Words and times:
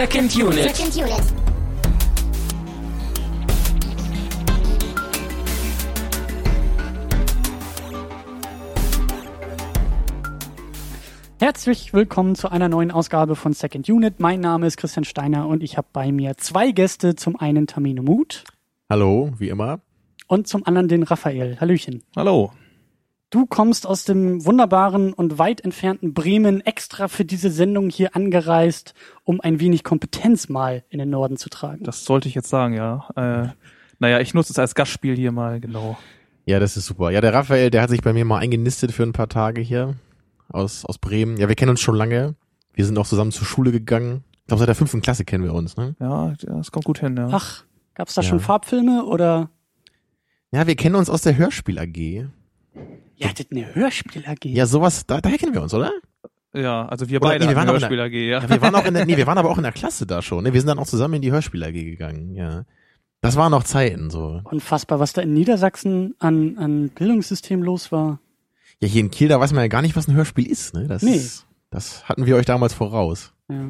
Second 0.00 0.34
Unit. 0.34 0.74
Second 0.74 0.96
Unit. 0.96 1.22
Herzlich 11.38 11.92
willkommen 11.92 12.34
zu 12.34 12.50
einer 12.50 12.70
neuen 12.70 12.90
Ausgabe 12.90 13.36
von 13.36 13.52
Second 13.52 13.90
Unit. 13.90 14.20
Mein 14.20 14.40
Name 14.40 14.66
ist 14.68 14.78
Christian 14.78 15.04
Steiner 15.04 15.46
und 15.46 15.62
ich 15.62 15.76
habe 15.76 15.88
bei 15.92 16.10
mir 16.12 16.38
zwei 16.38 16.70
Gäste. 16.70 17.14
Zum 17.14 17.36
einen 17.36 17.66
Tamino 17.66 18.02
Mut 18.02 18.44
Hallo, 18.88 19.34
wie 19.36 19.50
immer. 19.50 19.82
und 20.28 20.48
zum 20.48 20.64
anderen 20.64 20.88
den 20.88 21.02
Raphael. 21.02 21.60
Hallöchen. 21.60 22.04
Hallo. 22.16 22.52
Du 23.30 23.46
kommst 23.46 23.86
aus 23.86 24.02
dem 24.04 24.44
wunderbaren 24.44 25.12
und 25.12 25.38
weit 25.38 25.60
entfernten 25.64 26.14
Bremen 26.14 26.60
extra 26.62 27.06
für 27.06 27.24
diese 27.24 27.48
Sendung 27.50 27.88
hier 27.88 28.16
angereist, 28.16 28.92
um 29.22 29.40
ein 29.40 29.60
wenig 29.60 29.84
Kompetenz 29.84 30.48
mal 30.48 30.82
in 30.90 30.98
den 30.98 31.10
Norden 31.10 31.36
zu 31.36 31.48
tragen. 31.48 31.84
Das 31.84 32.04
sollte 32.04 32.28
ich 32.28 32.34
jetzt 32.34 32.48
sagen, 32.48 32.74
ja. 32.74 33.08
Äh, 33.14 33.48
naja, 34.00 34.18
ich 34.18 34.34
nutze 34.34 34.52
es 34.52 34.58
als 34.58 34.74
Gastspiel 34.74 35.14
hier 35.14 35.30
mal, 35.30 35.60
genau. 35.60 35.96
Ja, 36.44 36.58
das 36.58 36.76
ist 36.76 36.86
super. 36.86 37.10
Ja, 37.10 37.20
der 37.20 37.32
Raphael, 37.32 37.70
der 37.70 37.82
hat 37.82 37.90
sich 37.90 38.02
bei 38.02 38.12
mir 38.12 38.24
mal 38.24 38.38
eingenistet 38.38 38.90
für 38.90 39.04
ein 39.04 39.12
paar 39.12 39.28
Tage 39.28 39.60
hier 39.60 39.94
aus, 40.48 40.84
aus 40.84 40.98
Bremen. 40.98 41.36
Ja, 41.36 41.48
wir 41.48 41.54
kennen 41.54 41.70
uns 41.70 41.80
schon 41.80 41.94
lange. 41.94 42.34
Wir 42.74 42.84
sind 42.84 42.98
auch 42.98 43.06
zusammen 43.06 43.30
zur 43.30 43.46
Schule 43.46 43.70
gegangen. 43.70 44.24
Ich 44.40 44.46
glaube, 44.48 44.58
seit 44.58 44.68
der 44.68 44.74
fünften 44.74 45.02
Klasse 45.02 45.24
kennen 45.24 45.44
wir 45.44 45.54
uns, 45.54 45.76
ne? 45.76 45.94
Ja, 46.00 46.34
das 46.42 46.72
kommt 46.72 46.84
gut 46.86 46.98
hin, 46.98 47.16
ja. 47.16 47.28
Ach, 47.30 47.62
gab's 47.94 48.14
da 48.14 48.22
Ja. 48.22 48.28
schon 48.28 48.40
Farbfilme 48.40 49.04
oder? 49.04 49.50
Ja, 50.50 50.66
wir 50.66 50.74
kennen 50.74 50.96
uns 50.96 51.08
aus 51.08 51.22
der 51.22 51.36
Hörspiel 51.36 51.78
AG. 51.78 52.26
Ihr 53.20 53.28
hattet 53.28 53.52
eine 53.52 53.74
Hörspiel 53.74 54.24
AG. 54.26 54.44
Ja, 54.46 54.66
sowas, 54.66 55.06
da, 55.06 55.20
daher 55.20 55.38
kennen 55.38 55.54
wir 55.54 55.62
uns, 55.62 55.74
oder? 55.74 55.92
Ja, 56.52 56.86
also 56.86 57.08
wir 57.08 57.20
Oder- 57.20 57.30
beide 57.30 57.44
nee, 57.44 57.50
wir 57.50 57.56
waren 57.56 57.68
auch 57.68 57.74
in 57.74 57.80
der- 57.80 57.88
Hörspiel 57.90 58.00
AG, 58.00 58.28
ja. 58.28 58.40
Ja, 58.42 58.48
wir 58.48 58.62
waren 58.62 58.74
auch 58.74 58.84
in 58.84 58.94
der, 58.94 59.06
nee, 59.06 59.16
wir 59.16 59.26
waren 59.26 59.38
aber 59.38 59.50
auch 59.50 59.56
in 59.58 59.62
der 59.62 59.72
Klasse 59.72 60.06
da 60.06 60.20
schon, 60.22 60.42
ne? 60.44 60.52
Wir 60.52 60.60
sind 60.60 60.68
dann 60.68 60.78
auch 60.78 60.86
zusammen 60.86 61.14
in 61.14 61.22
die 61.22 61.30
Hörspiel 61.32 61.62
AG 61.62 61.72
gegangen, 61.72 62.34
ja. 62.34 62.64
Das 63.20 63.36
waren 63.36 63.50
noch 63.50 63.64
Zeiten, 63.64 64.08
so. 64.10 64.40
Unfassbar, 64.44 64.98
was 64.98 65.12
da 65.12 65.20
in 65.20 65.34
Niedersachsen 65.34 66.14
an, 66.18 66.56
an 66.58 66.88
Bildungssystem 66.88 67.62
los 67.62 67.92
war. 67.92 68.18
Ja, 68.80 68.88
hier 68.88 69.02
in 69.02 69.10
Kiel, 69.10 69.28
da 69.28 69.38
weiß 69.38 69.52
man 69.52 69.62
ja 69.62 69.68
gar 69.68 69.82
nicht, 69.82 69.94
was 69.94 70.08
ein 70.08 70.14
Hörspiel 70.14 70.46
ist, 70.50 70.72
ne? 70.74 70.86
Das, 70.88 71.02
Nee. 71.02 71.20
das 71.70 72.08
hatten 72.08 72.24
wir 72.24 72.34
euch 72.36 72.46
damals 72.46 72.72
voraus. 72.72 73.34
Ja. 73.50 73.66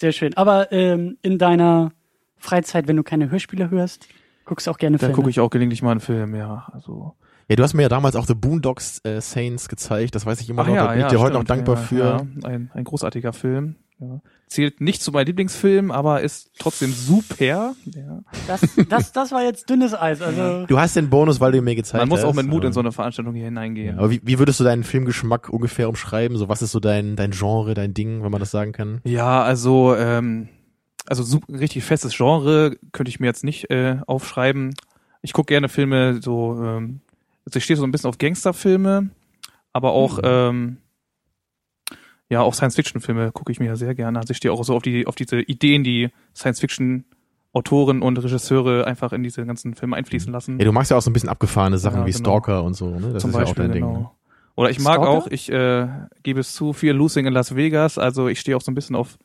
Sehr 0.00 0.12
schön. 0.12 0.36
Aber 0.36 0.70
ähm, 0.70 1.16
in 1.22 1.38
deiner 1.38 1.92
Freizeit, 2.36 2.86
wenn 2.88 2.96
du 2.96 3.02
keine 3.02 3.30
Hörspiele 3.30 3.70
hörst, 3.70 4.06
guckst 4.44 4.66
du 4.66 4.70
auch 4.70 4.76
gerne 4.78 4.96
Da 4.98 5.06
Filme. 5.06 5.14
gucke 5.14 5.30
ich 5.30 5.40
auch 5.40 5.48
gelegentlich 5.50 5.82
mal 5.82 5.92
einen 5.92 6.00
Film, 6.00 6.34
ja. 6.34 6.68
Also 6.72 7.14
Ja, 7.48 7.56
du 7.56 7.62
hast 7.62 7.74
mir 7.74 7.82
ja 7.82 7.88
damals 7.88 8.14
auch 8.14 8.26
The 8.26 8.34
Boondocks 8.34 9.00
äh, 9.04 9.20
Saints 9.20 9.68
gezeigt, 9.68 10.14
das 10.14 10.26
weiß 10.26 10.40
ich 10.40 10.50
immer 10.50 10.62
Ach 10.62 10.66
noch, 10.68 10.74
da 10.74 10.84
ja, 10.84 10.90
bin 10.90 11.00
ja, 11.00 11.06
ich 11.06 11.12
dir 11.12 11.20
heute 11.20 11.34
noch 11.34 11.44
dankbar 11.44 11.76
ja, 11.76 11.82
für. 11.82 12.26
Ja, 12.42 12.48
ein, 12.48 12.70
ein 12.74 12.84
großartiger 12.84 13.32
Film. 13.32 13.76
Ja. 14.00 14.20
Zählt 14.46 14.80
nicht 14.80 15.02
zu 15.02 15.10
meinen 15.10 15.26
Lieblingsfilmen, 15.26 15.90
aber 15.90 16.20
ist 16.20 16.50
trotzdem 16.58 16.92
super. 16.92 17.44
Ja. 17.44 17.74
Das, 18.46 18.60
das, 18.88 19.12
das 19.12 19.32
war 19.32 19.42
jetzt 19.42 19.68
dünnes 19.68 19.92
Eis. 19.92 20.22
Also 20.22 20.66
Du 20.66 20.78
hast 20.78 20.94
den 20.94 21.10
Bonus, 21.10 21.40
weil 21.40 21.50
du 21.52 21.60
mir 21.62 21.74
gezeigt 21.74 22.00
Man 22.00 22.08
muss 22.08 22.20
hast. 22.20 22.26
auch 22.26 22.34
mit 22.34 22.46
Mut 22.46 22.58
aber- 22.58 22.66
in 22.68 22.72
so 22.74 22.80
eine 22.80 22.92
Veranstaltung 22.92 23.34
hier 23.34 23.46
hineingehen. 23.46 23.98
Aber 23.98 24.10
wie, 24.10 24.20
wie 24.22 24.38
würdest 24.38 24.60
du 24.60 24.64
deinen 24.64 24.84
Filmgeschmack 24.84 25.48
ungefähr 25.48 25.88
umschreiben? 25.88 26.36
So, 26.36 26.48
was 26.48 26.62
ist 26.62 26.70
so 26.70 26.78
dein, 26.80 27.16
dein 27.16 27.32
Genre, 27.32 27.74
dein 27.74 27.92
Ding, 27.92 28.22
wenn 28.22 28.30
man 28.30 28.40
das 28.40 28.52
sagen 28.52 28.70
kann? 28.72 29.00
Ja, 29.04 29.42
also 29.42 29.96
ähm, 29.96 30.48
also 31.06 31.24
so 31.24 31.40
richtig 31.50 31.82
festes 31.82 32.14
Genre 32.16 32.76
könnte 32.92 33.08
ich 33.10 33.18
mir 33.18 33.26
jetzt 33.26 33.42
nicht 33.42 33.68
äh, 33.70 33.96
aufschreiben. 34.06 34.74
Ich 35.22 35.32
gucke 35.32 35.48
gerne 35.52 35.68
Filme 35.68 36.20
so, 36.22 36.62
ähm, 36.62 37.00
also 37.48 37.56
ich 37.56 37.64
stehe 37.64 37.78
so 37.78 37.84
ein 37.84 37.90
bisschen 37.90 38.08
auf 38.08 38.18
Gangsterfilme, 38.18 39.08
aber 39.72 39.92
auch 39.92 40.18
ähm, 40.22 40.76
ja 42.28 42.42
auch 42.42 42.52
Science-Fiction-Filme 42.52 43.32
gucke 43.32 43.50
ich 43.52 43.58
mir 43.58 43.66
ja 43.66 43.76
sehr 43.76 43.94
gerne. 43.94 44.18
Also 44.18 44.32
ich 44.32 44.36
stehe 44.36 44.52
auch 44.52 44.62
so 44.62 44.76
auf 44.76 44.82
die 44.82 45.06
auf 45.06 45.14
diese 45.14 45.40
Ideen, 45.40 45.82
die 45.82 46.10
Science-Fiction-Autoren 46.36 48.02
und 48.02 48.18
Regisseure 48.18 48.86
einfach 48.86 49.14
in 49.14 49.22
diese 49.22 49.46
ganzen 49.46 49.74
Filme 49.74 49.96
einfließen 49.96 50.30
lassen. 50.30 50.58
Ja, 50.58 50.66
du 50.66 50.72
magst 50.72 50.90
ja 50.90 50.98
auch 50.98 51.02
so 51.02 51.08
ein 51.08 51.14
bisschen 51.14 51.30
abgefahrene 51.30 51.78
Sachen 51.78 52.00
Ja, 52.00 52.06
wie 52.06 52.12
genau. 52.12 52.22
Stalker 52.22 52.62
und 52.64 52.74
so, 52.74 52.90
ne? 52.90 53.14
Das 53.14 53.22
zum 53.22 53.30
ist 53.30 53.36
Beispiel, 53.36 53.64
ja 53.64 53.68
auch 53.70 53.72
dein 53.72 53.80
genau. 53.80 53.92
Ding. 53.94 54.02
ne? 54.02 54.10
Oder 54.56 54.70
ich 54.70 54.80
mag 54.80 54.96
Stalker? 54.96 55.10
auch, 55.10 55.26
ich 55.28 55.50
äh, 55.50 55.88
gebe 56.22 56.40
es 56.40 56.52
zu, 56.52 56.74
viel 56.74 56.92
Losing 56.92 57.24
in 57.24 57.32
Las 57.32 57.56
Vegas. 57.56 57.96
Also 57.96 58.28
ich 58.28 58.40
stehe 58.40 58.58
auch 58.58 58.60
so 58.60 58.70
ein 58.70 58.74
bisschen 58.74 58.94
auf 58.94 59.16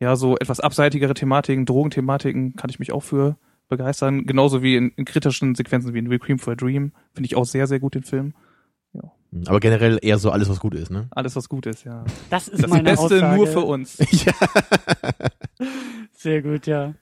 ja 0.00 0.16
so 0.16 0.36
etwas 0.36 0.60
abseitigere 0.60 1.14
Thematiken, 1.14 1.64
Drogenthematiken 1.64 2.56
kann 2.56 2.68
ich 2.68 2.78
mich 2.78 2.92
auch 2.92 3.02
für 3.02 3.36
begeistern. 3.70 4.26
Genauso 4.26 4.62
wie 4.62 4.76
in, 4.76 4.90
in 4.96 5.06
kritischen 5.06 5.54
Sequenzen 5.54 5.94
wie 5.94 5.98
in 5.98 6.08
Requiem 6.08 6.38
for 6.38 6.52
a 6.52 6.56
Dream 6.56 6.92
finde 7.14 7.26
ich 7.26 7.36
auch 7.36 7.46
sehr, 7.46 7.66
sehr 7.66 7.80
gut 7.80 7.94
den 7.94 8.02
Film. 8.02 8.34
Mhm. 9.32 9.44
Aber 9.46 9.60
generell 9.60 9.98
eher 10.02 10.18
so 10.18 10.30
alles, 10.30 10.48
was 10.48 10.60
gut 10.60 10.74
ist, 10.74 10.90
ne? 10.90 11.06
Alles, 11.10 11.36
was 11.36 11.48
gut 11.48 11.66
ist, 11.66 11.84
ja. 11.84 12.04
das 12.30 12.48
ist 12.48 12.54
Das 12.54 12.60
ist 12.64 12.70
meine 12.70 12.82
Beste 12.82 13.04
Aussage. 13.04 13.36
nur 13.36 13.46
für 13.46 13.60
uns. 13.60 13.96
Sehr 16.12 16.42
gut, 16.42 16.66
ja. 16.66 16.94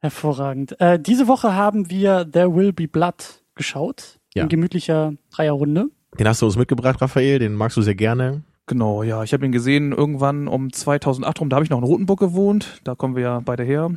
Hervorragend. 0.00 0.80
Äh, 0.80 1.00
diese 1.00 1.26
Woche 1.26 1.54
haben 1.54 1.90
wir 1.90 2.30
There 2.30 2.54
Will 2.54 2.72
Be 2.72 2.86
Blood 2.86 3.42
geschaut. 3.54 4.20
Ja. 4.34 4.44
In 4.44 4.48
gemütlicher 4.48 5.14
Dreierrunde. 5.30 5.88
Den 6.18 6.28
hast 6.28 6.42
du 6.42 6.46
uns 6.46 6.56
mitgebracht, 6.56 7.00
Raphael, 7.02 7.38
den 7.38 7.54
magst 7.54 7.76
du 7.76 7.82
sehr 7.82 7.94
gerne. 7.94 8.42
Genau, 8.66 9.02
ja. 9.02 9.24
Ich 9.24 9.32
habe 9.32 9.44
ihn 9.44 9.52
gesehen 9.52 9.92
irgendwann 9.92 10.46
um 10.46 10.72
2008 10.72 11.40
rum. 11.40 11.48
Da 11.48 11.56
habe 11.56 11.64
ich 11.64 11.70
noch 11.70 11.78
in 11.78 11.84
Rotenburg 11.84 12.20
gewohnt. 12.20 12.80
Da 12.84 12.94
kommen 12.94 13.16
wir 13.16 13.22
ja 13.22 13.40
beide 13.40 13.64
her. 13.64 13.90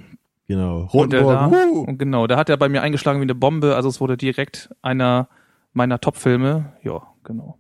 Genau. 0.52 0.90
Und, 0.92 1.14
der 1.14 1.22
da, 1.22 1.46
Rotenburg. 1.46 1.70
wuhu. 1.70 1.84
und 1.84 1.98
genau, 1.98 2.28
da 2.28 2.36
hat 2.36 2.50
er 2.50 2.58
bei 2.58 2.68
mir 2.68 2.82
eingeschlagen 2.82 3.22
wie 3.22 3.24
eine 3.24 3.36
Bombe. 3.36 3.78
Also 3.78 3.88
es 3.88 4.02
wurde 4.02 4.18
direkt 4.18 4.70
einer 4.82 5.30
meiner 5.72 6.02
Top-Filme. 6.02 6.74
Ja, 6.84 7.04
genau. 7.24 7.58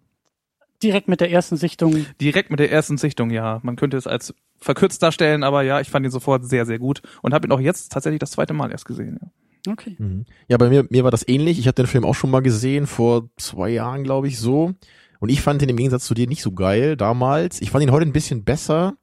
Direkt 0.84 1.08
mit 1.08 1.22
der 1.22 1.32
ersten 1.32 1.56
Sichtung. 1.56 2.06
Direkt 2.20 2.50
mit 2.50 2.60
der 2.60 2.70
ersten 2.70 2.98
Sichtung, 2.98 3.30
ja. 3.30 3.62
Man 3.64 3.78
könnte 3.78 3.96
es 3.96 4.08
als 4.08 4.34
verkürzt 4.58 5.02
darstellen, 5.02 5.44
aber 5.44 5.62
ja, 5.62 5.80
ich 5.80 5.90
fand 5.90 6.06
ihn 6.06 6.12
sofort 6.12 6.44
sehr, 6.44 6.66
sehr 6.66 6.80
gut 6.80 7.02
und 7.22 7.34
habe 7.34 7.48
ihn 7.48 7.52
auch 7.54 7.62
jetzt 7.62 7.94
tatsächlich 7.94 8.20
das 8.20 8.32
zweite 8.32 8.54
Mal 8.54 8.72
erst 8.72 8.86
gesehen. 8.86 9.18
Ja. 9.22 9.72
Okay. 9.72 9.96
Mhm. 9.98 10.26
Ja, 10.50 10.58
bei 10.58 10.68
mir, 10.68 10.86
mir 10.90 11.06
war 11.06 11.12
das 11.12 11.26
ähnlich. 11.26 11.60
Ich 11.60 11.68
habe 11.68 11.76
den 11.76 11.88
Film 11.88 12.04
auch 12.04 12.16
schon 12.16 12.30
mal 12.30 12.42
gesehen, 12.42 12.88
vor 12.88 13.30
zwei 13.38 13.70
Jahren, 13.70 14.04
glaube 14.04 14.28
ich, 14.28 14.38
so. 14.38 14.74
Und 15.22 15.30
ich 15.30 15.42
fand 15.42 15.62
ihn 15.62 15.70
im 15.70 15.78
Gegensatz 15.78 16.06
zu 16.06 16.14
dir 16.14 16.28
nicht 16.28 16.42
so 16.42 16.52
geil 16.52 16.98
damals. 16.98 17.62
Ich 17.62 17.72
fand 17.72 17.84
ihn 17.84 17.92
heute 17.92 18.06
ein 18.06 18.12
bisschen 18.12 18.44
besser, 18.44 18.96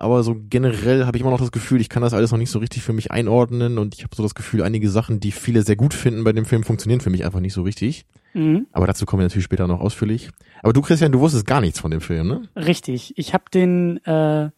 aber 0.00 0.22
so 0.22 0.34
generell 0.48 1.04
habe 1.04 1.16
ich 1.16 1.20
immer 1.20 1.30
noch 1.30 1.40
das 1.40 1.52
Gefühl, 1.52 1.80
ich 1.80 1.90
kann 1.90 2.02
das 2.02 2.14
alles 2.14 2.30
noch 2.30 2.38
nicht 2.38 2.50
so 2.50 2.58
richtig 2.58 2.82
für 2.82 2.94
mich 2.94 3.10
einordnen 3.10 3.76
und 3.76 3.94
ich 3.94 4.02
habe 4.02 4.16
so 4.16 4.22
das 4.22 4.34
Gefühl, 4.34 4.62
einige 4.62 4.88
Sachen, 4.88 5.20
die 5.20 5.30
viele 5.30 5.62
sehr 5.62 5.76
gut 5.76 5.92
finden 5.92 6.24
bei 6.24 6.32
dem 6.32 6.46
Film, 6.46 6.64
funktionieren 6.64 7.00
für 7.00 7.10
mich 7.10 7.24
einfach 7.24 7.40
nicht 7.40 7.52
so 7.52 7.62
richtig. 7.62 8.06
Mhm. 8.32 8.66
Aber 8.72 8.86
dazu 8.86 9.04
kommen 9.04 9.20
wir 9.20 9.26
natürlich 9.26 9.44
später 9.44 9.66
noch 9.66 9.80
ausführlich. 9.80 10.30
Aber 10.62 10.72
du, 10.72 10.80
Christian, 10.80 11.12
du 11.12 11.20
wusstest 11.20 11.46
gar 11.46 11.60
nichts 11.60 11.80
von 11.80 11.90
dem 11.90 12.00
Film, 12.00 12.28
ne? 12.28 12.48
Richtig. 12.56 13.12
Ich 13.18 13.34
habe 13.34 13.44
den, 13.52 14.02
äh, 14.06 14.50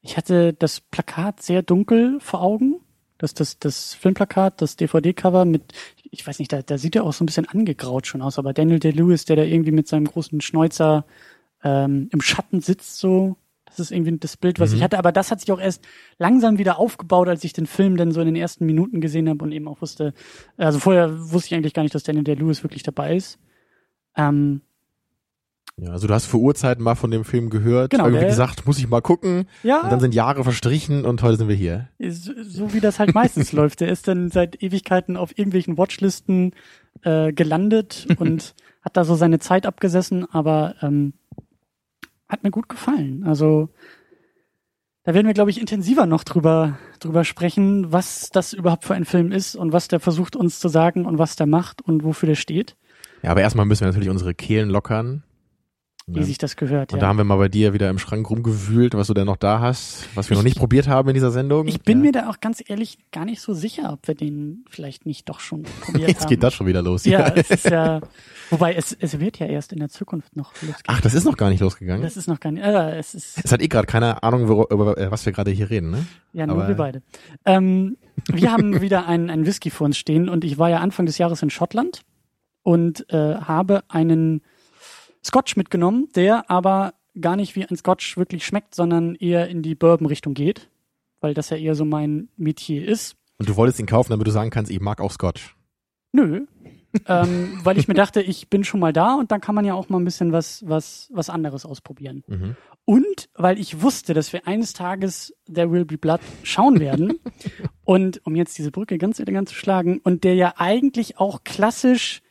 ich 0.00 0.16
hatte 0.16 0.54
das 0.54 0.80
Plakat 0.80 1.42
sehr 1.42 1.62
dunkel 1.62 2.18
vor 2.20 2.40
Augen. 2.40 2.76
Das, 3.18 3.34
das, 3.34 3.58
das 3.58 3.94
Filmplakat, 3.94 4.62
das 4.62 4.76
DVD-Cover 4.76 5.44
mit, 5.44 5.72
ich 6.10 6.26
weiß 6.26 6.38
nicht, 6.38 6.52
da, 6.52 6.62
da 6.62 6.78
sieht 6.78 6.96
er 6.96 7.04
auch 7.04 7.12
so 7.12 7.24
ein 7.24 7.26
bisschen 7.26 7.48
angegraut 7.48 8.06
schon 8.06 8.22
aus, 8.22 8.38
aber 8.38 8.54
Daniel 8.54 8.78
Day-Lewis, 8.78 9.26
der 9.26 9.36
da 9.36 9.42
irgendwie 9.42 9.72
mit 9.72 9.88
seinem 9.88 10.06
großen 10.06 10.40
Schnäuzer 10.40 11.04
ähm, 11.64 12.08
im 12.12 12.20
Schatten 12.20 12.60
sitzt, 12.60 12.98
so, 12.98 13.36
das 13.68 13.78
ist 13.80 13.90
irgendwie 13.92 14.16
das 14.18 14.36
Bild, 14.36 14.58
was 14.60 14.70
Mhm. 14.70 14.76
ich 14.78 14.82
hatte. 14.82 14.98
Aber 14.98 15.12
das 15.12 15.30
hat 15.30 15.40
sich 15.40 15.52
auch 15.52 15.60
erst 15.60 15.84
langsam 16.18 16.58
wieder 16.58 16.78
aufgebaut, 16.78 17.28
als 17.28 17.44
ich 17.44 17.52
den 17.52 17.66
Film 17.66 17.96
dann 17.96 18.12
so 18.12 18.20
in 18.20 18.26
den 18.26 18.36
ersten 18.36 18.66
Minuten 18.66 19.00
gesehen 19.00 19.28
habe 19.28 19.44
und 19.44 19.52
eben 19.52 19.68
auch 19.68 19.80
wusste, 19.80 20.14
also 20.56 20.78
vorher 20.78 21.10
wusste 21.32 21.48
ich 21.48 21.54
eigentlich 21.54 21.74
gar 21.74 21.82
nicht, 21.82 21.94
dass 21.94 22.02
Daniel 22.02 22.24
Day-Lewis 22.24 22.62
wirklich 22.64 22.82
dabei 22.82 23.16
ist. 23.16 23.38
Ähm, 24.16 24.62
Ja, 25.80 25.92
also 25.92 26.08
du 26.08 26.14
hast 26.14 26.26
vor 26.26 26.40
Urzeiten 26.40 26.82
mal 26.82 26.96
von 26.96 27.12
dem 27.12 27.24
Film 27.24 27.50
gehört, 27.50 27.90
Genau, 27.90 28.04
irgendwie 28.06 28.20
der- 28.22 28.30
gesagt, 28.30 28.66
muss 28.66 28.78
ich 28.80 28.88
mal 28.88 29.00
gucken. 29.00 29.46
ja. 29.62 29.82
Und 29.82 29.92
dann 29.92 30.00
sind 30.00 30.12
Jahre 30.12 30.42
verstrichen 30.42 31.04
und 31.04 31.22
heute 31.22 31.36
sind 31.36 31.48
wir 31.48 31.54
hier. 31.54 31.88
so, 32.00 32.32
so 32.42 32.72
wie 32.74 32.80
das 32.80 32.98
halt 32.98 33.14
meistens 33.14 33.52
läuft. 33.52 33.80
Der 33.80 33.88
ist 33.88 34.08
dann 34.08 34.28
seit 34.30 34.60
Ewigkeiten 34.60 35.16
auf 35.16 35.38
irgendwelchen 35.38 35.78
Watchlisten 35.78 36.52
äh, 37.02 37.32
gelandet 37.32 38.08
und 38.18 38.54
hat 38.82 38.96
da 38.96 39.04
so 39.04 39.14
seine 39.14 39.38
Zeit 39.38 39.66
abgesessen, 39.66 40.26
aber 40.28 40.74
ähm, 40.82 41.12
hat 42.28 42.42
mir 42.42 42.50
gut 42.50 42.68
gefallen. 42.68 43.24
Also 43.24 43.68
da 45.04 45.14
werden 45.14 45.26
wir, 45.26 45.34
glaube 45.34 45.50
ich, 45.50 45.58
intensiver 45.60 46.04
noch 46.04 46.22
drüber, 46.22 46.78
drüber 47.00 47.24
sprechen, 47.24 47.92
was 47.92 48.28
das 48.30 48.52
überhaupt 48.52 48.84
für 48.84 48.94
ein 48.94 49.06
Film 49.06 49.32
ist 49.32 49.56
und 49.56 49.72
was 49.72 49.88
der 49.88 50.00
versucht 50.00 50.36
uns 50.36 50.60
zu 50.60 50.68
sagen 50.68 51.06
und 51.06 51.18
was 51.18 51.36
der 51.36 51.46
macht 51.46 51.80
und 51.80 52.04
wofür 52.04 52.26
der 52.26 52.34
steht, 52.34 52.76
Ja, 53.22 53.30
aber 53.30 53.40
erstmal 53.40 53.64
müssen 53.64 53.82
wir 53.82 53.86
natürlich 53.88 54.10
unsere 54.10 54.34
Kehlen 54.34 54.68
lockern. 54.68 55.22
Wie 56.10 56.20
Ja. 56.20 56.24
sich 56.24 56.38
das 56.38 56.56
gehört. 56.56 56.92
Und 56.94 56.98
Ja. 56.98 57.02
da 57.02 57.08
haben 57.08 57.18
wir 57.18 57.24
mal 57.24 57.36
bei 57.36 57.48
dir 57.48 57.74
wieder 57.74 57.90
im 57.90 57.98
Schrank 57.98 58.28
rumgewühlt, 58.30 58.94
was 58.94 59.08
du 59.08 59.14
denn 59.14 59.26
noch 59.26 59.36
da 59.36 59.60
hast, 59.60 60.08
was 60.14 60.30
wir 60.30 60.36
noch 60.38 60.42
nicht 60.42 60.56
probiert 60.58 60.88
haben 60.88 61.06
in 61.08 61.14
dieser 61.14 61.30
Sendung. 61.30 61.68
Ich 61.68 61.82
bin 61.82 61.98
ja. 61.98 62.04
mir 62.04 62.12
da 62.12 62.30
auch 62.30 62.40
ganz 62.40 62.62
ehrlich 62.66 62.96
gar 63.12 63.26
nicht 63.26 63.42
so 63.42 63.52
sicher, 63.52 63.92
ob 63.92 64.08
wir 64.08 64.14
den 64.14 64.64
vielleicht 64.70 65.04
nicht 65.04 65.28
doch 65.28 65.40
schon 65.40 65.64
probiert 65.82 66.08
Jetzt 66.08 66.22
haben. 66.22 66.28
geht 66.30 66.42
das 66.42 66.54
schon 66.54 66.66
wieder 66.66 66.80
los. 66.80 67.04
Ja, 67.04 67.28
es 67.34 67.50
ist 67.50 67.66
ja, 67.68 68.00
wobei 68.50 68.74
es, 68.74 68.96
es 68.98 69.20
wird 69.20 69.38
ja 69.38 69.46
erst 69.46 69.72
in 69.74 69.80
der 69.80 69.90
Zukunft 69.90 70.34
noch 70.34 70.52
losgehen. 70.54 70.74
Ach, 70.86 71.00
das 71.02 71.12
ist 71.12 71.24
noch 71.24 71.36
gar 71.36 71.50
nicht 71.50 71.60
losgegangen. 71.60 72.02
das 72.02 72.16
ist 72.16 72.26
noch 72.26 72.40
gar 72.40 72.52
nicht, 72.52 72.64
äh, 72.64 72.96
es 72.98 73.14
ist, 73.14 73.44
es 73.44 73.52
hat 73.52 73.60
eh 73.60 73.68
gerade 73.68 73.86
keine 73.86 74.22
Ahnung, 74.22 74.48
wor- 74.48 74.72
über 74.72 74.96
äh, 74.96 75.10
was 75.10 75.26
wir 75.26 75.32
gerade 75.32 75.50
hier 75.50 75.68
reden, 75.68 75.90
ne? 75.90 76.06
ja, 76.32 76.46
nur 76.46 76.56
aber- 76.56 76.68
wir 76.68 76.74
beide. 76.76 77.02
Ähm, 77.44 77.98
wir 78.32 78.50
haben 78.50 78.80
wieder 78.80 79.06
einen, 79.06 79.28
einen 79.28 79.44
Whisky 79.44 79.68
vor 79.70 79.84
uns 79.84 79.98
stehen 79.98 80.28
und 80.30 80.42
ich 80.44 80.58
war 80.58 80.70
ja 80.70 80.78
Anfang 80.78 81.04
des 81.06 81.18
Jahres 81.18 81.42
in 81.42 81.50
Schottland 81.50 82.00
und 82.62 83.04
äh, 83.12 83.36
habe 83.36 83.82
einen 83.88 84.40
Scotch 85.28 85.56
mitgenommen, 85.56 86.08
der 86.16 86.50
aber 86.50 86.94
gar 87.20 87.36
nicht 87.36 87.54
wie 87.54 87.64
ein 87.64 87.76
Scotch 87.76 88.16
wirklich 88.16 88.44
schmeckt, 88.44 88.74
sondern 88.74 89.14
eher 89.14 89.48
in 89.48 89.62
die 89.62 89.74
Bourbon-Richtung 89.74 90.34
geht. 90.34 90.70
weil 91.20 91.34
das 91.34 91.50
ja 91.50 91.56
eher 91.56 91.74
so 91.74 91.84
mein 91.84 92.28
Metier 92.36 92.86
ist. 92.86 93.16
Und 93.38 93.48
du 93.48 93.56
wolltest 93.56 93.80
ihn 93.80 93.86
kaufen, 93.86 94.10
damit 94.10 94.26
du 94.26 94.30
sagen 94.30 94.50
kannst, 94.50 94.70
ich 94.70 94.80
mag 94.80 95.00
auch 95.00 95.12
Scotch. 95.12 95.56
Nö. 96.12 96.46
ähm, 97.06 97.60
weil 97.64 97.76
ich 97.76 97.86
mir 97.88 97.94
dachte, 97.94 98.22
ich 98.22 98.48
bin 98.48 98.64
schon 98.64 98.80
mal 98.80 98.92
da 98.92 99.14
und 99.14 99.30
dann 99.30 99.40
kann 99.40 99.54
man 99.54 99.64
ja 99.64 99.74
auch 99.74 99.88
mal 99.88 99.98
ein 99.98 100.04
bisschen 100.04 100.32
was, 100.32 100.62
was, 100.66 101.10
was 101.12 101.28
anderes 101.28 101.66
ausprobieren. 101.66 102.24
Mhm. 102.26 102.56
Und 102.84 103.28
weil 103.34 103.58
ich 103.58 103.82
wusste, 103.82 104.14
dass 104.14 104.32
wir 104.32 104.46
eines 104.46 104.72
Tages 104.72 105.34
There 105.52 105.70
Will 105.70 105.84
Be 105.84 105.98
Blood 105.98 106.20
schauen 106.44 106.80
werden. 106.80 107.18
und 107.84 108.24
um 108.24 108.34
jetzt 108.36 108.56
diese 108.56 108.70
Brücke 108.70 108.96
ganz 108.96 109.20
elegant 109.20 109.48
zu 109.48 109.54
schlagen, 109.54 110.00
und 110.02 110.24
der 110.24 110.34
ja 110.34 110.54
eigentlich 110.56 111.18
auch 111.18 111.44
klassisch 111.44 112.22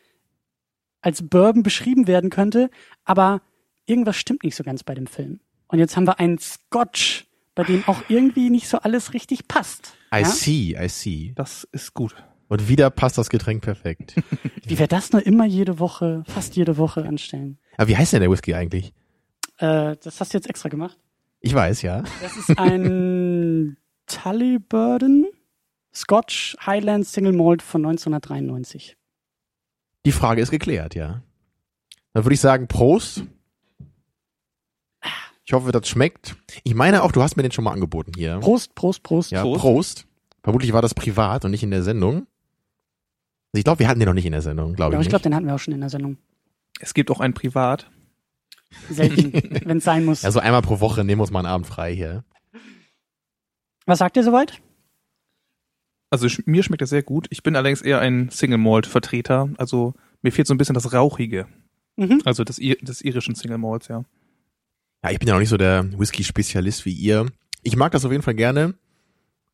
als 1.07 1.25
Bourbon 1.25 1.63
beschrieben 1.63 2.05
werden 2.05 2.29
könnte, 2.29 2.69
aber 3.05 3.41
irgendwas 3.85 4.17
stimmt 4.17 4.43
nicht 4.43 4.55
so 4.57 4.63
ganz 4.65 4.83
bei 4.83 4.93
dem 4.93 5.07
Film. 5.07 5.39
Und 5.69 5.79
jetzt 5.79 5.95
haben 5.95 6.05
wir 6.05 6.19
einen 6.19 6.37
Scotch, 6.37 7.27
bei 7.55 7.63
dem 7.63 7.81
auch 7.87 8.01
irgendwie 8.09 8.49
nicht 8.49 8.67
so 8.67 8.79
alles 8.79 9.13
richtig 9.13 9.47
passt. 9.47 9.93
I 10.13 10.19
Ja? 10.19 10.25
see, 10.25 10.75
I 10.77 10.89
see. 10.89 11.31
Das 11.35 11.65
ist 11.71 11.93
gut. 11.93 12.13
Und 12.49 12.67
wieder 12.67 12.89
passt 12.89 13.17
das 13.17 13.29
Getränk 13.29 13.63
perfekt. 13.63 14.15
Wie 14.65 14.77
wir 14.77 14.87
das 14.87 15.13
nur 15.13 15.25
immer 15.25 15.45
jede 15.45 15.79
Woche, 15.79 16.23
fast 16.27 16.57
jede 16.57 16.75
Woche 16.77 17.03
anstellen. 17.05 17.57
Aber 17.77 17.87
wie 17.87 17.95
heißt 17.95 18.11
denn 18.11 18.19
der 18.21 18.29
Whisky 18.29 18.53
eigentlich? 18.53 18.93
Äh, 19.59 19.95
das 20.03 20.19
hast 20.19 20.33
du 20.33 20.37
jetzt 20.37 20.49
extra 20.49 20.67
gemacht. 20.67 20.97
Ich 21.39 21.53
weiß, 21.53 21.83
ja. 21.83 22.03
Das 22.21 22.35
ist 22.35 22.57
ein 22.59 23.77
Tully 24.07 24.59
Burden 24.59 25.25
Scotch 25.93 26.57
Highland 26.65 27.05
Single 27.07 27.31
Malt 27.33 27.61
von 27.61 27.85
1993. 27.85 28.97
Die 30.07 30.13
Frage 30.13 30.41
ist 30.41 30.51
geklärt, 30.51 30.95
ja. 30.95 31.21
Dann 32.13 32.23
würde 32.23 32.33
ich 32.33 32.39
sagen, 32.39 32.69
Prost. 32.69 33.23
Ich 35.43 35.51
hoffe, 35.51 35.73
das 35.73 35.85
schmeckt. 35.89 36.37
Ich 36.63 36.75
meine 36.75 37.03
auch, 37.03 37.11
du 37.11 37.21
hast 37.21 37.35
mir 37.35 37.43
den 37.43 37.51
schon 37.51 37.65
mal 37.65 37.73
angeboten 37.73 38.13
hier. 38.15 38.39
Prost, 38.39 38.73
Prost, 38.73 39.03
Prost. 39.03 39.31
Ja, 39.31 39.41
Prost. 39.41 39.59
Prost. 39.61 40.07
Vermutlich 40.43 40.71
war 40.71 40.81
das 40.81 40.93
privat 40.93 41.43
und 41.43 41.51
nicht 41.51 41.63
in 41.63 41.71
der 41.71 41.83
Sendung. 41.83 42.19
Also 43.51 43.59
ich 43.59 43.63
glaube, 43.65 43.79
wir 43.79 43.89
hatten 43.89 43.99
den 43.99 44.07
noch 44.07 44.13
nicht 44.13 44.25
in 44.25 44.31
der 44.31 44.41
Sendung, 44.41 44.75
glaube 44.75 44.93
Ja, 44.93 45.01
ich. 45.01 45.07
ich 45.07 45.09
glaube, 45.09 45.23
den 45.23 45.35
hatten 45.35 45.45
wir 45.45 45.55
auch 45.55 45.59
schon 45.59 45.73
in 45.73 45.81
der 45.81 45.89
Sendung. 45.89 46.17
Es 46.79 46.93
gibt 46.93 47.11
auch 47.11 47.19
ein 47.19 47.33
Privat. 47.33 47.91
Selten, 48.89 49.33
wenn 49.65 49.79
es 49.79 49.83
sein 49.83 50.05
muss. 50.05 50.23
Also 50.23 50.39
einmal 50.39 50.61
pro 50.61 50.79
Woche 50.79 51.03
nehmen 51.03 51.19
wir 51.19 51.23
uns 51.23 51.31
mal 51.31 51.39
einen 51.39 51.47
Abend 51.49 51.67
frei 51.67 51.93
hier. 51.93 52.23
Was 53.85 53.99
sagt 53.99 54.15
ihr 54.15 54.23
soweit? 54.23 54.61
Also 56.09 56.27
sch- 56.27 56.43
mir 56.45 56.63
schmeckt 56.63 56.81
das 56.81 56.89
sehr 56.89 57.03
gut. 57.03 57.27
Ich 57.29 57.43
bin 57.43 57.55
allerdings 57.55 57.81
eher 57.81 57.99
ein 57.99 58.29
Single 58.29 58.57
Malt 58.57 58.85
Vertreter. 58.87 59.49
Also 59.57 59.93
mir 60.21 60.31
fehlt 60.31 60.47
so 60.47 60.53
ein 60.53 60.57
bisschen 60.57 60.75
das 60.75 60.93
Rauchige. 60.93 61.47
Mhm. 61.97 62.21
Also 62.25 62.43
des, 62.43 62.57
des 62.57 63.01
irischen 63.01 63.35
Single 63.35 63.57
Malts, 63.57 63.87
ja. 63.87 64.03
Ja, 65.03 65.11
ich 65.11 65.19
bin 65.19 65.27
ja 65.27 65.33
noch 65.33 65.39
nicht 65.39 65.49
so 65.49 65.57
der 65.57 65.85
Whisky-Spezialist 65.99 66.85
wie 66.85 66.93
ihr. 66.93 67.27
Ich 67.63 67.75
mag 67.75 67.91
das 67.91 68.05
auf 68.05 68.11
jeden 68.11 68.23
Fall 68.23 68.35
gerne, 68.35 68.75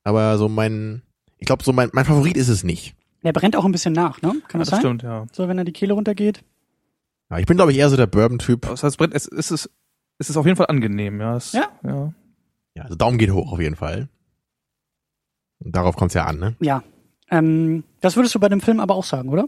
aber 0.04 0.38
so 0.38 0.48
mein, 0.50 1.02
ich 1.38 1.46
glaube, 1.48 1.64
so 1.64 1.74
mein, 1.74 1.90
mein 1.94 2.06
Favorit 2.06 2.38
ist 2.38 2.50
es 2.50 2.64
nicht. 2.64 2.96
Der 3.24 3.32
brennt 3.34 3.56
auch 3.56 3.66
ein 3.66 3.72
bisschen 3.72 3.94
nach, 3.94 4.22
ne? 4.22 4.30
Kann 4.48 4.60
Ja, 4.60 4.60
das, 4.60 4.60
das 4.60 4.70
sein? 4.70 4.80
stimmt, 4.82 5.04
ja. 5.04 5.26
So, 5.32 5.48
wenn 5.48 5.58
er 5.58 5.64
die 5.64 5.72
Kehle 5.72 5.94
runtergeht. 5.94 6.44
Ja, 7.30 7.40
ich 7.40 7.46
bin, 7.46 7.56
glaube 7.58 7.72
ich, 7.72 7.78
eher 7.78 7.90
so 7.90 7.96
der 7.98 8.08
Bourbon-Typ. 8.08 8.64
Das 8.64 8.84
heißt, 8.84 8.98
brennt- 9.00 9.14
es, 9.16 9.26
es, 9.28 9.50
ist, 9.52 9.70
es 10.18 10.30
ist 10.30 10.36
auf 10.38 10.46
jeden 10.46 10.58
Fall 10.58 10.68
angenehm, 10.68 11.20
ja. 11.22 11.38
Es, 11.38 11.54
Ja? 11.54 11.70
ja. 11.84 12.14
Ja, 12.76 12.84
also 12.84 12.96
Daumen 12.96 13.18
geht 13.18 13.32
hoch 13.32 13.52
auf 13.54 13.60
jeden 13.62 13.76
Fall. 13.76 14.10
Und 15.63 15.75
darauf 15.75 15.95
kommt's 15.95 16.13
ja 16.13 16.25
an, 16.25 16.39
ne? 16.39 16.56
Ja. 16.60 16.83
Ähm, 17.30 17.83
das 18.01 18.15
würdest 18.15 18.36
du 18.36 18.39
bei 18.39 18.50
dem 18.50 18.62
Film 18.62 18.80
aber 18.80 18.95
auch 18.95 19.04
sagen, 19.04 19.30
oder? 19.30 19.48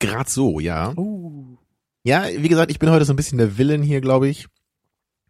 Grad 0.00 0.28
so, 0.28 0.58
ja. 0.58 0.92
Uh. 0.96 1.56
Ja, 2.02 2.24
wie 2.36 2.48
gesagt, 2.48 2.70
ich 2.70 2.78
bin 2.78 2.90
heute 2.90 3.04
so 3.04 3.12
ein 3.12 3.16
bisschen 3.16 3.38
der 3.38 3.58
Villain 3.58 3.82
hier, 3.82 4.00
glaube 4.00 4.28
ich. 4.28 4.46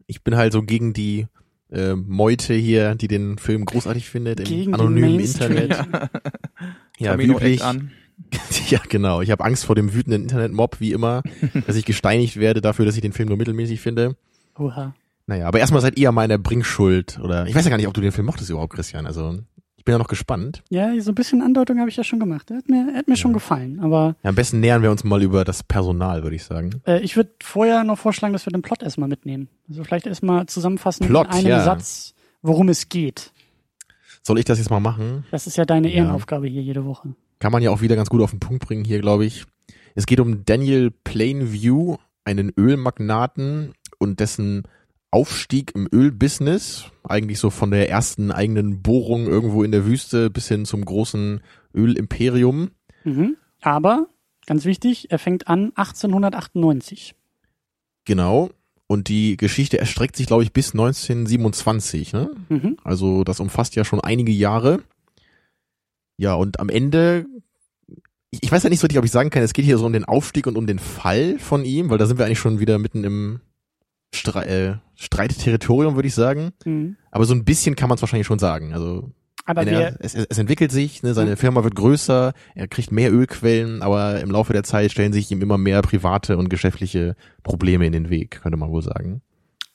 Ich 0.07 0.23
bin 0.23 0.37
halt 0.37 0.53
so 0.53 0.63
gegen 0.63 0.93
die 0.95 1.27
äh, 1.71 1.95
Meute 1.95 2.55
hier, 2.55 2.95
die 2.95 3.09
den 3.09 3.39
Film 3.39 3.65
großartig 3.65 4.09
findet 4.09 4.41
im 4.41 4.47
Gegen 4.47 4.73
den 4.73 4.75
anonymen. 4.75 5.21
Internet. 5.21 5.77
Ja, 6.99 7.19
wirklich. 7.19 7.61
eckt 7.61 7.63
an. 7.63 7.93
Ja, 8.69 8.81
genau. 8.89 9.21
Ich 9.21 9.31
habe 9.31 9.45
Angst 9.45 9.65
vor 9.67 9.75
dem 9.75 9.93
wütenden 9.93 10.23
Internetmob, 10.23 10.81
wie 10.81 10.93
immer, 10.93 11.23
dass 11.67 11.77
ich 11.77 11.85
gesteinigt 11.85 12.37
werde 12.37 12.61
dafür, 12.61 12.87
dass 12.87 12.95
ich 12.95 13.03
den 13.03 13.13
Film 13.13 13.29
nur 13.29 13.37
mittelmäßig 13.37 13.81
finde. 13.81 14.17
Oha. 14.57 14.95
Naja, 15.27 15.47
aber 15.47 15.59
erstmal 15.59 15.83
seid 15.83 15.99
ihr 15.99 16.13
meine 16.13 16.39
Bringschuld 16.39 17.19
oder 17.23 17.47
ich 17.47 17.55
weiß 17.55 17.65
ja 17.65 17.71
gar 17.71 17.77
nicht, 17.77 17.89
ob 17.89 17.95
du 17.95 18.01
den 18.01 18.13
Film 18.13 18.27
mochtest 18.27 18.51
überhaupt, 18.51 18.75
Christian. 18.75 19.07
Also 19.07 19.39
ich 19.83 19.85
bin 19.85 19.95
ja 19.95 19.99
noch 19.99 20.07
gespannt. 20.07 20.63
Ja, 20.71 20.93
so 21.01 21.11
ein 21.11 21.17
bisschen 21.17 21.43
Andeutung 21.43 21.81
habe 21.81 21.91
ich 21.91 21.97
ja 21.97 22.05
schon 22.05 22.21
gemacht. 22.21 22.53
Er 22.53 22.59
hat 22.59 22.69
mir, 22.69 22.87
er 22.93 22.99
hat 22.99 23.09
mir 23.09 23.17
schon 23.17 23.33
gefallen. 23.33 23.81
Aber 23.81 24.15
Ja, 24.23 24.29
am 24.31 24.37
besten 24.37 24.61
nähern 24.61 24.81
wir 24.81 24.93
uns 24.93 25.03
mal 25.03 25.21
über 25.21 25.43
das 25.45 25.65
Personal, 25.65 26.23
würde 26.23 26.37
ich 26.37 26.45
sagen. 26.45 26.81
äh, 26.87 27.01
ich 27.01 27.17
würde 27.17 27.31
vorher 27.43 27.83
noch 27.83 27.99
vorschlagen, 27.99 28.33
dass 28.33 28.47
wir 28.47 28.53
den 28.53 28.63
Plot 28.63 28.85
erstmal 28.85 29.09
mitnehmen. 29.09 29.49
Also 29.69 29.83
vielleicht 29.83 30.07
erstmal 30.07 30.47
zusammenfassen 30.47 31.09
Plot, 31.09 31.27
in 31.27 31.33
einem 31.33 31.47
ja. 31.49 31.65
Satz, 31.65 32.15
worum 32.43 32.69
es 32.69 32.89
geht. 32.91 33.33
Soll 34.23 34.39
ich 34.39 34.45
das 34.45 34.59
jetzt 34.59 34.71
mal 34.71 34.79
machen? 34.79 35.25
Das 35.33 35.49
ist 35.49 35.57
ja 35.57 35.65
deine 35.65 35.89
Ja. 35.89 36.05
Ehrenaufgabe 36.05 36.47
hier 36.47 36.63
jede 36.63 36.85
Woche. 36.85 37.17
Kann 37.41 37.51
man 37.51 37.61
ja 37.61 37.71
auch 37.73 37.81
wieder 37.81 37.97
ganz 37.97 38.09
gut 38.09 38.23
auf 38.23 38.31
den 38.31 38.39
Punkt 38.39 38.65
bringen 38.65 38.85
hier, 38.85 39.01
glaube 39.01 39.25
ich. 39.25 39.47
Es 39.97 40.07
geht 40.07 40.21
um 40.21 40.45
Daniel 40.45 40.93
Plainview, 41.03 41.97
einen 42.25 42.53
Ölmagnaten 42.57 43.73
und 43.99 44.21
dessen 44.21 44.63
Aufstieg 45.13 45.75
im 45.75 45.87
Ölbusiness, 45.93 46.87
eigentlich 47.05 47.39
so 47.39 47.51
von 47.51 47.71
der 47.71 47.89
ersten 47.91 48.33
eigenen 48.33 48.83
Bohrung 48.83 49.27
irgendwo 49.27 49.63
in 49.63 49.71
der 49.71 49.85
Wüste 49.85 50.31
bis 50.31 50.49
hin 50.49 50.65
zum 50.65 50.85
großen 50.85 51.43
Ölimperium. 51.75 52.71
Mhm. 53.05 53.37
Aber, 53.61 54.09
ganz 54.47 54.65
wichtig, 54.65 55.11
er 55.11 55.19
fängt 55.19 55.49
an 55.49 55.73
1898. 55.77 57.15
Genau. 58.07 58.51
Und 58.87 59.09
die 59.09 59.37
Geschichte 59.37 59.79
erstreckt 59.79 60.17
sich, 60.17 60.27
glaube 60.27 60.43
ich, 60.43 60.53
bis 60.53 60.73
1927. 60.73 62.15
Ne? 62.15 62.31
Mhm. 62.49 62.77
Also 62.83 63.23
das 63.23 63.39
umfasst 63.39 63.77
ja 63.77 63.85
schon 63.85 64.01
einige 64.01 64.33
Jahre. 64.33 64.83
Ja, 66.17 66.35
und 66.35 66.59
am 66.59 66.69
Ende, 66.69 67.27
ich, 68.31 68.43
ich 68.43 68.53
weiß 68.53 68.63
ja 68.63 68.71
nicht 68.71 68.81
so 68.81 68.87
richtig, 68.87 68.99
ob 68.99 69.05
ich 69.05 69.11
sagen 69.11 69.31
kann, 69.31 69.43
es 69.43 69.53
geht 69.53 69.65
hier 69.65 69.79
so 69.79 69.87
um 69.87 69.93
den 69.93 70.05
Aufstieg 70.05 70.47
und 70.47 70.57
um 70.57 70.67
den 70.67 70.79
Fall 70.79 71.39
von 71.39 71.65
ihm, 71.65 71.91
weil 71.91 71.99
da 71.99 72.07
sind 72.07 72.19
wir 72.19 72.27
eigentlich 72.27 72.39
schon 72.39 72.61
wieder 72.61 72.79
mitten 72.79 73.05
im 73.05 73.41
Stre 74.15 74.47
äh, 74.47 74.77
Streitterritorium, 75.03 75.95
würde 75.97 76.09
ich 76.09 76.15
sagen. 76.15 76.53
Mhm. 76.65 76.97
Aber 77.11 77.25
so 77.25 77.35
ein 77.35 77.45
bisschen 77.45 77.77
kann 77.77 77.89
man 77.89 77.97
es 77.97 78.03
wahrscheinlich 78.03 78.27
schon 78.27 78.39
sagen. 78.39 78.73
Also 78.73 79.11
Aber 79.45 79.67
er, 79.67 79.97
es, 80.01 80.15
es 80.15 80.39
entwickelt 80.39 80.71
sich, 80.73 81.03
ne, 81.03 81.13
seine 81.15 81.37
Firma 81.37 81.65
wird 81.65 81.75
größer, 81.75 82.33
er 82.55 82.69
kriegt 82.69 82.93
mehr 82.93 83.13
Ölquellen, 83.13 83.83
aber 83.83 84.21
im 84.21 84.31
Laufe 84.31 84.53
der 84.53 84.63
Zeit 84.63 84.93
stellen 84.93 85.13
sich 85.13 85.31
ihm 85.31 85.43
immer 85.43 85.59
mehr 85.59 85.83
private 85.83 86.37
und 86.37 86.49
geschäftliche 86.49 87.17
Probleme 87.43 87.87
in 87.87 87.93
den 87.93 88.11
Weg, 88.11 88.41
könnte 88.43 88.57
man 88.57 88.71
wohl 88.71 88.83
sagen. 88.83 89.23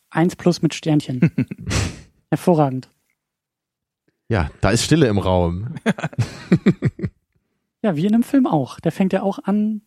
eins 0.09 0.35
plus 0.35 0.61
mit 0.61 0.73
Sternchen. 0.73 1.31
Hervorragend. 2.31 2.89
Ja, 4.29 4.49
da 4.61 4.71
ist 4.71 4.83
Stille 4.83 5.07
im 5.07 5.17
Raum. 5.19 5.75
Ja, 7.83 7.95
wie 7.95 8.07
in 8.07 8.13
einem 8.15 8.23
Film 8.23 8.47
auch. 8.47 8.79
Der 8.79 8.91
fängt 8.91 9.13
ja 9.13 9.21
auch 9.21 9.37
an 9.43 9.81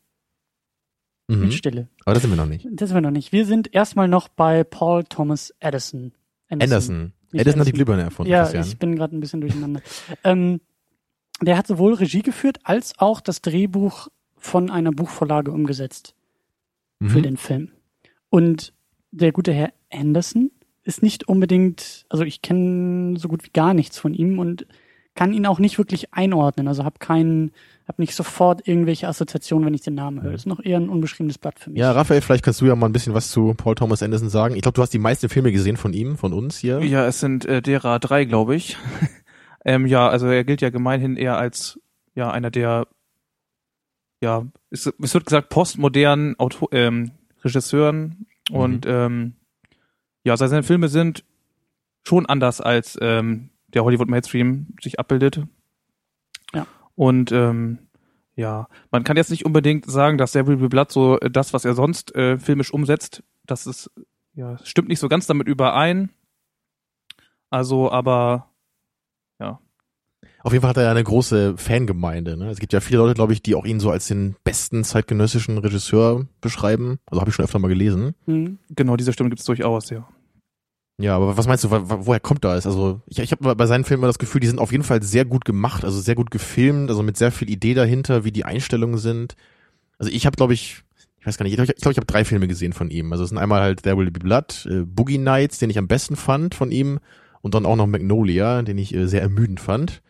Mhm. 1.36 1.40
mit 1.44 1.54
Stille. 1.54 1.88
Aber 2.04 2.14
das 2.14 2.22
sind 2.22 2.30
wir 2.32 2.36
noch 2.36 2.46
nicht. 2.46 2.66
Das 2.70 2.88
sind 2.88 2.96
wir 2.96 3.00
noch 3.02 3.10
nicht. 3.10 3.32
Wir 3.32 3.46
sind 3.46 3.72
erstmal 3.74 4.08
noch 4.08 4.28
bei 4.28 4.64
Paul 4.64 5.04
Thomas 5.04 5.54
Edison. 5.60 6.12
Anderson. 6.48 7.12
Nicht 7.32 7.42
Edison 7.42 7.60
hat 7.60 7.68
die. 7.68 7.72
Glühbirne 7.72 8.02
erfunden, 8.02 8.30
Ja, 8.32 8.52
ich 8.52 8.78
bin 8.78 8.96
gerade 8.96 9.16
ein 9.16 9.20
bisschen 9.20 9.40
durcheinander. 9.40 9.80
ähm, 10.24 10.60
der 11.40 11.56
hat 11.56 11.66
sowohl 11.66 11.94
Regie 11.94 12.22
geführt 12.22 12.58
als 12.64 12.98
auch 12.98 13.20
das 13.20 13.40
Drehbuch 13.40 14.08
von 14.36 14.70
einer 14.70 14.90
Buchvorlage 14.90 15.50
umgesetzt 15.52 16.14
für 17.02 17.18
Mhm. 17.18 17.22
den 17.22 17.36
Film. 17.36 17.70
Und 18.30 18.72
der 19.10 19.32
gute 19.32 19.52
Herr 19.52 19.72
Anderson 19.90 20.50
ist 20.82 21.02
nicht 21.02 21.28
unbedingt, 21.28 22.04
also 22.08 22.24
ich 22.24 22.42
kenne 22.42 23.18
so 23.18 23.28
gut 23.28 23.44
wie 23.44 23.50
gar 23.52 23.74
nichts 23.74 23.98
von 23.98 24.12
ihm 24.14 24.38
und 24.38 24.66
kann 25.20 25.34
ihn 25.34 25.44
auch 25.44 25.58
nicht 25.58 25.76
wirklich 25.76 26.14
einordnen. 26.14 26.66
Also 26.66 26.82
habe 26.82 26.98
keinen, 26.98 27.52
habe 27.86 28.00
nicht 28.00 28.14
sofort 28.14 28.66
irgendwelche 28.66 29.06
Assoziationen, 29.06 29.66
wenn 29.66 29.74
ich 29.74 29.82
den 29.82 29.94
Namen 29.94 30.22
höre. 30.22 30.32
Ist 30.32 30.46
noch 30.46 30.64
eher 30.64 30.78
ein 30.78 30.88
unbeschriebenes 30.88 31.36
Blatt 31.36 31.58
für 31.58 31.68
mich. 31.68 31.78
Ja, 31.78 31.92
Raphael, 31.92 32.22
vielleicht 32.22 32.42
kannst 32.42 32.62
du 32.62 32.64
ja 32.64 32.74
mal 32.74 32.86
ein 32.86 32.94
bisschen 32.94 33.12
was 33.12 33.30
zu 33.30 33.52
Paul 33.52 33.74
Thomas 33.74 34.02
Anderson 34.02 34.30
sagen. 34.30 34.54
Ich 34.56 34.62
glaube, 34.62 34.76
du 34.76 34.80
hast 34.80 34.94
die 34.94 34.98
meisten 34.98 35.28
Filme 35.28 35.52
gesehen 35.52 35.76
von 35.76 35.92
ihm, 35.92 36.16
von 36.16 36.32
uns 36.32 36.56
hier. 36.56 36.82
Ja, 36.82 37.06
es 37.06 37.20
sind 37.20 37.44
äh, 37.44 37.60
derer 37.60 37.98
drei, 37.98 38.24
glaube 38.24 38.56
ich. 38.56 38.78
ähm, 39.66 39.84
ja, 39.84 40.08
also 40.08 40.26
er 40.26 40.42
gilt 40.42 40.62
ja 40.62 40.70
gemeinhin 40.70 41.18
eher 41.18 41.36
als 41.36 41.78
ja 42.14 42.30
einer 42.30 42.50
der 42.50 42.86
ja, 44.22 44.46
es, 44.70 44.86
es 44.86 45.12
wird 45.12 45.26
gesagt 45.26 45.50
postmodernen 45.50 46.38
Auto, 46.38 46.66
ähm, 46.72 47.10
Regisseuren 47.44 48.26
und 48.50 48.86
ähm, 48.86 49.34
ja, 50.24 50.38
seine 50.38 50.62
Filme 50.62 50.88
sind 50.88 51.24
schon 52.04 52.24
anders 52.24 52.62
als 52.62 52.96
ähm, 53.02 53.50
der 53.74 53.84
Hollywood 53.84 54.08
Mainstream 54.08 54.68
sich 54.80 54.98
abbildet. 54.98 55.42
Ja. 56.54 56.66
Und 56.94 57.32
ähm, 57.32 57.78
ja, 58.36 58.68
man 58.90 59.04
kann 59.04 59.16
jetzt 59.16 59.30
nicht 59.30 59.44
unbedingt 59.44 59.90
sagen, 59.90 60.18
dass 60.18 60.32
There 60.32 60.46
Will 60.46 60.68
Blood 60.68 60.92
so 60.92 61.18
äh, 61.20 61.30
das, 61.30 61.52
was 61.52 61.64
er 61.64 61.74
sonst 61.74 62.14
äh, 62.14 62.38
filmisch 62.38 62.72
umsetzt, 62.72 63.22
das 63.46 63.66
ist 63.66 63.90
ja 64.34 64.58
stimmt 64.64 64.88
nicht 64.88 65.00
so 65.00 65.08
ganz 65.08 65.26
damit 65.26 65.48
überein. 65.48 66.10
Also, 67.50 67.90
aber 67.90 68.50
Auf 70.42 70.52
jeden 70.52 70.62
Fall 70.62 70.70
hat 70.70 70.76
er 70.78 70.84
ja 70.84 70.90
eine 70.90 71.04
große 71.04 71.56
Fangemeinde. 71.56 72.36
Ne? 72.36 72.50
Es 72.50 72.58
gibt 72.58 72.72
ja 72.72 72.80
viele 72.80 72.98
Leute, 72.98 73.14
glaube 73.14 73.32
ich, 73.32 73.42
die 73.42 73.54
auch 73.54 73.66
ihn 73.66 73.80
so 73.80 73.90
als 73.90 74.06
den 74.06 74.36
besten 74.44 74.84
zeitgenössischen 74.84 75.58
Regisseur 75.58 76.26
beschreiben. 76.40 76.98
Also 77.06 77.20
habe 77.20 77.30
ich 77.30 77.34
schon 77.34 77.44
öfter 77.44 77.58
mal 77.58 77.68
gelesen. 77.68 78.14
Hm. 78.26 78.58
genau 78.70 78.96
diese 78.96 79.12
Stimme 79.12 79.28
gibt 79.28 79.40
es 79.40 79.46
durchaus, 79.46 79.90
ja. 79.90 80.08
Ja, 81.00 81.16
aber 81.16 81.36
was 81.36 81.46
meinst 81.46 81.64
du, 81.64 81.70
wo- 81.70 81.88
wo- 81.88 82.06
woher 82.06 82.20
kommt 82.20 82.44
das? 82.44 82.66
Also 82.66 83.00
ich, 83.06 83.18
ich 83.20 83.32
habe 83.32 83.54
bei 83.54 83.66
seinen 83.66 83.84
Filmen 83.84 84.02
immer 84.02 84.08
das 84.08 84.18
Gefühl, 84.18 84.40
die 84.40 84.46
sind 84.48 84.58
auf 84.58 84.70
jeden 84.72 84.84
Fall 84.84 85.02
sehr 85.02 85.24
gut 85.24 85.44
gemacht, 85.44 85.84
also 85.84 85.98
sehr 86.00 86.14
gut 86.14 86.30
gefilmt, 86.30 86.90
also 86.90 87.02
mit 87.02 87.16
sehr 87.16 87.32
viel 87.32 87.48
Idee 87.48 87.74
dahinter, 87.74 88.24
wie 88.24 88.32
die 88.32 88.44
Einstellungen 88.44 88.98
sind. 88.98 89.34
Also 89.98 90.12
ich 90.12 90.26
habe, 90.26 90.36
glaube 90.36 90.54
ich, 90.54 90.82
ich 91.20 91.26
weiß 91.26 91.38
gar 91.38 91.44
nicht, 91.44 91.52
ich 91.52 91.56
glaube, 91.56 91.72
ich, 91.74 91.80
glaub, 91.82 91.92
ich 91.92 91.96
habe 91.98 92.06
drei 92.06 92.24
Filme 92.24 92.48
gesehen 92.48 92.72
von 92.72 92.90
ihm. 92.90 93.12
Also 93.12 93.24
es 93.24 93.30
sind 93.30 93.38
einmal 93.38 93.62
halt 93.62 93.82
There 93.82 93.96
Will 93.96 94.10
Be 94.10 94.20
Blood, 94.20 94.66
äh, 94.70 94.82
Boogie 94.84 95.18
Nights, 95.18 95.58
den 95.58 95.70
ich 95.70 95.78
am 95.78 95.88
besten 95.88 96.16
fand 96.16 96.54
von 96.54 96.70
ihm, 96.70 96.98
und 97.42 97.54
dann 97.54 97.64
auch 97.66 97.76
noch 97.76 97.86
Magnolia, 97.86 98.60
den 98.62 98.76
ich 98.78 98.94
äh, 98.94 99.06
sehr 99.08 99.22
ermüdend 99.22 99.60
fand. 99.60 100.02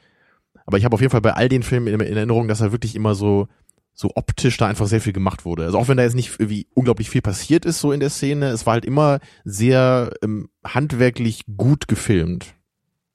Aber 0.67 0.79
ich 0.79 0.85
habe 0.85 0.95
auf 0.95 1.01
jeden 1.01 1.11
Fall 1.13 1.21
bei 1.21 1.35
all 1.35 1.49
den 1.49 1.63
Filmen 1.63 1.87
in, 1.89 2.01
in 2.01 2.17
Erinnerung, 2.17 2.49
dass 2.49 2.61
er 2.61 2.73
wirklich 2.73 2.95
immer 2.97 3.15
so 3.15 3.49
so 3.93 4.11
optisch 4.15 4.57
da 4.57 4.67
einfach 4.67 4.87
sehr 4.87 5.01
viel 5.01 5.13
gemacht 5.13 5.45
wurde. 5.45 5.65
Also 5.65 5.79
auch 5.79 5.89
wenn 5.89 5.97
da 5.97 6.03
jetzt 6.03 6.15
nicht 6.15 6.39
irgendwie 6.39 6.67
unglaublich 6.75 7.11
viel 7.11 7.21
passiert 7.21 7.65
ist 7.65 7.81
so 7.81 7.93
in 7.93 8.01
der 8.01 8.11
Szene, 8.11 8.49
es 8.49 8.67
war 8.67 8.75
halt 8.75 8.85
immer 8.85 9.21
sehr 9.45 10.13
ähm, 10.23 10.49
handwerklich 10.65 11.45
gut 11.57 11.89
gefilmt. 11.89 12.55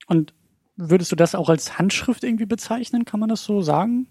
Und 0.08 0.34
würdest 0.76 1.12
du 1.12 1.16
das 1.16 1.36
auch 1.36 1.50
als 1.50 1.80
Handschrift 1.80 2.24
irgendwie 2.24 2.46
bezeichnen? 2.46 3.06
Kann 3.06 3.20
man 3.20 3.30
das 3.30 3.44
so 3.44 3.62
sagen? 3.62 4.08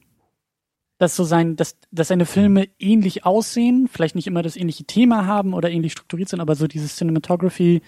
Dass 0.98 1.16
so 1.16 1.24
sein, 1.24 1.56
dass, 1.56 1.76
dass 1.90 2.08
seine 2.08 2.26
Filme 2.26 2.68
ähnlich 2.78 3.24
aussehen, 3.24 3.88
vielleicht 3.90 4.14
nicht 4.14 4.26
immer 4.26 4.42
das 4.42 4.56
ähnliche 4.56 4.84
Thema 4.84 5.26
haben 5.26 5.54
oder 5.54 5.70
ähnlich 5.70 5.92
strukturiert 5.92 6.28
sind, 6.28 6.40
aber 6.40 6.54
so 6.54 6.66
dieses 6.66 6.96
Cinematography 6.96 7.82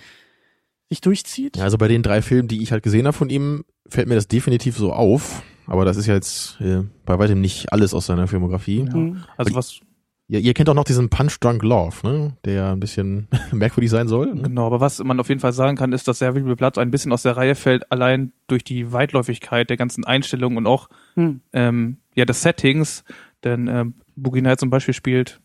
sich 0.88 1.00
durchzieht? 1.00 1.56
Ja, 1.56 1.64
also 1.64 1.78
bei 1.78 1.88
den 1.88 2.02
drei 2.02 2.22
Filmen, 2.22 2.48
die 2.48 2.62
ich 2.62 2.72
halt 2.72 2.82
gesehen 2.82 3.06
habe 3.06 3.16
von 3.16 3.30
ihm, 3.30 3.64
fällt 3.88 4.08
mir 4.08 4.14
das 4.14 4.28
definitiv 4.28 4.76
so 4.76 4.92
auf. 4.92 5.42
Aber 5.66 5.84
das 5.84 5.96
ist 5.96 6.06
ja 6.06 6.14
jetzt 6.14 6.60
äh, 6.60 6.82
bei 7.04 7.18
weitem 7.18 7.40
nicht 7.40 7.72
alles 7.72 7.94
aus 7.94 8.06
seiner 8.06 8.26
Filmografie. 8.26 8.84
Ja. 8.86 8.92
Hm. 8.94 9.24
Also 9.36 9.54
was, 9.54 9.80
ihr 10.28 10.54
kennt 10.54 10.68
auch 10.68 10.74
noch 10.74 10.84
diesen 10.84 11.08
Punch 11.08 11.38
Drunk 11.40 11.62
Love, 11.62 11.96
ne? 12.06 12.36
der 12.44 12.52
ja 12.54 12.72
ein 12.72 12.80
bisschen 12.80 13.28
merkwürdig 13.52 13.90
sein 13.90 14.08
soll. 14.08 14.34
Ne? 14.34 14.42
genau, 14.42 14.66
aber 14.66 14.80
was 14.80 15.02
man 15.02 15.18
auf 15.20 15.28
jeden 15.28 15.40
Fall 15.40 15.52
sagen 15.52 15.76
kann, 15.76 15.92
ist, 15.92 16.08
dass 16.08 16.20
Be 16.20 16.32
Blood 16.56 16.78
ein 16.78 16.90
bisschen 16.90 17.12
aus 17.12 17.22
der 17.22 17.36
Reihe 17.36 17.54
fällt, 17.54 17.90
allein 17.90 18.32
durch 18.46 18.64
die 18.64 18.92
Weitläufigkeit 18.92 19.70
der 19.70 19.76
ganzen 19.76 20.04
Einstellungen 20.04 20.58
und 20.58 20.66
auch 20.66 20.88
Hm. 21.14 21.40
ähm, 21.52 21.96
ja 22.14 22.24
des 22.24 22.42
Settings. 22.42 23.04
Denn 23.44 23.68
ähm, 23.68 23.94
Boogie 24.16 24.42
Nights 24.42 24.60
zum 24.60 24.70
Beispiel 24.70 24.94
spielt 24.94 25.40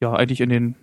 ja 0.00 0.12
eigentlich 0.12 0.40
in 0.40 0.48
den, 0.48 0.74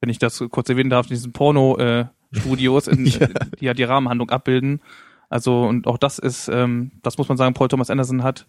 wenn 0.00 0.08
ich 0.10 0.18
das 0.18 0.42
kurz 0.50 0.68
erwähnen 0.68 0.90
darf, 0.90 1.06
in 1.06 1.10
diesen 1.14 1.32
Porno-Studios, 1.32 2.86
in, 2.88 3.04
Ja. 3.06 3.26
die 3.60 3.64
ja 3.64 3.74
die 3.74 3.82
Rahmenhandlung 3.84 4.30
abbilden. 4.30 4.80
Also 5.30 5.64
und 5.64 5.86
auch 5.86 5.96
das 5.96 6.18
ist, 6.18 6.48
ähm, 6.48 6.90
das 7.02 7.16
muss 7.16 7.28
man 7.28 7.38
sagen, 7.38 7.54
Paul 7.54 7.68
Thomas 7.68 7.88
Anderson 7.88 8.22
hat 8.22 8.46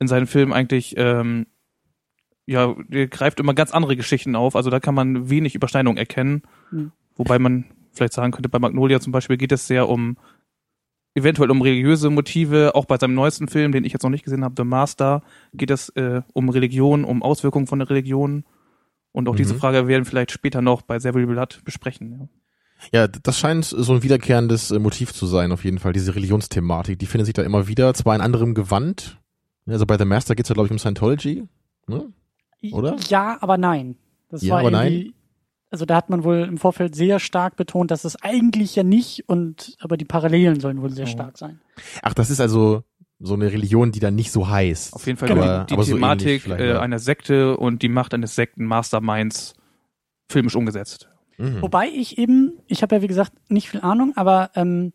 in 0.00 0.08
seinen 0.08 0.26
Filmen 0.26 0.52
eigentlich 0.52 0.94
ähm, 0.96 1.46
ja, 2.46 2.74
der 2.88 3.06
greift 3.06 3.38
immer 3.38 3.54
ganz 3.54 3.70
andere 3.70 3.96
Geschichten 3.96 4.34
auf. 4.34 4.56
Also 4.56 4.68
da 4.70 4.80
kann 4.80 4.96
man 4.96 5.30
wenig 5.30 5.54
Überschneidung 5.54 5.96
erkennen. 5.96 6.42
Mhm. 6.72 6.90
Wobei 7.14 7.38
man 7.38 7.66
vielleicht 7.92 8.14
sagen 8.14 8.32
könnte, 8.32 8.48
bei 8.48 8.58
Magnolia 8.58 8.98
zum 8.98 9.12
Beispiel 9.12 9.36
geht 9.36 9.52
es 9.52 9.68
sehr 9.68 9.88
um 9.88 10.16
eventuell 11.14 11.50
um 11.50 11.60
religiöse 11.62 12.10
Motive. 12.10 12.74
Auch 12.74 12.86
bei 12.86 12.96
seinem 12.96 13.14
neuesten 13.14 13.46
Film, 13.46 13.70
den 13.70 13.84
ich 13.84 13.92
jetzt 13.92 14.02
noch 14.02 14.10
nicht 14.10 14.24
gesehen 14.24 14.42
habe, 14.44 14.54
The 14.56 14.64
Master, 14.64 15.22
geht 15.52 15.70
es 15.70 15.90
äh, 15.90 16.22
um 16.32 16.48
Religion, 16.48 17.04
um 17.04 17.22
Auswirkungen 17.22 17.66
von 17.68 17.78
der 17.78 17.90
Religion. 17.90 18.44
Und 19.12 19.28
auch 19.28 19.34
Mhm. 19.34 19.36
diese 19.38 19.54
Frage 19.54 19.86
werden 19.86 20.04
wir 20.04 20.10
vielleicht 20.10 20.32
später 20.32 20.62
noch 20.62 20.82
bei 20.82 20.98
Seville 20.98 21.26
Blood 21.26 21.60
besprechen. 21.64 22.12
Ja. 22.18 22.28
Ja, 22.92 23.06
das 23.06 23.38
scheint 23.38 23.64
so 23.64 23.92
ein 23.92 24.02
wiederkehrendes 24.02 24.70
äh, 24.70 24.78
Motiv 24.78 25.12
zu 25.12 25.26
sein, 25.26 25.52
auf 25.52 25.64
jeden 25.64 25.78
Fall, 25.78 25.92
diese 25.92 26.14
Religionsthematik. 26.14 26.98
Die 26.98 27.06
findet 27.06 27.26
sich 27.26 27.34
da 27.34 27.42
immer 27.42 27.68
wieder, 27.68 27.94
zwar 27.94 28.14
in 28.14 28.20
anderem 28.20 28.54
Gewand. 28.54 29.18
Also 29.66 29.86
bei 29.86 29.96
The 29.96 30.04
Master 30.04 30.34
geht's 30.34 30.48
ja, 30.48 30.54
glaube 30.54 30.66
ich, 30.66 30.72
um 30.72 30.78
Scientology. 30.78 31.44
Ne? 31.86 32.12
Oder? 32.72 32.96
Ja, 33.08 33.38
aber 33.40 33.58
nein. 33.58 33.96
Das 34.28 34.42
Ja, 34.42 34.54
war 34.54 34.60
aber 34.60 34.70
irgendwie, 34.84 35.14
also 35.70 35.84
da 35.84 35.94
hat 35.96 36.10
man 36.10 36.24
wohl 36.24 36.38
im 36.48 36.58
Vorfeld 36.58 36.94
sehr 36.96 37.20
stark 37.20 37.56
betont, 37.56 37.90
dass 37.90 38.04
es 38.04 38.20
eigentlich 38.22 38.74
ja 38.74 38.82
nicht 38.82 39.28
und 39.28 39.76
aber 39.80 39.96
die 39.96 40.04
Parallelen 40.04 40.58
sollen 40.60 40.80
wohl 40.82 40.90
sehr 40.90 41.06
Oh. 41.06 41.10
stark 41.10 41.38
sein. 41.38 41.60
Ach, 42.02 42.14
das 42.14 42.30
ist 42.30 42.40
also 42.40 42.82
so 43.20 43.34
eine 43.34 43.52
Religion, 43.52 43.92
die 43.92 44.00
dann 44.00 44.16
nicht 44.16 44.32
so 44.32 44.48
heißt. 44.48 44.94
Auf 44.94 45.06
jeden 45.06 45.16
Fall 45.18 45.28
Genau. 45.28 45.60
die, 45.60 45.66
die 45.66 45.74
aber 45.74 45.82
so 45.84 45.92
ähnlich 45.96 46.00
Thematik 46.00 46.46
äh, 46.48 46.68
ja. 46.70 46.80
einer 46.80 46.98
Sekte 46.98 47.56
und 47.56 47.82
die 47.82 47.88
Macht 47.88 48.14
eines 48.14 48.34
Sekten-Masterminds 48.34 49.54
filmisch 50.28 50.56
umgesetzt. 50.56 51.08
Mhm. 51.38 51.62
Wobei 51.62 51.88
ich 51.88 52.18
eben, 52.18 52.58
ich 52.66 52.82
habe 52.82 52.96
ja 52.96 53.02
wie 53.02 53.06
gesagt 53.06 53.32
nicht 53.50 53.68
viel 53.68 53.80
Ahnung, 53.80 54.12
aber 54.16 54.50
ähm, 54.54 54.92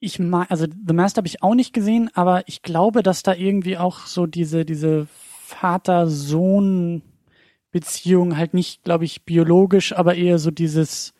ich 0.00 0.18
mag, 0.18 0.50
also 0.50 0.66
The 0.66 0.94
Master 0.94 1.18
habe 1.18 1.28
ich 1.28 1.42
auch 1.42 1.54
nicht 1.54 1.72
gesehen, 1.72 2.10
aber 2.14 2.42
ich 2.46 2.62
glaube, 2.62 3.02
dass 3.02 3.22
da 3.22 3.34
irgendwie 3.34 3.78
auch 3.78 4.06
so 4.06 4.26
diese 4.26 4.64
diese 4.64 5.06
Vater-Sohn-Beziehung 5.46 8.36
halt 8.36 8.54
nicht, 8.54 8.84
glaube 8.84 9.04
ich, 9.04 9.24
biologisch, 9.24 9.92
aber 9.94 10.14
eher 10.14 10.38
so 10.38 10.50
dieses 10.50 11.14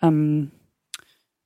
ähm, 0.00 0.50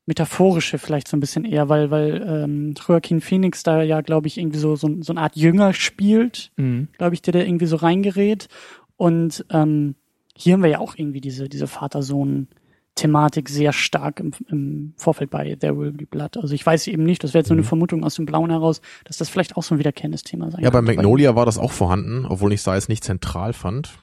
metaphorische 0.07 0.79
vielleicht 0.79 1.09
so 1.09 1.17
ein 1.17 1.21
bisschen 1.21 1.45
eher, 1.45 1.69
weil 1.69 1.91
weil 1.91 2.25
ähm, 2.27 2.75
Joaquin 2.87 3.21
Phoenix 3.21 3.63
da 3.63 3.83
ja, 3.83 4.01
glaube 4.03 4.29
ich, 4.29 4.39
irgendwie 4.39 4.59
so 4.59 4.77
so, 4.77 5.03
so 5.03 5.13
eine 5.13 5.21
Art 5.21 5.37
Jünger 5.37 5.73
spielt 5.73 6.53
Mhm. 6.57 6.89
glaube 6.97 7.15
ich, 7.15 7.23
der 7.23 7.33
da 7.33 7.41
irgendwie 7.41 7.67
so 7.67 7.77
reingerät. 7.77 8.49
Und 8.97 9.45
ähm, 9.51 9.95
hier 10.37 10.55
haben 10.55 10.63
wir 10.63 10.71
ja 10.71 10.79
auch 10.79 10.95
irgendwie 10.97 11.21
diese, 11.21 11.49
diese 11.49 11.67
Vater-Sohn-Thematik 11.67 13.49
sehr 13.49 13.73
stark 13.73 14.21
im, 14.21 14.33
im 14.49 14.93
Vorfeld 14.97 15.31
bei 15.31 15.55
There 15.57 15.77
Will 15.79 15.93
Be 15.93 16.07
Blood. 16.07 16.37
Also 16.37 16.55
ich 16.55 16.65
weiß 16.65 16.87
eben 16.89 17.05
nicht, 17.05 17.23
das 17.25 17.35
wäre 17.35 17.41
jetzt 17.43 17.49
nur 17.49 17.57
eine 17.57 17.63
Mhm. 17.63 17.69
Vermutung 17.69 18.05
aus 18.05 18.15
dem 18.17 18.27
Blauen 18.27 18.51
heraus, 18.51 18.81
dass 19.05 19.17
das 19.19 19.29
vielleicht 19.29 19.57
auch 19.57 19.63
so 19.63 19.75
ein 19.75 19.79
wiederkehrendes 19.79 20.23
Thema 20.23 20.51
sein 20.51 20.63
Ja, 20.63 20.71
bei. 20.71 20.83
Magnolia 20.83 21.35
war 21.37 21.47
das 21.47 21.59
auch 21.59 21.73
vorhanden, 21.73 22.25
obwohl 22.27 22.53
ich 22.53 22.61
es 22.61 22.65
da 22.65 22.75
jetzt 22.75 22.89
nicht 22.89 23.05
zentral 23.05 23.53
fand. 23.53 23.99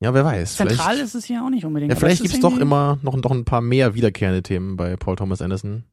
Ja, 0.00 0.12
wer 0.12 0.24
weiß. 0.24 0.56
Zentral 0.56 0.98
ist 0.98 1.14
es 1.14 1.24
hier 1.24 1.42
auch 1.44 1.50
nicht 1.50 1.64
unbedingt. 1.64 1.90
Ja, 1.92 1.98
vielleicht 1.98 2.20
es 2.20 2.26
ist 2.26 2.32
gibt's 2.32 2.42
doch 2.54 2.58
immer 2.60 2.98
noch, 3.02 3.16
noch 3.16 3.30
ein 3.30 3.44
paar 3.44 3.60
mehr 3.62 3.94
wiederkehrende 3.94 4.42
Themen 4.42 4.76
bei 4.76 4.96
Paul 4.96 5.16
Thomas 5.16 5.40
Anderson. 5.40 5.84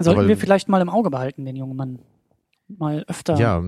Sollten 0.00 0.20
aber- 0.20 0.28
wir 0.28 0.36
vielleicht 0.38 0.68
mal 0.68 0.80
im 0.80 0.88
Auge 0.88 1.10
behalten, 1.10 1.44
den 1.44 1.56
jungen 1.56 1.76
Mann. 1.76 1.98
Mal 2.68 3.04
öfter. 3.08 3.36
Ja. 3.38 3.62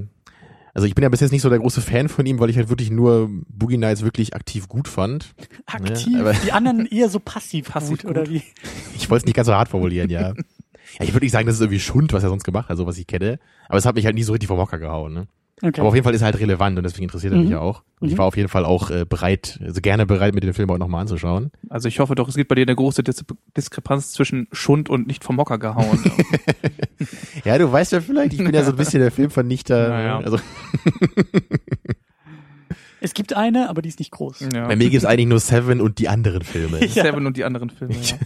Also 0.74 0.86
ich 0.86 0.94
bin 0.94 1.02
ja 1.02 1.08
bis 1.10 1.20
jetzt 1.20 1.32
nicht 1.32 1.42
so 1.42 1.50
der 1.50 1.58
große 1.58 1.82
Fan 1.82 2.08
von 2.08 2.24
ihm, 2.24 2.38
weil 2.40 2.48
ich 2.48 2.56
halt 2.56 2.70
wirklich 2.70 2.90
nur 2.90 3.28
Boogie 3.48 3.76
Nights 3.76 4.02
wirklich 4.02 4.34
aktiv 4.34 4.68
gut 4.68 4.88
fand. 4.88 5.34
Aktiv. 5.66 6.14
Ja, 6.14 6.20
aber- 6.20 6.32
die 6.32 6.52
anderen 6.52 6.86
eher 6.86 7.10
so 7.10 7.20
passiv, 7.20 7.68
Passiv 7.68 8.02
gut, 8.02 8.10
oder 8.10 8.22
gut. 8.22 8.30
wie? 8.30 8.42
Ich 8.96 9.10
wollte 9.10 9.22
es 9.22 9.26
nicht 9.26 9.34
ganz 9.34 9.46
so 9.46 9.54
hart 9.54 9.68
formulieren, 9.68 10.08
ja. 10.08 10.28
ja 10.30 10.34
ich 11.00 11.12
würde 11.12 11.24
nicht 11.26 11.32
sagen, 11.32 11.46
das 11.46 11.56
ist 11.56 11.60
irgendwie 11.60 11.80
Schund, 11.80 12.12
was 12.12 12.22
er 12.22 12.30
sonst 12.30 12.44
gemacht 12.44 12.68
hat, 12.70 12.76
so 12.78 12.86
was 12.86 12.96
ich 12.96 13.06
kenne. 13.06 13.38
Aber 13.68 13.78
es 13.78 13.84
hat 13.84 13.96
mich 13.96 14.06
halt 14.06 14.14
nie 14.14 14.22
so 14.22 14.32
richtig 14.32 14.48
vom 14.48 14.58
Hocker 14.58 14.78
gehauen. 14.78 15.12
Ne? 15.12 15.26
Okay. 15.64 15.80
Aber 15.80 15.88
auf 15.90 15.94
jeden 15.94 16.02
Fall 16.04 16.12
ist 16.14 16.22
er 16.22 16.24
halt 16.26 16.40
relevant 16.40 16.76
und 16.76 16.82
deswegen 16.82 17.04
interessiert 17.04 17.32
er 17.32 17.38
mich 17.38 17.46
Mhm. 17.46 17.52
ja 17.52 17.60
auch. 17.60 17.84
Und 18.00 18.08
Mhm. 18.08 18.12
ich 18.12 18.18
war 18.18 18.26
auf 18.26 18.36
jeden 18.36 18.48
Fall 18.48 18.64
auch 18.64 18.90
äh, 18.90 19.04
bereit, 19.08 19.60
also 19.62 19.80
gerne 19.80 20.06
bereit, 20.06 20.34
mir 20.34 20.40
den 20.40 20.54
Film 20.54 20.68
auch 20.70 20.78
nochmal 20.78 21.02
anzuschauen. 21.02 21.52
Also 21.68 21.86
ich 21.86 22.00
hoffe 22.00 22.16
doch, 22.16 22.28
es 22.28 22.34
gibt 22.34 22.48
bei 22.48 22.56
dir 22.56 22.62
eine 22.62 22.74
große 22.74 23.04
Dis 23.04 23.24
Diskrepanz 23.56 24.10
zwischen 24.10 24.48
Schund 24.50 24.90
und 24.90 25.06
nicht 25.06 25.22
vom 25.22 25.38
Hocker 25.38 25.58
gehauen. 25.58 25.98
Ja, 27.44 27.58
du 27.58 27.70
weißt 27.72 27.90
ja 27.92 28.00
vielleicht, 28.00 28.32
ich 28.34 28.38
bin 28.38 28.54
ja 28.54 28.62
so 28.62 28.70
ein 28.70 28.76
bisschen 28.76 29.00
der 29.00 29.10
Filmvernichter. 29.10 29.88
Naja. 29.88 30.18
Also 30.20 30.38
es 33.00 33.14
gibt 33.14 33.34
eine, 33.34 33.68
aber 33.68 33.82
die 33.82 33.88
ist 33.88 33.98
nicht 33.98 34.12
groß. 34.12 34.46
ja. 34.52 34.66
bei 34.68 34.76
mir 34.76 34.88
gibt's 34.90 35.04
eigentlich 35.04 35.26
nur 35.26 35.40
Seven 35.40 35.80
und 35.80 35.98
die 35.98 36.08
anderen 36.08 36.42
Filme. 36.42 36.78
Ja. 36.86 37.02
Seven 37.02 37.26
und 37.26 37.36
die 37.36 37.44
anderen 37.44 37.70
Filme. 37.70 37.94
Ja. 37.94 38.16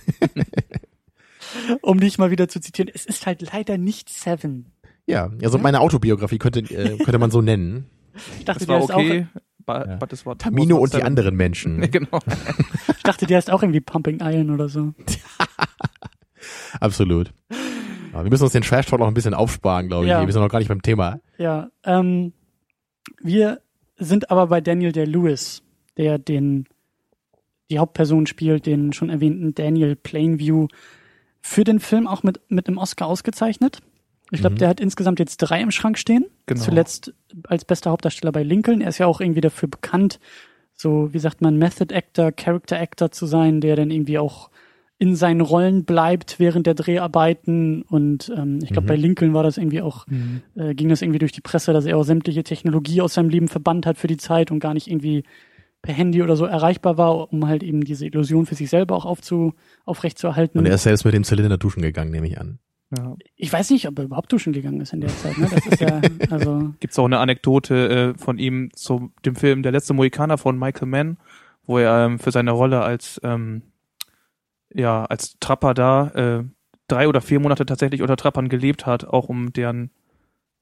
Um 1.80 2.00
dich 2.00 2.18
mal 2.18 2.30
wieder 2.30 2.48
zu 2.48 2.60
zitieren, 2.60 2.90
es 2.92 3.06
ist 3.06 3.24
halt 3.26 3.40
leider 3.52 3.78
nicht 3.78 4.08
Seven. 4.10 4.66
Ja, 5.06 5.30
also 5.42 5.58
meine 5.58 5.80
Autobiografie 5.80 6.38
könnte, 6.38 6.60
äh, 6.60 6.96
könnte 7.04 7.18
man 7.18 7.30
so 7.30 7.40
nennen. 7.42 7.86
Ich 8.38 8.44
dachte, 8.44 8.60
Das 8.60 8.66
der 8.66 8.76
war 8.76 8.84
ist 8.84 8.90
auch, 8.90 8.98
okay. 8.98 9.26
But, 9.64 9.86
Ja. 9.86 9.96
but 9.96 10.12
es 10.12 10.24
war 10.24 10.38
Tamino 10.38 10.76
und 10.76 10.94
die 10.94 11.02
anderen 11.02 11.34
Menschen. 11.36 11.80
genau. 11.90 12.20
ich 12.96 13.02
dachte, 13.02 13.26
der 13.26 13.38
ist 13.38 13.50
auch 13.50 13.62
irgendwie 13.62 13.80
Pumping 13.80 14.20
Iron 14.20 14.50
oder 14.50 14.68
so. 14.68 14.94
Absolut. 16.80 17.32
Aber 18.12 18.24
wir 18.24 18.30
müssen 18.30 18.44
uns 18.44 18.52
den 18.52 18.62
Trash 18.62 18.86
Talk 18.86 19.00
noch 19.00 19.08
ein 19.08 19.14
bisschen 19.14 19.34
aufsparen, 19.34 19.88
glaube 19.88 20.04
ich. 20.04 20.10
Ja. 20.10 20.24
Wir 20.24 20.32
sind 20.32 20.42
noch 20.42 20.48
gar 20.48 20.58
nicht 20.60 20.68
beim 20.68 20.82
Thema. 20.82 21.20
Ja, 21.38 21.68
ähm, 21.84 22.32
wir 23.20 23.60
sind 23.98 24.30
aber 24.30 24.46
bei 24.46 24.60
Daniel 24.60 24.92
Day-Lewis, 24.92 25.62
der 25.96 26.18
den 26.18 26.66
die 27.70 27.78
Hauptperson 27.80 28.26
spielt, 28.26 28.66
den 28.66 28.92
schon 28.92 29.10
erwähnten 29.10 29.54
Daniel 29.54 29.96
Plainview, 29.96 30.68
für 31.42 31.64
den 31.64 31.80
Film 31.80 32.06
auch 32.06 32.22
mit 32.22 32.40
mit 32.48 32.68
einem 32.68 32.78
Oscar 32.78 33.08
ausgezeichnet. 33.08 33.80
Ich 34.32 34.40
glaube, 34.40 34.54
Mhm. 34.54 34.58
der 34.58 34.68
hat 34.68 34.80
insgesamt 34.80 35.18
jetzt 35.20 35.36
drei 35.38 35.60
im 35.60 35.70
Schrank 35.70 35.98
stehen. 35.98 36.26
Genau. 36.46 36.60
Zuletzt 36.60 37.14
als 37.46 37.64
bester 37.64 37.90
Hauptdarsteller 37.90 38.32
bei 38.32 38.42
Lincoln. 38.42 38.80
Er 38.80 38.88
ist 38.88 38.98
ja 38.98 39.06
auch 39.06 39.20
irgendwie 39.20 39.40
dafür 39.40 39.68
bekannt, 39.68 40.18
so 40.74 41.12
wie 41.12 41.18
sagt 41.18 41.40
man, 41.40 41.56
Method 41.58 41.94
Actor, 41.94 42.32
Character 42.32 42.78
Actor 42.80 43.10
zu 43.10 43.26
sein, 43.26 43.60
der 43.60 43.76
dann 43.76 43.90
irgendwie 43.90 44.18
auch 44.18 44.50
in 44.98 45.14
seinen 45.14 45.42
Rollen 45.42 45.84
bleibt 45.84 46.40
während 46.40 46.66
der 46.66 46.74
Dreharbeiten. 46.74 47.82
Und 47.82 48.32
ähm, 48.36 48.58
ich 48.62 48.70
glaube, 48.70 48.82
Mhm. 48.86 48.88
bei 48.88 48.96
Lincoln 48.96 49.34
war 49.34 49.42
das 49.42 49.58
irgendwie 49.58 49.82
auch 49.82 50.06
Mhm. 50.06 50.42
äh, 50.56 50.74
ging 50.74 50.88
das 50.88 51.02
irgendwie 51.02 51.18
durch 51.18 51.32
die 51.32 51.40
Presse, 51.42 51.72
dass 51.72 51.84
er 51.86 51.96
auch 51.96 52.02
sämtliche 52.02 52.42
Technologie 52.42 53.00
aus 53.02 53.14
seinem 53.14 53.28
Leben 53.28 53.48
verbannt 53.48 53.86
hat 53.86 53.96
für 53.98 54.06
die 54.06 54.16
Zeit 54.16 54.50
und 54.50 54.58
gar 54.58 54.74
nicht 54.74 54.88
irgendwie 54.88 55.22
per 55.82 55.94
Handy 55.94 56.22
oder 56.22 56.34
so 56.36 56.46
erreichbar 56.46 56.98
war, 56.98 57.32
um 57.32 57.46
halt 57.46 57.62
eben 57.62 57.82
diese 57.84 58.06
Illusion 58.06 58.46
für 58.46 58.54
sich 58.56 58.70
selber 58.70 58.96
auch 58.96 59.04
aufzu, 59.04 59.52
aufrechtzuerhalten. 59.84 60.58
Und 60.58 60.66
er 60.66 60.74
ist 60.74 60.82
selbst 60.82 61.04
mit 61.04 61.14
dem 61.14 61.22
Zylinder 61.24 61.58
duschen 61.58 61.82
gegangen, 61.82 62.10
nehme 62.10 62.26
ich 62.26 62.40
an. 62.40 62.58
Ja. 62.96 63.16
ich 63.34 63.52
weiß 63.52 63.70
nicht, 63.70 63.88
ob 63.88 63.98
er 63.98 64.04
überhaupt 64.04 64.32
duschen 64.32 64.52
gegangen 64.52 64.80
ist 64.80 64.92
in 64.92 65.00
der 65.00 65.10
Zeit. 65.10 65.36
Ne? 65.38 65.48
Das 65.50 65.66
ist 65.66 65.80
ja, 65.80 66.00
also 66.30 66.72
Gibt's 66.78 66.98
auch 66.98 67.06
eine 67.06 67.18
Anekdote 67.18 67.88
äh, 67.88 68.18
von 68.18 68.38
ihm 68.38 68.70
zu 68.74 69.12
dem 69.24 69.34
Film 69.34 69.62
Der 69.64 69.72
letzte 69.72 69.92
Mohikaner 69.92 70.38
von 70.38 70.56
Michael 70.56 70.86
Mann, 70.86 71.18
wo 71.64 71.78
er 71.78 72.06
ähm, 72.06 72.18
für 72.20 72.30
seine 72.30 72.52
Rolle 72.52 72.82
als 72.82 73.20
ähm, 73.24 73.62
ja 74.72 75.04
als 75.04 75.36
Trapper 75.40 75.74
da 75.74 76.08
äh, 76.10 76.44
drei 76.86 77.08
oder 77.08 77.20
vier 77.20 77.40
Monate 77.40 77.66
tatsächlich 77.66 78.02
unter 78.02 78.16
Trappern 78.16 78.48
gelebt 78.48 78.86
hat, 78.86 79.04
auch 79.04 79.28
um 79.28 79.52
deren 79.52 79.90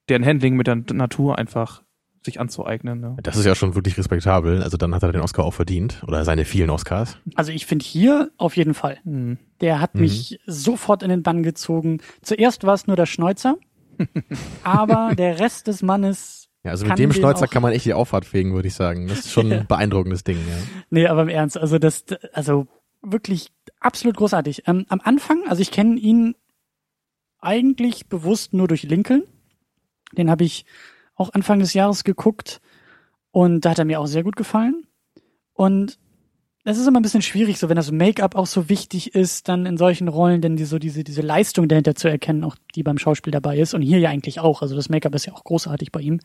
deren 0.09 0.25
Handling 0.25 0.55
mit 0.55 0.65
der 0.67 0.77
Natur 0.93 1.37
einfach 1.37 1.83
sich 2.25 2.39
anzueignen. 2.39 2.99
Ne? 2.99 3.17
Das 3.23 3.37
ist 3.37 3.45
ja 3.45 3.55
schon 3.55 3.75
wirklich 3.75 3.97
respektabel. 3.97 4.61
Also 4.61 4.75
dann 4.77 4.93
hat 4.93 5.03
er 5.03 5.11
den 5.11 5.21
Oscar 5.21 5.43
auch 5.45 5.53
verdient. 5.53 6.03
Oder 6.07 6.25
seine 6.25 6.43
vielen 6.45 6.69
Oscars. 6.69 7.17
Also 7.35 7.51
ich 7.51 7.65
finde 7.65 7.85
hier 7.85 8.31
auf 8.37 8.57
jeden 8.57 8.73
Fall. 8.73 8.97
Hm. 9.03 9.37
Der 9.61 9.79
hat 9.79 9.95
Mhm. 9.95 10.01
mich 10.01 10.39
sofort 10.45 11.03
in 11.03 11.09
den 11.09 11.23
Bann 11.23 11.43
gezogen. 11.43 12.01
Zuerst 12.21 12.63
war 12.65 12.73
es 12.73 12.87
nur 12.87 12.95
der 12.97 13.05
Schnäuzer, 13.05 13.55
aber 14.63 15.13
der 15.15 15.39
Rest 15.39 15.67
des 15.67 15.81
Mannes, 15.81 16.49
Ja, 16.63 16.71
also 16.71 16.85
mit 16.85 16.97
dem 16.99 17.13
Schnäuzer 17.13 17.47
kann 17.47 17.61
man 17.61 17.71
echt 17.71 17.85
die 17.85 17.93
Auffahrt 17.93 18.25
fegen, 18.25 18.53
würde 18.53 18.67
ich 18.67 18.73
sagen. 18.73 19.07
Das 19.07 19.19
ist 19.19 19.31
schon 19.31 19.51
ein 19.51 19.67
beeindruckendes 19.67 20.23
Ding, 20.23 20.37
ja. 20.37 20.55
nee, 20.89 21.07
aber 21.07 21.21
im 21.21 21.29
Ernst, 21.29 21.57
also 21.57 21.77
das, 21.79 22.03
also 22.33 22.67
wirklich 23.01 23.51
absolut 23.79 24.17
großartig. 24.17 24.63
Ähm, 24.67 24.85
am 24.89 24.99
Anfang, 25.03 25.43
also 25.47 25.61
ich 25.61 25.71
kenne 25.71 25.95
ihn 25.99 26.35
eigentlich 27.39 28.07
bewusst 28.07 28.53
nur 28.53 28.67
durch 28.67 28.83
Lincoln. 28.83 29.23
Den 30.17 30.29
habe 30.29 30.43
ich 30.43 30.65
auch 31.15 31.33
Anfang 31.33 31.59
des 31.59 31.73
Jahres 31.73 32.03
geguckt 32.03 32.61
und 33.31 33.61
da 33.65 33.71
hat 33.71 33.79
er 33.79 33.85
mir 33.85 33.99
auch 33.99 34.07
sehr 34.07 34.23
gut 34.23 34.35
gefallen. 34.35 34.85
Und 35.53 35.97
das 36.63 36.77
ist 36.77 36.87
immer 36.87 36.99
ein 36.99 37.03
bisschen 37.03 37.21
schwierig, 37.21 37.59
so 37.59 37.69
wenn 37.69 37.75
das 37.75 37.91
Make-up 37.91 38.35
auch 38.35 38.47
so 38.47 38.69
wichtig 38.69 39.13
ist, 39.13 39.47
dann 39.47 39.65
in 39.65 39.77
solchen 39.77 40.07
Rollen, 40.07 40.41
denn 40.41 40.55
die, 40.55 40.65
so 40.65 40.79
diese, 40.79 41.03
diese 41.03 41.21
Leistung 41.21 41.67
dahinter 41.67 41.95
zu 41.95 42.07
erkennen, 42.09 42.43
auch 42.43 42.55
die 42.73 42.81
beim 42.83 42.97
Schauspiel 42.97 43.31
dabei 43.31 43.57
ist 43.59 43.73
und 43.73 43.81
hier 43.81 43.99
ja 43.99 44.09
eigentlich 44.09 44.39
auch. 44.39 44.61
Also 44.61 44.75
das 44.75 44.89
Make-up 44.89 45.13
ist 45.15 45.25
ja 45.27 45.33
auch 45.33 45.43
großartig 45.43 45.91
bei 45.91 46.01
ihm 46.01 46.19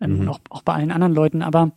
ähm, 0.00 0.14
Mhm. 0.14 0.20
und 0.20 0.28
auch, 0.28 0.40
auch 0.50 0.62
bei 0.62 0.74
allen 0.74 0.92
anderen 0.92 1.14
Leuten. 1.14 1.42
Aber 1.42 1.72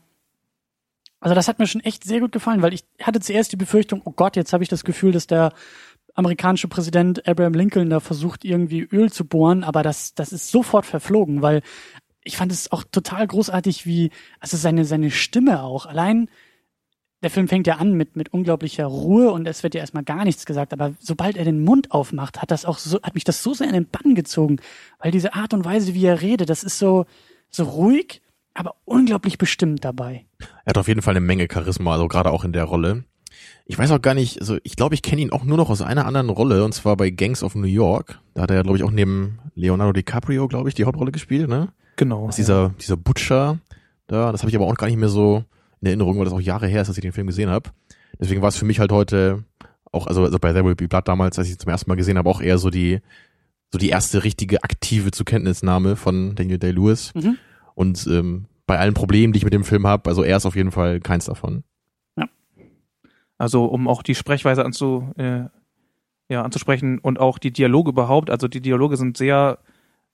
also 1.22 1.36
das 1.36 1.48
hat 1.48 1.60
mir 1.60 1.68
schon 1.68 1.82
echt 1.82 2.04
sehr 2.04 2.20
gut 2.20 2.32
gefallen, 2.32 2.62
weil 2.62 2.74
ich 2.74 2.84
hatte 3.02 3.20
zuerst 3.20 3.52
die 3.52 3.58
Befürchtung, 3.58 4.02
oh 4.06 4.12
Gott, 4.12 4.36
jetzt 4.36 4.54
habe 4.54 4.64
ich 4.64 4.70
das 4.70 4.84
Gefühl, 4.84 5.12
dass 5.12 5.28
der 5.28 5.54
amerikanische 6.16 6.68
Präsident 6.68 7.26
Abraham 7.28 7.54
Lincoln 7.54 7.90
da 7.90 8.00
versucht, 8.00 8.44
irgendwie 8.44 8.82
Öl 8.82 9.12
zu 9.12 9.26
bohren, 9.26 9.64
aber 9.64 9.84
das, 9.84 10.14
das 10.16 10.34
ist 10.34 10.52
sofort 10.52 10.86
verflogen, 10.86 11.42
weil 11.42 11.62
ich 12.24 12.38
fand 12.38 12.52
es 12.52 12.72
auch 12.72 12.84
total 12.84 13.26
großartig, 13.26 13.86
wie, 13.86 14.12
also 14.40 14.58
seine, 14.58 14.86
seine 14.86 15.12
Stimme 15.12 15.64
auch. 15.64 15.86
Allein, 15.86 16.30
der 17.24 17.30
Film 17.30 17.48
fängt 17.48 17.68
ja 17.68 17.76
an 17.76 17.94
mit, 17.94 18.16
mit 18.16 18.34
unglaublicher 18.34 18.86
Ruhe 18.86 19.32
und 19.32 19.48
es 19.48 19.64
wird 19.64 19.76
ja 19.76 19.82
erstmal 19.82 20.04
gar 20.04 20.24
nichts 20.24 20.46
gesagt, 20.46 20.74
aber 20.74 20.94
sobald 21.00 21.38
er 21.38 21.46
den 21.46 21.64
Mund 21.64 21.92
aufmacht, 21.92 22.42
hat 22.42 22.52
das 22.52 22.66
auch 22.66 22.78
so, 22.78 23.02
hat 23.02 23.14
mich 23.14 23.24
das 23.24 23.44
so 23.44 23.54
sehr 23.54 23.68
in 23.68 23.74
den 23.74 23.88
Bann 23.88 24.16
gezogen, 24.16 24.58
weil 25.00 25.12
diese 25.12 25.34
Art 25.34 25.54
und 25.54 25.66
Weise, 25.66 25.94
wie 25.94 26.06
er 26.06 26.22
redet, 26.22 26.50
das 26.50 26.64
ist 26.64 26.80
so, 26.80 27.06
so 27.50 27.64
ruhig, 27.64 28.22
aber 28.54 28.76
unglaublich 28.86 29.38
bestimmt 29.38 29.86
dabei. 29.86 30.26
Er 30.66 30.72
hat 30.72 30.78
auf 30.78 30.88
jeden 30.88 31.02
Fall 31.02 31.16
eine 31.16 31.26
Menge 31.26 31.48
Charisma, 31.52 31.94
also 31.94 32.08
gerade 32.08 32.32
auch 32.32 32.44
in 32.44 32.54
der 32.54 32.66
Rolle. 32.66 33.06
Ich 33.66 33.78
weiß 33.78 33.92
auch 33.92 34.02
gar 34.02 34.14
nicht, 34.14 34.40
also 34.40 34.58
ich 34.64 34.76
glaube, 34.76 34.96
ich 34.96 35.02
kenne 35.02 35.22
ihn 35.22 35.32
auch 35.32 35.44
nur 35.44 35.58
noch 35.58 35.70
aus 35.70 35.82
einer 35.82 36.06
anderen 36.06 36.30
Rolle, 36.30 36.66
und 36.66 36.74
zwar 36.74 36.98
bei 36.98 37.10
Gangs 37.10 37.44
of 37.44 37.56
New 37.56 37.68
York. 37.68 38.20
Da 38.34 38.42
hat 38.42 38.52
er, 38.52 38.64
glaube 38.64 38.78
ich, 38.78 38.84
auch 38.84 38.92
neben 38.92 39.40
Leonardo 39.56 39.94
DiCaprio, 39.94 40.48
glaube 40.48 40.70
ich, 40.70 40.76
die 40.76 40.86
Hauptrolle 40.86 41.12
gespielt, 41.12 41.48
ne? 41.48 41.72
Genau. 41.96 42.28
Das 42.28 42.38
ist 42.38 42.48
dieser, 42.48 42.70
dieser 42.80 42.98
Butcher 42.98 43.60
da, 44.08 44.32
das 44.32 44.42
habe 44.42 44.50
ich 44.50 44.56
aber 44.56 44.68
auch 44.68 44.76
gar 44.76 44.88
nicht 44.88 44.98
mehr 44.98 45.10
so 45.10 45.44
in 45.80 45.88
Erinnerung, 45.88 46.18
weil 46.18 46.26
das 46.26 46.34
auch 46.34 46.42
Jahre 46.42 46.68
her 46.68 46.82
ist, 46.82 46.90
dass 46.90 46.98
ich 46.98 47.02
den 47.02 47.14
Film 47.14 47.28
gesehen 47.28 47.50
habe. 47.50 47.70
Deswegen 48.20 48.42
war 48.42 48.50
es 48.50 48.58
für 48.58 48.66
mich 48.66 48.80
halt 48.80 48.92
heute 48.92 49.46
auch, 49.92 50.06
also, 50.08 50.24
also 50.24 50.38
bei 50.38 50.52
There 50.52 50.66
Will 50.66 50.76
Be 50.76 50.88
Blood 50.88 51.08
damals, 51.08 51.40
als 51.40 51.48
ich 51.48 51.54
ihn 51.54 51.60
zum 51.60 51.72
ersten 51.72 51.90
Mal 51.90 51.96
gesehen 51.96 52.18
habe, 52.18 52.30
auch 52.30 52.42
eher 52.42 52.58
so 52.58 52.70
die, 52.70 53.00
so 53.72 53.80
die 53.80 53.90
erste 53.90 54.24
richtige 54.24 54.64
aktive 54.64 55.12
Zukenntnisnahme 55.12 55.96
von 55.96 56.36
Daniel 56.36 56.60
Day-Lewis. 56.60 57.14
Mhm. 57.16 57.38
Und 57.74 58.06
ähm, 58.08 58.46
bei 58.68 58.78
allen 58.80 58.94
Problemen, 58.94 59.32
die 59.34 59.38
ich 59.38 59.46
mit 59.46 59.54
dem 59.54 59.64
Film 59.64 59.88
habe, 59.88 60.10
also 60.10 60.24
er 60.24 60.38
ist 60.38 60.46
auf 60.46 60.56
jeden 60.56 60.72
Fall 60.72 61.00
keins 61.00 61.26
davon. 61.26 61.64
Also 63.42 63.66
um 63.66 63.88
auch 63.88 64.04
die 64.04 64.14
Sprechweise 64.14 64.64
anzu, 64.64 65.14
äh, 65.18 65.46
ja, 66.30 66.44
anzusprechen 66.44 67.00
und 67.00 67.20
auch 67.20 67.40
die 67.40 67.52
Dialoge 67.52 67.90
überhaupt. 67.90 68.30
Also 68.30 68.48
die 68.48 68.62
Dialoge 68.62 68.98
sind 68.98 69.18
sehr, 69.18 69.58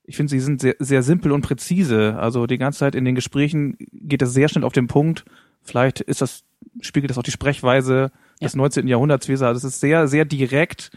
ich 0.07 0.15
finde, 0.17 0.31
sie 0.31 0.39
sind 0.39 0.61
sehr, 0.61 0.75
sehr 0.79 1.03
simpel 1.03 1.31
und 1.31 1.41
präzise. 1.41 2.15
Also 2.17 2.47
die 2.47 2.57
ganze 2.57 2.79
Zeit 2.79 2.95
in 2.95 3.05
den 3.05 3.13
Gesprächen 3.13 3.77
geht 3.91 4.21
es 4.23 4.33
sehr 4.33 4.47
schnell 4.49 4.63
auf 4.63 4.73
den 4.73 4.87
Punkt. 4.87 5.25
Vielleicht 5.61 5.99
ist 6.01 6.21
das, 6.21 6.43
spiegelt 6.81 7.11
das 7.11 7.17
auch 7.17 7.23
die 7.23 7.31
Sprechweise 7.31 8.11
des 8.41 8.55
19. 8.55 8.87
Jahrhunderts 8.87 9.27
wieder. 9.27 9.47
Also 9.47 9.57
es 9.67 9.73
ist 9.75 9.79
sehr, 9.81 10.07
sehr 10.07 10.25
direkt, 10.25 10.91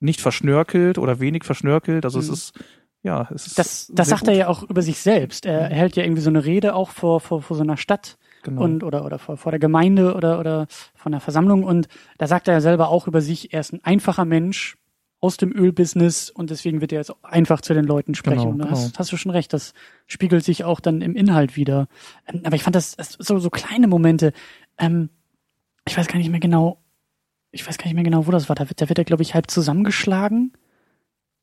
nicht 0.00 0.20
verschnörkelt 0.20 0.98
oder 0.98 1.20
wenig 1.20 1.44
verschnörkelt. 1.44 2.04
Also 2.04 2.18
es 2.18 2.28
Mhm. 2.28 2.32
ist, 2.34 2.52
ja, 3.02 3.28
es 3.34 3.46
ist. 3.46 3.58
Das, 3.58 3.90
das 3.94 4.08
sagt 4.08 4.26
er 4.26 4.32
gut. 4.32 4.38
ja 4.40 4.48
auch 4.48 4.62
über 4.64 4.82
sich 4.82 4.98
selbst. 4.98 5.46
Er 5.46 5.68
hält 5.68 5.94
ja 5.96 6.02
irgendwie 6.02 6.22
so 6.22 6.30
eine 6.30 6.44
Rede 6.44 6.74
auch 6.74 6.90
vor, 6.90 7.20
vor, 7.20 7.42
vor 7.42 7.56
so 7.56 7.62
einer 7.62 7.76
Stadt 7.76 8.16
Genau. 8.42 8.62
und 8.62 8.84
oder 8.84 9.04
oder 9.04 9.18
vor, 9.18 9.36
vor 9.36 9.50
der 9.52 9.58
Gemeinde 9.58 10.14
oder 10.14 10.38
oder 10.38 10.66
von 10.94 11.10
der 11.12 11.20
Versammlung 11.20 11.64
und 11.64 11.88
da 12.16 12.28
sagt 12.28 12.46
er 12.46 12.54
ja 12.54 12.60
selber 12.60 12.90
auch 12.90 13.08
über 13.08 13.20
sich, 13.20 13.52
er 13.52 13.58
ist 13.60 13.72
ein 13.72 13.80
einfacher 13.84 14.24
Mensch 14.24 14.76
aus 15.26 15.36
dem 15.36 15.52
Ölbusiness 15.52 16.30
und 16.30 16.50
deswegen 16.50 16.80
wird 16.80 16.92
er 16.92 16.98
jetzt 17.00 17.12
einfach 17.22 17.60
zu 17.60 17.74
den 17.74 17.84
Leuten 17.84 18.14
sprechen. 18.14 18.52
Genau, 18.52 18.58
da 18.58 18.64
genau. 18.64 18.70
hast, 18.70 18.98
hast 18.98 19.10
du 19.10 19.16
schon 19.16 19.32
recht, 19.32 19.52
das 19.52 19.74
spiegelt 20.06 20.44
sich 20.44 20.62
auch 20.62 20.78
dann 20.78 21.02
im 21.02 21.16
Inhalt 21.16 21.56
wieder. 21.56 21.88
Ähm, 22.26 22.42
aber 22.44 22.54
ich 22.54 22.62
fand 22.62 22.76
das, 22.76 22.94
das 22.94 23.16
so 23.18 23.38
so 23.38 23.50
kleine 23.50 23.88
Momente. 23.88 24.32
Ähm, 24.78 25.10
ich 25.86 25.98
weiß 25.98 26.06
gar 26.06 26.18
nicht 26.18 26.30
mehr 26.30 26.40
genau. 26.40 26.80
Ich 27.50 27.66
weiß 27.66 27.76
gar 27.76 27.86
nicht 27.86 27.94
mehr 27.94 28.04
genau, 28.04 28.26
wo 28.26 28.30
das 28.30 28.48
war. 28.48 28.54
Da 28.54 28.68
wird, 28.68 28.80
da 28.80 28.88
wird 28.88 28.98
er 28.98 29.04
glaube 29.04 29.22
ich 29.22 29.34
halb 29.34 29.50
zusammengeschlagen 29.50 30.52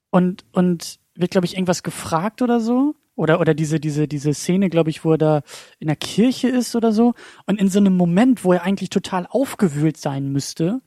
und 0.09 0.45
und 0.53 0.99
wird 1.15 1.31
glaube 1.31 1.45
ich 1.45 1.55
irgendwas 1.55 1.83
gefragt 1.83 2.41
oder 2.41 2.61
so 2.61 2.95
oder 3.15 3.39
oder 3.41 3.53
diese 3.53 3.79
diese 3.79 4.07
diese 4.07 4.33
Szene 4.33 4.69
glaube 4.69 4.89
ich 4.89 5.03
wo 5.03 5.11
er 5.11 5.17
da 5.17 5.41
in 5.79 5.87
der 5.87 5.95
Kirche 5.95 6.47
ist 6.47 6.75
oder 6.75 6.91
so 6.91 7.13
und 7.45 7.59
in 7.59 7.69
so 7.69 7.79
einem 7.79 7.97
Moment 7.97 8.43
wo 8.45 8.53
er 8.53 8.63
eigentlich 8.63 8.89
total 8.89 9.27
aufgewühlt 9.29 9.97
sein 9.97 10.31
müsste 10.31 10.81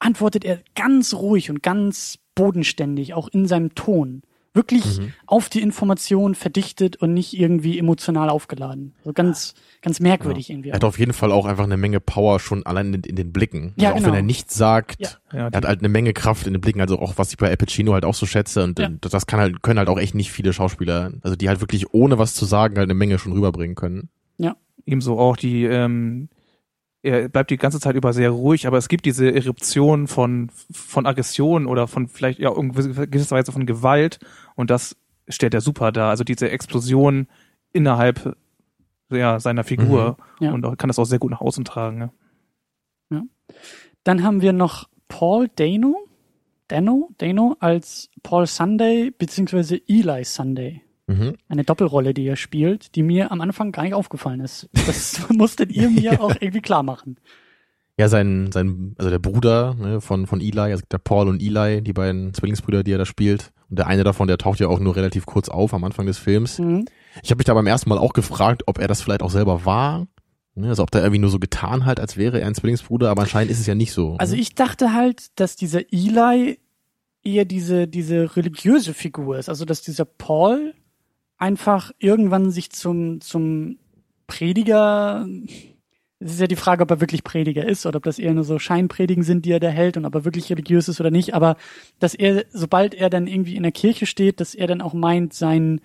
antwortet 0.00 0.44
er 0.44 0.58
ganz 0.74 1.14
ruhig 1.14 1.50
und 1.50 1.62
ganz 1.62 2.18
bodenständig 2.34 3.14
auch 3.14 3.28
in 3.28 3.46
seinem 3.46 3.74
Ton 3.74 4.22
wirklich 4.52 4.98
Mhm. 4.98 5.12
auf 5.26 5.48
die 5.48 5.60
Information 5.60 6.34
verdichtet 6.34 6.96
und 6.96 7.14
nicht 7.14 7.38
irgendwie 7.38 7.78
emotional 7.78 8.28
aufgeladen 8.28 8.94
so 9.04 9.12
ganz 9.12 9.54
ganz 9.80 10.00
merkwürdig 10.00 10.50
irgendwie 10.50 10.70
Er 10.70 10.74
hat 10.74 10.82
auf 10.84 10.98
jeden 10.98 11.12
Fall 11.12 11.30
auch 11.30 11.46
einfach 11.46 11.62
eine 11.64 11.76
Menge 11.76 12.00
Power 12.00 12.40
schon 12.40 12.66
allein 12.66 12.92
in, 12.92 13.02
in 13.04 13.14
den 13.14 13.32
Blicken. 13.32 13.74
Ja, 13.76 13.90
also 13.90 13.92
auch 13.92 13.96
genau. 14.00 14.08
wenn 14.08 14.14
er 14.18 14.22
nichts 14.22 14.56
sagt, 14.56 14.96
Ja. 15.00 15.08
ja, 15.32 15.38
er 15.50 15.56
hat 15.56 15.64
halt 15.66 15.78
eine 15.78 15.88
Menge 15.88 16.12
Kraft 16.14 16.48
in 16.48 16.52
den 16.54 16.60
Blicken, 16.60 16.80
also 16.80 16.98
auch 16.98 17.16
was 17.16 17.30
ich 17.30 17.36
bei 17.36 17.48
Al 17.48 17.56
Pacino 17.56 17.92
halt 17.92 18.04
auch 18.04 18.14
so 18.14 18.26
schätze 18.26 18.64
und 18.64 18.80
Ja. 18.80 18.86
äh, 18.88 18.96
das 19.00 19.26
kann 19.28 19.38
halt, 19.38 19.62
können 19.62 19.78
halt 19.78 19.88
auch 19.88 20.00
echt 20.00 20.16
nicht 20.16 20.32
viele 20.32 20.52
Schauspieler, 20.52 21.12
also 21.22 21.36
die 21.36 21.48
halt 21.48 21.60
wirklich 21.60 21.94
ohne 21.94 22.18
was 22.18 22.34
zu 22.34 22.44
sagen 22.44 22.76
halt 22.76 22.86
eine 22.86 22.94
Menge 22.94 23.18
schon 23.20 23.32
rüberbringen 23.32 23.76
können. 23.76 24.08
ebenso 24.86 25.18
auch 25.20 25.36
die, 25.36 25.64
ähm, 25.64 26.28
er 27.02 27.28
bleibt 27.28 27.50
die 27.50 27.56
ganze 27.56 27.80
Zeit 27.80 27.96
über 27.96 28.12
sehr 28.12 28.30
ruhig, 28.30 28.66
aber 28.66 28.76
es 28.78 28.88
gibt 28.88 29.06
diese 29.06 29.30
Eruption 29.32 30.06
von, 30.06 30.50
von 30.70 31.06
Aggression 31.06 31.66
oder 31.66 31.86
von 31.88 32.08
vielleicht 32.08 32.38
ja 32.38 32.50
gewisser 32.52 33.36
Weise 33.36 33.52
von 33.52 33.64
Gewalt 33.66 34.18
und 34.54 34.70
das 34.70 34.96
stellt 35.28 35.54
er 35.54 35.60
super 35.62 35.92
dar. 35.92 36.10
Also 36.10 36.24
diese 36.24 36.50
Explosion 36.50 37.26
innerhalb 37.72 38.36
ja, 39.10 39.40
seiner 39.40 39.64
Figur 39.64 40.16
Mhm. 40.38 40.44
Ja. 40.44 40.52
und 40.52 40.64
auch- 40.66 40.76
kann 40.76 40.88
das 40.88 40.98
auch 40.98 41.04
sehr 41.04 41.18
gut 41.18 41.30
nach 41.30 41.40
außen 41.40 41.64
tragen. 41.64 42.10
Ne? 43.08 43.26
Dann 44.04 44.22
haben 44.22 44.40
wir 44.42 44.52
noch 44.52 44.88
Paul 45.08 45.48
Dano, 45.56 46.06
Dano, 46.68 47.08
Dano 47.18 47.56
als 47.60 48.08
Paul 48.22 48.46
Sunday 48.46 49.10
beziehungsweise 49.10 49.80
Eli 49.88 50.24
Sunday. 50.24 50.82
Mhm. 51.10 51.34
Eine 51.48 51.64
Doppelrolle, 51.64 52.14
die 52.14 52.26
er 52.26 52.36
spielt, 52.36 52.94
die 52.94 53.02
mir 53.02 53.32
am 53.32 53.40
Anfang 53.40 53.72
gar 53.72 53.82
nicht 53.82 53.94
aufgefallen 53.94 54.40
ist. 54.40 54.68
Das 54.86 55.28
musstet 55.30 55.72
ihr 55.72 55.90
mir 55.90 56.20
auch 56.22 56.34
irgendwie 56.38 56.60
klar 56.60 56.84
machen. 56.84 57.16
Ja, 57.98 58.08
sein, 58.08 58.50
sein, 58.52 58.94
also 58.96 59.10
der 59.10 59.18
Bruder 59.18 59.74
ne, 59.74 60.00
von, 60.00 60.26
von 60.26 60.40
Eli, 60.40 60.58
also 60.58 60.84
der 60.90 60.98
Paul 60.98 61.28
und 61.28 61.42
Eli, 61.42 61.82
die 61.82 61.92
beiden 61.92 62.32
Zwillingsbrüder, 62.32 62.84
die 62.84 62.92
er 62.92 62.98
da 62.98 63.04
spielt. 63.04 63.52
Und 63.68 63.78
der 63.78 63.88
eine 63.88 64.04
davon, 64.04 64.28
der 64.28 64.38
taucht 64.38 64.60
ja 64.60 64.68
auch 64.68 64.78
nur 64.78 64.96
relativ 64.96 65.26
kurz 65.26 65.48
auf 65.48 65.74
am 65.74 65.84
Anfang 65.84 66.06
des 66.06 66.16
Films. 66.16 66.58
Mhm. 66.60 66.86
Ich 67.22 67.30
habe 67.30 67.38
mich 67.38 67.44
da 67.44 67.54
beim 67.54 67.66
ersten 67.66 67.88
Mal 67.88 67.98
auch 67.98 68.12
gefragt, 68.12 68.62
ob 68.66 68.78
er 68.78 68.88
das 68.88 69.02
vielleicht 69.02 69.22
auch 69.22 69.30
selber 69.30 69.64
war. 69.64 70.06
Ne, 70.54 70.68
Also 70.68 70.84
ob 70.84 70.92
der 70.92 71.02
irgendwie 71.02 71.20
nur 71.20 71.30
so 71.30 71.40
getan 71.40 71.86
hat, 71.86 71.98
als 71.98 72.16
wäre 72.16 72.40
er 72.40 72.46
ein 72.46 72.54
Zwillingsbruder, 72.54 73.10
aber 73.10 73.22
anscheinend 73.22 73.50
ist 73.50 73.60
es 73.60 73.66
ja 73.66 73.74
nicht 73.74 73.92
so. 73.92 74.14
Also 74.18 74.36
ich 74.36 74.54
dachte 74.54 74.92
halt, 74.94 75.38
dass 75.38 75.56
dieser 75.56 75.92
Eli 75.92 76.58
eher 77.22 77.44
diese, 77.44 77.86
diese 77.86 78.36
religiöse 78.36 78.94
Figur 78.94 79.38
ist. 79.38 79.48
Also 79.48 79.64
dass 79.64 79.82
dieser 79.82 80.04
Paul 80.04 80.74
einfach 81.40 81.90
irgendwann 81.98 82.50
sich 82.50 82.70
zum, 82.70 83.20
zum 83.20 83.78
Prediger, 84.26 85.26
es 86.20 86.32
ist 86.32 86.40
ja 86.40 86.46
die 86.46 86.56
Frage, 86.56 86.82
ob 86.82 86.90
er 86.90 87.00
wirklich 87.00 87.24
Prediger 87.24 87.66
ist 87.66 87.86
oder 87.86 87.96
ob 87.96 88.04
das 88.04 88.18
eher 88.18 88.34
nur 88.34 88.44
so 88.44 88.58
Scheinpredigen 88.58 89.24
sind, 89.24 89.44
die 89.46 89.52
er 89.52 89.60
da 89.60 89.68
hält 89.68 89.96
und 89.96 90.04
ob 90.04 90.14
er 90.14 90.24
wirklich 90.24 90.50
religiös 90.50 90.88
ist 90.88 91.00
oder 91.00 91.10
nicht. 91.10 91.34
Aber 91.34 91.56
dass 91.98 92.14
er, 92.14 92.44
sobald 92.52 92.94
er 92.94 93.10
dann 93.10 93.26
irgendwie 93.26 93.56
in 93.56 93.62
der 93.62 93.72
Kirche 93.72 94.06
steht, 94.06 94.38
dass 94.38 94.54
er 94.54 94.66
dann 94.66 94.82
auch 94.82 94.92
meint, 94.92 95.32
sein, 95.32 95.80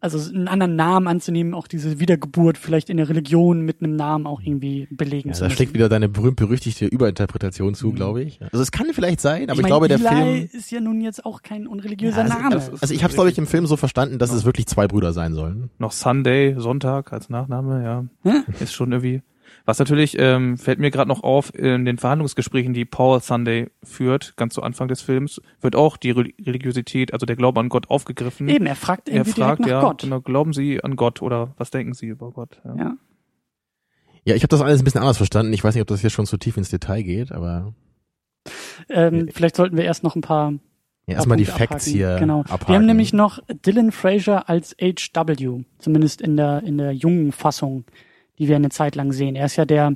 also 0.00 0.30
einen 0.30 0.48
anderen 0.48 0.76
Namen 0.76 1.08
anzunehmen, 1.08 1.54
auch 1.54 1.66
diese 1.66 2.00
Wiedergeburt 2.00 2.58
vielleicht 2.58 2.90
in 2.90 2.96
der 2.96 3.08
Religion 3.08 3.62
mit 3.62 3.82
einem 3.82 3.96
Namen 3.96 4.26
auch 4.26 4.40
irgendwie 4.40 4.88
belegen 4.90 5.30
ja, 5.30 5.34
zu 5.34 5.44
da 5.44 5.50
schlägt 5.50 5.74
wieder 5.74 5.88
deine 5.88 6.08
berühmt-berüchtigte 6.08 6.86
Überinterpretation 6.86 7.74
zu, 7.74 7.92
glaube 7.92 8.22
ich. 8.22 8.40
Also 8.42 8.60
es 8.60 8.72
kann 8.72 8.86
vielleicht 8.92 9.20
sein, 9.20 9.50
aber 9.50 9.54
ich, 9.58 9.62
mein, 9.62 9.68
glaube, 9.68 9.88
der 9.88 9.98
Eli 9.98 10.08
Film. 10.08 10.48
ist 10.52 10.70
ja 10.70 10.80
nun 10.80 11.00
jetzt 11.00 11.24
auch 11.24 11.42
kein 11.42 11.66
unreligiöser 11.66 12.18
Ja, 12.18 12.22
also, 12.24 12.38
Name. 12.38 12.54
also, 12.56 12.72
also 12.80 12.94
ich 12.94 13.02
habe 13.02 13.10
es, 13.10 13.14
glaube 13.14 13.30
ich, 13.30 13.38
im 13.38 13.46
Film 13.46 13.66
so 13.66 13.76
verstanden, 13.76 14.18
dass 14.18 14.32
es 14.32 14.44
wirklich 14.44 14.66
zwei 14.66 14.86
Brüder 14.86 15.12
sein 15.12 15.34
sollen. 15.34 15.70
Noch 15.78 15.92
Sunday, 15.92 16.54
Sonntag 16.58 17.12
als 17.12 17.28
Nachname, 17.28 17.82
ja. 17.82 18.04
Hm? 18.22 18.44
Ist 18.60 18.74
schon 18.74 18.92
irgendwie. 18.92 19.22
Was 19.66 19.78
natürlich 19.80 20.16
ähm, 20.18 20.56
fällt 20.58 20.78
mir 20.78 20.90
gerade 20.92 21.08
noch 21.08 21.22
auf 21.24 21.52
in 21.54 21.84
den 21.84 21.98
Verhandlungsgesprächen, 21.98 22.72
die 22.72 22.84
Paul 22.84 23.20
Sunday 23.20 23.68
führt, 23.82 24.36
ganz 24.36 24.54
zu 24.54 24.62
Anfang 24.62 24.86
des 24.88 25.02
Films, 25.02 25.40
wird 25.60 25.74
auch 25.76 25.96
die 25.96 26.12
Re- 26.12 26.30
Religiosität, 26.40 27.12
also 27.12 27.26
der 27.26 27.34
Glaube 27.36 27.58
an 27.60 27.68
Gott 27.68 27.90
aufgegriffen. 27.90 28.48
Eben, 28.48 28.64
er 28.66 28.76
fragt 28.76 29.08
er 29.08 29.16
irgendwie 29.16 29.32
fragt 29.32 29.58
direkt 29.58 29.60
nach 29.60 29.68
ja, 29.68 29.80
Gott. 29.88 30.02
genau, 30.02 30.20
glauben 30.20 30.52
Sie 30.52 30.82
an 30.82 30.94
Gott 30.96 31.20
oder 31.20 31.52
was 31.58 31.70
denken 31.70 31.94
Sie 31.94 32.06
über 32.06 32.30
Gott? 32.30 32.60
Ja. 32.64 32.76
Ja. 32.76 32.96
Ja, 34.24 34.34
ich 34.34 34.42
habe 34.42 34.48
das 34.48 34.60
alles 34.60 34.80
ein 34.80 34.84
bisschen 34.84 35.00
anders 35.02 35.16
verstanden. 35.18 35.52
Ich 35.52 35.62
weiß 35.62 35.74
nicht, 35.74 35.82
ob 35.82 35.88
das 35.88 36.02
jetzt 36.02 36.12
schon 36.12 36.26
zu 36.26 36.36
tief 36.36 36.56
ins 36.56 36.68
Detail 36.70 37.02
geht, 37.02 37.30
aber 37.32 37.74
Ähm, 38.88 39.28
vielleicht 39.32 39.56
sollten 39.56 39.76
wir 39.76 39.84
erst 39.84 40.02
noch 40.04 40.14
ein 40.16 40.20
paar 40.20 40.52
ja, 41.08 41.14
erstmal 41.16 41.38
die 41.38 41.44
Facts 41.44 41.60
abhaken. 41.86 41.92
hier 41.92 42.16
Genau. 42.18 42.40
abhaken. 42.40 42.68
Wir 42.68 42.74
haben 42.76 42.86
nämlich 42.86 43.12
noch 43.12 43.38
Dylan 43.64 43.92
Fraser 43.92 44.48
als 44.48 44.76
HW, 44.80 45.64
zumindest 45.78 46.20
in 46.20 46.36
der, 46.36 46.62
in 46.64 46.78
der 46.78 46.92
jungen 46.92 47.32
Fassung, 47.32 47.84
die 48.38 48.48
wir 48.48 48.56
eine 48.56 48.70
Zeit 48.70 48.94
lang 48.96 49.12
sehen. 49.12 49.36
Er 49.36 49.46
ist 49.46 49.56
ja 49.56 49.64
der 49.64 49.94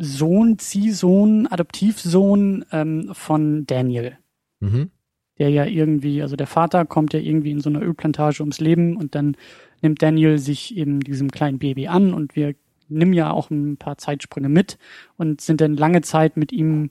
Sohn, 0.00 0.58
Ziehsohn, 0.58 1.46
Adoptivsohn 1.46 2.64
ähm, 2.72 3.10
von 3.12 3.66
Daniel, 3.66 4.18
mhm. 4.60 4.90
der 5.38 5.50
ja 5.50 5.64
irgendwie, 5.64 6.22
also 6.22 6.36
der 6.36 6.46
Vater 6.46 6.84
kommt 6.84 7.12
ja 7.12 7.20
irgendwie 7.20 7.52
in 7.52 7.60
so 7.60 7.70
einer 7.70 7.82
Ölplantage 7.82 8.40
ums 8.40 8.60
Leben 8.60 8.96
und 8.96 9.14
dann 9.14 9.36
nimmt 9.82 10.02
Daniel 10.02 10.38
sich 10.38 10.76
eben 10.76 11.00
diesem 11.00 11.30
kleinen 11.30 11.58
Baby 11.58 11.88
an 11.88 12.12
und 12.12 12.34
wir 12.34 12.54
nehmen 12.88 13.12
ja 13.12 13.30
auch 13.30 13.50
ein 13.50 13.76
paar 13.76 13.98
Zeitsprünge 13.98 14.48
mit 14.48 14.78
und 15.16 15.40
sind 15.40 15.60
dann 15.60 15.76
lange 15.76 16.00
Zeit 16.00 16.36
mit 16.36 16.52
ihm, 16.52 16.90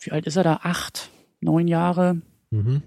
wie 0.00 0.10
alt 0.10 0.26
ist 0.26 0.36
er 0.36 0.42
da? 0.42 0.60
Acht, 0.62 1.10
neun 1.40 1.68
Jahre, 1.68 2.22
Mhm. 2.50 2.82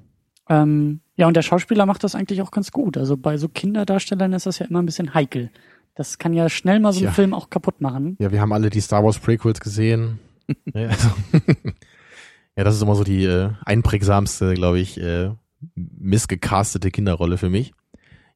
ähm, 0.49 1.01
ja, 1.15 1.27
und 1.27 1.35
der 1.35 1.43
Schauspieler 1.43 1.85
macht 1.85 2.03
das 2.03 2.15
eigentlich 2.15 2.41
auch 2.41 2.51
ganz 2.51 2.71
gut. 2.71 2.97
Also 2.97 3.15
bei 3.17 3.37
so 3.37 3.47
Kinderdarstellern 3.47 4.33
ist 4.33 4.45
das 4.45 4.59
ja 4.59 4.65
immer 4.65 4.81
ein 4.81 4.85
bisschen 4.85 5.13
heikel. 5.13 5.51
Das 5.95 6.17
kann 6.17 6.33
ja 6.33 6.49
schnell 6.49 6.79
mal 6.79 6.93
so 6.93 6.99
einen 6.99 7.07
Tja. 7.07 7.13
Film 7.13 7.33
auch 7.33 7.49
kaputt 7.49 7.81
machen. 7.81 8.15
Ja, 8.19 8.31
wir 8.31 8.41
haben 8.41 8.53
alle 8.53 8.69
die 8.69 8.81
Star 8.81 9.03
Wars 9.03 9.19
Prequels 9.19 9.59
gesehen. 9.59 10.19
ja, 10.73 10.87
also, 10.87 11.09
ja, 12.55 12.63
das 12.63 12.75
ist 12.75 12.81
immer 12.81 12.95
so 12.95 13.03
die 13.03 13.25
äh, 13.25 13.49
einprägsamste, 13.65 14.53
glaube 14.53 14.79
ich, 14.79 14.99
äh, 14.99 15.31
missgecastete 15.75 16.91
Kinderrolle 16.91 17.37
für 17.37 17.49
mich. 17.49 17.73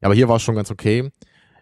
Ja, 0.00 0.08
aber 0.08 0.14
hier 0.14 0.28
war 0.28 0.36
es 0.36 0.42
schon 0.42 0.54
ganz 0.54 0.70
okay. 0.70 1.10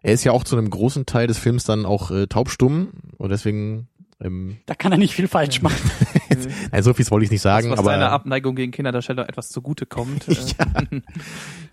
Er 0.03 0.13
ist 0.13 0.25
ja 0.25 0.33
auch 0.33 0.45
zu 0.45 0.57
einem 0.57 0.69
großen 0.69 1.07
Teil 1.07 1.27
des 1.27 1.39
Films 1.39 1.65
dann 1.65 1.87
auch 1.87 2.11
äh, 2.11 2.27
taubstumm 2.27 2.91
und 3.17 3.31
deswegen 3.31 3.89
ähm, 4.21 4.59
Da 4.67 4.75
kann 4.75 4.93
er 4.93 4.99
nicht 4.99 5.15
viel 5.15 5.29
falsch 5.29 5.63
machen. 5.63 5.91
nein, 6.71 6.83
so 6.83 6.93
viel 6.93 7.09
wollte 7.11 7.25
ich 7.25 7.31
nicht 7.31 7.41
sagen, 7.41 7.71
was 7.71 7.79
aber 7.79 7.91
seiner 7.91 8.11
Abneigung 8.11 8.55
gegen 8.57 8.73
Kinderdarsteller 8.73 9.29
etwas 9.29 9.49
zugute 9.51 9.87
kommt. 9.87 10.29
äh, 10.29 10.35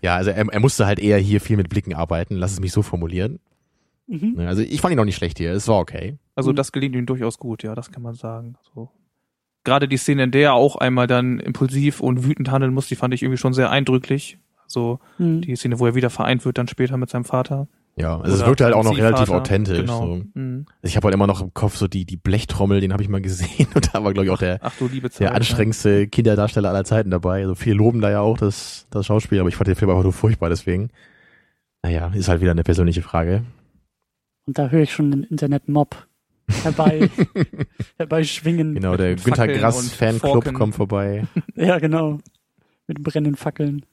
ja, 0.00 0.16
also 0.16 0.30
er, 0.30 0.48
er 0.48 0.60
musste 0.60 0.86
halt 0.86 0.98
eher 0.98 1.18
hier 1.18 1.40
viel 1.40 1.56
mit 1.56 1.68
Blicken 1.68 1.94
arbeiten, 1.94 2.36
lass 2.36 2.52
es 2.52 2.60
mich 2.60 2.72
so 2.72 2.82
formulieren. 2.82 3.40
Mhm. 4.06 4.34
Ne, 4.36 4.48
Also 4.48 4.62
ich 4.62 4.80
fand 4.80 4.92
ihn 4.92 4.98
auch 5.00 5.04
nicht 5.04 5.16
schlecht 5.16 5.38
hier, 5.38 5.52
es 5.52 5.68
war 5.68 5.78
okay. 5.78 6.18
Also 6.34 6.50
Mhm. 6.50 6.56
das 6.56 6.72
gelingt 6.72 6.94
ihm 6.94 7.06
durchaus 7.06 7.38
gut, 7.38 7.62
ja, 7.62 7.74
das 7.74 7.90
kann 7.92 8.02
man 8.02 8.14
sagen. 8.14 8.56
So. 8.74 8.90
Gerade 9.64 9.86
die 9.88 9.96
Szene, 9.96 10.24
in 10.24 10.30
der 10.32 10.42
er 10.42 10.54
auch 10.54 10.76
einmal 10.76 11.06
dann 11.06 11.38
impulsiv 11.38 12.00
und 12.00 12.24
wütend 12.24 12.50
handeln 12.50 12.74
muss, 12.74 12.88
die 12.88 12.96
fand 12.96 13.14
ich 13.14 13.22
irgendwie 13.22 13.38
schon 13.38 13.52
sehr 13.54 13.70
eindrücklich. 13.70 14.38
So 14.66 14.98
Mhm. 15.18 15.42
die 15.42 15.54
Szene, 15.56 15.78
wo 15.78 15.86
er 15.86 15.94
wieder 15.94 16.10
vereint 16.10 16.44
wird, 16.44 16.58
dann 16.58 16.66
später 16.68 16.96
mit 16.96 17.10
seinem 17.10 17.24
Vater. 17.24 17.68
Ja, 17.94 18.18
also 18.18 18.34
es 18.36 18.46
wirkte 18.46 18.64
halt 18.64 18.74
auch 18.74 18.84
noch 18.84 18.96
relativ 18.96 19.28
authentisch. 19.28 19.80
Genau. 19.80 20.00
So. 20.16 20.22
Mhm. 20.32 20.64
Also 20.80 20.90
ich 20.90 20.96
habe 20.96 21.04
halt 21.06 21.14
immer 21.14 21.26
noch 21.26 21.42
im 21.42 21.52
Kopf 21.52 21.76
so 21.76 21.88
die, 21.88 22.06
die 22.06 22.16
Blechtrommel, 22.16 22.80
den 22.80 22.90
habe 22.94 23.02
ich 23.02 23.08
mal 23.10 23.20
gesehen 23.20 23.66
und 23.74 23.94
da 23.94 24.02
war, 24.02 24.14
glaube 24.14 24.24
ich, 24.24 24.30
auch 24.30 24.38
der, 24.38 24.58
Ach 24.62 24.72
du 24.78 24.88
liebe 24.88 25.10
Zeit. 25.10 25.20
der 25.20 25.34
anstrengendste 25.34 26.08
Kinderdarsteller 26.08 26.70
aller 26.70 26.84
Zeiten 26.84 27.10
dabei. 27.10 27.42
Also 27.42 27.54
viele 27.54 27.76
loben 27.76 28.00
da 28.00 28.10
ja 28.10 28.20
auch 28.20 28.38
das, 28.38 28.86
das 28.90 29.04
Schauspiel, 29.04 29.38
aber 29.40 29.50
ich 29.50 29.56
fand 29.56 29.68
den 29.68 29.76
Film 29.76 29.90
einfach 29.90 30.04
nur 30.04 30.14
furchtbar, 30.14 30.48
deswegen. 30.48 30.88
Naja, 31.82 32.10
ist 32.14 32.28
halt 32.28 32.40
wieder 32.40 32.52
eine 32.52 32.62
persönliche 32.62 33.02
Frage. 33.02 33.42
Und 34.46 34.58
da 34.58 34.68
höre 34.68 34.82
ich 34.82 34.92
schon 34.92 35.10
den 35.10 35.22
Internet-Mob 35.24 36.06
herbei, 36.64 37.08
herbei 37.96 38.24
schwingen. 38.24 38.74
Genau, 38.74 38.96
der 38.96 39.14
Günter 39.14 39.36
Fackeln 39.36 39.58
Grass 39.60 39.82
und 39.82 39.92
Fanclub 39.92 40.32
Forken. 40.32 40.54
kommt 40.54 40.74
vorbei. 40.74 41.26
Ja, 41.54 41.78
genau. 41.78 42.18
Mit 42.86 43.02
brennenden 43.02 43.36
Fackeln. 43.36 43.86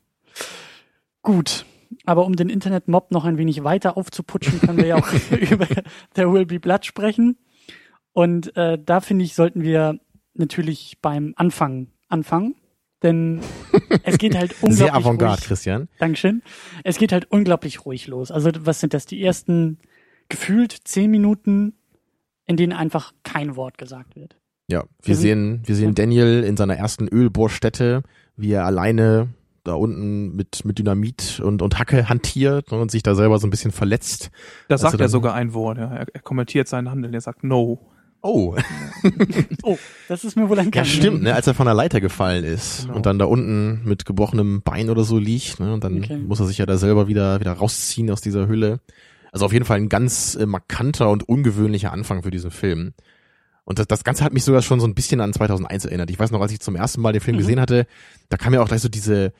Gut. 1.21 1.65
Aber 2.05 2.25
um 2.25 2.35
den 2.35 2.49
Internet-Mob 2.49 3.11
noch 3.11 3.25
ein 3.25 3.37
wenig 3.37 3.63
weiter 3.63 3.97
aufzuputschen, 3.97 4.59
können 4.59 4.77
wir 4.77 4.85
ja 4.87 4.95
auch 4.97 5.07
über 5.51 5.67
There 6.13 6.31
Will 6.31 6.45
Be 6.45 6.59
Blood 6.59 6.85
sprechen. 6.85 7.37
Und 8.13 8.55
äh, 8.57 8.77
da 8.83 8.99
finde 9.01 9.25
ich, 9.25 9.35
sollten 9.35 9.61
wir 9.63 9.99
natürlich 10.33 10.97
beim 11.01 11.33
Anfang 11.35 11.87
anfangen. 12.07 12.55
Denn 13.01 13.39
es 14.03 14.17
geht 14.17 14.35
halt 14.35 14.51
unglaublich 14.61 14.77
Sehr 14.77 14.93
avantgarde, 14.93 15.35
ruhig. 15.35 15.47
Christian. 15.47 15.87
Dankeschön. 15.99 16.41
Es 16.83 16.97
geht 16.97 17.11
halt 17.13 17.31
unglaublich 17.31 17.85
ruhig 17.85 18.07
los. 18.07 18.29
Also 18.29 18.51
was 18.59 18.81
sind 18.81 18.93
das? 18.93 19.05
Die 19.05 19.23
ersten 19.23 19.79
gefühlt 20.29 20.75
zehn 20.85 21.11
Minuten, 21.11 21.73
in 22.45 22.57
denen 22.57 22.73
einfach 22.73 23.13
kein 23.23 23.55
Wort 23.55 23.77
gesagt 23.77 24.15
wird. 24.15 24.35
Ja, 24.67 24.83
wir 25.01 25.15
Mhm. 25.15 25.19
sehen, 25.19 25.61
wir 25.65 25.75
sehen 25.75 25.95
Daniel 25.95 26.43
in 26.43 26.55
seiner 26.57 26.75
ersten 26.77 27.07
Ölbohrstätte, 27.07 28.03
wie 28.35 28.51
er 28.51 28.65
alleine 28.65 29.29
da 29.63 29.73
unten 29.73 30.35
mit, 30.35 30.63
mit 30.63 30.79
Dynamit 30.79 31.39
und, 31.43 31.61
und 31.61 31.79
Hacke 31.79 32.07
hantiert 32.07 32.71
und 32.71 32.89
sich 32.91 33.03
da 33.03 33.13
selber 33.15 33.39
so 33.39 33.47
ein 33.47 33.49
bisschen 33.49 33.71
verletzt. 33.71 34.31
Da 34.67 34.75
Also 34.75 34.83
sagt 34.83 34.93
er 34.95 34.97
dann- 34.99 35.09
sogar 35.09 35.33
ein 35.33 35.53
Wort, 35.53 35.77
ja. 35.77 35.91
Er, 35.93 36.05
er 36.13 36.21
kommentiert 36.21 36.67
seinen 36.67 36.89
Handeln, 36.89 37.13
er 37.13 37.21
sagt 37.21 37.43
no. 37.43 37.79
Oh, 38.21 38.55
Oh, 39.63 39.77
das 40.09 40.23
ist 40.25 40.35
mir 40.35 40.49
wohl 40.49 40.59
ein 40.59 40.71
ja 40.73 40.83
stimmt, 40.83 41.23
ne, 41.23 41.33
als 41.33 41.47
er 41.47 41.53
von 41.53 41.65
der 41.65 41.73
Leiter 41.73 42.01
gefallen 42.01 42.43
ist 42.43 42.81
Genau. 42.83 42.95
und 42.97 43.05
dann 43.05 43.17
da 43.17 43.25
unten 43.25 43.81
mit 43.85 44.05
gebrochenem 44.05 44.61
Bein 44.61 44.89
oder 44.89 45.03
so 45.05 45.17
liegt, 45.17 45.59
ne, 45.61 45.73
und 45.73 45.83
dann 45.85 45.99
Okay. 45.99 46.17
muss 46.17 46.39
er 46.41 46.45
sich 46.45 46.57
ja 46.57 46.65
da 46.65 46.77
selber 46.77 47.07
wieder, 47.07 47.39
wieder 47.39 47.53
rausziehen 47.53 48.11
aus 48.11 48.19
dieser 48.21 48.47
Hülle. 48.49 48.81
Also 49.31 49.45
auf 49.45 49.53
jeden 49.53 49.65
Fall 49.65 49.77
ein 49.77 49.89
ganz 49.89 50.35
äh, 50.35 50.45
markanter 50.45 51.09
und 51.09 51.27
ungewöhnlicher 51.27 51.91
Anfang 51.91 52.23
für 52.23 52.31
diesen 52.31 52.51
Film. 52.51 52.93
Und 53.63 53.77
das, 53.77 53.87
das 53.87 54.03
Ganze 54.03 54.23
hat 54.23 54.33
mich 54.33 54.43
sogar 54.43 54.61
schon 54.63 54.79
so 54.79 54.87
ein 54.87 54.95
bisschen 54.95 55.21
an 55.21 55.31
2001 55.33 55.85
erinnert. 55.85 56.09
Ich 56.09 56.17
weiß 56.17 56.31
noch, 56.31 56.41
als 56.41 56.51
ich 56.51 56.59
zum 56.59 56.75
ersten 56.75 57.01
Mal 57.01 57.13
den 57.13 57.21
Film 57.21 57.35
Mhm. 57.37 57.41
gesehen 57.41 57.59
hatte, 57.59 57.85
da 58.29 58.37
kam 58.37 58.53
ja 58.53 58.61
auch 58.61 58.67
gleich 58.67 58.81
so 58.81 58.89
diese, 58.89 59.31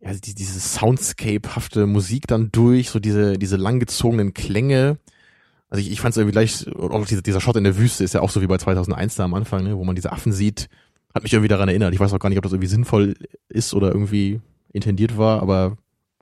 ja, 0.00 0.12
die, 0.12 0.34
diese 0.34 0.60
Soundscape-hafte 0.60 1.86
Musik 1.86 2.26
dann 2.28 2.50
durch, 2.52 2.90
so 2.90 3.00
diese, 3.00 3.38
diese 3.38 3.56
langgezogenen 3.56 4.34
Klänge. 4.34 4.98
Also 5.68 5.80
ich, 5.82 5.90
ich 5.90 6.00
fand 6.00 6.12
es 6.12 6.16
irgendwie 6.18 6.32
gleich, 6.32 6.66
auch 6.76 7.06
dieser, 7.06 7.22
dieser 7.22 7.40
Shot 7.40 7.56
in 7.56 7.64
der 7.64 7.76
Wüste 7.76 8.04
ist 8.04 8.14
ja 8.14 8.20
auch 8.20 8.30
so 8.30 8.40
wie 8.40 8.46
bei 8.46 8.58
2001 8.58 9.16
da 9.16 9.24
am 9.24 9.34
Anfang, 9.34 9.64
ne, 9.64 9.76
wo 9.76 9.84
man 9.84 9.96
diese 9.96 10.12
Affen 10.12 10.32
sieht, 10.32 10.68
hat 11.12 11.24
mich 11.24 11.32
irgendwie 11.32 11.48
daran 11.48 11.68
erinnert. 11.68 11.92
Ich 11.92 11.98
weiß 11.98 12.12
auch 12.12 12.20
gar 12.20 12.28
nicht, 12.28 12.38
ob 12.38 12.44
das 12.44 12.52
irgendwie 12.52 12.68
sinnvoll 12.68 13.14
ist 13.48 13.74
oder 13.74 13.88
irgendwie 13.88 14.40
intendiert 14.72 15.18
war, 15.18 15.42
aber 15.42 15.76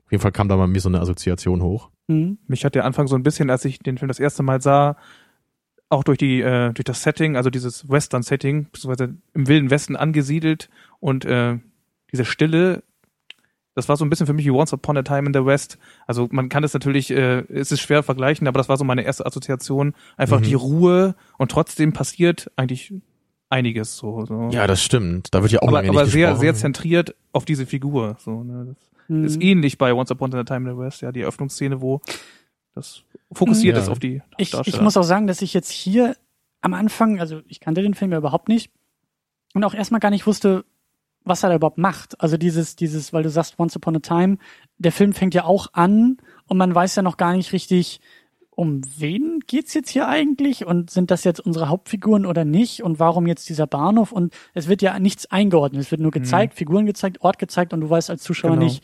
auf 0.05 0.11
jeden 0.11 0.21
Fall 0.21 0.31
kam 0.31 0.47
da 0.47 0.55
mal 0.57 0.67
mir 0.67 0.79
so 0.79 0.89
eine 0.89 0.99
Assoziation 1.01 1.61
hoch. 1.61 1.89
Mhm. 2.07 2.37
Mich 2.47 2.63
hat 2.65 2.75
der 2.75 2.85
Anfang 2.85 3.07
so 3.07 3.15
ein 3.15 3.23
bisschen, 3.23 3.49
als 3.49 3.65
ich 3.65 3.79
den 3.79 3.97
Film 3.97 4.07
das 4.07 4.19
erste 4.19 4.43
Mal 4.43 4.61
sah, 4.61 4.97
auch 5.89 6.03
durch 6.03 6.17
die 6.17 6.41
äh, 6.41 6.73
durch 6.73 6.83
das 6.85 7.03
Setting, 7.03 7.35
also 7.35 7.49
dieses 7.49 7.87
Western-Setting, 7.89 8.67
beziehungsweise 8.71 9.15
im 9.33 9.47
Wilden 9.47 9.69
Westen 9.69 9.95
angesiedelt 9.95 10.69
und 10.99 11.25
äh, 11.25 11.57
diese 12.11 12.25
Stille, 12.25 12.83
das 13.75 13.89
war 13.89 13.97
so 13.97 14.05
ein 14.05 14.09
bisschen 14.09 14.25
für 14.25 14.33
mich 14.33 14.45
wie 14.45 14.51
Once 14.51 14.73
Upon 14.73 14.97
a 14.97 15.03
Time 15.03 15.27
in 15.27 15.33
the 15.33 15.45
West. 15.45 15.77
Also 16.07 16.27
man 16.31 16.49
kann 16.49 16.63
es 16.63 16.73
natürlich, 16.73 17.11
äh, 17.11 17.39
es 17.51 17.71
ist 17.71 17.81
schwer 17.81 18.03
vergleichen, 18.03 18.47
aber 18.47 18.57
das 18.57 18.69
war 18.69 18.77
so 18.77 18.83
meine 18.83 19.03
erste 19.03 19.25
Assoziation. 19.25 19.93
Einfach 20.17 20.39
Mhm. 20.39 20.43
die 20.43 20.53
Ruhe 20.53 21.15
und 21.37 21.51
trotzdem 21.51 21.91
passiert 21.93 22.49
eigentlich 22.55 22.93
einiges 23.49 23.97
so. 23.97 24.25
so. 24.25 24.49
Ja, 24.51 24.65
das 24.67 24.81
stimmt. 24.81 25.33
Da 25.33 25.41
wird 25.41 25.51
ja 25.51 25.59
auch 25.61 25.67
aber 25.67 25.77
lange 25.77 25.89
aber 25.89 26.03
nicht 26.03 26.13
sehr 26.13 26.27
gesprochen. 26.27 26.41
sehr 26.41 26.55
zentriert 26.55 27.15
auf 27.31 27.45
diese 27.45 27.65
Figur. 27.65 28.15
So, 28.19 28.43
ne? 28.43 28.65
Das 28.75 28.77
Mhm. 29.07 29.23
ist 29.25 29.41
ähnlich 29.41 29.77
bei 29.77 29.93
Once 29.93 30.11
Upon 30.11 30.33
a 30.35 30.43
Time 30.43 30.69
in 30.69 30.75
the 30.75 30.81
West, 30.81 31.01
ja, 31.01 31.11
die 31.11 31.21
Eröffnungsszene, 31.21 31.81
wo 31.81 32.01
das 32.73 33.03
fokussiert 33.31 33.75
Mhm. 33.75 33.79
ist 33.81 33.85
Ja. 33.87 33.91
auf 33.91 33.99
die 33.99 34.21
Ich, 34.37 34.51
Darsteller. 34.51 34.75
ich 34.77 34.81
muss 34.81 34.97
auch 34.97 35.03
sagen, 35.03 35.27
dass 35.27 35.41
ich 35.41 35.53
jetzt 35.53 35.71
hier 35.71 36.15
am 36.61 36.73
Anfang, 36.73 37.19
also 37.19 37.41
ich 37.47 37.59
kannte 37.59 37.81
den 37.81 37.93
Film 37.93 38.11
ja 38.11 38.17
überhaupt 38.17 38.49
nicht 38.49 38.71
und 39.53 39.63
auch 39.63 39.73
erstmal 39.73 39.99
gar 39.99 40.09
nicht 40.09 40.25
wusste, 40.27 40.65
was 41.23 41.43
er 41.43 41.49
da 41.49 41.55
überhaupt 41.55 41.77
macht. 41.77 42.19
Also 42.21 42.37
dieses, 42.37 42.75
dieses, 42.75 43.13
weil 43.13 43.23
du 43.23 43.29
sagst 43.29 43.57
Once 43.59 43.75
Upon 43.75 43.95
a 43.95 43.99
Time, 43.99 44.37
der 44.77 44.91
Film 44.91 45.13
fängt 45.13 45.33
ja 45.33 45.43
auch 45.45 45.67
an 45.73 46.17
und 46.47 46.57
man 46.57 46.73
weiß 46.73 46.95
ja 46.95 47.01
noch 47.01 47.17
gar 47.17 47.33
nicht 47.33 47.51
richtig, 47.53 47.99
um 48.55 48.81
wen 48.97 49.39
geht's 49.47 49.73
jetzt 49.73 49.89
hier 49.89 50.07
eigentlich 50.07 50.65
und 50.65 50.89
sind 50.89 51.11
das 51.11 51.23
jetzt 51.23 51.39
unsere 51.39 51.69
Hauptfiguren 51.69 52.25
oder 52.25 52.45
nicht 52.45 52.83
und 52.83 52.99
warum 52.99 53.27
jetzt 53.27 53.49
dieser 53.49 53.67
Bahnhof 53.67 54.11
und 54.11 54.33
es 54.53 54.67
wird 54.67 54.81
ja 54.81 54.97
nichts 54.99 55.25
eingeordnet, 55.31 55.81
es 55.81 55.91
wird 55.91 56.01
nur 56.01 56.11
gezeigt, 56.11 56.53
Figuren 56.55 56.85
gezeigt, 56.85 57.21
Ort 57.21 57.39
gezeigt 57.39 57.73
und 57.73 57.81
du 57.81 57.89
weißt 57.89 58.09
als 58.09 58.23
Zuschauer 58.23 58.51
Genau. 58.51 58.63
nicht, 58.63 58.83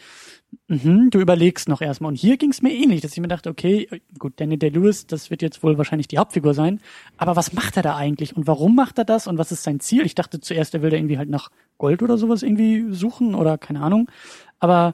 Mhm, 0.68 1.10
du 1.12 1.20
überlegst 1.20 1.70
noch 1.70 1.82
erstmal. 1.82 2.10
Und 2.10 2.16
hier 2.18 2.38
ging 2.38 2.52
es 2.52 2.62
mir 2.62 2.74
ähnlich, 2.74 3.02
dass 3.02 3.14
ich 3.14 3.22
mir 3.22 3.28
dachte, 3.30 3.50
okay, 3.50 3.88
gut, 4.20 4.34
Danny 4.36 4.58
Day-Lewis, 4.58 5.08
das 5.08 5.30
wird 5.30 5.42
jetzt 5.42 5.64
wohl 5.64 5.78
wahrscheinlich 5.78 6.08
die 6.10 6.18
Hauptfigur 6.18 6.54
sein. 6.54 6.82
Aber 7.18 7.36
was 7.36 7.54
macht 7.54 7.78
er 7.78 7.84
da 7.84 7.96
eigentlich? 7.96 8.36
Und 8.36 8.48
warum 8.48 8.76
macht 8.76 8.98
er 8.98 9.06
das? 9.06 9.28
Und 9.28 9.38
was 9.38 9.52
ist 9.52 9.64
sein 9.64 9.80
Ziel? 9.80 10.06
Ich 10.06 10.16
dachte 10.16 10.42
zuerst, 10.42 10.74
er 10.74 10.82
will 10.82 10.90
da 10.90 10.98
irgendwie 10.98 11.18
halt 11.18 11.30
nach 11.30 11.50
Gold 11.78 12.04
oder 12.04 12.18
sowas 12.18 12.44
irgendwie 12.44 12.94
suchen 12.94 13.34
oder 13.34 13.58
keine 13.58 13.82
Ahnung. 13.82 14.10
Aber 14.60 14.94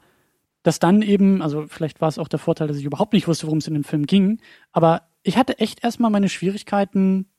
dass 0.68 0.80
dann 0.80 1.02
eben, 1.02 1.42
also 1.42 1.66
vielleicht 1.68 2.02
war 2.02 2.10
es 2.10 2.20
auch 2.20 2.28
der 2.28 2.40
Vorteil, 2.40 2.68
dass 2.68 2.76
ich 2.76 2.84
überhaupt 2.84 3.14
nicht 3.14 3.26
wusste, 3.30 3.48
worum 3.48 3.60
es 3.60 3.68
in 3.68 3.74
dem 3.74 3.86
Film 3.86 4.06
ging. 4.06 4.42
Aber 4.74 5.04
ich 5.24 5.38
hatte 5.38 5.60
echt 5.60 5.82
erstmal 5.82 6.12
meine 6.12 6.28
Schwierigkeiten, 6.28 7.30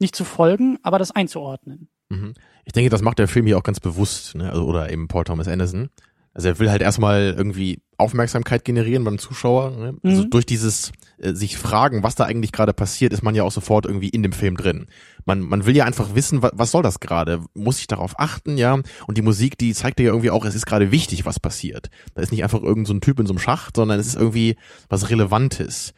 nicht 0.00 0.16
zu 0.16 0.24
folgen, 0.24 0.78
aber 0.82 0.98
das 0.98 1.10
einzuordnen. 1.10 1.88
Mhm. 2.08 2.32
Ich 2.64 2.72
denke, 2.72 2.88
das 2.88 3.02
macht 3.02 3.18
der 3.18 3.28
Film 3.28 3.44
hier 3.44 3.58
auch 3.58 3.62
ganz 3.62 3.78
bewusst, 3.78 4.36
ne? 4.36 4.48
also, 4.48 4.64
oder 4.64 4.90
eben 4.90 5.06
Paul 5.06 5.24
Thomas 5.24 5.48
Anderson. 5.48 5.90
Also 6.32 6.48
er 6.48 6.58
will 6.58 6.70
halt 6.70 6.80
erstmal 6.80 7.34
irgendwie 7.36 7.82
Aufmerksamkeit 7.98 8.64
generieren 8.64 9.04
beim 9.04 9.18
Zuschauer. 9.18 9.70
Ne? 9.70 9.94
Also 10.02 10.22
Mhm. 10.24 10.30
durch 10.30 10.46
dieses 10.46 10.92
äh, 11.18 11.32
sich 11.34 11.56
fragen, 11.56 12.02
was 12.02 12.14
da 12.14 12.24
eigentlich 12.24 12.52
gerade 12.52 12.72
passiert, 12.72 13.12
ist 13.12 13.22
man 13.22 13.34
ja 13.34 13.42
auch 13.44 13.52
sofort 13.52 13.86
irgendwie 13.86 14.08
in 14.08 14.22
dem 14.22 14.32
Film 14.32 14.56
drin. 14.56 14.86
Man, 15.24 15.40
man 15.40 15.64
will 15.66 15.76
ja 15.76 15.84
einfach 15.84 16.14
wissen, 16.14 16.42
was, 16.42 16.52
was 16.54 16.70
soll 16.70 16.82
das 16.82 17.00
gerade? 17.00 17.40
Muss 17.54 17.78
ich 17.78 17.86
darauf 17.86 18.18
achten, 18.18 18.56
ja? 18.58 18.74
Und 19.06 19.16
die 19.16 19.22
Musik, 19.22 19.56
die 19.58 19.72
zeigt 19.74 19.98
dir 19.98 20.04
ja 20.04 20.10
irgendwie 20.10 20.30
auch, 20.30 20.44
es 20.44 20.54
ist 20.54 20.66
gerade 20.66 20.90
wichtig, 20.90 21.24
was 21.24 21.40
passiert. 21.40 21.88
Da 22.14 22.22
ist 22.22 22.32
nicht 22.32 22.42
einfach 22.42 22.62
irgendein 22.62 22.86
so 22.86 22.94
ein 22.94 23.00
Typ 23.00 23.20
in 23.20 23.26
so 23.26 23.32
einem 23.32 23.38
Schacht, 23.38 23.76
sondern 23.76 23.98
es 24.00 24.06
ist 24.06 24.16
irgendwie 24.16 24.56
was 24.88 25.10
Relevantes. 25.10 25.94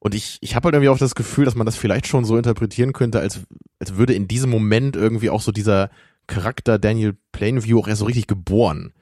Und 0.00 0.14
ich, 0.14 0.38
ich 0.40 0.54
habe 0.54 0.66
halt 0.66 0.74
irgendwie 0.74 0.90
auch 0.90 0.98
das 0.98 1.14
Gefühl, 1.14 1.44
dass 1.44 1.56
man 1.56 1.66
das 1.66 1.76
vielleicht 1.76 2.06
schon 2.06 2.24
so 2.24 2.36
interpretieren 2.36 2.92
könnte, 2.92 3.20
als, 3.20 3.40
als 3.80 3.96
würde 3.96 4.14
in 4.14 4.28
diesem 4.28 4.48
Moment 4.48 4.94
irgendwie 4.96 5.28
auch 5.30 5.40
so 5.40 5.52
dieser 5.52 5.90
Charakter 6.28 6.78
Daniel 6.78 7.16
Plainview 7.32 7.80
auch 7.80 7.88
erst 7.88 8.00
so 8.00 8.04
richtig 8.06 8.26
geboren. 8.26 8.92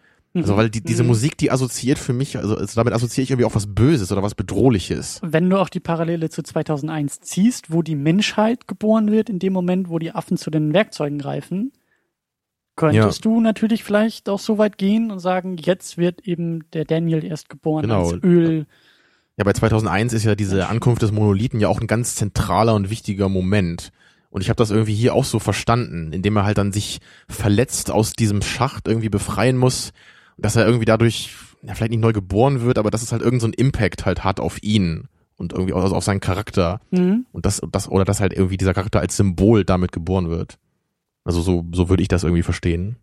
Also 0.42 0.57
weil 0.57 0.70
die, 0.70 0.81
diese 0.83 1.03
Mhm. 1.03 1.09
Musik, 1.09 1.37
die 1.38 1.51
assoziiert 1.51 1.99
für 1.99 2.12
mich, 2.12 2.37
also, 2.38 2.57
also 2.57 2.75
damit 2.77 2.92
assoziiere 2.92 3.25
ich 3.25 3.31
irgendwie 3.31 3.46
auch 3.46 3.55
was 3.55 3.66
Böses 3.75 4.12
oder 4.12 4.22
was 4.22 4.35
Bedrohliches. 4.35 5.20
Wenn 5.22 5.49
du 5.51 5.59
auch 5.59 5.68
die 5.68 5.81
Parallele 5.81 6.29
zu 6.31 6.42
2001 6.42 7.20
ziehst, 7.20 7.72
wo 7.72 7.83
die 7.83 7.96
Menschheit 7.96 8.68
geboren 8.68 9.11
wird, 9.11 9.31
in 9.31 9.38
dem 9.38 9.53
Moment, 9.53 9.88
wo 9.88 9.99
die 9.99 10.12
Affen 10.12 10.37
zu 10.37 10.51
den 10.51 10.72
Werkzeugen 10.72 11.18
greifen, 11.18 11.72
könntest 12.77 13.25
du 13.25 13.40
natürlich 13.40 13.83
vielleicht 13.85 14.29
auch 14.29 14.38
so 14.40 14.59
weit 14.59 14.77
gehen 14.79 15.11
und 15.11 15.18
sagen, 15.18 15.57
jetzt 15.57 15.96
wird 15.96 16.20
eben 16.27 16.68
der 16.72 16.85
Daniel 16.85 17.25
erst 17.25 17.49
geboren 17.49 17.83
Genau. 17.83 18.11
als 18.11 18.22
Öl. 18.22 18.66
Ja, 19.38 19.44
bei 19.44 19.53
2001 19.53 20.12
ist 20.12 20.25
ja 20.25 20.35
diese 20.35 20.68
Ankunft 20.68 21.03
des 21.03 21.12
Monolithen 21.12 21.61
ja 21.61 21.68
auch 21.68 21.81
ein 21.81 21.87
ganz 21.87 22.14
zentraler 22.16 22.75
und 22.75 22.90
wichtiger 22.90 23.29
Moment. 23.29 23.92
Und 24.31 24.42
ich 24.42 24.49
habe 24.51 24.57
das 24.59 24.70
irgendwie 24.70 24.94
hier 24.94 25.14
auch 25.14 25.25
so 25.25 25.38
verstanden, 25.38 26.12
indem 26.12 26.37
er 26.37 26.44
halt 26.44 26.59
dann 26.59 26.72
sich 26.72 27.01
verletzt 27.29 27.90
aus 27.90 28.12
diesem 28.12 28.42
Schacht 28.42 28.88
irgendwie 28.88 29.09
befreien 29.09 29.57
muss, 29.57 29.92
dass 30.37 30.57
er 30.57 30.66
irgendwie 30.66 30.85
dadurch 30.85 31.35
ja, 31.62 31.75
vielleicht 31.75 31.90
nicht 31.90 32.01
neu 32.01 32.12
geboren 32.12 32.61
wird, 32.61 32.79
aber 32.79 32.90
dass 32.90 33.03
es 33.03 33.12
halt 33.12 33.22
irgendein 33.22 33.40
so 33.40 33.46
einen 33.46 33.55
Impact 33.55 34.05
halt 34.05 34.25
hat 34.25 34.40
auf 34.40 34.62
ihn 34.62 35.09
und 35.37 35.53
irgendwie 35.53 35.72
auch 35.72 35.90
auf 35.92 36.05
seinen 36.05 36.20
Charakter. 36.20 36.81
Mhm. 36.90 37.27
Und 37.33 37.46
das, 37.46 37.61
das, 37.72 37.88
oder 37.88 38.05
dass 38.05 38.20
halt 38.20 38.33
irgendwie 38.33 38.57
dieser 38.57 38.75
Charakter 38.75 39.01
als 39.01 39.16
Symbol 39.16 39.64
damit 39.64 39.92
geboren 39.92 40.29
wird. 40.29 40.59
Also 41.25 41.40
so, 41.42 41.64
so 41.72 41.88
würde 41.88 42.03
ich 42.03 42.09
das 42.09 42.22
irgendwie 42.25 42.42
verstehen. 42.42 42.96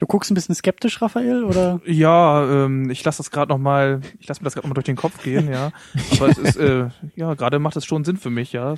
Du 0.00 0.06
guckst 0.06 0.30
ein 0.30 0.34
bisschen 0.34 0.54
skeptisch, 0.56 1.00
Raphael, 1.00 1.44
oder? 1.44 1.80
Ja, 1.86 2.64
ähm, 2.64 2.90
ich 2.90 3.04
lasse 3.04 3.18
das 3.18 3.30
gerade 3.30 3.52
noch 3.52 3.58
mal, 3.58 4.00
ich 4.18 4.26
lasse 4.26 4.40
mir 4.40 4.44
das 4.46 4.54
gerade 4.54 4.66
mal 4.66 4.74
durch 4.74 4.86
den 4.86 4.96
Kopf 4.96 5.22
gehen, 5.22 5.48
ja. 5.48 5.70
Aber 6.16 6.28
es 6.28 6.38
ist, 6.38 6.56
äh, 6.56 6.88
ja, 7.14 7.34
gerade 7.34 7.58
macht 7.60 7.76
es 7.76 7.84
schon 7.86 8.04
Sinn 8.04 8.16
für 8.16 8.30
mich, 8.30 8.52
ja. 8.52 8.74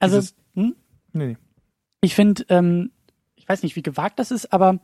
Also, 0.00 0.16
Dieses- 0.16 0.34
hm? 0.54 0.74
Nee, 1.12 1.26
nee. 1.26 1.36
ich 2.00 2.14
finde, 2.14 2.44
ähm, 2.48 2.90
ich 3.36 3.48
weiß 3.48 3.62
nicht, 3.62 3.76
wie 3.76 3.82
gewagt 3.82 4.18
das 4.18 4.30
ist, 4.32 4.52
aber 4.52 4.80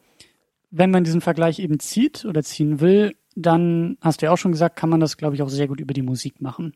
wenn 0.70 0.90
man 0.90 1.04
diesen 1.04 1.20
Vergleich 1.20 1.58
eben 1.58 1.80
zieht 1.80 2.24
oder 2.24 2.42
ziehen 2.42 2.80
will, 2.80 3.16
dann 3.34 3.96
hast 4.00 4.20
du 4.20 4.26
ja 4.26 4.32
auch 4.32 4.38
schon 4.38 4.52
gesagt, 4.52 4.76
kann 4.76 4.90
man 4.90 5.00
das, 5.00 5.16
glaube 5.16 5.34
ich, 5.34 5.42
auch 5.42 5.48
sehr 5.48 5.68
gut 5.68 5.80
über 5.80 5.94
die 5.94 6.02
Musik 6.02 6.40
machen. 6.40 6.74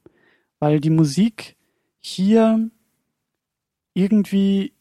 Weil 0.58 0.80
die 0.80 0.90
Musik 0.90 1.56
hier 1.98 2.70
irgendwie, 3.94 4.72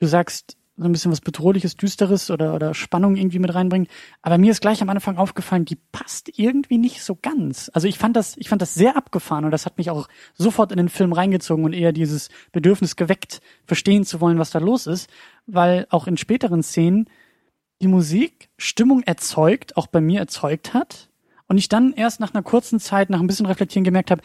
du 0.00 0.06
sagst, 0.06 0.56
so 0.76 0.84
ein 0.84 0.92
bisschen 0.92 1.12
was 1.12 1.20
Bedrohliches, 1.20 1.76
Düsteres 1.76 2.30
oder, 2.30 2.52
oder 2.54 2.74
Spannung 2.74 3.14
irgendwie 3.14 3.38
mit 3.38 3.54
reinbringt. 3.54 3.88
Aber 4.22 4.38
mir 4.38 4.50
ist 4.50 4.60
gleich 4.60 4.82
am 4.82 4.88
Anfang 4.88 5.18
aufgefallen, 5.18 5.64
die 5.64 5.78
passt 5.92 6.36
irgendwie 6.36 6.78
nicht 6.78 7.02
so 7.02 7.16
ganz. 7.20 7.70
Also 7.74 7.86
ich 7.86 7.96
fand 7.96 8.16
das, 8.16 8.36
ich 8.38 8.48
fand 8.48 8.60
das 8.60 8.74
sehr 8.74 8.96
abgefahren 8.96 9.44
und 9.44 9.52
das 9.52 9.66
hat 9.66 9.78
mich 9.78 9.90
auch 9.90 10.08
sofort 10.34 10.72
in 10.72 10.78
den 10.78 10.88
Film 10.88 11.12
reingezogen 11.12 11.64
und 11.64 11.74
eher 11.74 11.92
dieses 11.92 12.28
Bedürfnis 12.50 12.96
geweckt, 12.96 13.40
verstehen 13.64 14.04
zu 14.04 14.20
wollen, 14.20 14.38
was 14.38 14.50
da 14.50 14.58
los 14.58 14.88
ist. 14.88 15.08
Weil 15.46 15.86
auch 15.90 16.08
in 16.08 16.16
späteren 16.16 16.62
Szenen 16.62 17.08
die 17.82 17.88
Musik 17.88 18.48
Stimmung 18.56 19.02
erzeugt, 19.02 19.76
auch 19.76 19.86
bei 19.86 20.00
mir 20.00 20.20
erzeugt 20.20 20.74
hat. 20.74 21.10
Und 21.46 21.58
ich 21.58 21.68
dann 21.68 21.92
erst 21.92 22.20
nach 22.20 22.32
einer 22.32 22.42
kurzen 22.42 22.80
Zeit, 22.80 23.10
nach 23.10 23.20
ein 23.20 23.26
bisschen 23.26 23.46
Reflektieren 23.46 23.84
gemerkt 23.84 24.10
habe, 24.10 24.22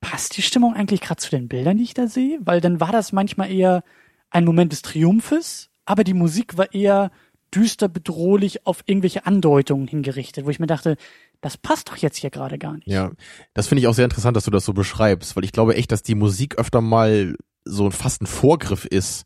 passt 0.00 0.36
die 0.36 0.42
Stimmung 0.42 0.74
eigentlich 0.74 1.00
gerade 1.00 1.20
zu 1.20 1.30
den 1.30 1.48
Bildern, 1.48 1.78
die 1.78 1.84
ich 1.84 1.94
da 1.94 2.06
sehe? 2.06 2.38
Weil 2.42 2.60
dann 2.60 2.80
war 2.80 2.92
das 2.92 3.12
manchmal 3.12 3.50
eher 3.50 3.82
ein 4.30 4.44
Moment 4.44 4.72
des 4.72 4.82
Triumphes, 4.82 5.70
aber 5.84 6.04
die 6.04 6.14
Musik 6.14 6.56
war 6.56 6.72
eher 6.72 7.10
düster, 7.54 7.88
bedrohlich 7.88 8.66
auf 8.66 8.82
irgendwelche 8.86 9.26
Andeutungen 9.26 9.88
hingerichtet, 9.88 10.46
wo 10.46 10.50
ich 10.50 10.60
mir 10.60 10.66
dachte, 10.66 10.96
das 11.40 11.56
passt 11.56 11.88
doch 11.88 11.96
jetzt 11.96 12.18
hier 12.18 12.30
gerade 12.30 12.58
gar 12.58 12.74
nicht. 12.74 12.86
Ja, 12.86 13.10
das 13.54 13.66
finde 13.66 13.80
ich 13.80 13.88
auch 13.88 13.94
sehr 13.94 14.04
interessant, 14.04 14.36
dass 14.36 14.44
du 14.44 14.50
das 14.50 14.64
so 14.64 14.72
beschreibst, 14.72 15.34
weil 15.36 15.44
ich 15.44 15.52
glaube 15.52 15.74
echt, 15.74 15.90
dass 15.90 16.02
die 16.02 16.14
Musik 16.14 16.58
öfter 16.58 16.80
mal 16.80 17.34
so 17.64 17.90
fast 17.90 18.22
ein 18.22 18.26
Vorgriff 18.26 18.84
ist. 18.84 19.24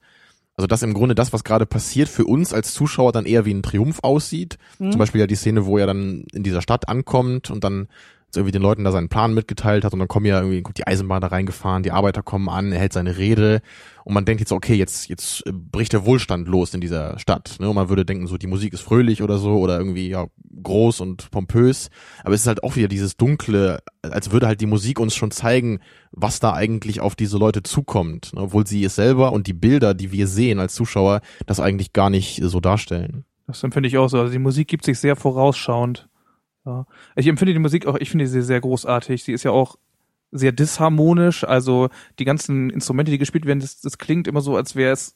Also 0.57 0.67
dass 0.69 0.83
im 0.83 0.95
Grunde 0.95 1.15
das, 1.15 1.33
was 1.33 1.43
gerade 1.43 1.67
passiert, 1.67 2.09
für 2.09 2.25
uns 2.25 2.53
als 2.53 2.75
Zuschauer 2.75 3.13
dann 3.13 3.27
eher 3.27 3.45
wie 3.45 3.53
ein 3.53 3.63
Triumph 3.63 3.99
aussieht. 4.03 4.57
Mhm. 4.79 4.93
Zum 4.93 4.99
Beispiel 4.99 5.21
ja 5.21 5.27
die 5.27 5.35
Szene, 5.35 5.67
wo 5.67 5.79
er 5.79 5.87
dann 5.87 6.27
in 6.33 6.45
dieser 6.45 6.63
Stadt 6.63 6.89
ankommt 6.89 7.51
und 7.51 7.65
dann 7.65 7.89
irgendwie 8.37 8.53
den 8.53 8.63
Leuten 8.63 8.85
da 8.85 8.93
seinen 8.93 9.09
Plan 9.09 9.35
mitgeteilt 9.35 9.85
hat 9.85 9.93
und 9.93 9.99
dann 9.99 10.09
kommen 10.09 10.27
ja 10.27 10.41
irgendwie 10.41 10.63
die 10.77 10.87
Eisenbahn 10.87 11.21
da 11.21 11.29
reingefahren, 11.29 11.83
die 11.83 11.93
Arbeiter 11.93 12.23
kommen 12.23 12.49
an, 12.49 12.73
er 12.73 12.81
hält 12.81 12.93
seine 12.93 13.17
Rede 13.17 13.61
und 14.05 14.15
man 14.15 14.25
denkt 14.25 14.41
jetzt 14.41 14.53
okay, 14.53 14.75
jetzt 14.75 15.09
jetzt 15.09 15.47
äh, 15.47 15.53
bricht 15.53 15.93
der 15.93 16.05
Wohlstand 16.05 16.49
los 16.49 16.75
in 16.75 16.81
dieser 16.81 17.19
Stadt, 17.19 17.57
ne? 17.61 17.69
Und 17.69 17.75
man 17.75 17.89
würde 17.89 18.05
denken 18.05 18.27
so, 18.27 18.37
die 18.37 18.47
Musik 18.47 18.73
ist 18.73 18.83
fröhlich 18.83 19.23
oder 19.23 19.39
so 19.39 19.59
oder 19.59 19.79
irgendwie 19.79 20.09
ja 20.09 20.27
groß 20.63 21.01
und 21.01 21.31
pompös, 21.31 21.91
aber 22.23 22.35
es 22.35 22.43
ist 22.43 22.47
halt 22.47 22.63
auch 22.63 22.77
wieder 22.77 22.89
dieses 22.89 23.17
dunkle, 23.17 23.81
als 24.03 24.31
würde 24.31 24.47
halt 24.47 24.61
die 24.61 24.67
Musik 24.67 25.01
uns 25.01 25.15
schon 25.15 25.31
zeigen, 25.31 25.81
was 26.13 26.41
da 26.41 26.53
eigentlich 26.53 27.01
auf 27.01 27.17
diese 27.17 27.39
Leute 27.39 27.63
zukommt, 27.63 28.33
ne? 28.35 28.43
obwohl 28.43 28.67
sie 28.67 28.85
es 28.85 28.95
selber 28.95 29.33
und 29.33 29.47
die 29.47 29.53
Bilder, 29.53 29.95
die 29.95 30.13
wir 30.13 30.27
sehen 30.27 30.59
als 30.59 30.75
Zuschauer, 30.75 31.21
das 31.47 31.61
eigentlich 31.61 31.93
gar 31.93 32.11
nicht 32.11 32.41
so 32.43 32.61
darstellen. 32.61 33.25
Das 33.47 33.63
empfinde 33.63 33.89
ich 33.89 33.99
auch 33.99 34.09
so. 34.09 34.19
Also 34.19 34.33
die 34.33 34.39
Musik 34.39 34.69
gibt 34.69 34.85
sich 34.85 34.99
sehr 34.99 35.17
vorausschauend. 35.17 36.09
Ja. 36.65 36.87
Ich 37.17 37.27
empfinde 37.27 37.53
die 37.53 37.59
Musik 37.59 37.87
auch, 37.87 37.97
ich 37.97 38.11
finde 38.11 38.27
sie 38.27 38.43
sehr 38.43 38.61
großartig. 38.61 39.25
Sie 39.25 39.33
ist 39.33 39.43
ja 39.45 39.51
auch 39.51 39.77
sehr 40.33 40.53
disharmonisch. 40.53 41.45
Also 41.45 41.91
die 42.19 42.25
ganzen 42.25 42.71
Instrumente, 42.71 43.13
die 43.13 43.19
gespielt 43.19 43.47
werden, 43.47 43.61
das, 43.61 43.81
das 43.81 43.99
klingt 43.99 44.27
immer 44.27 44.41
so, 44.41 44.57
als 44.57 44.75
wäre 44.75 44.93
es 44.93 45.15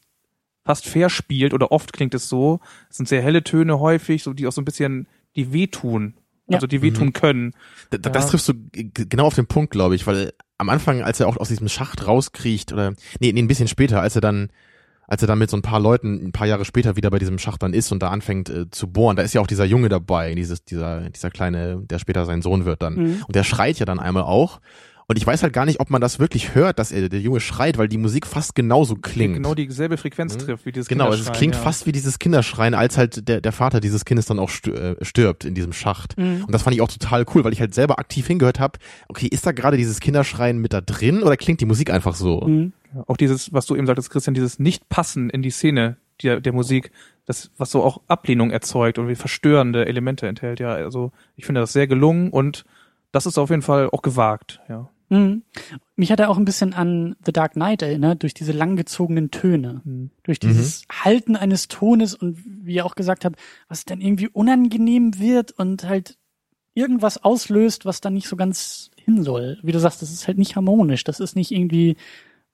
fast 0.64 0.86
verspielt 0.86 1.54
oder 1.54 1.72
oft 1.72 1.92
klingt 1.92 2.14
es 2.14 2.28
so. 2.28 2.60
Es 2.90 2.98
sind 2.98 3.08
sehr 3.08 3.22
helle 3.22 3.42
Töne 3.42 3.80
häufig, 3.80 4.22
so 4.22 4.34
die 4.34 4.46
auch 4.46 4.52
so 4.52 4.60
ein 4.60 4.66
bisschen, 4.66 5.08
die 5.36 5.52
wehtun. 5.52 6.14
Ja. 6.46 6.56
Also 6.56 6.66
die 6.66 6.82
wehtun 6.82 7.12
können. 7.12 7.52
D 7.92 7.98
Das 7.98 8.24
Ja. 8.24 8.30
triffst 8.30 8.48
du 8.48 8.54
genau 8.72 9.26
auf 9.26 9.34
den 9.34 9.46
Punkt, 9.46 9.70
glaube 9.70 9.94
ich, 9.94 10.06
weil 10.06 10.32
am 10.56 10.68
Anfang, 10.70 11.02
als 11.02 11.20
er 11.20 11.28
auch 11.28 11.36
aus 11.36 11.48
diesem 11.48 11.68
Schacht 11.68 12.06
rauskriecht, 12.06 12.72
oder 12.72 12.94
nee, 13.20 13.32
nee, 13.32 13.40
ein 13.40 13.48
bisschen 13.48 13.68
später, 13.68 14.00
als 14.00 14.14
er 14.14 14.20
dann, 14.20 14.50
als 15.08 15.22
er 15.22 15.26
dann 15.26 15.38
mit 15.38 15.50
so 15.50 15.56
ein 15.56 15.62
paar 15.62 15.80
Leuten 15.80 16.26
ein 16.26 16.32
paar 16.32 16.46
Jahre 16.46 16.66
später 16.66 16.94
wieder 16.94 17.10
bei 17.10 17.18
diesem 17.18 17.38
Schacht 17.38 17.62
dann 17.62 17.72
ist 17.72 17.90
und 17.90 18.02
da 18.02 18.10
anfängt 18.10 18.50
äh, 18.50 18.70
zu 18.70 18.86
bohren, 18.86 19.16
da 19.16 19.22
ist 19.22 19.32
ja 19.32 19.40
auch 19.40 19.46
dieser 19.46 19.64
Junge 19.64 19.88
dabei, 19.88 20.34
dieses, 20.34 20.64
dieser, 20.64 21.08
dieser 21.10 21.30
kleine, 21.30 21.82
der 21.82 21.98
später 21.98 22.26
sein 22.26 22.42
Sohn 22.42 22.66
wird 22.66 22.82
dann. 22.82 22.94
Mhm. 22.94 23.24
Und 23.26 23.34
der 23.34 23.42
schreit 23.42 23.78
ja 23.78 23.86
dann 23.86 23.98
einmal 23.98 24.24
auch. 24.24 24.60
Und 25.10 25.16
ich 25.16 25.26
weiß 25.26 25.42
halt 25.42 25.54
gar 25.54 25.64
nicht, 25.64 25.80
ob 25.80 25.88
man 25.88 26.02
das 26.02 26.18
wirklich 26.18 26.54
hört, 26.54 26.78
dass 26.78 26.92
er, 26.92 27.08
der 27.08 27.20
Junge 27.20 27.40
schreit, 27.40 27.78
weil 27.78 27.88
die 27.88 27.96
Musik 27.96 28.26
fast 28.26 28.54
genauso 28.54 28.94
klingt. 28.94 29.36
Genau 29.36 29.54
dieselbe 29.54 29.96
Frequenz 29.96 30.34
Mhm. 30.34 30.40
trifft 30.40 30.66
wie 30.66 30.72
dieses 30.72 30.86
Genau, 30.86 31.06
es 31.06 31.12
Kinderschreien, 31.16 31.38
klingt 31.38 31.54
ja. 31.54 31.60
fast 31.62 31.86
wie 31.86 31.92
dieses 31.92 32.18
Kinderschreien, 32.18 32.74
als 32.74 32.98
halt 32.98 33.26
der, 33.26 33.40
der 33.40 33.52
Vater 33.52 33.80
dieses 33.80 34.04
Kindes 34.04 34.26
dann 34.26 34.38
auch 34.38 34.50
äh, 34.66 34.96
stirbt 35.02 35.46
in 35.46 35.54
diesem 35.54 35.72
Schacht. 35.72 36.18
Mhm. 36.18 36.44
Und 36.44 36.52
das 36.52 36.62
fand 36.62 36.76
ich 36.76 36.82
auch 36.82 36.90
total 36.90 37.24
cool, 37.34 37.42
weil 37.42 37.54
ich 37.54 37.60
halt 37.60 37.72
selber 37.74 37.98
aktiv 37.98 38.26
hingehört 38.26 38.60
habe, 38.60 38.78
okay, 39.08 39.26
ist 39.26 39.46
da 39.46 39.52
gerade 39.52 39.78
dieses 39.78 40.00
Kinderschreien 40.00 40.58
mit 40.58 40.74
da 40.74 40.82
drin 40.82 41.22
oder 41.22 41.38
klingt 41.38 41.62
die 41.62 41.66
Musik 41.66 41.90
einfach 41.90 42.14
so? 42.14 42.42
Mhm. 42.42 42.74
Ja, 42.94 43.04
auch 43.06 43.16
dieses, 43.16 43.50
was 43.54 43.64
du 43.64 43.76
eben 43.76 43.86
sagtest, 43.86 44.10
Christian, 44.10 44.34
dieses 44.34 44.58
Nicht-Passen 44.58 45.30
in 45.30 45.40
die 45.40 45.50
Szene 45.50 45.96
der, 46.22 46.42
der 46.42 46.52
Musik, 46.52 46.90
das, 47.24 47.50
was 47.56 47.70
so 47.70 47.82
auch 47.82 48.02
Ablehnung 48.08 48.50
erzeugt 48.50 48.98
und 48.98 49.08
wie 49.08 49.14
verstörende 49.14 49.86
Elemente 49.86 50.26
enthält, 50.28 50.60
ja. 50.60 50.72
Also 50.74 51.12
ich 51.36 51.46
finde 51.46 51.62
das 51.62 51.72
sehr 51.72 51.86
gelungen 51.86 52.28
und 52.30 52.66
das 53.10 53.24
ist 53.24 53.38
auf 53.38 53.48
jeden 53.48 53.62
Fall 53.62 53.88
auch 53.90 54.02
gewagt, 54.02 54.60
ja. 54.68 54.90
Mhm. 55.08 55.42
Mich 55.96 56.12
hat 56.12 56.20
er 56.20 56.30
auch 56.30 56.36
ein 56.36 56.44
bisschen 56.44 56.74
an 56.74 57.16
The 57.24 57.32
Dark 57.32 57.54
Knight 57.54 57.82
erinnert, 57.82 58.22
durch 58.22 58.34
diese 58.34 58.52
langgezogenen 58.52 59.30
Töne. 59.30 59.80
Mhm. 59.84 60.10
Durch 60.22 60.38
dieses 60.38 60.84
Halten 60.90 61.36
eines 61.36 61.68
Tones 61.68 62.14
und 62.14 62.38
wie 62.44 62.74
ihr 62.74 62.86
auch 62.86 62.94
gesagt 62.94 63.24
habt, 63.24 63.36
was 63.68 63.84
dann 63.84 64.00
irgendwie 64.00 64.28
unangenehm 64.28 65.18
wird 65.18 65.52
und 65.52 65.84
halt 65.84 66.16
irgendwas 66.74 67.22
auslöst, 67.24 67.86
was 67.86 68.00
dann 68.00 68.14
nicht 68.14 68.28
so 68.28 68.36
ganz 68.36 68.90
hin 68.96 69.24
soll. 69.24 69.58
Wie 69.62 69.72
du 69.72 69.80
sagst, 69.80 70.02
das 70.02 70.12
ist 70.12 70.28
halt 70.28 70.38
nicht 70.38 70.54
harmonisch, 70.54 71.04
das 71.04 71.20
ist 71.20 71.34
nicht 71.34 71.50
irgendwie 71.50 71.96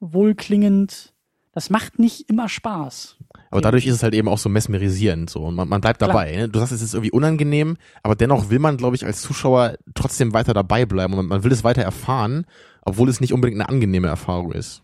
wohlklingend. 0.01 1.13
Das 1.53 1.71
macht 1.71 1.99
nicht 1.99 2.29
immer 2.29 2.49
Spaß. 2.49 3.17
Aber 3.55 3.61
dadurch 3.61 3.87
ist 3.87 3.95
es 3.95 4.03
halt 4.03 4.15
eben 4.15 4.27
auch 4.27 4.39
so 4.39 4.49
mesmerisierend 4.49 5.31
so 5.31 5.45
und 5.45 5.55
man, 5.55 5.69
man 5.69 5.81
bleibt 5.81 6.03
dabei. 6.03 6.35
Ne? 6.35 6.49
Du 6.49 6.59
sagst, 6.59 6.73
es 6.73 6.83
ist 6.83 6.93
irgendwie 6.93 7.13
unangenehm, 7.13 7.77
aber 8.03 8.17
dennoch 8.17 8.51
will 8.51 8.59
man, 8.59 8.77
glaube 8.77 8.97
ich, 8.97 9.07
als 9.07 9.23
Zuschauer 9.23 9.77
trotzdem 9.95 10.33
weiter 10.33 10.55
dabei 10.55 10.87
bleiben 10.87 11.13
und 11.13 11.19
man, 11.19 11.27
man 11.27 11.45
will 11.45 11.53
es 11.53 11.63
weiter 11.63 11.83
erfahren, 11.83 12.47
obwohl 12.83 13.09
es 13.09 13.21
nicht 13.21 13.33
unbedingt 13.33 13.61
eine 13.61 13.69
angenehme 13.69 14.09
Erfahrung 14.09 14.51
ist. 14.51 14.83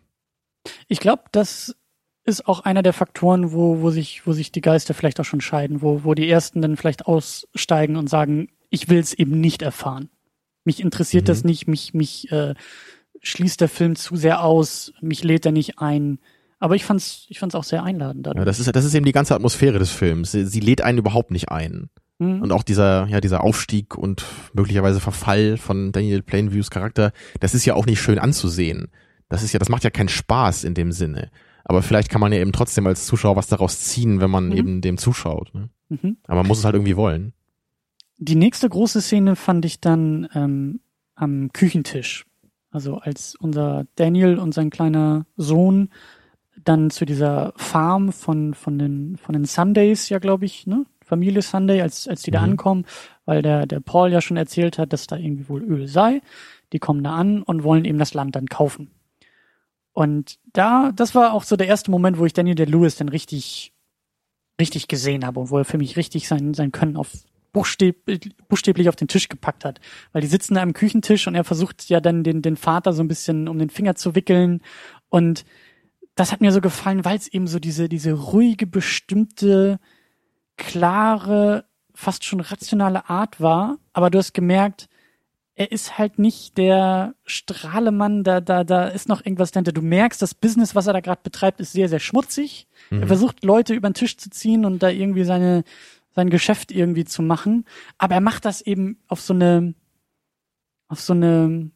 Ich 0.87 1.01
glaube, 1.01 1.25
das 1.33 1.75
ist 2.25 2.47
auch 2.47 2.61
einer 2.61 2.85
der 2.85 2.93
Faktoren, 2.93 3.51
wo, 3.51 3.81
wo 3.81 3.91
sich, 3.91 4.25
wo 4.25 4.33
sich 4.33 4.53
die 4.53 4.61
Geister 4.61 4.95
vielleicht 4.95 5.19
auch 5.19 5.25
schon 5.25 5.41
scheiden, 5.41 5.83
wo, 5.83 6.05
wo 6.05 6.15
die 6.15 6.31
ersten 6.31 6.63
dann 6.63 6.77
vielleicht 6.77 7.07
aussteigen 7.07 7.97
und 7.97 8.09
sagen, 8.09 8.51
ich 8.69 8.89
will 8.89 9.01
es 9.01 9.15
eben 9.15 9.41
nicht 9.41 9.63
erfahren. 9.63 10.11
Mich 10.65 10.79
interessiert 10.79 11.25
Mhm. 11.25 11.27
das 11.27 11.43
nicht, 11.43 11.67
mich, 11.67 11.93
mich 11.93 12.31
äh, 12.31 12.55
schließt 13.21 13.61
der 13.61 13.69
Film 13.69 13.97
zu 13.97 14.15
sehr 14.15 14.45
aus, 14.45 14.93
mich 15.01 15.25
lädt 15.25 15.45
er 15.45 15.51
nicht 15.51 15.81
ein. 15.81 16.21
Aber 16.61 16.77
ich 16.77 16.85
fand's, 16.85 17.27
ich 17.29 17.39
fand's 17.39 17.55
auch 17.55 17.65
sehr 17.65 17.83
einladend. 17.83 18.27
Ja, 18.27 18.45
das 18.45 18.61
ist 18.61 18.75
das 18.75 18.85
ist 18.85 18.95
eben 18.95 19.07
die 19.07 19.13
ganze 19.13 19.35
Atmosphäre 19.35 19.79
des 19.79 19.91
Films. 19.91 20.31
Sie, 20.33 20.45
sie 20.45 20.61
lädt 20.61 20.83
einen 20.83 20.99
überhaupt 20.99 21.31
nicht 21.31 21.49
ein. 21.51 21.89
Mhm. 22.19 22.43
Und 22.43 22.53
auch 22.53 22.63
dieser, 22.63 23.07
ja, 23.09 23.21
dieser 23.21 23.43
Aufstieg 23.43 23.97
und 23.97 24.25
möglicherweise 24.53 25.01
Verfall 25.01 25.57
von 25.57 25.91
Daniel 25.91 26.23
Plainviews 26.23 26.71
Charakter, 26.71 27.13
das 27.41 27.55
ist 27.55 27.65
ja 27.65 27.75
auch 27.75 27.87
nicht 27.87 28.01
schön 28.01 28.19
anzusehen. 28.19 28.89
Das 29.31 29.43
ist 29.43 29.53
ja, 29.53 29.59
das 29.59 29.71
macht 29.71 29.85
ja 29.85 29.91
keinen 29.91 30.09
Spaß 30.11 30.65
in 30.65 30.75
dem 30.75 30.93
Sinne. 30.93 31.31
Aber 31.65 31.83
vielleicht 31.83 32.11
kann 32.11 32.21
man 32.21 32.33
ja 32.33 32.41
eben 32.41 32.53
trotzdem 32.53 32.87
als 32.87 33.07
Zuschauer 33.07 33.37
was 33.37 33.47
daraus 33.47 33.81
ziehen, 33.81 34.21
wenn 34.21 34.31
man 34.31 34.49
Mhm. 34.49 34.53
eben 34.57 34.81
dem 34.83 34.99
zuschaut. 34.99 35.55
Ne? 35.55 35.71
Mhm. 35.89 36.19
Aber 36.25 36.39
man 36.41 36.47
muss 36.49 36.59
es 36.59 36.65
halt 36.65 36.75
irgendwie 36.75 36.97
wollen. 36.97 37.33
Die 38.19 38.35
nächste 38.37 38.69
große 38.69 39.01
Szene 39.01 39.35
fand 39.35 39.65
ich 39.65 39.81
dann 39.81 40.29
ähm, 40.35 40.81
am 41.15 41.51
Küchentisch. 41.55 42.27
Also 42.71 42.99
als 42.99 43.35
unser 43.35 43.87
Daniel 43.97 44.39
und 44.39 44.53
sein 44.53 44.69
kleiner 44.69 45.25
Sohn 45.37 45.89
dann 46.65 46.91
zu 46.91 47.05
dieser 47.05 47.53
Farm 47.57 48.13
von, 48.13 48.55
von 48.55 48.79
den, 48.79 49.17
von 49.17 49.33
den 49.33 49.45
Sundays, 49.45 50.09
ja, 50.09 50.19
glaube 50.19 50.45
ich, 50.45 50.67
ne? 50.67 50.87
Familie 51.05 51.43
Sunday, 51.43 51.81
als, 51.83 52.07
als 52.07 52.23
die 52.23 52.31
da 52.31 52.39
Mhm. 52.41 52.53
ankommen, 52.53 52.85
weil 53.25 53.43
der, 53.43 53.67
der 53.67 53.81
Paul 53.81 54.13
ja 54.13 54.21
schon 54.21 54.37
erzählt 54.37 54.79
hat, 54.79 54.93
dass 54.93 55.09
da 55.09 55.17
irgendwie 55.17 55.49
wohl 55.49 55.63
Öl 55.63 55.89
sei. 55.89 56.23
Die 56.73 56.79
kommen 56.79 57.03
da 57.03 57.17
an 57.17 57.43
und 57.43 57.65
wollen 57.65 57.85
eben 57.85 57.99
das 57.99 58.15
Land 58.15 58.37
dann 58.37 58.47
kaufen. 58.47 58.91
Und 59.93 60.39
da, 60.53 60.93
das 60.95 61.17
war 61.17 61.33
auch 61.35 61.43
so 61.43 61.57
der 61.57 61.67
erste 61.67 61.91
Moment, 61.91 62.19
wo 62.19 62.27
ich 62.27 62.33
Daniel 62.33 62.55
der 62.55 62.67
Lewis 62.67 62.95
dann 62.97 63.09
richtig, 63.09 63.73
richtig 64.61 64.87
gesehen 64.87 65.27
habe 65.27 65.41
und 65.41 65.51
wo 65.51 65.59
er 65.59 65.65
für 65.65 65.79
mich 65.79 65.97
richtig 65.97 66.29
sein, 66.29 66.55
sein 66.55 66.71
Können 66.71 66.97
auf 66.97 67.11
buchstäb, 67.53 67.97
buchstäblich 68.49 68.89
auf 68.89 68.95
den 68.95 69.09
Tisch 69.09 69.29
gepackt 69.29 69.65
hat. 69.65 69.81
Weil 70.13 70.23
die 70.23 70.29
sitzen 70.29 70.55
da 70.55 70.63
am 70.63 70.75
Küchentisch 70.75 71.27
und 71.27 71.35
er 71.35 71.43
versucht 71.43 71.89
ja 71.89 72.01
dann 72.01 72.23
den, 72.23 72.43
den 72.43 72.57
Vater 72.57 72.93
so 72.93 73.03
ein 73.03 73.09
bisschen 73.09 73.49
um 73.49 73.59
den 73.59 73.71
Finger 73.71 73.97
zu 73.97 74.15
wickeln. 74.15 74.61
Und 75.09 75.45
das 76.21 76.33
hat 76.33 76.43
mir 76.43 76.53
so 76.53 76.61
gefallen, 76.61 77.07
weil 77.07 77.17
es 77.17 77.29
eben 77.29 77.47
so 77.47 77.59
diese, 77.59 77.89
diese 77.89 78.13
ruhige, 78.13 78.67
bestimmte, 78.67 79.81
klare, 80.59 81.65
fast 81.95 82.27
schon 82.27 82.41
rationale 82.41 83.09
Art 83.09 83.41
war. 83.41 83.79
Aber 83.95 84.11
du 84.11 84.19
hast 84.19 84.35
gemerkt, 84.35 84.91
er 85.55 85.73
ist 85.73 85.97
halt 85.97 86.19
nicht 86.19 86.59
der 86.59 87.15
Strahlemann, 87.25 88.23
da, 88.23 88.43
da, 88.43 88.65
da 88.65 88.89
ist 88.89 89.09
noch 89.09 89.25
irgendwas 89.25 89.51
dahinter. 89.51 89.73
Du 89.73 89.81
merkst, 89.81 90.21
das 90.21 90.35
Business, 90.35 90.75
was 90.75 90.87
er 90.87 90.93
da 90.93 91.01
gerade 91.01 91.23
betreibt, 91.23 91.59
ist 91.59 91.73
sehr, 91.73 91.89
sehr 91.89 92.01
schmutzig. 92.01 92.69
Er 92.91 93.07
versucht, 93.07 93.43
Leute 93.43 93.73
über 93.73 93.89
den 93.89 93.95
Tisch 93.95 94.19
zu 94.19 94.29
ziehen 94.29 94.67
und 94.67 94.83
da 94.83 94.91
irgendwie 94.91 95.25
seine, 95.25 95.65
sein 96.15 96.29
Geschäft 96.29 96.71
irgendwie 96.71 97.07
zu 97.07 97.23
machen. 97.23 97.65
Aber 97.97 98.17
er 98.17 98.21
macht 98.21 98.45
das 98.45 98.61
eben 98.61 98.99
auf 99.09 99.23
so 99.23 99.33
eine, 99.33 99.73
auf 100.89 101.01
so 101.01 101.15
eine 101.15 101.71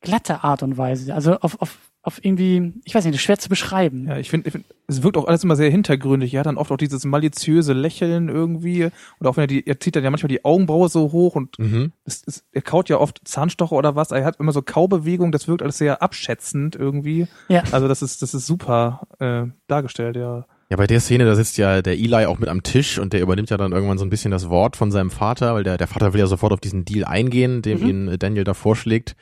glatte 0.00 0.42
Art 0.42 0.64
und 0.64 0.76
Weise. 0.76 1.14
Also 1.14 1.38
auf, 1.38 1.60
auf, 1.62 1.91
auf 2.04 2.24
irgendwie, 2.24 2.72
ich 2.84 2.94
weiß 2.94 3.04
nicht, 3.04 3.14
das 3.14 3.20
ist 3.20 3.24
schwer 3.24 3.38
zu 3.38 3.48
beschreiben. 3.48 4.08
Ja, 4.08 4.18
ich 4.18 4.28
finde, 4.28 4.48
ich 4.48 4.52
find, 4.52 4.64
es 4.88 5.04
wirkt 5.04 5.16
auch 5.16 5.26
alles 5.26 5.44
immer 5.44 5.54
sehr 5.54 5.70
hintergründig. 5.70 6.34
Er 6.34 6.40
hat 6.40 6.46
dann 6.46 6.56
oft 6.56 6.72
auch 6.72 6.76
dieses 6.76 7.04
maliziöse 7.04 7.72
Lächeln 7.74 8.28
irgendwie. 8.28 8.88
Und 9.20 9.26
auch 9.26 9.36
wenn 9.36 9.44
er 9.44 9.46
die, 9.46 9.64
er 9.66 9.78
zieht 9.78 9.94
dann 9.94 10.02
ja 10.02 10.10
manchmal 10.10 10.28
die 10.28 10.44
Augenbraue 10.44 10.88
so 10.88 11.12
hoch 11.12 11.36
und 11.36 11.58
Mhm. 11.60 11.92
es, 12.04 12.24
es, 12.26 12.44
er 12.50 12.62
kaut 12.62 12.88
ja 12.88 12.98
oft 12.98 13.20
Zahnstocher 13.24 13.76
oder 13.76 13.94
was. 13.94 14.10
Er 14.10 14.24
hat 14.24 14.40
immer 14.40 14.50
so 14.52 14.62
Kaubewegungen. 14.62 15.30
Das 15.30 15.46
wirkt 15.46 15.62
alles 15.62 15.78
sehr 15.78 16.02
abschätzend 16.02 16.74
irgendwie. 16.74 17.28
Ja. 17.48 17.62
Also 17.70 17.86
das 17.86 18.02
ist, 18.02 18.20
das 18.20 18.34
ist 18.34 18.46
super 18.46 19.06
äh, 19.20 19.44
dargestellt, 19.68 20.16
ja. 20.16 20.44
Ja, 20.70 20.76
bei 20.76 20.86
der 20.88 21.00
Szene, 21.00 21.24
da 21.26 21.34
sitzt 21.36 21.56
ja 21.58 21.82
der 21.82 21.94
Eli 21.98 22.24
auch 22.26 22.38
mit 22.38 22.48
am 22.48 22.62
Tisch 22.62 22.98
und 22.98 23.12
der 23.12 23.20
übernimmt 23.20 23.50
ja 23.50 23.58
dann 23.58 23.72
irgendwann 23.72 23.98
so 23.98 24.04
ein 24.06 24.10
bisschen 24.10 24.30
das 24.30 24.48
Wort 24.48 24.74
von 24.74 24.90
seinem 24.90 25.10
Vater, 25.10 25.54
weil 25.54 25.62
der, 25.64 25.76
der 25.76 25.86
Vater 25.86 26.14
will 26.14 26.20
ja 26.20 26.26
sofort 26.26 26.52
auf 26.52 26.60
diesen 26.60 26.84
Deal 26.84 27.04
eingehen, 27.04 27.60
den 27.62 27.80
Mhm. 27.80 27.88
ihn 28.10 28.18
Daniel 28.18 28.44
da 28.44 28.54
vorschlägt. 28.54 29.14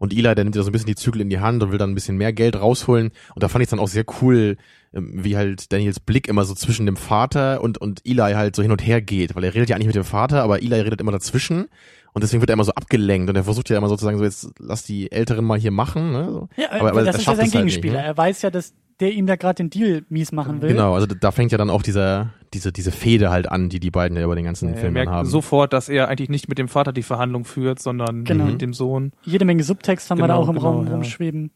Und 0.00 0.14
Eli, 0.14 0.34
der 0.34 0.44
nimmt 0.44 0.56
ja 0.56 0.62
so 0.62 0.70
ein 0.70 0.72
bisschen 0.72 0.86
die 0.86 0.94
Zügel 0.94 1.20
in 1.20 1.28
die 1.28 1.40
Hand 1.40 1.62
und 1.62 1.72
will 1.72 1.78
dann 1.78 1.90
ein 1.90 1.94
bisschen 1.94 2.16
mehr 2.16 2.32
Geld 2.32 2.58
rausholen. 2.58 3.10
Und 3.34 3.42
da 3.42 3.48
fand 3.48 3.62
ich 3.62 3.68
dann 3.68 3.78
auch 3.78 3.86
sehr 3.86 4.04
cool, 4.22 4.56
ähm, 4.94 5.12
wie 5.22 5.36
halt 5.36 5.70
Daniels 5.72 6.00
Blick 6.00 6.26
immer 6.26 6.44
so 6.44 6.54
zwischen 6.54 6.86
dem 6.86 6.96
Vater 6.96 7.60
und, 7.60 7.76
und 7.76 8.00
Eli 8.06 8.32
halt 8.32 8.56
so 8.56 8.62
hin 8.62 8.72
und 8.72 8.84
her 8.84 9.02
geht, 9.02 9.36
weil 9.36 9.44
er 9.44 9.54
redet 9.54 9.68
ja 9.68 9.76
eigentlich 9.76 9.88
mit 9.88 9.96
dem 9.96 10.04
Vater, 10.04 10.42
aber 10.42 10.62
Eli 10.62 10.80
redet 10.80 11.02
immer 11.02 11.12
dazwischen. 11.12 11.66
Und 12.14 12.24
deswegen 12.24 12.40
wird 12.40 12.48
er 12.48 12.54
immer 12.54 12.64
so 12.64 12.72
abgelenkt 12.72 13.28
und 13.28 13.36
er 13.36 13.44
versucht 13.44 13.68
ja 13.68 13.76
immer 13.76 13.90
sozusagen 13.90 14.16
so, 14.16 14.24
jetzt 14.24 14.48
lass 14.58 14.84
die 14.84 15.12
Älteren 15.12 15.44
mal 15.44 15.58
hier 15.58 15.70
machen. 15.70 16.12
Ne? 16.12 16.28
So. 16.30 16.48
Ja, 16.56 16.72
aber, 16.72 16.90
aber 16.90 17.04
das 17.04 17.16
ist 17.16 17.26
ja 17.26 17.36
sein 17.36 17.46
es 17.46 17.54
halt 17.54 17.64
nicht, 17.64 17.74
Gegenspieler. 17.74 18.00
ne? 18.00 18.06
Er 18.06 18.16
weiß 18.16 18.40
ja, 18.40 18.50
dass 18.50 18.72
der 19.00 19.12
ihm 19.12 19.26
da 19.26 19.36
gerade 19.36 19.56
den 19.56 19.68
Deal 19.68 20.04
mies 20.08 20.32
machen 20.32 20.62
will. 20.62 20.70
Genau, 20.70 20.94
also 20.94 21.06
da 21.06 21.30
fängt 21.30 21.52
ja 21.52 21.58
dann 21.58 21.70
auch 21.70 21.82
dieser, 21.82 22.32
diese, 22.54 22.72
diese 22.72 22.90
Fehde 22.92 23.30
halt 23.30 23.50
an, 23.50 23.68
die 23.68 23.80
die 23.80 23.90
beiden 23.90 24.16
ja 24.16 24.24
über 24.24 24.34
den 24.34 24.44
ganzen 24.44 24.70
Er 24.74 24.76
Film 24.76 24.92
merkt 24.94 25.10
haben. 25.12 25.28
sofort, 25.28 25.72
dass 25.72 25.88
er 25.88 26.08
eigentlich 26.08 26.28
nicht 26.28 26.48
mit 26.48 26.58
dem 26.58 26.68
Vater 26.68 26.92
die 26.92 27.02
Verhandlung 27.02 27.44
führt, 27.44 27.78
sondern 27.80 28.24
Genau. 28.24 28.44
mit 28.46 28.60
dem 28.60 28.72
Sohn. 28.74 29.12
Jede 29.24 29.44
Menge 29.44 29.62
Subtext 29.62 30.10
haben 30.10 30.18
wir 30.18 30.26
da 30.28 30.34
Genau, 30.34 30.44
auch 30.44 30.48
im 30.48 30.56
genau, 30.56 30.70
Raum 30.70 30.86
ja. 30.86 30.92
rumschweben. 30.94 31.50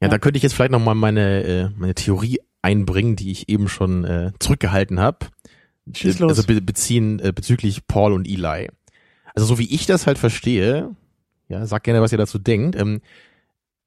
Ja, 0.00 0.06
Ja. 0.06 0.08
da 0.08 0.18
könnte 0.18 0.36
ich 0.36 0.42
jetzt 0.42 0.52
vielleicht 0.54 0.72
nochmal 0.72 0.94
meine, 0.94 1.42
äh, 1.44 1.68
meine 1.76 1.94
Theorie 1.94 2.40
einbringen, 2.62 3.16
die 3.16 3.30
ich 3.30 3.48
eben 3.48 3.68
schon 3.68 4.04
äh, 4.04 4.32
zurückgehalten 4.38 5.00
habe. 5.00 5.26
Schieß 5.94 6.18
los. 6.18 6.30
Also 6.30 6.44
be 6.46 6.60
beziehen 6.60 7.18
äh, 7.20 7.32
bezüglich 7.32 7.86
Paul 7.86 8.12
und 8.12 8.28
Eli. 8.28 8.68
Also 9.34 9.46
so 9.46 9.58
wie 9.58 9.72
ich 9.74 9.86
das 9.86 10.06
halt 10.06 10.18
verstehe, 10.18 10.90
ja, 11.48 11.64
sag 11.66 11.84
gerne, 11.84 12.02
was 12.02 12.12
ihr 12.12 12.18
dazu 12.18 12.38
denkt, 12.38 12.76
ähm, 12.76 13.00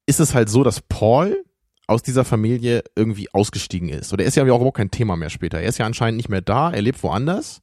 ist 0.08 0.20
es 0.20 0.34
halt 0.34 0.50
so, 0.50 0.64
dass 0.64 0.82
Paul 0.82 1.44
aus 1.92 2.02
dieser 2.04 2.26
Familie 2.26 2.84
irgendwie 2.96 3.32
ausgestiegen 3.34 3.90
ist. 3.90 4.12
Oder 4.14 4.24
er 4.24 4.28
ist 4.30 4.36
ja 4.36 4.44
auch 4.44 4.48
überhaupt 4.48 4.78
kein 4.78 4.92
Thema 4.92 5.16
mehr 5.16 5.30
später. 5.30 5.60
Er 5.60 5.70
ist 5.70 5.78
ja 5.78 5.86
anscheinend 5.86 6.18
nicht 6.18 6.30
mehr 6.30 6.42
da, 6.42 6.72
er 6.72 6.82
lebt 6.82 7.02
woanders. 7.04 7.62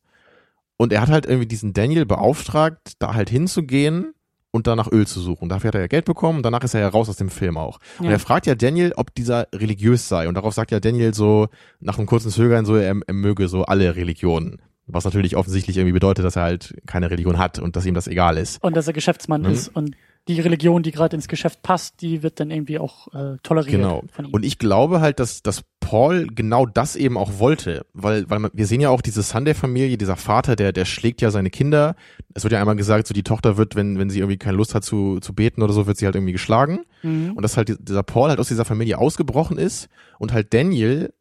Und 0.77 0.93
er 0.93 1.01
hat 1.01 1.09
halt 1.09 1.27
irgendwie 1.27 1.47
diesen 1.49 1.73
Daniel 1.73 2.07
beauftragt, 2.07 2.93
da 3.01 3.15
halt 3.15 3.31
hinzugehen 3.31 4.13
und 4.51 4.67
da 4.67 4.77
nach 4.77 4.91
Öl 4.91 5.07
zu 5.07 5.21
suchen. 5.21 5.49
Dafür 5.49 5.69
hat 5.69 5.75
er 5.75 5.81
ja 5.83 5.87
Geld 5.89 6.05
bekommen 6.05 6.39
und 6.39 6.43
danach 6.45 6.63
ist 6.63 6.75
er 6.75 6.81
ja 6.81 6.89
raus 6.89 7.09
aus 7.09 7.17
dem 7.17 7.31
Film 7.31 7.57
auch. 7.57 7.79
Und 7.99 8.07
Ja. 8.07 8.13
er 8.13 8.19
fragt 8.19 8.47
ja 8.47 8.55
Daniel, 8.55 8.93
ob 8.97 9.15
dieser 9.15 9.49
religiös 9.55 10.09
sei. 10.09 10.29
Und 10.29 10.35
darauf 10.37 10.55
sagt 10.55 10.71
ja 10.71 10.79
Daniel 10.81 11.13
so, 11.15 11.49
nach 11.81 11.99
einem 11.99 12.07
kurzen 12.07 12.31
Zögern 12.31 12.65
so, 12.65 12.77
er, 12.77 12.95
er 13.07 13.15
möge 13.15 13.49
so 13.49 13.65
alle 13.65 13.97
Religionen. 13.97 14.63
Was 14.87 15.05
natürlich 15.05 15.37
offensichtlich 15.37 15.77
irgendwie 15.77 15.93
bedeutet, 15.93 16.25
dass 16.25 16.37
er 16.37 16.43
halt 16.45 16.75
keine 16.87 17.11
Religion 17.11 17.39
hat 17.39 17.59
und 17.59 17.77
dass 17.77 17.85
ihm 17.85 17.93
das 17.95 18.07
egal 18.07 18.39
ist. 18.39 18.63
Und 18.63 18.75
dass 18.75 18.87
er 18.87 18.95
Geschäftsmann 18.95 19.43
Mhm. 19.43 19.51
ist 19.51 19.69
und 19.69 19.95
die 20.29 20.41
Religion, 20.41 20.83
die 20.83 20.91
gerade 20.93 21.17
ins 21.17 21.27
Geschäft 21.27 21.63
passt, 21.63 22.01
die 22.03 22.23
wird 22.23 22.39
dann 22.39 22.51
irgendwie 22.51 22.79
auch 22.79 23.09
äh, 23.15 23.37
toleriert 23.43 23.77
Genau. 23.77 24.03
von 24.13 24.27
ihm. 24.27 24.31
Und 24.33 24.45
ich 24.45 24.59
glaube 24.59 25.01
halt, 25.01 25.19
dass, 25.19 25.43
dass 25.43 25.63
Paul 25.81 26.27
genau 26.27 26.67
das 26.67 26.95
eben 26.97 27.17
auch 27.17 27.39
wollte, 27.39 27.87
weil, 27.95 28.29
weil 28.31 28.39
man, 28.39 28.51
wir 28.53 28.67
sehen 28.67 28.81
ja 28.81 28.91
auch 28.91 29.01
diese 29.01 29.23
Sunday-Familie, 29.23 29.97
dieser 29.99 30.17
Vater, 30.17 30.55
der, 30.55 30.73
der 30.73 30.85
schlägt 30.85 31.23
ja 31.23 31.31
seine 31.31 31.49
Kinder. 31.51 31.97
Es 32.35 32.43
wird 32.45 32.53
ja 32.53 32.61
einmal 32.61 32.77
gesagt, 32.77 33.07
so 33.07 33.15
die 33.15 33.23
Tochter 33.23 33.57
wird, 33.57 33.75
wenn, 33.75 33.99
wenn 33.99 34.11
sie 34.11 34.19
irgendwie 34.19 34.37
keine 34.39 34.57
Lust 34.59 34.75
hat 34.75 34.85
zu, 34.85 35.19
zu 35.21 35.35
beten 35.35 35.63
oder 35.63 35.73
so, 35.73 35.87
wird 35.87 35.97
sie 35.97 36.05
halt 36.05 36.15
irgendwie 36.15 36.33
geschlagen. 36.33 36.81
mhm. 37.03 37.33
Und 37.35 37.43
dass 37.43 37.57
halt 37.57 37.69
die- 37.71 37.77
dieser 37.83 38.03
Paul 38.03 38.29
halt 38.29 38.39
aus 38.39 38.49
dieser 38.49 38.65
Familie 38.67 38.99
ausgebrochen 38.99 39.57
ist 39.59 39.89
und 40.19 40.33
halt 40.33 40.53
Daniel 40.53 41.13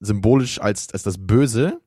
symbolisch 0.00 0.60
als, 0.60 0.92
als 0.92 1.02
das 1.02 1.16
Böse 1.26 1.80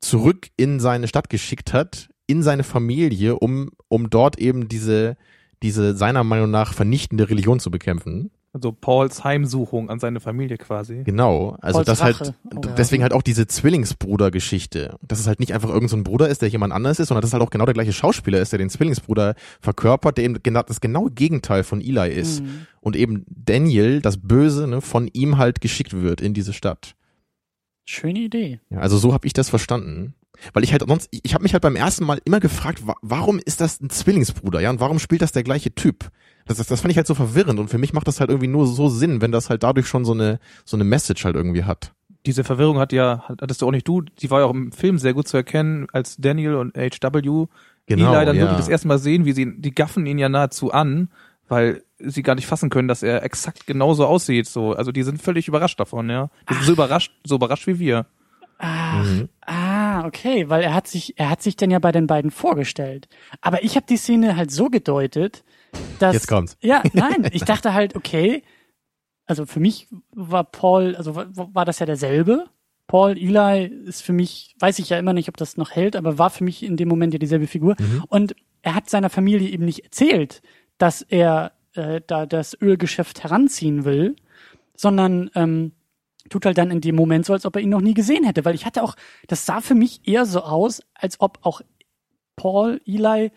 zurück 0.00 0.48
in 0.56 0.80
seine 0.80 1.08
Stadt 1.08 1.28
geschickt 1.30 1.72
hat, 1.72 2.08
in 2.26 2.42
seine 2.42 2.62
Familie, 2.64 3.36
um, 3.38 3.70
um 3.88 4.08
dort 4.08 4.38
eben 4.38 4.68
diese, 4.68 5.16
diese 5.62 5.96
seiner 5.96 6.24
Meinung 6.24 6.50
nach 6.50 6.74
vernichtende 6.74 7.28
Religion 7.28 7.60
zu 7.60 7.70
bekämpfen. 7.70 8.30
Also 8.52 8.72
Pauls 8.72 9.22
Heimsuchung 9.22 9.90
an 9.90 10.00
seine 10.00 10.18
Familie 10.18 10.56
quasi. 10.56 11.02
Genau, 11.04 11.56
also 11.60 11.78
Pauls 11.78 11.86
das 11.86 12.00
Rache. 12.00 12.18
halt, 12.18 12.34
Oh, 12.52 12.60
ja. 12.64 12.72
deswegen 12.72 13.04
halt 13.04 13.12
auch 13.12 13.22
diese 13.22 13.46
Zwillingsbruder-Geschichte. 13.46 14.96
Dass 15.02 15.20
es 15.20 15.28
halt 15.28 15.38
nicht 15.38 15.54
einfach 15.54 15.68
irgendein 15.68 15.88
so 15.88 15.96
ein 15.98 16.02
Bruder 16.04 16.28
ist, 16.28 16.42
der 16.42 16.48
jemand 16.48 16.72
anders 16.72 16.98
ist, 16.98 17.08
sondern 17.08 17.20
dass 17.22 17.30
es 17.30 17.34
halt 17.34 17.44
auch 17.44 17.50
genau 17.50 17.64
der 17.64 17.74
gleiche 17.74 17.92
Schauspieler 17.92 18.40
ist, 18.40 18.52
der 18.52 18.58
den 18.58 18.68
Zwillingsbruder 18.70 19.34
verkörpert, 19.60 20.16
der 20.18 20.24
eben 20.24 20.42
genau, 20.42 20.62
das 20.62 20.80
genaue 20.80 21.12
Gegenteil 21.12 21.62
von 21.62 21.80
Eli 21.80 22.12
ist. 22.12 22.42
Mhm. 22.42 22.66
Und 22.80 22.96
eben 22.96 23.24
Daniel, 23.28 24.00
das 24.00 24.16
Böse, 24.20 24.66
ne, 24.66 24.80
von 24.80 25.08
ihm 25.12 25.38
halt 25.38 25.60
geschickt 25.60 25.92
wird 25.92 26.20
in 26.20 26.34
diese 26.34 26.52
Stadt. 26.52 26.96
Schöne 27.84 28.18
Idee. 28.20 28.60
Ja, 28.70 28.78
also 28.78 28.98
so 28.98 29.12
habe 29.12 29.26
ich 29.26 29.32
das 29.32 29.48
verstanden. 29.48 30.14
Weil 30.52 30.64
ich 30.64 30.72
halt 30.72 30.84
sonst, 30.86 31.08
ich, 31.10 31.20
ich 31.24 31.34
habe 31.34 31.42
mich 31.42 31.52
halt 31.52 31.62
beim 31.62 31.76
ersten 31.76 32.04
Mal 32.04 32.20
immer 32.24 32.40
gefragt, 32.40 32.86
wa 32.86 32.94
warum 33.02 33.38
ist 33.44 33.60
das 33.60 33.80
ein 33.80 33.90
Zwillingsbruder, 33.90 34.60
ja, 34.60 34.70
und 34.70 34.80
warum 34.80 34.98
spielt 34.98 35.22
das 35.22 35.32
der 35.32 35.42
gleiche 35.42 35.74
Typ? 35.74 36.10
Das, 36.46 36.56
das, 36.56 36.66
das 36.66 36.80
fand 36.80 36.90
ich 36.90 36.96
halt 36.96 37.06
so 37.06 37.14
verwirrend 37.14 37.58
und 37.60 37.68
für 37.68 37.78
mich 37.78 37.92
macht 37.92 38.08
das 38.08 38.20
halt 38.20 38.30
irgendwie 38.30 38.48
nur 38.48 38.66
so 38.66 38.88
Sinn, 38.88 39.20
wenn 39.20 39.32
das 39.32 39.50
halt 39.50 39.62
dadurch 39.62 39.86
schon 39.86 40.04
so 40.04 40.12
eine, 40.12 40.40
so 40.64 40.76
eine 40.76 40.84
Message 40.84 41.24
halt 41.24 41.36
irgendwie 41.36 41.64
hat. 41.64 41.92
Diese 42.26 42.44
Verwirrung 42.44 42.78
hat 42.78 42.92
ja, 42.92 43.24
hattest 43.28 43.62
du 43.62 43.66
auch 43.66 43.70
nicht 43.70 43.88
du, 43.88 44.02
die 44.02 44.30
war 44.30 44.40
ja 44.40 44.46
auch 44.46 44.54
im 44.54 44.72
Film 44.72 44.98
sehr 44.98 45.14
gut 45.14 45.28
zu 45.28 45.36
erkennen, 45.36 45.86
als 45.92 46.16
Daniel 46.16 46.56
und 46.56 46.76
HW 46.76 47.46
Genau, 47.86 48.14
Eli 48.14 48.24
dann 48.26 48.36
ja. 48.36 48.42
wirklich 48.42 48.58
das 48.58 48.68
erste 48.68 48.88
Mal 48.88 48.98
sehen, 48.98 49.24
wie 49.24 49.32
sie, 49.32 49.58
die 49.60 49.74
gaffen 49.74 50.06
ihn 50.06 50.18
ja 50.18 50.28
nahezu 50.28 50.70
an, 50.70 51.08
weil 51.48 51.82
sie 51.98 52.22
gar 52.22 52.34
nicht 52.36 52.46
fassen 52.46 52.70
können, 52.70 52.88
dass 52.88 53.02
er 53.02 53.24
exakt 53.24 53.66
genauso 53.66 54.06
aussieht. 54.06 54.46
So, 54.46 54.74
also 54.74 54.92
die 54.92 55.02
sind 55.02 55.20
völlig 55.20 55.48
überrascht 55.48 55.80
davon, 55.80 56.08
ja. 56.08 56.30
Die 56.48 56.54
sind 56.54 56.64
so 56.64 56.72
überrascht, 56.72 57.12
so 57.24 57.34
überrascht 57.36 57.66
wie 57.66 57.78
wir. 57.78 58.06
Ach, 58.58 59.04
Mhm. 59.04 59.28
ah, 59.46 59.69
okay, 60.06 60.48
weil 60.48 60.62
er 60.62 60.74
hat 60.74 60.86
sich, 60.86 61.18
er 61.18 61.30
hat 61.30 61.42
sich 61.42 61.56
dann 61.56 61.70
ja 61.70 61.78
bei 61.78 61.92
den 61.92 62.06
beiden 62.06 62.30
vorgestellt. 62.30 63.08
Aber 63.40 63.62
ich 63.62 63.76
habe 63.76 63.86
die 63.86 63.96
Szene 63.96 64.36
halt 64.36 64.50
so 64.50 64.68
gedeutet, 64.68 65.44
dass 65.98 66.14
Jetzt 66.14 66.28
kommt's. 66.28 66.56
ja, 66.60 66.82
nein, 66.92 67.28
ich 67.32 67.44
dachte 67.44 67.74
halt, 67.74 67.96
okay, 67.96 68.42
also 69.26 69.46
für 69.46 69.60
mich 69.60 69.88
war 70.12 70.44
Paul, 70.44 70.96
also 70.96 71.14
war, 71.14 71.28
war 71.54 71.64
das 71.64 71.78
ja 71.78 71.86
derselbe. 71.86 72.46
Paul 72.88 73.16
Eli 73.16 73.66
ist 73.86 74.02
für 74.02 74.12
mich, 74.12 74.56
weiß 74.58 74.80
ich 74.80 74.88
ja 74.88 74.98
immer 74.98 75.12
nicht, 75.12 75.28
ob 75.28 75.36
das 75.36 75.56
noch 75.56 75.70
hält, 75.70 75.94
aber 75.94 76.18
war 76.18 76.30
für 76.30 76.42
mich 76.42 76.64
in 76.64 76.76
dem 76.76 76.88
Moment 76.88 77.12
ja 77.12 77.20
dieselbe 77.20 77.46
Figur. 77.46 77.76
Mhm. 77.78 78.04
Und 78.08 78.34
er 78.62 78.74
hat 78.74 78.90
seiner 78.90 79.10
Familie 79.10 79.48
eben 79.48 79.64
nicht 79.64 79.84
erzählt, 79.84 80.42
dass 80.78 81.02
er 81.02 81.52
äh, 81.74 82.00
da 82.04 82.26
das 82.26 82.60
Ölgeschäft 82.60 83.22
heranziehen 83.22 83.84
will, 83.84 84.16
sondern 84.74 85.30
ähm, 85.36 85.72
tut 86.28 86.44
halt 86.46 86.58
dann 86.58 86.70
in 86.70 86.80
dem 86.80 86.94
Moment 86.96 87.24
so, 87.26 87.32
als 87.32 87.46
ob 87.46 87.56
er 87.56 87.62
ihn 87.62 87.68
noch 87.70 87.80
nie 87.80 87.94
gesehen 87.94 88.24
hätte. 88.24 88.44
Weil 88.44 88.54
ich 88.54 88.66
hatte 88.66 88.82
auch, 88.82 88.94
das 89.28 89.46
sah 89.46 89.60
für 89.60 89.74
mich 89.74 90.00
eher 90.06 90.26
so 90.26 90.40
aus, 90.42 90.82
als 90.94 91.20
ob 91.20 91.38
auch 91.42 91.60
Paul, 92.36 92.80
Eli, 92.86 93.30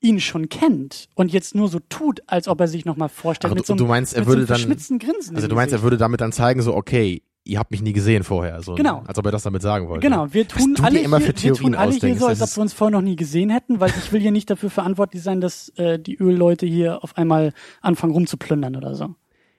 ihn 0.00 0.20
schon 0.20 0.48
kennt 0.48 1.08
und 1.14 1.32
jetzt 1.32 1.54
nur 1.54 1.68
so 1.68 1.78
tut, 1.88 2.22
als 2.26 2.46
ob 2.46 2.60
er 2.60 2.68
sich 2.68 2.84
nochmal 2.84 3.08
vorstellt. 3.08 3.52
Ach, 3.52 3.54
mit 3.54 3.64
du- 3.64 3.66
so 3.68 3.72
einem, 3.72 3.78
du 3.78 3.86
meinst, 3.86 4.14
er 4.14 4.26
würde 4.26 4.42
so 4.46 4.54
dann- 4.54 4.98
Grinsen. 4.98 5.34
Also 5.34 5.48
du 5.48 5.54
meinst, 5.54 5.72
er 5.72 5.82
würde 5.82 5.96
damit 5.96 6.20
dann 6.20 6.30
zeigen, 6.32 6.60
so, 6.60 6.74
okay, 6.74 7.22
ihr 7.46 7.58
habt 7.58 7.70
mich 7.70 7.82
nie 7.82 7.92
gesehen 7.92 8.22
vorher. 8.22 8.62
So, 8.62 8.74
Genau. 8.74 9.02
Als 9.06 9.18
ob 9.18 9.24
er 9.26 9.32
das 9.32 9.42
damit 9.42 9.62
sagen 9.62 9.88
wollte. 9.88 10.06
Genau, 10.06 10.32
wir 10.32 10.46
tun 10.46 10.76
alle 10.82 11.00
immer 11.00 11.18
hier, 11.18 11.26
für 11.28 11.42
wir 11.42 11.54
tun 11.54 11.74
alle 11.74 11.90
hier 11.90 11.96
ausdenkst, 11.96 12.20
so, 12.20 12.26
als 12.26 12.42
ob 12.42 12.56
wir 12.56 12.60
uns 12.62 12.72
vorher 12.74 12.92
noch 12.98 13.02
nie 13.04 13.16
gesehen 13.16 13.50
hätten, 13.50 13.80
weil 13.80 13.90
ich 13.98 14.12
will 14.12 14.20
hier 14.20 14.30
nicht 14.30 14.48
dafür 14.50 14.70
verantwortlich 14.70 15.22
sein, 15.22 15.40
dass 15.40 15.70
äh, 15.76 15.98
die 15.98 16.16
Ölleute 16.16 16.66
hier 16.66 17.02
auf 17.02 17.16
einmal 17.16 17.52
anfangen 17.80 18.12
rumzuplündern 18.12 18.76
oder 18.76 18.94
so. 18.94 19.14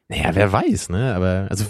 Naja, 0.08 0.36
wer 0.36 0.52
weiß, 0.52 0.90
ne? 0.90 1.16
Aber 1.16 1.48
also 1.50 1.66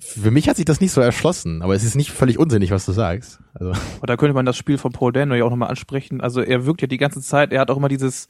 für 0.00 0.30
mich 0.30 0.48
hat 0.48 0.56
sich 0.56 0.64
das 0.64 0.80
nicht 0.80 0.92
so 0.92 1.00
erschlossen, 1.00 1.62
aber 1.62 1.74
es 1.74 1.82
ist 1.82 1.96
nicht 1.96 2.12
völlig 2.12 2.38
unsinnig, 2.38 2.70
was 2.70 2.86
du 2.86 2.92
sagst. 2.92 3.40
Also 3.54 3.70
Und 3.70 4.08
da 4.08 4.16
könnte 4.16 4.34
man 4.34 4.46
das 4.46 4.56
Spiel 4.56 4.78
von 4.78 4.92
Paul 4.92 5.12
Dano 5.12 5.34
ja 5.34 5.44
auch 5.44 5.50
nochmal 5.50 5.70
ansprechen. 5.70 6.20
Also 6.20 6.40
er 6.40 6.64
wirkt 6.64 6.80
ja 6.82 6.86
die 6.86 6.98
ganze 6.98 7.20
Zeit, 7.20 7.52
er 7.52 7.60
hat 7.60 7.70
auch 7.70 7.76
immer 7.76 7.88
dieses, 7.88 8.28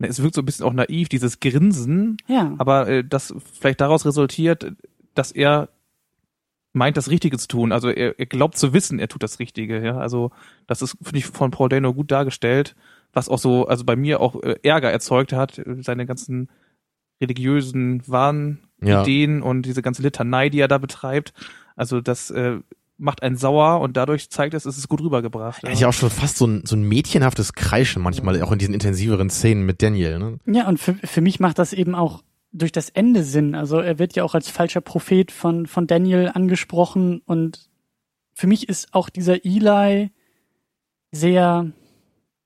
ne, 0.00 0.08
es 0.08 0.22
wirkt 0.22 0.34
so 0.34 0.42
ein 0.42 0.44
bisschen 0.44 0.64
auch 0.64 0.72
naiv, 0.72 1.08
dieses 1.08 1.38
Grinsen, 1.38 2.16
Ja, 2.26 2.54
aber 2.58 2.88
äh, 2.88 3.04
das 3.04 3.32
vielleicht 3.60 3.80
daraus 3.80 4.04
resultiert, 4.04 4.72
dass 5.14 5.30
er 5.30 5.68
meint, 6.72 6.96
das 6.96 7.10
Richtige 7.10 7.38
zu 7.38 7.46
tun. 7.46 7.70
Also 7.70 7.88
er, 7.90 8.18
er 8.18 8.26
glaubt 8.26 8.58
zu 8.58 8.72
wissen, 8.72 8.98
er 8.98 9.08
tut 9.08 9.22
das 9.22 9.38
Richtige. 9.38 9.84
Ja, 9.84 9.98
also 9.98 10.32
das 10.66 10.82
ist 10.82 10.96
finde 11.00 11.18
ich 11.18 11.26
von 11.26 11.52
Paul 11.52 11.68
Dano 11.68 11.94
gut 11.94 12.10
dargestellt, 12.10 12.74
was 13.12 13.28
auch 13.28 13.38
so, 13.38 13.68
also 13.68 13.84
bei 13.84 13.94
mir 13.94 14.20
auch 14.20 14.42
äh, 14.42 14.56
Ärger 14.64 14.90
erzeugt 14.90 15.32
hat, 15.32 15.58
äh, 15.58 15.76
seine 15.80 16.06
ganzen 16.06 16.48
religiösen 17.20 18.02
Wahn 18.06 18.58
Ja. 18.82 19.02
Ideen 19.02 19.42
und 19.42 19.62
diese 19.62 19.82
ganze 19.82 20.02
Litanei, 20.02 20.48
die 20.50 20.60
er 20.60 20.68
da 20.68 20.78
betreibt. 20.78 21.32
Also 21.76 22.00
das 22.00 22.30
äh, 22.30 22.58
macht 22.96 23.22
einen 23.22 23.36
sauer 23.36 23.80
und 23.80 23.96
dadurch 23.96 24.30
zeigt 24.30 24.54
es, 24.54 24.66
es 24.66 24.78
ist 24.78 24.88
gut 24.88 25.00
rübergebracht. 25.00 25.62
er 25.64 25.70
hat 25.72 25.78
ja 25.80 25.88
auch 25.88 25.92
schon 25.92 26.10
fast 26.10 26.36
so 26.36 26.46
ein, 26.46 26.62
so 26.64 26.74
ein 26.76 26.82
mädchenhaftes 26.82 27.52
Kreischen 27.52 28.02
manchmal, 28.02 28.40
auch 28.42 28.52
in 28.52 28.58
diesen 28.58 28.74
intensiveren 28.74 29.30
Szenen 29.30 29.64
mit 29.66 29.82
Daniel. 29.82 30.18
Ne? 30.18 30.38
ja 30.46 30.68
und 30.68 30.78
für, 30.78 30.94
für 30.94 31.20
mich 31.20 31.38
macht 31.40 31.58
das 31.58 31.72
eben 31.72 31.94
auch 31.94 32.22
durch 32.52 32.72
das 32.72 32.88
Ende 32.88 33.22
Sinn. 33.24 33.54
Also 33.54 33.78
er 33.78 33.98
wird 33.98 34.16
ja 34.16 34.24
auch 34.24 34.34
als 34.34 34.48
falscher 34.48 34.80
Prophet 34.80 35.30
von, 35.30 35.66
von 35.66 35.86
Daniel 35.86 36.30
angesprochen 36.34 37.20
und 37.24 37.68
für 38.34 38.46
mich 38.46 38.68
ist 38.68 38.94
auch 38.94 39.08
dieser 39.10 39.44
Eli 39.44 40.10
sehr 41.12 41.70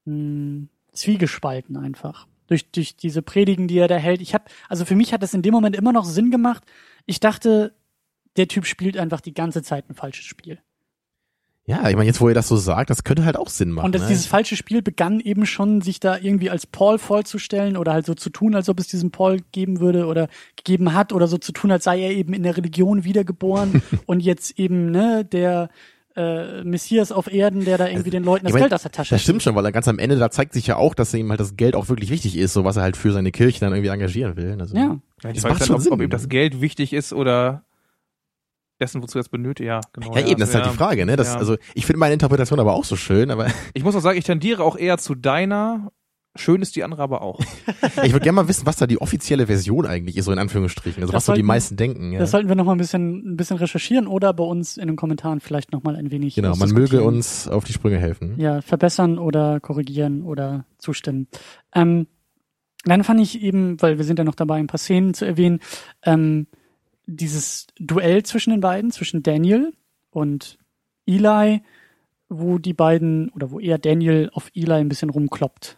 mh, 0.05 0.67
zwiegespalten 0.93 1.77
einfach. 1.77 2.27
Durch, 2.53 2.71
durch 2.71 2.97
diese 2.97 3.23
Predigen, 3.23 3.67
die 3.67 3.79
er 3.79 3.89
da 3.89 3.97
hält. 3.97 4.21
Ich 4.21 4.35
hab, 4.35 4.51
also 4.69 4.85
für 4.85 4.95
mich 4.95 5.15
hat 5.15 5.23
das 5.23 5.33
in 5.33 5.41
dem 5.41 5.55
Moment 5.55 5.75
immer 5.75 5.91
noch 5.91 6.05
Sinn 6.05 6.31
gemacht. 6.31 6.63
Ich 7.07 7.19
dachte, 7.19 7.73
der 8.37 8.47
Typ 8.47 8.67
spielt 8.67 8.99
einfach 8.99 9.23
die 9.23 9.33
ganze 9.33 9.63
Zeit 9.63 9.89
ein 9.89 9.95
falsches 9.95 10.27
Spiel. 10.27 10.59
Ja, 11.65 11.89
ich 11.89 11.95
meine, 11.95 12.07
jetzt 12.07 12.21
wo 12.21 12.29
ihr 12.29 12.35
das 12.35 12.49
so 12.49 12.57
sagt, 12.57 12.91
das 12.91 13.05
könnte 13.05 13.25
halt 13.25 13.39
auch 13.39 13.49
Sinn 13.49 13.71
machen. 13.71 13.87
Und 13.87 13.95
das, 13.95 14.03
ne? 14.03 14.09
dieses 14.09 14.27
falsche 14.27 14.55
Spiel 14.55 14.83
begann 14.83 15.19
eben 15.19 15.47
schon, 15.47 15.81
sich 15.81 15.99
da 15.99 16.19
irgendwie 16.19 16.51
als 16.51 16.67
Paul 16.67 16.99
vorzustellen 16.99 17.79
oder 17.79 17.95
halt 17.95 18.05
so 18.05 18.15
zu 18.15 18.29
tun, 18.29 18.55
als 18.55 18.69
ob 18.69 18.79
es 18.81 18.89
diesen 18.89 19.13
Paul 19.13 19.39
geben 19.53 19.81
würde 19.81 20.07
oder 20.07 20.29
gegeben 20.57 20.93
hat 20.93 21.15
oder 21.15 21.27
so 21.27 21.39
zu 21.39 21.53
tun, 21.53 21.71
als 21.71 21.85
sei 21.85 22.03
er 22.03 22.11
eben 22.11 22.35
in 22.35 22.43
der 22.43 22.59
Religion 22.59 23.05
wiedergeboren 23.05 23.81
und 24.07 24.21
jetzt 24.21 24.59
eben, 24.59 24.91
ne, 24.91 25.25
der 25.25 25.71
äh, 26.17 26.63
Messias 26.65 27.11
auf 27.13 27.33
Erden, 27.33 27.65
der 27.65 27.79
da 27.79 27.89
irgendwie 27.89 28.11
den 28.11 28.23
Leuten 28.25 28.45
das 28.45 28.51
Ich 28.51 28.55
mein, 28.55 28.63
Geld 28.65 28.75
aus 28.75 28.83
der 28.83 28.93
Tasche 28.93 29.15
Das 29.15 29.23
stimmt 29.23 29.41
zieht. 29.41 29.45
schon, 29.45 29.55
weil 29.55 29.65
er 29.65 29.73
ganz 29.73 29.89
am 29.89 29.99
Ende, 29.99 30.17
da 30.17 30.31
zeigt 30.31 30.53
sich 30.53 30.67
ja 30.67 30.77
auch, 30.77 30.95
dass 30.95 31.13
ihm 31.15 31.31
halt 31.31 31.41
das 31.41 31.57
Geld 31.57 31.75
auch 31.75 31.89
wirklich 31.89 32.11
wichtig 32.11 32.37
ist, 32.37 32.53
so 32.53 32.65
was 32.65 32.77
er 32.77 32.83
halt 32.83 32.97
für 32.97 33.13
seine 33.13 33.31
Kirche 33.33 33.61
dann 33.61 33.73
irgendwie 33.73 33.89
engagieren 33.91 34.37
will. 34.37 34.57
Also, 34.61 34.77
Ja. 34.77 34.99
Ja, 35.23 35.31
ich 35.31 35.37
Das 35.37 35.45
weiß 35.45 35.51
macht 35.51 35.61
dann, 35.63 35.67
schon 35.69 35.77
ob, 35.77 35.83
Sinn. 35.83 35.93
ob 35.93 36.01
ihm 36.03 36.11
das 36.11 36.29
Geld 36.29 36.61
wichtig 36.61 36.93
ist 36.93 37.13
oder 37.13 37.65
dessen, 38.81 39.03
wozu 39.03 39.19
er 39.19 39.21
es 39.23 39.29
benötigt. 39.29 39.67
Ja, 39.69 39.81
genau. 39.93 40.15
Ja, 40.17 40.27
eben, 40.27 40.41
das 40.41 40.49
ist 40.49 40.55
halt 40.57 40.67
die 40.67 40.77
Frage, 40.77 41.07
ne? 41.07 41.15
Das, 41.17 41.29
Ja. 41.29 41.37
Also 41.39 41.57
ich 41.75 41.87
finde 41.87 41.99
meine 42.01 42.13
Interpretation 42.15 42.59
aber 42.59 42.73
auch 42.75 42.85
so 42.85 42.97
schön, 42.97 43.31
aber 43.31 43.47
Ich 43.75 43.85
muss 43.85 43.95
auch 43.95 44.01
sagen, 44.01 44.19
ich 44.19 44.25
tendiere 44.25 44.65
auch 44.65 44.77
eher 44.77 44.99
zu 44.99 45.15
deiner. 45.15 45.93
Schön 46.35 46.63
ist 46.63 46.77
die 46.77 46.83
andere 46.85 47.03
aber 47.03 47.21
auch. 47.21 47.39
ich 48.05 48.13
würde 48.13 48.21
gerne 48.21 48.33
mal 48.37 48.49
wissen, 48.49 48.65
was 48.65 48.77
da 48.77 48.87
die 48.87 49.01
offizielle 49.01 49.47
Version 49.49 49.85
eigentlich 49.87 50.17
ist, 50.17 50.25
so 50.25 50.33
in 50.33 50.39
Anführungsstrichen. 50.39 51.03
Also 51.03 51.13
Das 51.13 51.19
was 51.19 51.27
so 51.27 51.33
die 51.33 51.37
sollten- 51.41 51.47
meisten 51.47 51.77
denken. 51.77 52.13
Ja. 52.13 52.21
Das 52.21 52.31
sollten 52.31 52.49
wir 52.49 52.55
noch 52.57 52.65
mal 52.65 52.73
ein 52.73 52.79
bisschen, 52.79 53.33
ein 53.33 53.37
bisschen 53.37 53.59
recherchieren 53.59 54.07
oder 54.07 54.33
bei 54.33 54.45
uns 54.45 54.79
in 54.79 54.87
den 54.87 54.97
Kommentaren 54.97 55.41
vielleicht 55.41 55.73
noch 55.73 55.83
mal 55.83 55.95
ein 55.97 56.11
wenig 56.11 56.35
Genau, 56.35 56.57
man 56.57 56.71
möge 56.71 57.03
uns 57.03 57.49
auf 57.49 57.65
die 57.65 57.73
Sprünge 57.75 57.99
helfen. 57.99 58.35
ja, 58.41 58.63
verbessern 58.63 59.19
oder 59.19 59.61
korrigieren 59.61 60.23
oder 60.23 60.65
zustimmen. 60.79 61.29
Ähm, 61.75 62.07
dann 62.85 63.05
fand 63.05 63.21
ich 63.21 63.41
eben, 63.43 63.81
weil 63.83 63.99
wir 63.99 64.05
sind 64.05 64.19
ja 64.19 64.25
noch 64.25 64.35
dabei, 64.35 64.57
ein 64.57 64.67
paar 64.67 64.79
Szenen 64.79 65.13
zu 65.15 65.25
erwähnen, 65.27 65.61
ähm, 66.03 66.47
dieses 67.07 67.67
Duell 67.79 68.23
zwischen 68.23 68.51
den 68.53 68.61
beiden, 68.61 68.91
zwischen 68.91 69.23
Daniel 69.23 69.73
und 70.11 70.59
Eli, 71.07 71.63
wo 72.29 72.59
die 72.59 72.73
beiden 72.73 73.29
oder 73.31 73.51
wo 73.51 73.61
eher 73.61 73.77
Daniel 73.79 74.31
auf 74.33 74.51
Eli 74.55 74.73
ein 74.73 74.89
bisschen 74.89 75.11
rumkloppt. 75.11 75.77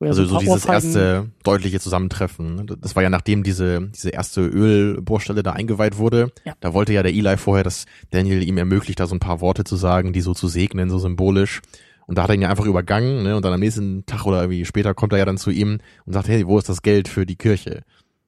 Also 0.00 0.24
so 0.24 0.32
paar 0.34 0.40
dieses 0.40 0.66
Ohrfeigen- 0.66 0.72
erste 0.86 1.30
deutliche 1.44 1.80
Zusammentreffen. 1.80 2.54
ne? 2.56 2.66
Das 2.80 2.94
war 2.96 3.02
ja 3.02 3.10
nachdem 3.10 3.42
diese, 3.42 3.88
diese 3.94 4.10
erste 4.10 4.42
Ölbohrstelle 4.42 5.42
da 5.42 5.52
eingeweiht 5.52 5.96
wurde. 5.98 6.32
Ja. 6.44 6.54
Da 6.60 6.74
wollte 6.74 6.92
ja 6.92 7.02
der 7.02 7.14
Eli 7.14 7.36
vorher, 7.36 7.64
dass 7.64 7.86
Daniel 8.10 8.42
ihm 8.42 8.58
ermöglicht, 8.58 9.00
da 9.00 9.06
so 9.06 9.14
ein 9.14 9.20
paar 9.20 9.40
Worte 9.40 9.64
zu 9.64 9.76
sagen, 9.76 10.12
die 10.12 10.20
so 10.20 10.34
zu 10.34 10.48
segnen, 10.48 10.90
so 10.90 10.98
symbolisch. 10.98 11.62
Und 12.06 12.18
da 12.18 12.24
hat 12.24 12.30
er 12.30 12.34
ihn 12.34 12.42
ja 12.42 12.50
einfach 12.50 12.66
übergangen, 12.66 13.22
ne? 13.22 13.34
Und 13.34 13.44
dann 13.46 13.54
am 13.54 13.60
nächsten 13.60 14.04
Tag 14.04 14.26
oder 14.26 14.42
irgendwie 14.42 14.66
später 14.66 14.92
kommt 14.92 15.12
er 15.12 15.18
ja 15.20 15.24
dann 15.24 15.38
zu 15.38 15.50
ihm 15.50 15.78
und 16.04 16.12
sagt, 16.12 16.28
hey, 16.28 16.46
wo 16.46 16.58
ist 16.58 16.68
das 16.68 16.82
Geld 16.82 17.08
für 17.08 17.24
die 17.24 17.36
Kirche? 17.36 17.82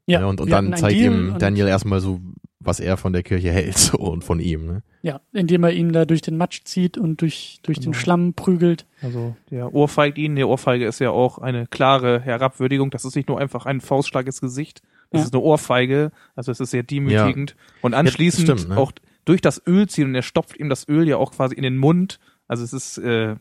Ja, 0.07 0.21
ne? 0.21 0.29
Und, 0.29 0.41
und 0.41 0.51
dann 0.51 0.75
zeigt 0.77 0.99
ihm 0.99 1.35
Daniel 1.39 1.67
erstmal 1.67 2.01
so, 2.01 2.21
was 2.67 2.81
er 2.81 2.97
von 2.97 3.13
der 3.13 3.23
Kirche 3.23 3.51
hält 3.51 3.79
so, 3.79 3.99
und 3.99 4.25
von 4.25 4.41
ihm. 4.41 4.67
Ne? 4.67 4.83
Ja, 5.03 5.21
indem 5.33 5.65
er 5.65 5.73
ihn 5.73 5.93
da 5.93 6.05
durch 6.05 6.23
den 6.23 6.37
Matsch 6.37 6.63
zieht 6.65 6.99
und 6.99 7.21
durch, 7.21 7.61
durch 7.63 7.79
den 7.79 7.93
Genau. 7.93 7.99
Schlamm 7.99 8.35
prügelt. 8.35 8.87
Also 9.03 9.37
der 9.51 9.73
ohrfeigt 9.75 10.19
ihn. 10.19 10.37
Der 10.37 10.49
Ohrfeige 10.49 10.87
ist 10.87 10.99
ja 10.99 11.11
auch 11.11 11.39
eine 11.39 11.67
klare 11.67 12.21
Herabwürdigung. 12.21 12.91
Das 12.91 13.05
ist 13.05 13.15
nicht 13.17 13.29
nur 13.29 13.39
einfach 13.39 13.67
ein 13.67 13.81
Faustschlag 13.81 14.27
ins 14.27 14.41
Gesicht. 14.41 14.83
Das 15.11 15.21
Ja. 15.21 15.27
ist 15.27 15.35
eine 15.35 15.43
Ohrfeige. 15.43 16.11
Also 16.35 16.51
es 16.53 16.61
ist 16.61 16.71
sehr 16.73 16.83
demütigend. 16.83 17.55
Und 17.83 17.95
anschließend 17.95 18.49
stimmt, 18.49 18.69
ne? 18.71 18.77
auch 18.77 18.93
durch 19.25 19.41
das 19.41 19.63
Öl 19.67 19.89
ziehen 19.89 20.09
und 20.09 20.15
er 20.15 20.23
stopft 20.23 20.57
ihm 20.59 20.69
das 20.69 20.89
Öl 20.89 21.09
ja 21.09 21.17
auch 21.17 21.33
quasi 21.33 21.55
in 21.55 21.63
den 21.63 21.77
Mund. 21.77 22.19
Also 22.49 22.65
es 22.65 22.73
ist 22.73 22.99
äh, 22.99 23.37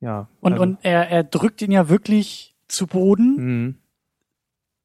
ja. 0.00 0.28
Und, 0.40 0.52
also, 0.52 0.62
und 0.62 0.78
er, 0.82 1.08
er 1.10 1.24
drückt 1.24 1.62
ihn 1.62 1.70
ja 1.72 1.88
wirklich 1.88 2.54
zu 2.68 2.86
Boden. 2.86 3.66
mh. 3.66 3.74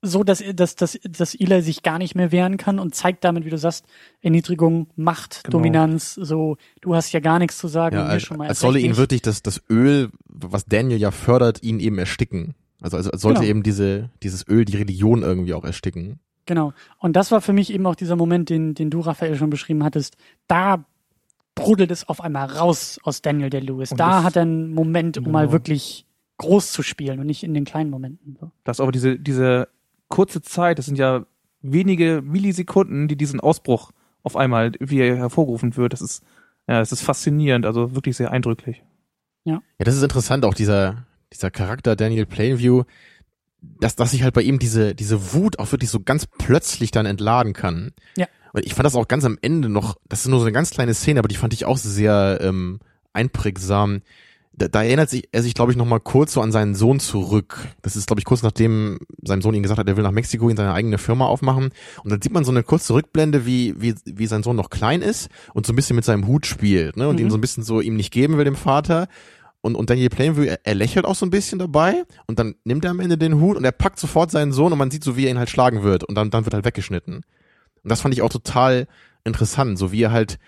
So, 0.01 0.23
dass, 0.23 0.43
dass, 0.55 0.75
dass, 0.75 0.97
dass 1.03 1.35
Eli 1.35 1.61
sich 1.61 1.83
gar 1.83 1.97
nicht 1.99 2.15
mehr 2.15 2.31
wehren 2.31 2.57
kann 2.57 2.79
und 2.79 2.95
zeigt 2.95 3.23
damit, 3.23 3.45
wie 3.45 3.49
du 3.51 3.57
sagst, 3.57 3.85
Erniedrigung, 4.21 4.87
Macht, 4.95 5.43
Genau. 5.43 5.57
Dominanz, 5.57 6.15
so, 6.15 6.57
du 6.81 6.95
hast 6.95 7.11
ja 7.11 7.19
gar 7.19 7.37
nichts 7.39 7.57
zu 7.57 7.67
sagen 7.67 7.95
Ja, 7.95 8.01
und 8.01 8.07
mir 8.07 8.13
als, 8.13 8.23
schon 8.23 8.37
mal 8.37 8.47
als 8.47 8.59
solle 8.59 8.79
ihn 8.79 8.97
wirklich 8.97 9.21
das, 9.21 9.43
das 9.43 9.61
Öl, 9.69 10.09
was 10.27 10.65
Daniel 10.65 10.97
ja 10.99 11.11
fördert, 11.11 11.61
ihn 11.63 11.79
eben 11.79 11.97
ersticken. 11.99 12.55
Also, 12.81 12.97
also 12.97 13.11
als 13.11 13.21
sollte 13.21 13.41
Genau. 13.41 13.49
eben 13.51 13.63
diese, 13.63 14.09
dieses 14.23 14.47
Öl 14.47 14.65
die 14.65 14.77
Religion 14.77 15.21
irgendwie 15.21 15.53
auch 15.53 15.63
ersticken. 15.63 16.19
Genau. 16.47 16.73
Und 16.97 17.15
das 17.15 17.29
war 17.31 17.39
für 17.41 17.53
mich 17.53 17.71
eben 17.71 17.85
auch 17.85 17.95
dieser 17.95 18.15
Moment, 18.15 18.49
den, 18.49 18.73
den 18.73 18.89
du, 18.89 19.01
Raphael, 19.01 19.35
schon 19.35 19.51
beschrieben 19.51 19.83
hattest. 19.83 20.17
Da 20.47 20.83
brodelt 21.53 21.91
es 21.91 22.07
auf 22.09 22.21
einmal 22.21 22.47
raus 22.47 22.99
aus 23.03 23.21
Daniel 23.21 23.51
der 23.51 23.61
Lewis. 23.61 23.91
Und 23.91 23.99
Da 23.99 24.23
hat 24.23 24.35
er 24.35 24.41
einen 24.43 24.73
Moment, 24.73 25.19
um 25.19 25.29
mal 25.31 25.41
Genau. 25.41 25.51
wirklich 25.51 26.07
groß 26.39 26.71
zu 26.71 26.81
spielen 26.81 27.19
und 27.19 27.27
nicht 27.27 27.43
in 27.43 27.53
den 27.53 27.65
kleinen 27.65 27.91
Momenten. 27.91 28.35
So. 28.39 28.49
Das 28.63 28.79
aber 28.79 28.91
diese, 28.91 29.19
diese 29.19 29.67
kurze 30.11 30.43
Zeit, 30.43 30.77
das 30.77 30.85
sind 30.85 30.99
ja 30.99 31.25
wenige 31.61 32.21
Millisekunden, 32.23 33.07
die 33.07 33.15
diesen 33.15 33.39
Ausbruch 33.39 33.91
auf 34.21 34.35
einmal, 34.35 34.73
wie 34.79 34.99
er 34.99 35.15
hervorgerufen 35.15 35.75
wird, 35.75 35.93
das 35.93 36.01
ist, 36.01 36.23
ja, 36.67 36.79
das 36.79 36.91
ist 36.91 37.01
faszinierend, 37.01 37.65
also 37.65 37.95
wirklich 37.95 38.15
sehr 38.17 38.31
eindrücklich. 38.31 38.83
Ja, 39.43 39.61
das 39.79 39.95
ist 39.95 40.03
interessant, 40.03 40.45
auch 40.45 40.53
dieser, 40.53 41.07
dieser 41.33 41.49
Charakter 41.49 41.95
Daniel 41.95 42.27
Plainview, 42.27 42.83
dass, 43.61 43.95
dass 43.95 44.11
sich 44.11 44.23
halt 44.23 44.35
bei 44.35 44.41
ihm 44.41 44.59
diese, 44.59 44.93
diese 44.93 45.33
Wut 45.33 45.57
auch 45.59 45.71
wirklich 45.71 45.89
so 45.89 45.99
ganz 45.99 46.27
plötzlich 46.27 46.91
dann 46.91 47.05
entladen 47.05 47.53
kann. 47.53 47.93
Ja. 48.15 48.27
Und 48.53 48.65
ich 48.65 48.73
fand 48.73 48.85
das 48.85 48.95
auch 48.95 49.07
ganz 49.07 49.25
am 49.25 49.37
Ende 49.41 49.69
noch, 49.69 49.97
das 50.09 50.21
ist 50.21 50.27
nur 50.27 50.39
so 50.39 50.45
eine 50.45 50.51
ganz 50.51 50.71
kleine 50.71 50.93
Szene, 50.93 51.19
aber 51.19 51.27
die 51.27 51.35
fand 51.35 51.53
ich 51.53 51.65
auch 51.65 51.77
sehr 51.77 52.39
ähm, 52.41 52.79
einprägsam. 53.13 54.01
Da, 54.53 54.67
da 54.67 54.83
erinnert 54.83 55.09
sich 55.09 55.29
er 55.31 55.43
sich, 55.43 55.53
glaube 55.53 55.71
ich, 55.71 55.77
noch 55.77 55.85
mal 55.85 55.99
kurz 55.99 56.33
so 56.33 56.41
an 56.41 56.51
seinen 56.51 56.75
Sohn 56.75 56.99
zurück. 56.99 57.59
Das 57.81 57.95
ist, 57.95 58.07
glaube 58.07 58.19
ich, 58.19 58.25
kurz 58.25 58.43
nachdem 58.43 58.99
sein 59.23 59.41
Sohn 59.41 59.53
ihm 59.53 59.63
gesagt 59.63 59.79
hat, 59.79 59.87
er 59.87 59.95
will 59.95 60.03
nach 60.03 60.11
Mexiko 60.11 60.49
in 60.49 60.57
seine 60.57 60.73
eigene 60.73 60.97
Firma 60.97 61.25
aufmachen. 61.25 61.69
Und 62.03 62.11
dann 62.11 62.21
sieht 62.21 62.33
man 62.33 62.43
so 62.43 62.51
eine 62.51 62.61
kurze 62.63 62.93
Rückblende, 62.93 63.45
wie, 63.45 63.73
wie, 63.81 63.95
wie 64.05 64.27
sein 64.27 64.43
Sohn 64.43 64.57
noch 64.57 64.69
klein 64.69 65.01
ist 65.01 65.29
und 65.53 65.65
so 65.65 65.71
ein 65.71 65.75
bisschen 65.77 65.95
mit 65.95 66.03
seinem 66.03 66.27
Hut 66.27 66.45
spielt, 66.45 66.97
ne? 66.97 67.07
Und 67.07 67.15
Mhm. 67.15 67.21
ihm 67.21 67.29
so 67.31 67.37
ein 67.37 67.41
bisschen 67.41 67.63
so 67.63 67.79
ihm 67.79 67.95
nicht 67.95 68.11
geben 68.11 68.37
will, 68.37 68.43
dem 68.45 68.55
Vater. 68.57 69.07
Und, 69.61 69.75
und 69.75 69.89
Daniel 69.89 70.09
Plainview, 70.09 70.43
er, 70.43 70.59
er 70.63 70.75
lächelt 70.75 71.05
auch 71.05 71.15
so 71.15 71.25
ein 71.25 71.29
bisschen 71.29 71.59
dabei 71.59 72.03
und 72.25 72.39
dann 72.39 72.55
nimmt 72.63 72.83
er 72.83 72.91
am 72.91 72.99
Ende 72.99 73.17
den 73.17 73.39
Hut 73.39 73.57
und 73.57 73.63
er 73.63 73.71
packt 73.71 73.99
sofort 73.99 74.31
seinen 74.31 74.51
Sohn 74.51 74.71
und 74.73 74.77
man 74.79 74.89
sieht 74.91 75.03
so, 75.03 75.15
wie 75.15 75.25
er 75.25 75.31
ihn 75.31 75.37
halt 75.37 75.51
schlagen 75.51 75.83
wird 75.83 76.03
und 76.03 76.15
dann, 76.15 76.29
dann 76.31 76.45
wird 76.45 76.55
halt 76.55 76.65
weggeschnitten. 76.65 77.17
Und 77.83 77.89
das 77.89 78.01
fand 78.01 78.13
ich 78.13 78.21
auch 78.23 78.29
total 78.31 78.87
interessant, 79.23 79.77
so 79.77 79.91
wie 79.91 80.01
er 80.01 80.11
halt 80.11 80.39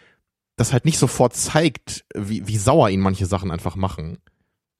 das 0.55 0.73
halt 0.73 0.85
nicht 0.85 0.97
sofort 0.99 1.35
zeigt, 1.35 2.05
wie, 2.15 2.47
wie 2.47 2.57
sauer 2.57 2.89
ihn 2.89 2.99
manche 2.99 3.25
Sachen 3.25 3.51
einfach 3.51 3.75
machen. 3.75 4.17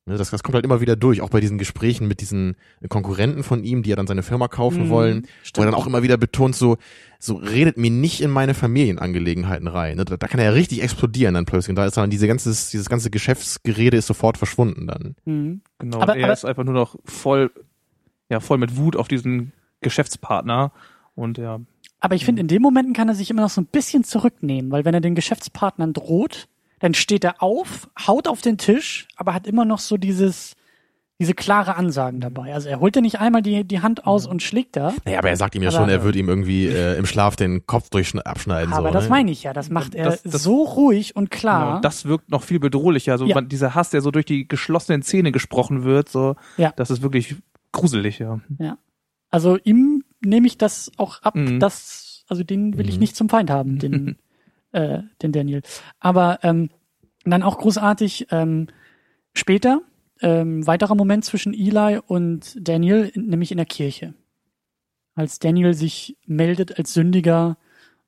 Ne, 0.05 0.17
das, 0.17 0.32
das 0.32 0.43
kommt 0.43 0.55
halt 0.55 0.65
immer 0.65 0.82
wieder 0.82 0.97
durch, 0.97 1.21
auch 1.21 1.30
bei 1.30 1.39
diesen 1.39 1.57
Gesprächen 1.57 2.09
mit 2.09 2.19
diesen 2.19 2.57
Konkurrenten 2.89 3.41
von 3.41 3.63
ihm, 3.63 3.84
die 3.84 3.89
ja 3.91 3.95
dann 3.95 4.05
seine 4.05 4.21
Firma 4.21 4.49
kaufen 4.49 4.88
Mhm, 4.88 4.89
wollen, 4.89 5.21
wo 5.24 5.28
stimmt. 5.43 5.65
er 5.65 5.71
dann 5.71 5.80
auch 5.80 5.88
immer 5.88 6.03
wieder 6.03 6.17
betont, 6.17 6.57
so, 6.57 6.76
so 7.19 7.36
redet 7.36 7.78
mir 7.78 7.89
nicht 7.89 8.19
in 8.19 8.30
meine 8.30 8.53
Familienangelegenheiten 8.53 9.67
rein. 9.69 9.95
Ne? 9.95 10.03
Da, 10.03 10.17
da 10.17 10.28
kann 10.28 10.41
er 10.41 10.47
ja 10.47 10.51
richtig 10.51 10.84
explodieren 10.84 11.34
dann 11.36 11.45
plötzlich. 11.45 11.69
Und 11.69 11.78
da 11.78 11.86
ist 11.86 11.95
dann 11.95 12.09
diese 12.09 12.28
ganze, 12.28 12.49
dieses 12.49 12.89
ganze 12.89 13.09
Geschäftsgerede 13.11 13.95
ist 13.95 14.07
sofort 14.07 14.38
verschwunden 14.38 14.88
dann. 14.88 15.15
Mhm. 15.24 15.61
Genau. 15.80 16.01
Aber- 16.01 16.17
er 16.17 16.26
aber- 16.26 16.34
ist 16.34 16.43
einfach 16.43 16.65
nur 16.65 16.74
noch 16.74 16.97
voll, 17.05 17.49
ja, 18.30 18.41
voll 18.41 18.57
mit 18.57 18.76
Wut 18.76 18.97
auf 18.97 19.07
diesen 19.07 19.53
Geschäftspartner. 19.80 20.74
Und 21.15 21.38
ja, 21.38 21.61
Aber 22.04 22.16
ich 22.16 22.26
finde, 22.26 22.41
in 22.41 22.49
den 22.49 22.62
Momenten 22.62 22.93
kann 22.93 23.08
er 23.08 23.16
sich 23.16 23.30
immer 23.32 23.43
noch 23.43 23.49
so 23.49 23.62
ein 23.62 23.66
bisschen 23.66 24.04
zurücknehmen, 24.04 24.72
weil 24.72 24.84
wenn 24.84 24.93
er 24.93 24.99
den 24.99 25.16
Geschäftspartnern 25.16 25.93
droht, 25.93 26.49
dann 26.80 26.93
steht 26.93 27.24
er 27.24 27.41
auf, 27.41 27.88
haut 28.06 28.28
auf 28.28 28.41
den 28.41 28.58
Tisch, 28.58 29.08
aber 29.16 29.34
hat 29.34 29.47
immer 29.47 29.64
noch 29.64 29.80
so 29.80 29.95
dieses, 29.95 30.56
diese 31.22 31.34
klare 31.34 31.78
Ansagen 31.78 32.20
dabei. 32.20 32.54
Also 32.54 32.68
er 32.68 32.82
holt 32.82 32.97
ja 32.97 33.01
nicht 33.01 33.22
einmal 33.22 33.41
die, 33.41 33.64
die 33.64 33.80
Hand 33.80 34.06
aus 34.06 34.28
und 34.28 34.43
schlägt 34.43 34.76
da. 34.76 34.93
Naja, 35.06 35.20
aber 35.20 35.30
er 35.30 35.38
sagt 35.38 35.56
ihm 35.56 35.64
ja 35.64 35.70
Aber- 35.70 35.78
schon, 35.78 35.88
er 35.89 36.04
wird 36.04 36.18
ihm 36.18 36.28
irgendwie 36.28 36.68
äh, 36.68 36.97
im 36.97 37.06
Schlaf 37.06 37.38
den 37.38 37.66
Kopf 37.68 37.89
durchschneiden. 37.89 38.74
aber 38.74 38.89
so, 38.89 38.93
das 38.93 39.04
ne? 39.06 39.10
meine 39.10 39.32
ich 39.32 39.43
ja. 39.43 39.54
Das 39.54 39.70
macht 39.70 39.95
er 39.95 40.04
Das- 40.10 40.24
das- 40.24 40.43
so 40.43 40.62
ruhig 40.64 41.16
und 41.16 41.32
klar. 41.32 41.68
genau, 41.68 41.80
das 41.82 42.04
wirkt 42.04 42.30
noch 42.32 42.43
viel 42.43 42.60
bedrohlicher. 42.60 43.18
So 43.18 43.26
Ja. 43.28 43.36
man, 43.36 43.47
dieser 43.47 43.76
Hass, 43.76 43.91
der 43.91 44.01
so 44.01 44.12
durch 44.12 44.26
die 44.26 44.45
geschlossenen 44.45 45.04
Zähne 45.04 45.32
gesprochen 45.32 45.86
wird, 45.86 46.10
so, 46.10 46.36
Ja. 46.58 46.74
das 46.76 46.91
ist 46.91 47.01
wirklich 47.01 47.38
gruselig, 47.72 48.20
ja. 48.20 48.41
Also 49.32 49.58
ihm 49.64 50.03
nehme 50.24 50.47
ich 50.47 50.57
das 50.57 50.91
auch 50.97 51.21
ab, 51.21 51.36
Mhm. 51.36 51.59
dass, 51.59 52.24
also 52.28 52.43
den 52.43 52.78
will 52.78 52.88
ich 52.89 52.95
Mhm. 52.95 53.01
nicht 53.01 53.15
zum 53.15 53.30
Feind 53.30 53.49
haben, 53.49 53.80
den, 53.80 54.15
äh, 54.71 54.99
den 55.21 55.32
Daniel. 55.32 55.61
Aber 55.99 56.39
ähm, 56.43 56.69
dann 57.26 57.43
auch 57.43 57.57
großartig 57.57 58.28
ähm, 58.32 58.67
später, 59.34 59.82
ähm, 60.21 60.65
weiterer 60.67 60.95
Moment 60.95 61.26
zwischen 61.26 61.53
Eli 61.53 61.99
und 62.05 62.55
Daniel, 62.59 63.11
nämlich 63.15 63.51
in 63.51 63.57
der 63.57 63.65
Kirche. 63.65 64.13
Als 65.15 65.39
Daniel 65.39 65.74
sich 65.74 66.17
meldet 66.26 66.78
als 66.80 66.93
Sündiger 66.93 67.57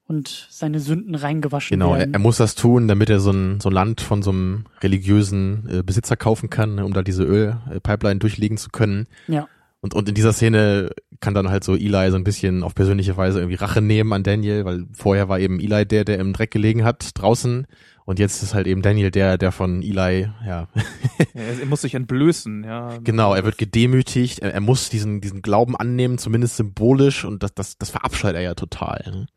und 0.08 0.48
seine 0.52 0.80
Sünden 0.80 1.16
reingewaschen 1.16 1.76
Genau, 1.78 1.94
er, 1.94 2.00
werden. 2.00 2.14
er 2.14 2.20
muss 2.20 2.38
das 2.38 2.56
tun, 2.56 2.88
damit 2.88 3.10
er 3.10 3.20
so 3.20 3.32
ein, 3.32 3.60
so 3.60 3.70
ein 3.70 3.74
Land 3.74 4.02
von 4.02 4.22
so 4.22 4.32
einem 4.32 4.66
religiösen 4.82 5.68
äh, 5.70 5.84
Besitzer 5.84 6.16
kaufen 6.16 6.50
kann, 6.50 6.76
ne, 6.76 6.86
um 6.86 6.94
da 6.94 7.02
diese 7.02 7.24
Ölpipeline 7.24 8.20
durchlegen 8.20 8.58
zu 8.58 8.70
können. 8.70 9.08
Ja. 9.28 9.48
Und, 9.86 9.94
und 9.94 10.10
in 10.10 10.16
dieser 10.16 10.34
Szene 10.34 10.90
kann 11.20 11.36
dann 11.36 11.52
halt 11.52 11.64
so 11.64 11.76
Eli 11.76 12.10
so 12.10 12.18
ein 12.18 12.24
bisschen 12.24 12.64
auf 12.64 12.74
persönliche 12.74 13.18
Weise 13.18 13.38
irgendwie 13.38 13.58
Rache 13.58 13.84
nehmen 13.84 14.14
an 14.14 14.24
Daniel, 14.24 14.66
weil 14.66 14.88
vorher 14.94 15.30
war 15.30 15.40
eben 15.40 15.60
Eli 15.60 15.86
der, 15.86 16.04
der 16.06 16.18
im 16.18 16.34
Dreck 16.34 16.50
gelegen 16.50 16.84
hat, 16.84 17.12
draußen. 17.14 17.68
Und 18.04 18.18
jetzt 18.18 18.42
ist 18.42 18.56
halt 18.56 18.66
eben 18.66 18.82
Daniel 18.82 19.12
der, 19.12 19.38
der 19.38 19.52
von 19.52 19.84
Eli, 19.84 20.28
ja, 20.44 20.70
Er, 21.36 21.60
er 21.60 21.66
muss 21.68 21.82
sich 21.82 21.94
entblößen, 21.94 22.64
ja. 22.64 22.98
genau, 23.04 23.36
er 23.36 23.46
wird 23.46 23.60
gedemütigt, 23.60 24.40
er, 24.40 24.56
er 24.56 24.62
muss 24.62 24.90
diesen, 24.90 25.22
diesen 25.22 25.44
Glauben 25.44 25.76
annehmen, 25.76 26.18
zumindest 26.18 26.56
symbolisch, 26.56 27.24
und 27.24 27.44
das, 27.44 27.54
das, 27.54 27.78
das 27.78 27.92
verabscheut 27.92 28.34
er 28.34 28.42
ja 28.42 28.56
total. 28.56 29.04
Ne? 29.06 29.28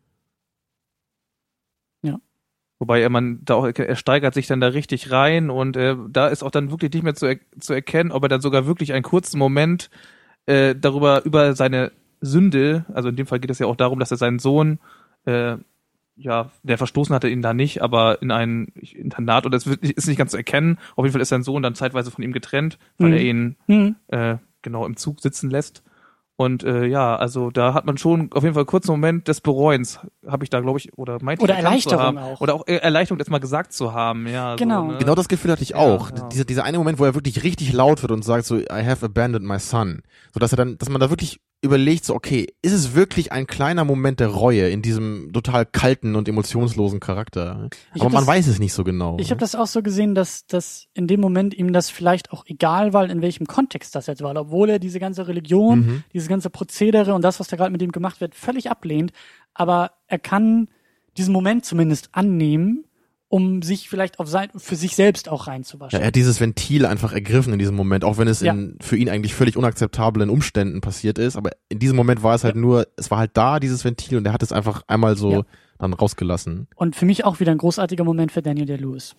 Wobei 2.79 3.01
er 3.01 3.11
man 3.11 3.41
da 3.45 3.55
auch, 3.55 3.67
er 3.67 3.97
steigert 3.97 4.35
sich 4.35 4.47
dann 4.47 4.61
da 4.61 4.69
richtig 4.69 5.11
rein 5.11 5.51
und 5.51 5.77
äh, 5.77 5.97
da 6.09 6.29
ist 6.29 6.45
auch 6.45 6.53
dann 6.53 6.71
wirklich 6.71 6.93
nicht 6.93 7.03
mehr 7.03 7.17
zu, 7.17 7.27
er, 7.27 7.39
zu 7.59 7.73
erkennen, 7.73 8.13
ob 8.13 8.23
er 8.23 8.29
dann 8.29 8.41
sogar 8.41 8.67
wirklich 8.67 8.93
einen 8.93 9.03
kurzen 9.03 9.39
Moment 9.39 9.91
äh, 10.49 10.75
darüber 10.75 11.25
über 11.25 11.55
seine 11.55 11.93
Sünde, 12.21 12.85
also 12.93 13.09
in 13.11 13.17
dem 13.17 13.27
Fall 13.27 13.39
geht 13.39 13.51
es 13.51 13.59
ja 13.61 13.67
auch 13.67 13.77
darum, 13.77 13.99
dass 14.01 14.11
er 14.11 14.17
seinen 14.17 14.39
Sohn, 14.39 14.79
äh, 15.25 15.57
ja, 16.17 16.51
der 16.65 16.79
verstoßen 16.79 17.15
hatte 17.15 17.29
ihn 17.29 17.43
da 17.43 17.55
nicht, 17.55 17.81
aber 17.81 18.21
in 18.23 18.33
ein 18.33 18.73
Internat 18.75 19.47
und 19.47 19.53
das 19.53 19.67
ist 19.67 20.09
nicht 20.09 20.17
ganz 20.19 20.33
zu 20.33 20.37
erkennen. 20.37 20.79
Auf 20.97 21.05
jeden 21.05 21.13
Fall 21.13 21.21
ist 21.23 21.29
sein 21.29 21.45
Sohn 21.45 21.63
dann 21.63 21.77
zeitweise 21.77 22.11
von 22.11 22.25
ihm 22.25 22.33
getrennt, 22.33 22.77
weil 22.99 23.11
Mhm. 23.11 23.15
er 23.15 23.23
ihn 23.23 23.57
Hm. 23.67 23.97
äh, 24.09 24.37
genau 24.63 24.85
im 24.85 24.97
Zug 24.97 25.21
sitzen 25.21 25.49
lässt. 25.51 25.85
Und 26.41 26.63
äh, 26.63 26.87
ja, 26.87 27.17
also 27.17 27.51
da 27.51 27.75
hat 27.75 27.85
man 27.85 27.99
schon 27.99 28.31
auf 28.33 28.45
jeden 28.45 28.55
Fall 28.55 28.61
einen 28.61 28.69
kurzen 28.69 28.93
Moment 28.93 29.27
des 29.27 29.41
Bereuens, 29.41 29.99
habe 30.25 30.45
ich 30.45 30.51
da, 30.51 30.61
glaube 30.61 30.79
ich, 30.79 30.97
oder 30.97 31.19
meinte 31.21 31.43
Oder 31.43 31.55
ich 31.55 31.65
erkannt 31.65 31.83
zu 31.83 31.91
Erleichterung 31.91 32.05
haben. 32.05 32.19
auch. 32.37 32.41
Oder 32.41 32.55
auch 32.55 32.67
äh, 32.69 32.77
Erleichterung, 32.77 33.19
das 33.19 33.29
mal 33.29 33.39
gesagt 33.41 33.73
zu 33.73 33.93
haben, 33.93 34.29
ja. 34.29 34.55
Genau. 34.55 34.83
So, 34.83 34.93
ne? 34.93 34.99
Genau 34.99 35.17
das 35.17 35.27
Gefühl 35.27 35.51
hatte 35.51 35.65
ich 35.65 35.71
Ja, 35.71 35.79
auch. 35.79 36.11
ja. 36.17 36.29
Dieser, 36.29 36.45
dieser 36.45 36.63
eine 36.63 36.79
Moment, 36.79 37.01
wo 37.01 37.05
er 37.05 37.17
wirklich 37.17 37.43
richtig 37.43 37.73
laut 37.73 38.03
wird 38.03 38.13
und 38.13 38.23
sagt 38.25 38.45
so, 38.47 38.57
I 38.57 38.85
have 38.87 39.05
abandoned 39.05 39.45
my 39.49 39.59
son. 39.59 40.03
So 40.33 40.39
dass 40.39 40.53
er 40.53 40.57
dann, 40.59 40.79
dass 40.79 40.89
man 40.89 41.01
da 41.01 41.11
wirklich 41.11 41.41
überlegt, 41.61 42.05
so, 42.05 42.15
okay, 42.15 42.47
ist 42.63 42.73
es 42.73 42.95
wirklich 42.95 43.33
ein 43.33 43.47
kleiner 43.49 43.85
Moment 43.85 44.21
der 44.21 44.29
Reue 44.29 44.69
in 44.69 44.81
diesem 44.81 45.33
total 45.33 45.67
kalten 45.67 46.15
und 46.15 46.29
emotionslosen 46.29 47.01
Charakter? 47.01 47.69
Ich 47.95 48.01
Aber 48.01 48.11
man 48.11 48.21
das- 48.23 48.27
weiß 48.29 48.47
es 48.47 48.59
nicht 48.61 48.73
so 48.73 48.85
genau. 48.85 49.17
Ich 49.19 49.31
habe 49.31 49.41
das 49.41 49.57
auch 49.57 49.67
so 49.67 49.83
gesehen, 49.83 50.15
dass, 50.15 50.47
dass 50.47 50.87
in 50.95 51.09
dem 51.09 51.21
Moment 51.21 51.55
ihm 51.55 51.73
das 51.73 51.91
vielleicht 51.91 52.31
auch 52.33 52.45
egal 52.47 52.93
war, 52.93 53.11
in 53.11 53.23
welchem 53.23 53.47
Kontext 53.47 53.95
das 53.97 54.07
jetzt 54.07 54.23
war. 54.23 54.37
Obwohl 54.37 54.71
er 54.71 54.79
diese 54.79 55.01
ganze 55.01 55.27
Religion, 55.27 55.79
Mhm. 55.81 56.05
dieses 56.13 56.29
ganze 56.29 56.49
Prozedere 56.51 57.13
und 57.15 57.23
das, 57.23 57.41
was 57.41 57.49
da 57.49 57.57
gerade 57.57 57.73
mit 57.73 57.83
ihm 57.83 57.91
gemacht 57.93 58.21
wird, 58.21 58.37
völlig 58.37 58.71
ablehnt. 58.71 59.11
Aber 59.53 59.91
er 60.07 60.21
kann 60.21 60.69
diesen 61.17 61.33
Moment 61.33 61.65
zumindest 61.65 62.11
annehmen, 62.13 62.85
um 63.31 63.61
sich 63.63 63.89
vielleicht 63.91 64.19
auf 64.21 64.29
sein, 64.29 64.49
für 64.57 64.75
sich 64.77 64.97
selbst 64.97 65.29
auch 65.29 65.47
Ja, 65.47 65.53
reinzuwaschen. 65.53 66.01
er 66.01 66.07
hat 66.07 66.15
dieses 66.15 66.41
Ventil 66.41 66.87
einfach 66.87 67.13
ergriffen 67.13 67.53
in 67.53 67.59
diesem 67.59 67.77
Moment, 67.77 68.03
auch 68.05 68.17
wenn 68.19 68.27
es 68.29 68.41
Ja. 68.41 68.53
in 68.53 68.77
für 68.81 68.97
ihn 68.97 69.09
eigentlich 69.11 69.35
völlig 69.35 69.57
unakzeptablen 69.57 70.31
Umständen 70.31 70.81
passiert 70.81 71.19
ist. 71.19 71.37
Aber 71.37 71.51
in 71.69 71.79
diesem 71.79 71.97
Moment 71.97 72.23
war 72.23 72.35
es 72.35 72.45
halt 72.45 72.57
nur, 72.57 72.87
es 72.97 73.11
war 73.11 73.19
halt 73.19 73.33
da, 73.35 73.61
dieses 73.61 73.85
Ventil, 73.85 74.17
und 74.19 74.27
er 74.27 74.33
hat 74.33 74.43
es 74.43 74.51
einfach 74.53 74.83
einmal 74.87 75.17
so 75.17 75.33
Ja. 75.33 75.43
dann 75.79 75.93
rausgelassen. 75.93 76.69
Und 76.75 76.97
für 76.97 77.05
mich 77.05 77.25
auch 77.25 77.39
wieder 77.41 77.53
ein 77.53 77.59
großartiger 77.59 78.05
Moment 78.05 78.33
für 78.33 78.41
Daniel 78.43 78.67
Day-Lewis. 78.67 79.15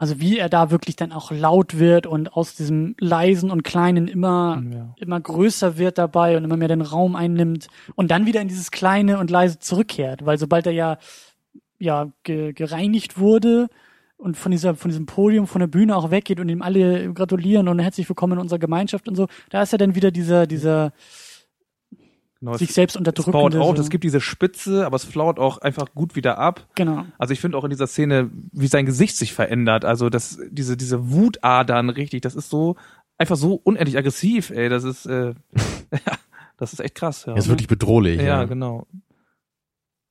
Also 0.00 0.20
wie 0.20 0.38
er 0.38 0.48
da 0.48 0.70
wirklich 0.70 0.94
dann 0.94 1.10
auch 1.10 1.32
laut 1.32 1.76
wird 1.80 2.06
und 2.06 2.32
aus 2.34 2.54
diesem 2.54 2.94
leisen 3.00 3.50
und 3.50 3.64
kleinen 3.64 4.06
immer 4.06 4.62
ja. 4.72 4.94
immer 4.98 5.20
größer 5.20 5.76
wird 5.76 5.98
dabei 5.98 6.36
und 6.36 6.44
immer 6.44 6.56
mehr 6.56 6.68
den 6.68 6.82
Raum 6.82 7.16
einnimmt 7.16 7.66
und 7.96 8.12
dann 8.12 8.24
wieder 8.24 8.40
in 8.40 8.46
dieses 8.46 8.70
kleine 8.70 9.18
und 9.18 9.28
leise 9.28 9.58
zurückkehrt, 9.58 10.24
weil 10.24 10.38
sobald 10.38 10.66
er 10.66 10.72
ja 10.72 10.98
ja 11.78 12.12
ge 12.22 12.52
gereinigt 12.52 13.18
wurde 13.18 13.68
und 14.16 14.36
von 14.36 14.50
dieser 14.52 14.74
von 14.74 14.90
diesem 14.90 15.06
Podium 15.06 15.46
von 15.46 15.60
der 15.60 15.68
Bühne 15.68 15.96
auch 15.96 16.10
weggeht 16.10 16.40
und 16.40 16.48
ihm 16.48 16.62
alle 16.62 17.12
gratulieren 17.12 17.68
und 17.68 17.78
herzlich 17.78 18.08
willkommen 18.08 18.34
in 18.34 18.38
unserer 18.40 18.58
Gemeinschaft 18.58 19.08
und 19.08 19.14
so, 19.14 19.28
da 19.50 19.62
ist 19.62 19.72
er 19.72 19.78
dann 19.78 19.94
wieder 19.94 20.10
dieser 20.10 20.46
dieser 20.46 20.92
Genau, 22.40 22.56
sich 22.56 22.68
es, 22.68 22.74
selbst 22.76 22.94
es 22.94 22.98
unterdrückende 22.98 23.36
baut 23.36 23.56
auf, 23.56 23.76
so. 23.76 23.82
es 23.82 23.90
gibt 23.90 24.04
diese 24.04 24.20
Spitze, 24.20 24.86
aber 24.86 24.94
es 24.94 25.04
flaut 25.04 25.40
auch 25.40 25.58
einfach 25.58 25.92
gut 25.92 26.14
wieder 26.14 26.38
ab. 26.38 26.68
genau 26.76 27.04
Also 27.18 27.32
ich 27.32 27.40
finde 27.40 27.58
auch 27.58 27.64
in 27.64 27.70
dieser 27.70 27.88
Szene, 27.88 28.30
wie 28.52 28.68
sein 28.68 28.86
Gesicht 28.86 29.16
sich 29.16 29.32
verändert, 29.32 29.84
also 29.84 30.08
das, 30.08 30.38
diese, 30.48 30.76
diese 30.76 31.10
Wutadern 31.10 31.90
richtig, 31.90 32.20
das 32.20 32.36
ist 32.36 32.48
so, 32.48 32.76
einfach 33.16 33.34
so 33.34 33.60
unendlich 33.64 33.98
aggressiv, 33.98 34.50
ey, 34.50 34.68
das 34.68 34.84
ist, 34.84 35.06
äh, 35.06 35.30
ja, 35.30 35.34
das 36.56 36.72
ist 36.72 36.78
echt 36.78 36.94
krass, 36.94 37.24
ja. 37.26 37.32
Er 37.32 37.38
ist 37.38 37.48
wirklich 37.48 37.66
bedrohlich. 37.66 38.20
ja, 38.20 38.44
genau. 38.44 38.86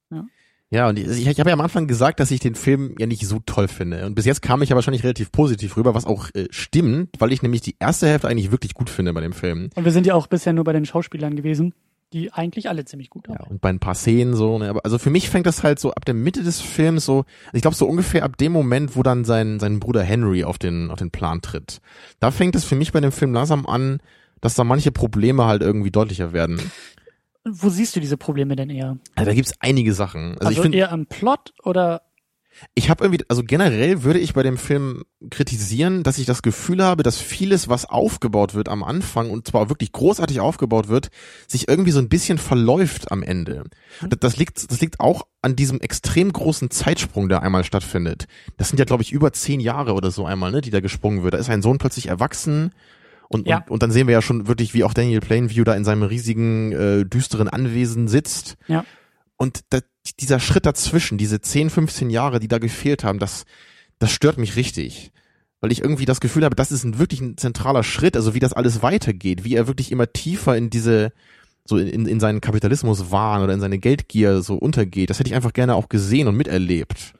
Ja, 0.09 0.25
und 0.69 0.99
ich, 0.99 1.25
ich 1.27 1.39
habe 1.39 1.49
ja 1.49 1.53
am 1.53 1.61
Anfang 1.61 1.87
gesagt, 1.87 2.19
dass 2.19 2.29
ich 2.31 2.39
den 2.41 2.55
Film 2.55 2.93
ja 2.99 3.05
nicht 3.07 3.25
so 3.25 3.39
toll 3.45 3.67
finde. 3.69 4.05
Und 4.05 4.15
bis 4.15 4.25
jetzt 4.25 4.41
kam 4.41 4.61
ich 4.61 4.69
ja 4.69 4.75
wahrscheinlich 4.75 5.03
relativ 5.03 5.31
positiv 5.31 5.77
rüber, 5.77 5.93
was 5.95 6.05
auch 6.05 6.29
äh, 6.35 6.47
stimmt, 6.49 7.09
weil 7.19 7.31
ich 7.31 7.41
nämlich 7.41 7.61
die 7.61 7.75
erste 7.79 8.07
Hälfte 8.07 8.27
eigentlich 8.27 8.51
wirklich 8.51 8.73
gut 8.73 8.89
finde 8.89 9.13
bei 9.13 9.21
dem 9.21 9.31
Film. 9.33 9.69
und 9.75 9.85
wir 9.85 9.91
sind 9.93 10.05
ja 10.05 10.13
auch 10.13 10.27
bisher 10.27 10.51
nur 10.53 10.65
bei 10.65 10.73
den 10.73 10.85
Schauspielern 10.85 11.35
gewesen, 11.37 11.73
die 12.13 12.31
eigentlich 12.33 12.67
alle 12.69 12.83
ziemlich 12.85 13.09
gut 13.09 13.27
Ja, 13.27 13.35
haben. 13.39 13.51
und 13.51 13.61
bei 13.61 13.69
ein 13.69 13.79
paar 13.79 13.95
Szenen 13.95 14.33
so, 14.33 14.57
ne, 14.59 14.69
aber 14.69 14.81
also 14.85 14.97
für 14.97 15.09
mich 15.09 15.29
fängt 15.29 15.45
das 15.45 15.63
halt 15.63 15.79
so 15.79 15.91
ab 15.91 16.03
der 16.05 16.13
Mitte 16.13 16.43
des 16.43 16.59
Films 16.61 17.05
so, 17.05 17.25
ich 17.53 17.61
glaube 17.61 17.75
so 17.75 17.85
ungefähr 17.87 18.23
ab 18.23 18.37
dem 18.37 18.51
Moment, 18.53 18.95
wo 18.95 19.03
dann 19.03 19.23
sein 19.25 19.59
sein 19.59 19.79
Bruder 19.79 20.03
Henry 20.03 20.43
auf 20.43 20.57
den 20.57 20.89
auf 20.91 20.99
den 20.99 21.11
Plan 21.11 21.41
tritt. 21.41 21.79
Da 22.19 22.31
fängt 22.31 22.55
es 22.55 22.63
für 22.65 22.75
mich 22.75 22.91
bei 22.93 23.01
dem 23.01 23.11
Film 23.11 23.33
langsam 23.33 23.65
an, 23.65 23.99
dass 24.41 24.55
da 24.55 24.63
manche 24.63 24.91
Probleme 24.91 25.45
halt 25.45 25.61
irgendwie 25.61 25.91
deutlicher 25.91 26.31
werden. 26.31 26.59
Wo 27.51 27.69
siehst 27.69 27.95
du 27.95 27.99
diese 27.99 28.17
Probleme 28.17 28.55
denn 28.55 28.69
eher? 28.69 28.97
Also 29.15 29.29
da 29.29 29.33
gibt's 29.33 29.53
einige 29.59 29.93
Sachen. 29.93 30.31
Also, 30.33 30.47
Also, 30.47 30.51
ich 30.51 30.61
finde 30.61 30.77
eher 30.77 30.91
am 30.91 31.05
Plot 31.05 31.53
oder 31.63 32.01
Ich 32.73 32.89
habe 32.89 33.03
irgendwie, 33.03 33.23
also 33.29 33.43
generell 33.43 34.01
würde 34.03 34.17
ich 34.19 34.33
bei 34.33 34.41
dem 34.41 34.57
Film 34.57 35.03
kritisieren, 35.29 36.01
dass 36.01 36.17
ich 36.17 36.25
das 36.25 36.41
Gefühl 36.41 36.83
habe, 36.83 37.03
dass 37.03 37.19
vieles, 37.19 37.69
was 37.69 37.85
aufgebaut 37.85 38.55
wird 38.55 38.67
am 38.67 38.83
Anfang 38.83 39.29
und 39.29 39.47
zwar 39.47 39.69
wirklich 39.69 39.91
großartig 39.91 40.39
aufgebaut 40.39 40.87
wird, 40.87 41.09
sich 41.47 41.67
irgendwie 41.67 41.91
so 41.91 41.99
ein 41.99 42.09
bisschen 42.09 42.39
verläuft 42.39 43.11
am 43.11 43.21
Ende. 43.21 43.63
Das, 44.01 44.19
das 44.19 44.37
liegt, 44.37 44.71
das 44.71 44.81
liegt 44.81 44.99
auch 44.99 45.27
an 45.43 45.55
diesem 45.55 45.81
extrem 45.81 46.33
großen 46.33 46.71
Zeitsprung, 46.71 47.29
der 47.29 47.43
einmal 47.43 47.63
stattfindet. 47.63 48.25
Das 48.57 48.69
sind 48.69 48.79
ja, 48.79 48.85
glaube 48.85 49.03
ich, 49.03 49.11
über 49.11 49.31
zehn 49.33 49.59
Jahre 49.59 49.93
oder 49.93 50.09
so 50.09 50.25
einmal, 50.25 50.51
ne, 50.51 50.61
die 50.61 50.71
da 50.71 50.79
gesprungen 50.79 51.21
wird. 51.23 51.35
Da 51.35 51.37
ist 51.37 51.49
ein 51.49 51.61
Sohn 51.61 51.77
plötzlich 51.77 52.07
erwachsen. 52.07 52.71
Und, 53.29 53.47
Ja. 53.47 53.57
und, 53.57 53.71
und 53.71 53.83
dann 53.83 53.91
sehen 53.91 54.07
wir 54.07 54.13
ja 54.13 54.21
schon 54.21 54.47
wirklich, 54.47 54.73
wie 54.73 54.83
auch 54.83 54.93
Daniel 54.93 55.19
Plainview 55.19 55.63
da 55.63 55.75
in 55.75 55.83
seinem 55.83 56.03
riesigen, 56.03 56.71
äh, 56.71 57.05
düsteren 57.05 57.49
Anwesen 57.49 58.07
sitzt. 58.07 58.55
Ja. 58.67 58.85
Und 59.35 59.61
da, 59.69 59.79
dieser 60.19 60.39
Schritt 60.39 60.65
dazwischen, 60.65 61.17
diese 61.17 61.41
10, 61.41 61.69
15 61.69 62.09
Jahre, 62.09 62.39
die 62.39 62.47
da 62.47 62.57
gefehlt 62.57 63.03
haben, 63.03 63.19
das, 63.19 63.45
das 63.99 64.11
stört 64.11 64.37
mich 64.37 64.55
richtig. 64.55 65.11
Weil 65.59 65.71
ich 65.71 65.81
irgendwie 65.81 66.05
das 66.05 66.19
Gefühl 66.19 66.45
habe, 66.45 66.55
das 66.55 66.71
ist 66.71 66.83
ein 66.83 66.99
wirklich 66.99 67.19
ein 67.19 67.35
zentraler 67.37 67.83
Schritt, 67.83 68.15
also 68.15 68.33
wie 68.33 68.39
das 68.39 68.53
alles 68.53 68.81
weitergeht, 68.83 69.43
wie 69.43 69.55
er 69.55 69.67
wirklich 69.67 69.91
immer 69.91 70.11
tiefer 70.11 70.55
in 70.55 70.69
diese, 70.69 71.11
so 71.65 71.77
in, 71.77 72.05
in 72.05 72.19
seinen 72.19 72.41
Kapitalismus 72.41 73.11
wahn 73.11 73.41
oder 73.41 73.53
in 73.53 73.59
seine 73.59 73.79
Geldgier 73.79 74.41
so 74.41 74.55
untergeht. 74.55 75.09
Das 75.09 75.19
hätte 75.19 75.29
ich 75.29 75.35
einfach 75.35 75.53
gerne 75.53 75.75
auch 75.75 75.89
gesehen 75.89 76.27
und 76.27 76.37
miterlebt. 76.37 77.13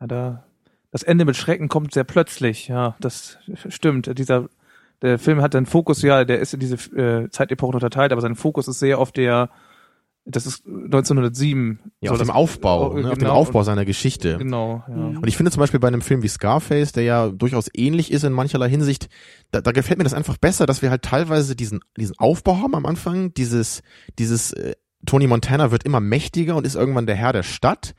Ja, 0.00 0.06
da, 0.08 0.44
das 0.90 1.04
Ende 1.04 1.24
mit 1.24 1.36
Schrecken 1.36 1.68
kommt 1.68 1.94
sehr 1.94 2.04
plötzlich, 2.04 2.68
ja, 2.68 2.96
das 3.00 3.38
stimmt. 3.68 4.18
Dieser, 4.18 4.48
der 5.02 5.18
Film 5.18 5.42
hat 5.42 5.52
seinen 5.52 5.66
Fokus 5.66 6.02
ja, 6.02 6.24
der 6.24 6.40
ist 6.40 6.54
in 6.54 6.60
diese 6.60 6.76
äh, 6.96 7.28
Zeitepoche 7.30 7.74
unterteilt, 7.74 8.12
aber 8.12 8.20
sein 8.20 8.34
Fokus 8.34 8.68
ist 8.68 8.78
sehr 8.78 8.98
auf 8.98 9.12
der, 9.12 9.50
das 10.24 10.46
ist 10.46 10.66
1907. 10.66 11.78
Ja, 12.00 12.10
soll 12.10 12.20
auf 12.20 12.26
dem 12.26 12.30
Aufbau, 12.30 12.90
oh, 12.90 12.98
ne, 12.98 13.08
auf 13.08 13.14
dem 13.14 13.20
genau, 13.20 13.34
Aufbau 13.34 13.62
seiner 13.62 13.84
Geschichte. 13.84 14.38
Genau, 14.38 14.82
ja. 14.88 14.94
Mhm. 14.94 15.18
Und 15.18 15.28
ich 15.28 15.36
finde 15.36 15.52
zum 15.52 15.60
Beispiel 15.60 15.80
bei 15.80 15.88
einem 15.88 16.00
Film 16.00 16.22
wie 16.22 16.28
Scarface, 16.28 16.92
der 16.92 17.04
ja 17.04 17.28
durchaus 17.28 17.68
ähnlich 17.74 18.10
ist 18.10 18.24
in 18.24 18.32
mancherlei 18.32 18.68
Hinsicht, 18.68 19.08
da, 19.50 19.60
da 19.60 19.72
gefällt 19.72 19.98
mir 19.98 20.04
das 20.04 20.14
einfach 20.14 20.36
besser, 20.36 20.66
dass 20.66 20.82
wir 20.82 20.90
halt 20.90 21.02
teilweise 21.02 21.56
diesen, 21.56 21.80
diesen 21.96 22.18
Aufbau 22.18 22.56
haben 22.56 22.74
am 22.74 22.86
Anfang, 22.86 23.34
dieses, 23.34 23.82
dieses 24.18 24.52
äh, 24.52 24.74
Tony 25.04 25.26
Montana 25.26 25.70
wird 25.70 25.84
immer 25.84 26.00
mächtiger 26.00 26.56
und 26.56 26.66
ist 26.66 26.74
irgendwann 26.74 27.06
der 27.06 27.16
Herr 27.16 27.32
der 27.32 27.44
Stadt. 27.44 27.94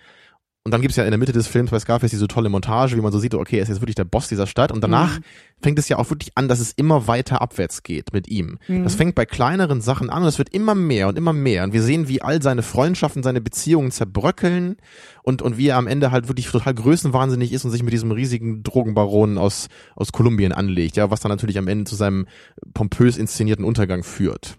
Und 0.67 0.71
dann 0.71 0.81
gibt's 0.81 0.97
ja 0.97 1.05
in 1.05 1.11
der 1.11 1.17
Mitte 1.17 1.31
des 1.31 1.47
Films 1.47 1.71
bei 1.71 1.79
Scarface 1.79 2.11
diese 2.11 2.27
tolle 2.27 2.49
Montage, 2.49 2.97
wie 2.97 3.01
man 3.01 3.13
so 3.13 3.19
sieht, 3.19 3.33
okay, 3.33 3.55
er 3.55 3.63
ist 3.63 3.69
jetzt 3.69 3.79
wirklich 3.79 3.95
der 3.95 4.03
Boss 4.03 4.27
dieser 4.27 4.47
Stadt. 4.47 4.69
Und 4.73 4.83
danach 4.83 5.17
Mhm. 5.17 5.23
fängt 5.61 5.79
es 5.79 5.87
ja 5.87 5.97
auch 5.97 6.09
wirklich 6.09 6.31
an, 6.35 6.49
dass 6.49 6.59
es 6.59 6.73
immer 6.73 7.07
weiter 7.07 7.41
abwärts 7.41 7.83
geht 7.83 8.11
mit 8.11 8.27
ihm. 8.27 8.59
Mhm. 8.67 8.83
Das 8.83 8.95
fängt 8.95 9.15
bei 9.15 9.25
kleineren 9.25 9.79
Sachen 9.79 10.09
an 10.09 10.23
und 10.23 10.27
es 10.27 10.37
wird 10.39 10.49
immer 10.49 10.75
mehr 10.75 11.07
und 11.07 11.17
immer 11.17 11.31
mehr. 11.31 11.63
Und 11.63 11.71
wir 11.71 11.81
sehen, 11.81 12.09
wie 12.09 12.21
all 12.21 12.41
seine 12.41 12.63
Freundschaften, 12.63 13.23
seine 13.23 13.39
Beziehungen 13.39 13.91
zerbröckeln 13.91 14.75
und, 15.23 15.41
und 15.41 15.57
wie 15.57 15.67
er 15.69 15.77
am 15.77 15.87
Ende 15.87 16.11
halt 16.11 16.27
wirklich 16.27 16.47
total 16.51 16.73
größenwahnsinnig 16.73 17.53
ist 17.53 17.63
und 17.63 17.71
sich 17.71 17.81
mit 17.83 17.93
diesem 17.93 18.11
riesigen 18.11 18.61
Drogenbaron 18.61 19.37
aus, 19.37 19.69
aus 19.95 20.11
Kolumbien 20.11 20.51
anlegt, 20.51 20.97
ja, 20.97 21.09
was 21.09 21.21
dann 21.21 21.29
natürlich 21.29 21.57
am 21.57 21.69
Ende 21.69 21.85
zu 21.85 21.95
seinem 21.95 22.27
pompös 22.73 23.15
inszenierten 23.17 23.63
Untergang 23.63 24.03
führt. 24.03 24.57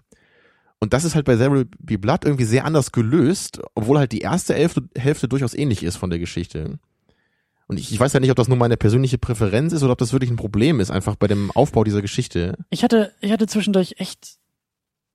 Und 0.80 0.92
das 0.92 1.04
ist 1.04 1.14
halt 1.14 1.24
bei 1.24 1.36
There 1.36 1.64
Be 1.78 1.98
Blood 1.98 2.24
irgendwie 2.24 2.44
sehr 2.44 2.64
anders 2.64 2.92
gelöst, 2.92 3.60
obwohl 3.74 3.98
halt 3.98 4.12
die 4.12 4.20
erste 4.20 4.54
Hälfte, 4.54 4.88
Hälfte 4.96 5.28
durchaus 5.28 5.54
ähnlich 5.54 5.82
ist 5.82 5.96
von 5.96 6.10
der 6.10 6.18
Geschichte. 6.18 6.78
Und 7.66 7.78
ich, 7.78 7.92
ich 7.92 8.00
weiß 8.00 8.12
ja 8.12 8.20
nicht, 8.20 8.30
ob 8.30 8.36
das 8.36 8.48
nur 8.48 8.56
meine 8.56 8.76
persönliche 8.76 9.18
Präferenz 9.18 9.72
ist 9.72 9.82
oder 9.82 9.92
ob 9.92 9.98
das 9.98 10.12
wirklich 10.12 10.30
ein 10.30 10.36
Problem 10.36 10.80
ist, 10.80 10.90
einfach 10.90 11.16
bei 11.16 11.26
dem 11.26 11.50
Aufbau 11.50 11.84
dieser 11.84 12.00
Geschichte. 12.00 12.56
Ich 12.70 12.82
hatte, 12.82 13.12
ich 13.20 13.30
hatte 13.30 13.46
zwischendurch 13.46 13.96
echt 13.98 14.38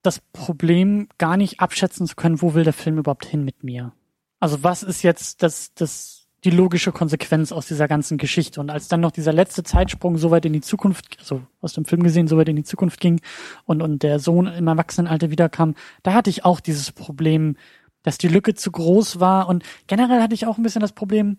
das 0.04 0.22
Problem, 0.34 1.08
gar 1.18 1.38
nicht 1.38 1.62
abschätzen 1.62 2.06
zu 2.06 2.16
können, 2.16 2.42
wo 2.42 2.54
will 2.54 2.64
der 2.64 2.74
Film 2.74 2.98
überhaupt 2.98 3.26
hin 3.26 3.44
mit 3.44 3.64
mir. 3.64 3.94
Also 4.40 4.62
was 4.62 4.84
ist 4.84 5.02
jetzt 5.02 5.42
das, 5.42 5.74
das, 5.74 6.23
die 6.44 6.50
logische 6.50 6.92
Konsequenz 6.92 7.52
aus 7.52 7.68
dieser 7.68 7.88
ganzen 7.88 8.18
Geschichte? 8.18 8.60
Und 8.60 8.70
als 8.70 8.88
dann 8.88 9.02
noch 9.02 9.12
dieser 9.12 9.34
letzte 9.34 9.64
Zeitsprung 9.64 10.18
so 10.18 10.32
weit 10.32 10.46
in 10.46 10.54
die 10.54 10.62
Zukunft, 10.62 11.18
also 11.20 11.42
aus 11.62 11.74
dem 11.74 11.86
Film 11.86 12.04
gesehen, 12.04 12.28
so 12.28 12.38
weit 12.38 12.50
in 12.50 12.56
die 12.56 12.64
Zukunft 12.64 13.00
ging 13.00 13.22
und, 13.66 13.82
und 13.82 14.04
der 14.04 14.20
Sohn 14.20 14.48
im 14.48 14.68
Erwachsenenalter 14.68 15.32
wiederkam, 15.32 15.76
da 16.04 16.14
hatte 16.14 16.30
ich 16.30 16.46
auch 16.46 16.60
dieses 16.60 16.92
Problem, 16.92 17.56
dass 18.04 18.18
die 18.18 18.28
Lücke 18.28 18.54
zu 18.54 18.72
groß 18.72 19.20
war. 19.20 19.48
Und 19.48 19.64
generell 19.88 20.22
hatte 20.22 20.36
ich 20.36 20.46
auch 20.46 20.58
ein 20.58 20.64
bisschen 20.64 20.82
das 20.82 20.94
Problem, 20.94 21.38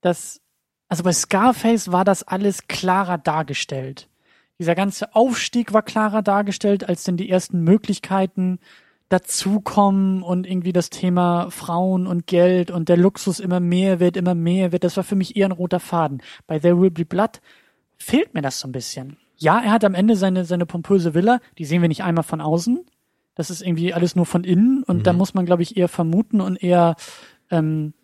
dass, 0.00 0.40
also 0.88 1.02
bei 1.02 1.12
Scarface 1.12 1.92
war 1.92 2.04
das 2.04 2.22
alles 2.22 2.66
klarer 2.68 3.18
dargestellt 3.18 4.08
dieser 4.58 4.74
ganze 4.74 5.14
Aufstieg 5.14 5.72
war 5.72 5.82
klarer 5.82 6.22
dargestellt, 6.22 6.88
als 6.88 7.04
denn 7.04 7.16
die 7.16 7.30
ersten 7.30 7.62
Möglichkeiten 7.62 8.58
dazukommen 9.08 10.22
und 10.22 10.46
irgendwie 10.46 10.72
das 10.72 10.90
Thema 10.90 11.50
Frauen 11.50 12.06
und 12.06 12.26
Geld 12.26 12.70
und 12.70 12.88
der 12.88 12.96
Luxus 12.96 13.40
immer 13.40 13.60
mehr 13.60 14.00
wird, 14.00 14.16
immer 14.16 14.34
mehr 14.34 14.72
wird. 14.72 14.84
Das 14.84 14.96
war 14.96 15.04
für 15.04 15.16
mich 15.16 15.36
eher 15.36 15.46
ein 15.46 15.52
roter 15.52 15.80
Faden. 15.80 16.22
Bei 16.46 16.58
There 16.58 16.80
Will 16.80 16.90
Be 16.90 17.04
Blood 17.04 17.40
fehlt 17.96 18.34
mir 18.34 18.42
das 18.42 18.60
so 18.60 18.68
ein 18.68 18.72
bisschen. 18.72 19.16
Ja, 19.36 19.60
er 19.60 19.70
hat 19.70 19.84
am 19.84 19.94
Ende 19.94 20.16
seine, 20.16 20.44
seine 20.44 20.66
pompöse 20.66 21.14
Villa, 21.14 21.40
die 21.58 21.64
sehen 21.64 21.80
wir 21.80 21.88
nicht 21.88 22.02
einmal 22.02 22.24
von 22.24 22.40
außen. 22.40 22.84
Das 23.34 23.50
ist 23.50 23.62
irgendwie 23.62 23.94
alles 23.94 24.16
nur 24.16 24.26
von 24.26 24.44
innen 24.44 24.82
und 24.82 25.06
da 25.06 25.12
muss 25.12 25.32
man, 25.32 25.46
glaube 25.46 25.62
ich, 25.62 25.76
eher 25.76 25.88
vermuten 25.88 26.40
und 26.40 26.62
eher 26.62 26.96
ähm, 27.50 27.94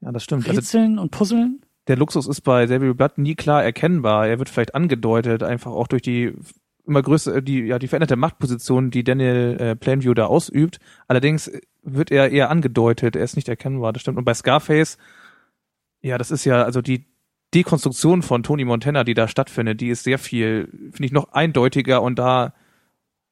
ja, 0.00 0.12
das 0.12 0.24
stimmt. 0.24 0.46
Also 0.46 0.58
rätseln 0.58 0.98
und 0.98 1.10
puzzeln. 1.10 1.60
der 1.88 1.96
Luxus 1.96 2.26
ist 2.26 2.42
bei 2.42 2.66
There 2.66 2.80
Will 2.80 2.90
Be 2.90 2.94
Blood 2.94 3.18
nie 3.18 3.34
klar 3.34 3.64
erkennbar. 3.64 4.28
Er 4.28 4.38
wird 4.38 4.48
vielleicht 4.48 4.74
angedeutet, 4.74 5.42
einfach 5.42 5.72
auch 5.72 5.88
durch 5.88 6.02
die 6.02 6.32
immer 6.86 7.02
größere, 7.02 7.42
die, 7.42 7.60
ja, 7.60 7.78
die 7.78 7.88
veränderte 7.88 8.16
Machtposition, 8.16 8.90
die 8.90 9.04
Daniel 9.04 9.56
äh, 9.58 9.76
Plainview 9.76 10.14
da 10.14 10.26
ausübt. 10.26 10.78
Allerdings 11.08 11.50
wird 11.82 12.10
er 12.10 12.30
eher 12.30 12.50
angedeutet, 12.50 13.16
er 13.16 13.24
ist 13.24 13.36
nicht 13.36 13.48
erkennbar, 13.48 13.92
das 13.92 14.02
stimmt. 14.02 14.18
Und 14.18 14.24
bei 14.24 14.34
Scarface, 14.34 14.98
ja, 16.00 16.18
das 16.18 16.30
ist 16.30 16.44
ja, 16.44 16.62
also 16.62 16.82
die 16.82 17.06
Dekonstruktion 17.54 18.22
von 18.22 18.42
Tony 18.42 18.64
Montana, 18.64 19.04
die 19.04 19.14
da 19.14 19.28
stattfindet, 19.28 19.80
die 19.80 19.88
ist 19.88 20.04
sehr 20.04 20.18
viel, 20.18 20.68
finde 20.92 21.04
ich, 21.04 21.12
noch 21.12 21.32
eindeutiger 21.32 22.02
und 22.02 22.18
da, 22.18 22.54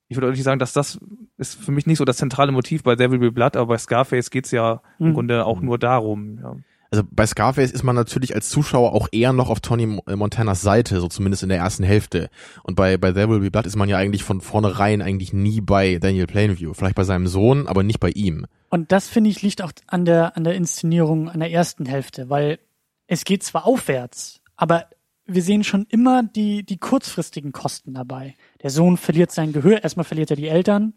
ich 0.09 0.17
würde 0.17 0.31
nicht 0.31 0.43
sagen, 0.43 0.59
dass 0.59 0.73
das 0.73 0.99
ist 1.37 1.57
für 1.61 1.73
mich 1.73 1.87
nicht 1.87 1.99
so 1.99 2.05
das 2.05 2.17
zentrale 2.17 2.53
Motiv 2.53 2.83
bei 2.85 2.99
Will 2.99 3.19
Be 3.19 3.33
Blood, 3.33 3.57
aber 3.57 3.67
bei 3.67 3.79
Scarface 3.79 4.31
geht's 4.31 4.51
ja 4.51 4.83
im 4.99 5.09
Mhm. 5.09 5.15
Grunde 5.15 5.47
auch 5.47 5.61
nur 5.61 5.79
darum, 5.79 6.39
ja. 6.43 6.57
Also 6.95 7.09
bei 7.11 7.27
Scarface 7.27 7.73
ist 7.73 7.83
man 7.83 7.97
natürlich 7.97 8.37
als 8.37 8.51
Zuschauer 8.51 8.93
auch 8.93 9.09
eher 9.11 9.33
noch 9.33 9.51
auf 9.51 9.59
Tony 9.59 9.99
äh, 10.07 10.15
Montanas 10.15 10.63
Seite, 10.63 11.01
so 11.01 11.09
zumindest 11.09 11.43
in 11.43 11.49
der 11.49 11.59
ersten 11.59 11.83
Hälfte. 11.83 12.31
Und 12.63 12.77
bei, 12.77 12.97
bei 12.99 13.11
There 13.11 13.29
Will 13.29 13.41
Be 13.41 13.51
Blood 13.51 13.67
ist 13.67 13.75
man 13.75 13.89
ja 13.89 13.99
eigentlich 13.99 14.23
von 14.23 14.41
vornherein 14.41 15.03
eigentlich 15.03 15.33
nie 15.33 15.61
bei 15.61 15.99
Daniel 15.99 16.29
Plainview. 16.29 16.73
Vielleicht 16.73 16.95
bei 16.95 17.03
seinem 17.03 17.27
Sohn, 17.27 17.67
aber 17.67 17.83
nicht 17.83 17.99
bei 17.99 18.11
ihm. 18.11 18.47
Und 18.71 18.93
das 18.93 19.09
finde 19.09 19.29
ich 19.31 19.43
liegt 19.43 19.61
auch 19.61 19.73
an 19.89 20.05
der 20.05 20.37
an 20.37 20.45
der 20.45 20.55
Inszenierung 20.55 21.29
an 21.29 21.41
der 21.41 21.51
ersten 21.51 21.85
Hälfte, 21.85 22.31
weil 22.31 22.61
es 23.09 23.25
geht 23.25 23.43
zwar 23.43 23.67
aufwärts, 23.67 24.41
aber 24.55 24.87
wir 25.27 25.43
sehen 25.43 25.65
schon 25.65 25.87
immer 25.89 26.23
die 26.23 26.65
die 26.65 26.79
kurzfristigen 26.79 27.51
Kosten 27.51 27.95
dabei. 27.95 28.37
Der 28.63 28.71
Sohn 28.71 28.99
verliert 28.99 29.33
sein 29.33 29.53
Gehör, 29.53 29.83
erstmal 29.83 30.05
verliert 30.05 30.31
er 30.31 30.37
die 30.37 30.47
Eltern, 30.47 30.95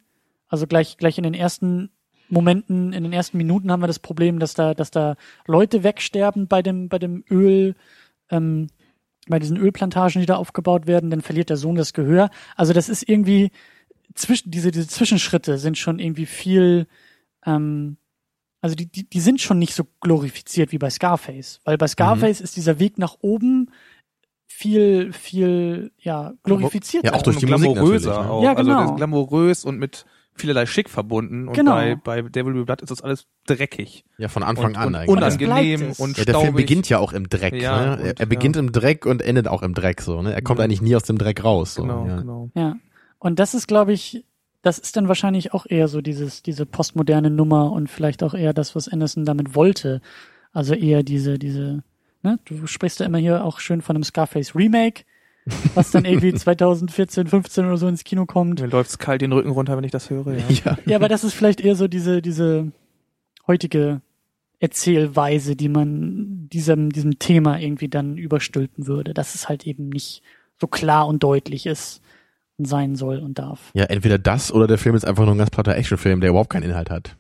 also 0.48 0.68
gleich 0.68 0.98
gleich 0.98 1.18
in 1.18 1.24
den 1.24 1.34
ersten 1.34 1.90
Momenten, 2.30 2.94
in 2.94 3.04
den 3.04 3.14
ersten 3.14 3.38
Minuten 3.38 3.72
haben 3.72 3.82
wir 3.82 3.88
das 3.88 4.00
Problem, 4.00 4.40
dass 4.40 4.54
da 4.54 4.74
dass 4.74 4.92
da 4.92 5.16
Leute 5.46 5.84
wegsterben 5.84 6.48
bei 6.48 6.62
dem 6.62 6.90
bei 6.90 7.00
dem 7.00 7.24
Öl 7.30 7.76
ähm, 8.30 8.68
bei 9.30 9.40
diesen 9.40 9.58
Ölplantagen, 9.58 10.22
die 10.22 10.26
da 10.26 10.38
aufgebaut 10.38 10.88
werden, 10.88 11.10
dann 11.10 11.22
verliert 11.22 11.50
der 11.50 11.58
Sohn 11.58 11.76
das 11.76 11.94
Gehör. 11.94 12.30
Also 12.56 12.74
das 12.74 12.90
ist 12.90 13.08
irgendwie 13.08 13.52
zwischen 14.14 14.52
diese 14.52 14.72
diese 14.72 14.88
Zwischenschritte 14.88 15.58
sind 15.58 15.78
schon 15.78 16.00
irgendwie 16.00 16.26
viel 16.26 16.88
ähm, 17.46 17.98
also 18.62 18.76
die, 18.76 18.88
die, 18.92 19.08
die 19.08 19.20
sind 19.20 19.40
schon 19.40 19.60
nicht 19.60 19.74
so 19.74 19.84
glorifiziert 20.02 20.72
wie 20.72 20.78
bei 20.78 20.90
Scarface, 20.90 21.60
weil 21.64 21.78
bei 21.78 21.88
Scarface 21.88 22.42
ist 22.42 22.56
dieser 22.56 22.80
Weg 22.80 22.98
nach 22.98 23.18
oben 23.22 23.70
viel, 24.48 25.14
viel, 25.14 25.92
ja, 26.00 26.34
glorifiziert. 26.42 27.06
Ja, 27.06 27.14
auch 27.14 27.22
durch 27.22 27.36
und 27.38 27.42
die 27.44 27.52
Musik 27.52 27.74
glamouröser 27.74 28.10
natürlich, 28.10 28.28
ne? 28.28 28.34
auch. 28.34 28.44
Ja, 28.44 28.54
Also 28.56 28.64
genau. 28.64 28.82
das 28.82 28.92
ist 28.92 28.98
glamourös 28.98 29.66
und 29.66 29.78
mit 29.78 30.06
vielerlei 30.40 30.66
Schick 30.66 30.90
verbunden. 30.90 31.48
Und 31.48 31.54
Genau. 31.56 31.76
bei, 31.76 31.96
bei 31.96 32.22
Devil 32.22 32.54
Will 32.54 32.62
Be 32.62 32.66
Blood 32.66 32.82
ist 32.82 32.90
das 32.92 33.02
alles 33.02 33.26
dreckig. 33.46 34.06
Ja, 34.18 34.28
von 34.28 34.44
Anfang 34.44 34.68
und, 34.72 34.76
an 34.78 34.88
und 34.88 34.96
eigentlich. 34.96 35.10
unangenehm 35.10 35.94
und 35.98 36.18
Ja, 36.18 36.26
der 36.26 36.32
staubig. 36.34 36.46
Film 36.48 36.56
beginnt 36.56 36.90
ja 36.90 37.00
auch 37.00 37.14
im 37.14 37.30
Dreck. 37.30 37.54
Ja, 37.62 37.96
ne? 37.98 38.02
und, 38.12 38.20
er, 38.20 38.26
beginnt 38.26 38.56
ja. 38.56 38.62
im 38.62 38.72
Dreck 38.72 39.06
und 39.06 39.22
endet 39.22 39.48
auch 39.48 39.64
im 39.64 39.74
Dreck 39.74 40.02
so. 40.02 40.22
Ne? 40.22 40.34
Er 40.34 40.42
kommt 40.42 40.60
Ja. 40.60 40.66
eigentlich 40.66 40.82
nie 40.82 40.96
aus 40.96 41.04
dem 41.04 41.18
Dreck 41.18 41.44
raus. 41.44 41.74
So, 41.76 41.84
Genau, 41.84 42.08
ja. 42.08 42.18
genau. 42.18 42.50
Ja. 42.56 42.76
Und 43.20 43.40
das 43.40 43.54
ist, 43.54 43.68
glaube 43.68 43.94
ich, 43.94 44.24
das 44.62 44.80
ist 44.80 44.96
dann 44.98 45.08
wahrscheinlich 45.08 45.54
auch 45.54 45.66
eher 45.68 45.88
so 45.88 46.02
dieses, 46.02 46.44
diese 46.44 46.66
postmoderne 46.66 47.30
Nummer 47.30 47.72
und 47.72 47.90
vielleicht 47.90 48.22
auch 48.24 48.34
eher 48.34 48.54
das, 48.54 48.76
was 48.76 48.88
Anderson 48.88 49.26
damit 49.26 49.56
wollte. 49.56 50.02
Also 50.54 50.74
eher 50.74 51.04
diese, 51.04 51.38
diese, 51.40 51.84
ne, 52.24 52.40
du 52.46 52.68
sprichst 52.68 53.00
ja 53.00 53.06
immer 53.06 53.18
hier 53.20 53.44
auch 53.46 53.60
schön 53.60 53.82
von 53.82 53.96
einem 53.96 54.04
Scarface 54.04 54.56
Remake, 54.56 55.04
was 55.76 55.92
dann 55.92 56.06
irgendwie 56.06 56.34
2014, 56.34 57.28
15 57.28 57.66
oder 57.66 57.78
so 57.78 57.88
ins 57.88 58.04
Kino 58.04 58.26
kommt. 58.26 58.62
Mir 58.62 58.68
läuft's 58.68 58.98
kalt 58.98 59.22
den 59.22 59.32
Rücken 59.32 59.50
runter, 59.52 59.78
wenn 59.78 59.84
ich 59.84 59.92
das 59.92 60.10
höre. 60.10 60.34
Ja. 60.34 60.44
Ja. 60.66 60.78
Ja, 60.86 60.96
aber 60.98 61.08
das 61.08 61.24
ist 61.24 61.34
vielleicht 61.34 61.62
eher 61.62 61.76
so 61.76 61.88
diese, 61.88 62.22
diese 62.22 62.72
heutige 63.48 64.02
Erzählweise, 64.60 65.56
die 65.56 65.70
man 65.70 66.50
diesem, 66.52 66.92
diesem 66.92 67.20
Thema 67.20 67.60
irgendwie 67.60 67.90
dann 67.90 68.18
überstülpen 68.18 68.88
würde, 68.88 69.14
dass 69.14 69.36
es 69.36 69.48
halt 69.48 69.68
eben 69.68 69.90
nicht 69.90 70.24
so 70.60 70.68
klar 70.68 71.08
und 71.08 71.22
deutlich 71.24 71.66
ist 71.68 72.02
und 72.58 72.66
sein 72.66 72.96
soll 72.96 73.20
und 73.20 73.38
darf. 73.38 73.72
ja, 73.76 73.84
entweder 73.86 74.18
das 74.18 74.52
oder 74.52 74.66
der 74.66 74.80
Film 74.80 74.96
ist 74.96 75.06
einfach 75.06 75.26
nur 75.26 75.36
ein 75.36 75.38
ganz 75.38 75.52
platter 75.52 75.76
Actionfilm, 75.76 76.22
der 76.22 76.32
überhaupt 76.32 76.50
keinen 76.50 76.64
Inhalt 76.64 76.90
hat. 76.90 77.16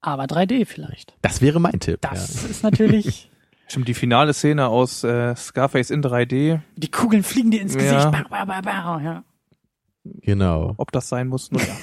Aber 0.00 0.24
3D 0.24 0.66
vielleicht. 0.66 1.14
Das 1.22 1.40
wäre 1.40 1.58
mein 1.60 1.80
Tipp. 1.80 2.00
Das 2.02 2.44
ist 2.44 2.62
natürlich, 2.62 3.30
Stimmt, 3.68 3.86
die 3.88 3.94
finale 3.94 4.32
Szene 4.32 4.68
aus 4.68 5.04
äh, 5.04 5.36
Scarface 5.36 5.90
in 5.90 6.02
3D, 6.02 6.60
die 6.76 6.90
Kugeln 6.90 7.22
fliegen 7.22 7.50
dir 7.50 7.60
ins 7.60 7.74
Ja. 7.74 7.80
Gesicht. 7.80 8.10
Bah, 8.12 8.24
bah, 8.30 8.44
bah, 8.46 8.60
bah, 8.62 9.00
ja. 9.02 9.02
Ja. 9.02 9.24
Genau. 10.22 10.72
ob 10.78 10.90
das 10.90 11.10
sein 11.10 11.28
muss, 11.28 11.50
nur 11.50 11.60
ja. 11.60 11.76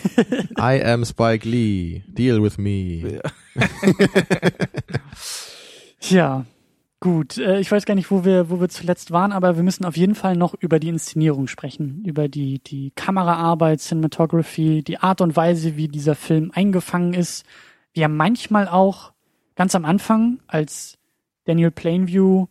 I 0.78 0.84
am 0.84 1.06
Spike 1.06 1.48
Lee. 1.48 2.04
Deal 2.08 2.42
with 2.42 2.58
me. 2.58 3.22
Tja, 6.00 6.46
gut. 7.00 7.38
Äh, 7.38 7.60
ich 7.60 7.72
weiß 7.72 7.86
gar 7.86 7.94
nicht, 7.94 8.10
wo 8.10 8.26
wir, 8.26 8.50
wo 8.50 8.60
wir 8.60 8.70
zuletzt 8.70 9.12
waren, 9.12 9.32
aber 9.32 9.56
wir 9.56 9.64
müssen 9.64 9.86
auf 9.86 9.96
jeden 9.96 10.16
Fall 10.16 10.36
noch 10.36 10.56
über 10.56 10.80
die 10.80 10.90
Inszenierung 10.90 11.48
sprechen, 11.48 12.04
über 12.04 12.28
die, 12.28 12.60
die 12.60 12.92
Kameraarbeit, 12.96 13.80
Cinematography, 13.82 14.84
die 14.84 14.98
Art 14.98 15.22
und 15.22 15.36
Weise, 15.36 15.76
wie 15.78 15.88
dieser 15.88 16.16
Film 16.16 16.52
eingefangen 16.54 17.14
ist. 17.14 17.46
Wie 17.94 18.02
er 18.02 18.10
manchmal 18.10 18.68
auch 18.68 19.14
ganz 19.56 19.76
am 19.76 19.86
Anfang, 19.86 20.40
als 20.48 20.98
Daniel 21.46 21.72
Plainview 21.72 22.48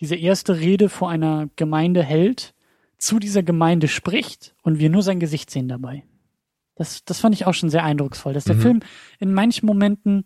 diese 0.00 0.16
erste 0.16 0.58
Rede 0.58 0.88
vor 0.88 1.10
einer 1.10 1.48
Gemeinde 1.56 2.02
hält, 2.02 2.54
zu 2.98 3.18
dieser 3.18 3.42
Gemeinde 3.42 3.88
spricht 3.88 4.54
und 4.62 4.78
wir 4.78 4.90
nur 4.90 5.02
sein 5.02 5.20
Gesicht 5.20 5.50
sehen 5.50 5.68
dabei. 5.68 6.04
Das, 6.74 7.04
das 7.04 7.20
fand 7.20 7.34
ich 7.34 7.46
auch 7.46 7.54
schon 7.54 7.70
sehr 7.70 7.84
eindrucksvoll, 7.84 8.32
dass 8.32 8.44
der 8.44 8.56
Mhm. 8.56 8.60
Film 8.60 8.80
in 9.18 9.32
manchen 9.32 9.66
Momenten 9.66 10.24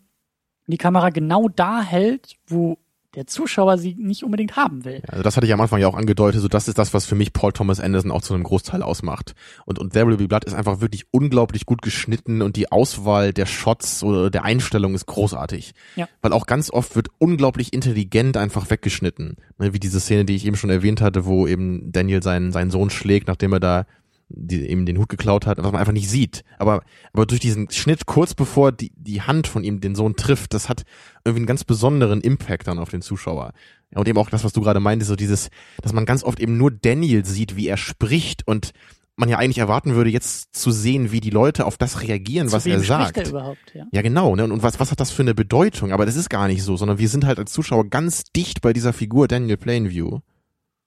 die 0.67 0.77
Kamera 0.77 1.09
genau 1.09 1.47
da 1.47 1.81
hält, 1.81 2.35
wo 2.47 2.77
der 3.17 3.25
Zuschauer 3.25 3.79
sie 3.79 3.95
nicht 3.95 4.23
unbedingt 4.23 4.55
haben 4.55 4.85
will. 4.85 5.01
Also 5.07 5.23
das 5.23 5.35
hatte 5.35 5.47
ich 5.47 5.53
am 5.53 5.59
Anfang 5.59 5.81
ja 5.81 5.87
auch 5.87 5.95
angedeutet, 5.95 6.39
so 6.39 6.47
das 6.47 6.67
ist 6.67 6.77
das, 6.77 6.93
was 6.93 7.07
für 7.07 7.15
mich 7.15 7.33
Paul 7.33 7.51
Thomas 7.51 7.79
Anderson 7.79 8.11
auch 8.11 8.21
zu 8.21 8.35
einem 8.35 8.43
Großteil 8.43 8.83
ausmacht. 8.83 9.33
Und, 9.65 9.79
und 9.79 9.93
There 9.93 10.05
Will 10.05 10.17
Be 10.17 10.27
Blood 10.27 10.45
ist 10.45 10.53
einfach 10.53 10.81
wirklich 10.81 11.07
unglaublich 11.09 11.65
gut 11.65 11.81
geschnitten 11.81 12.43
und 12.43 12.55
die 12.57 12.71
Auswahl 12.71 13.33
der 13.33 13.47
Shots 13.47 14.03
oder 14.03 14.29
der 14.29 14.43
Einstellung 14.43 14.93
ist 14.93 15.07
großartig. 15.07 15.73
Ja. 15.95 16.07
Weil 16.21 16.31
auch 16.31 16.45
ganz 16.45 16.69
oft 16.69 16.95
wird 16.95 17.07
unglaublich 17.17 17.73
intelligent 17.73 18.37
einfach 18.37 18.69
weggeschnitten. 18.69 19.37
Ne, 19.57 19.73
wie 19.73 19.79
diese 19.79 19.99
Szene, 19.99 20.23
die 20.23 20.35
ich 20.35 20.45
eben 20.45 20.55
schon 20.55 20.69
erwähnt 20.69 21.01
hatte, 21.01 21.25
wo 21.25 21.47
eben 21.47 21.91
Daniel 21.91 22.21
seinen, 22.21 22.51
seinen 22.51 22.69
Sohn 22.69 22.91
schlägt, 22.91 23.27
nachdem 23.27 23.51
er 23.51 23.59
da 23.59 23.85
die, 24.29 24.67
eben 24.67 24.85
den 24.85 24.97
Hut 24.97 25.09
geklaut 25.09 25.45
hat, 25.45 25.57
was 25.57 25.71
man 25.71 25.79
einfach 25.79 25.93
nicht 25.93 26.09
sieht. 26.09 26.43
Aber, 26.57 26.81
aber 27.13 27.25
durch 27.25 27.39
diesen 27.39 27.69
Schnitt 27.71 28.05
kurz 28.05 28.33
bevor 28.33 28.71
die, 28.71 28.91
die 28.95 29.21
Hand 29.21 29.47
von 29.47 29.63
ihm 29.63 29.79
den 29.79 29.95
Sohn 29.95 30.15
trifft, 30.15 30.53
das 30.53 30.69
hat 30.69 30.83
irgendwie 31.23 31.41
einen 31.41 31.47
ganz 31.47 31.63
besonderen 31.63 32.21
Impact 32.21 32.67
dann 32.67 32.79
auf 32.79 32.89
den 32.89 33.01
Zuschauer. 33.01 33.53
Ja, 33.91 33.99
und 33.99 34.07
eben 34.07 34.17
auch 34.17 34.29
das, 34.29 34.43
was 34.43 34.53
du 34.53 34.61
gerade 34.61 34.79
meintest, 34.79 35.09
so 35.09 35.15
dieses, 35.15 35.49
dass 35.81 35.93
man 35.93 36.05
ganz 36.05 36.23
oft 36.23 36.39
eben 36.39 36.57
nur 36.57 36.71
Daniel 36.71 37.23
sieht, 37.25 37.55
wie 37.55 37.67
er 37.67 37.77
spricht 37.77 38.45
und 38.45 38.71
man 39.15 39.29
ja 39.29 39.37
eigentlich 39.37 39.57
erwarten 39.57 39.95
würde, 39.95 40.11
jetzt 40.11 40.55
zu 40.55 40.71
sehen, 40.71 41.11
wie 41.11 41.21
die 41.21 41.31
Leute 41.31 41.65
auf 41.65 41.77
das 41.77 42.03
reagieren, 42.03 42.49
Zu 42.49 42.55
was 42.55 42.65
wem 42.65 42.73
er 42.73 42.83
spricht 42.83 42.87
sagt. 42.89 43.17
Er 43.17 43.29
überhaupt, 43.29 43.73
ja. 43.73 43.85
Ja, 43.91 44.01
genau. 44.03 44.35
Ne? 44.35 44.43
Und 44.43 44.61
was, 44.61 44.79
was 44.79 44.91
hat 44.91 44.99
das 44.99 45.09
für 45.09 45.23
eine 45.23 45.33
Bedeutung? 45.33 45.91
Aber 45.91 46.05
das 46.05 46.15
ist 46.15 46.29
gar 46.29 46.47
nicht 46.47 46.61
so, 46.61 46.77
sondern 46.77 46.99
wir 46.99 47.09
sind 47.09 47.25
halt 47.25 47.39
als 47.39 47.51
Zuschauer 47.51 47.89
ganz 47.89 48.25
dicht 48.25 48.61
bei 48.61 48.73
dieser 48.73 48.93
Figur 48.93 49.27
Daniel 49.27 49.57
Plainview. 49.57 50.19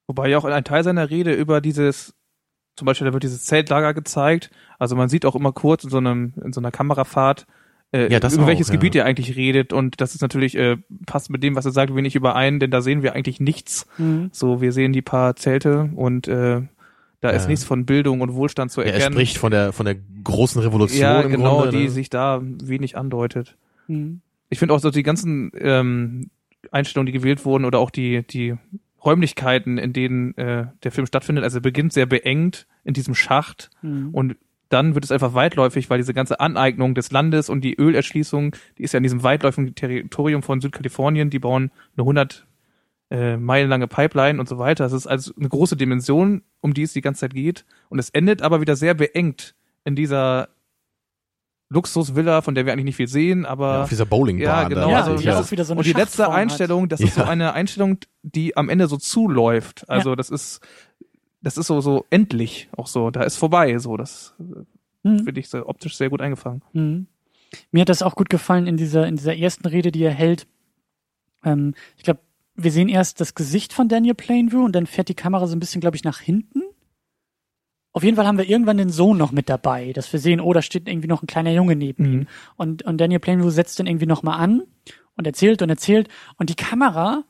Wobei 0.06 0.28
ja 0.28 0.38
auch 0.38 0.44
ein 0.44 0.64
Teil 0.64 0.84
seiner 0.84 1.10
Rede 1.10 1.32
über 1.32 1.60
dieses, 1.60 2.14
zum 2.80 2.86
Beispiel, 2.86 3.06
da 3.06 3.12
wird 3.12 3.22
dieses 3.22 3.44
Zeltlager 3.44 3.92
gezeigt. 3.94 4.50
Also 4.78 4.96
man 4.96 5.10
sieht 5.10 5.26
auch 5.26 5.36
immer 5.36 5.52
kurz 5.52 5.84
in 5.84 5.90
so 5.90 5.98
einem, 5.98 6.32
in 6.42 6.52
so 6.54 6.60
einer 6.62 6.70
Kamerafahrt, 6.70 7.46
äh, 7.92 8.10
Ja, 8.10 8.20
das 8.20 8.32
über 8.34 8.44
auch, 8.44 8.46
welches 8.48 8.68
ja. 8.68 8.72
Gebiet 8.74 8.94
er 8.96 9.04
eigentlich 9.04 9.36
redet. 9.36 9.74
Und 9.74 10.00
das 10.00 10.14
ist 10.14 10.22
natürlich, 10.22 10.56
äh, 10.56 10.78
passt 11.04 11.28
mit 11.28 11.42
dem, 11.42 11.56
was 11.56 11.66
er 11.66 11.72
sagt, 11.72 11.94
wenig 11.94 12.16
überein, 12.16 12.58
denn 12.58 12.70
da 12.70 12.80
sehen 12.80 13.02
wir 13.02 13.12
eigentlich 13.14 13.38
nichts. 13.38 13.86
Mhm. 13.98 14.30
So, 14.32 14.62
wir 14.62 14.72
sehen 14.72 14.94
die 14.94 15.02
paar 15.02 15.36
Zelte 15.36 15.90
und 15.94 16.26
äh, 16.26 16.62
da 17.20 17.28
ist 17.28 17.42
Ja. 17.42 17.48
nichts 17.50 17.64
von 17.66 17.84
Bildung 17.84 18.22
und 18.22 18.32
Wohlstand 18.32 18.70
zu 18.70 18.80
Ja, 18.80 18.86
er 18.86 18.94
erkennen. 18.94 19.12
spricht 19.12 19.36
von 19.36 19.50
der, 19.50 19.72
von 19.74 19.84
der 19.84 19.96
großen 20.24 20.62
Revolution 20.62 21.00
ja, 21.02 21.20
im 21.20 21.32
genau, 21.32 21.58
Grunde. 21.60 21.76
die 21.76 21.84
ne? 21.84 21.90
sich 21.90 22.08
da 22.08 22.40
wenig 22.42 22.96
andeutet. 22.96 23.56
Mhm. 23.88 24.22
Ich 24.48 24.58
finde 24.58 24.72
auch 24.74 24.80
so 24.80 24.90
die 24.90 25.02
ganzen 25.02 25.52
ähm, 25.58 26.30
Einstellungen, 26.70 27.12
die 27.12 27.18
gewählt 27.18 27.44
wurden 27.44 27.66
oder 27.66 27.78
auch 27.78 27.90
die, 27.90 28.26
die 28.26 28.54
Räumlichkeiten, 29.04 29.78
in 29.78 29.92
denen 29.92 30.36
äh, 30.36 30.66
der 30.82 30.92
Film 30.92 31.06
stattfindet. 31.06 31.44
Also 31.44 31.58
er 31.58 31.62
beginnt 31.62 31.92
sehr 31.92 32.06
beengt 32.06 32.66
in 32.84 32.94
diesem 32.94 33.14
Schacht 33.14 33.70
Mhm. 33.82 34.10
und 34.12 34.36
dann 34.68 34.94
wird 34.94 35.04
es 35.04 35.10
einfach 35.10 35.34
weitläufig, 35.34 35.90
weil 35.90 35.98
diese 35.98 36.14
ganze 36.14 36.38
Aneignung 36.38 36.94
des 36.94 37.10
Landes 37.10 37.48
und 37.48 37.62
die 37.62 37.74
Ölerschließung, 37.76 38.54
die 38.78 38.84
ist 38.84 38.92
ja 38.92 38.98
in 38.98 39.02
diesem 39.02 39.24
weitläufigen 39.24 39.74
Territorium 39.74 40.44
von 40.44 40.60
Südkalifornien, 40.60 41.28
die 41.28 41.40
bauen 41.40 41.72
eine 41.96 42.02
100 42.04 42.46
äh, 43.10 43.36
Meilen 43.36 43.68
lange 43.68 43.88
Pipeline 43.88 44.38
und 44.38 44.48
so 44.48 44.58
weiter. 44.58 44.84
Das 44.84 44.92
ist 44.92 45.08
also 45.08 45.32
eine 45.36 45.48
große 45.48 45.76
Dimension, 45.76 46.42
um 46.60 46.72
die 46.72 46.82
es 46.82 46.92
die 46.92 47.00
ganze 47.00 47.22
Zeit 47.22 47.34
geht. 47.34 47.64
Und 47.88 47.98
es 47.98 48.10
endet 48.10 48.42
aber 48.42 48.60
wieder 48.60 48.76
sehr 48.76 48.94
beengt 48.94 49.56
in 49.84 49.96
dieser 49.96 50.50
Luxusvilla, 51.72 52.42
von 52.42 52.54
der 52.54 52.66
wir 52.66 52.72
eigentlich 52.72 52.84
nicht 52.84 52.96
viel 52.96 53.08
sehen, 53.08 53.46
aber 53.46 53.74
ja, 53.74 53.82
auf 53.84 53.88
dieser 53.88 54.04
Bowlingbahn. 54.06 54.44
Ja, 54.46 54.62
da. 54.62 54.68
genau, 54.68 54.90
ja, 54.90 54.96
also 55.02 55.16
die 55.16 55.24
das 55.24 55.46
auch 55.46 55.50
wieder 55.52 55.64
so 55.64 55.72
eine 55.72 55.78
und 55.78 55.86
die 55.86 55.92
letzte. 55.92 56.28
Einstellung, 56.30 56.88
das 56.88 57.00
ist 57.00 57.14
so 57.14 57.20
Ja. 57.22 57.28
eine 57.28 57.52
Einstellung, 57.54 57.98
die 58.22 58.56
am 58.56 58.68
Ende 58.68 58.88
so 58.88 58.96
zuläuft. 58.96 59.88
Also 59.88 60.16
das 60.16 60.30
ist, 60.30 60.60
das 61.42 61.56
ist 61.56 61.68
so 61.68 61.80
so 61.80 62.04
endlich 62.10 62.68
auch 62.76 62.88
so. 62.88 63.10
Da 63.10 63.22
ist 63.22 63.36
vorbei. 63.36 63.78
So 63.78 63.96
das 63.96 64.34
Mhm. 65.02 65.24
finde 65.24 65.40
ich 65.40 65.48
so 65.48 65.64
optisch 65.66 65.96
sehr 65.96 66.10
gut 66.10 66.20
eingefangen. 66.20 66.62
Mhm. 66.72 67.06
Mir 67.72 67.80
hat 67.82 67.88
das 67.88 68.02
auch 68.02 68.16
gut 68.16 68.28
gefallen 68.30 68.66
in 68.66 68.76
dieser, 68.76 69.06
in 69.06 69.16
dieser 69.16 69.36
ersten 69.36 69.66
Rede, 69.66 69.90
die 69.92 70.02
er 70.02 70.10
hält. 70.12 70.46
Ähm, 71.44 71.74
ich 71.96 72.02
glaube, 72.02 72.20
wir 72.56 72.70
sehen 72.72 72.88
erst 72.88 73.20
das 73.20 73.34
Gesicht 73.34 73.72
von 73.72 73.88
Daniel 73.88 74.14
Plainview 74.14 74.62
und 74.64 74.72
dann 74.72 74.86
fährt 74.86 75.08
die 75.08 75.14
Kamera 75.14 75.46
so 75.46 75.56
ein 75.56 75.60
bisschen, 75.60 75.80
glaube 75.80 75.96
ich, 75.96 76.04
nach 76.04 76.18
hinten. 76.20 76.62
Auf 77.92 78.04
jeden 78.04 78.16
Fall 78.16 78.26
haben 78.26 78.38
wir 78.38 78.48
irgendwann 78.48 78.76
den 78.76 78.90
Sohn 78.90 79.18
noch 79.18 79.32
mit 79.32 79.48
dabei, 79.48 79.92
dass 79.92 80.12
wir 80.12 80.20
sehen, 80.20 80.40
oh, 80.40 80.52
da 80.52 80.62
steht 80.62 80.88
irgendwie 80.88 81.08
noch 81.08 81.22
ein 81.22 81.26
kleiner 81.26 81.50
Junge 81.52 81.74
neben 81.76 82.04
Mhm. 82.06 82.12
ihm. 82.12 82.26
Und, 82.56 82.82
und 82.84 82.98
Daniel 82.98 83.18
Plainview 83.20 83.50
setzt 83.50 83.78
dann 83.80 83.86
irgendwie 83.86 84.06
nochmal 84.06 84.38
an 84.40 84.62
und 85.16 85.26
erzählt 85.26 85.60
und 85.62 85.70
erzählt. 85.70 86.08
Und 86.38 86.50
die 86.50 86.54
Kamera 86.54 87.24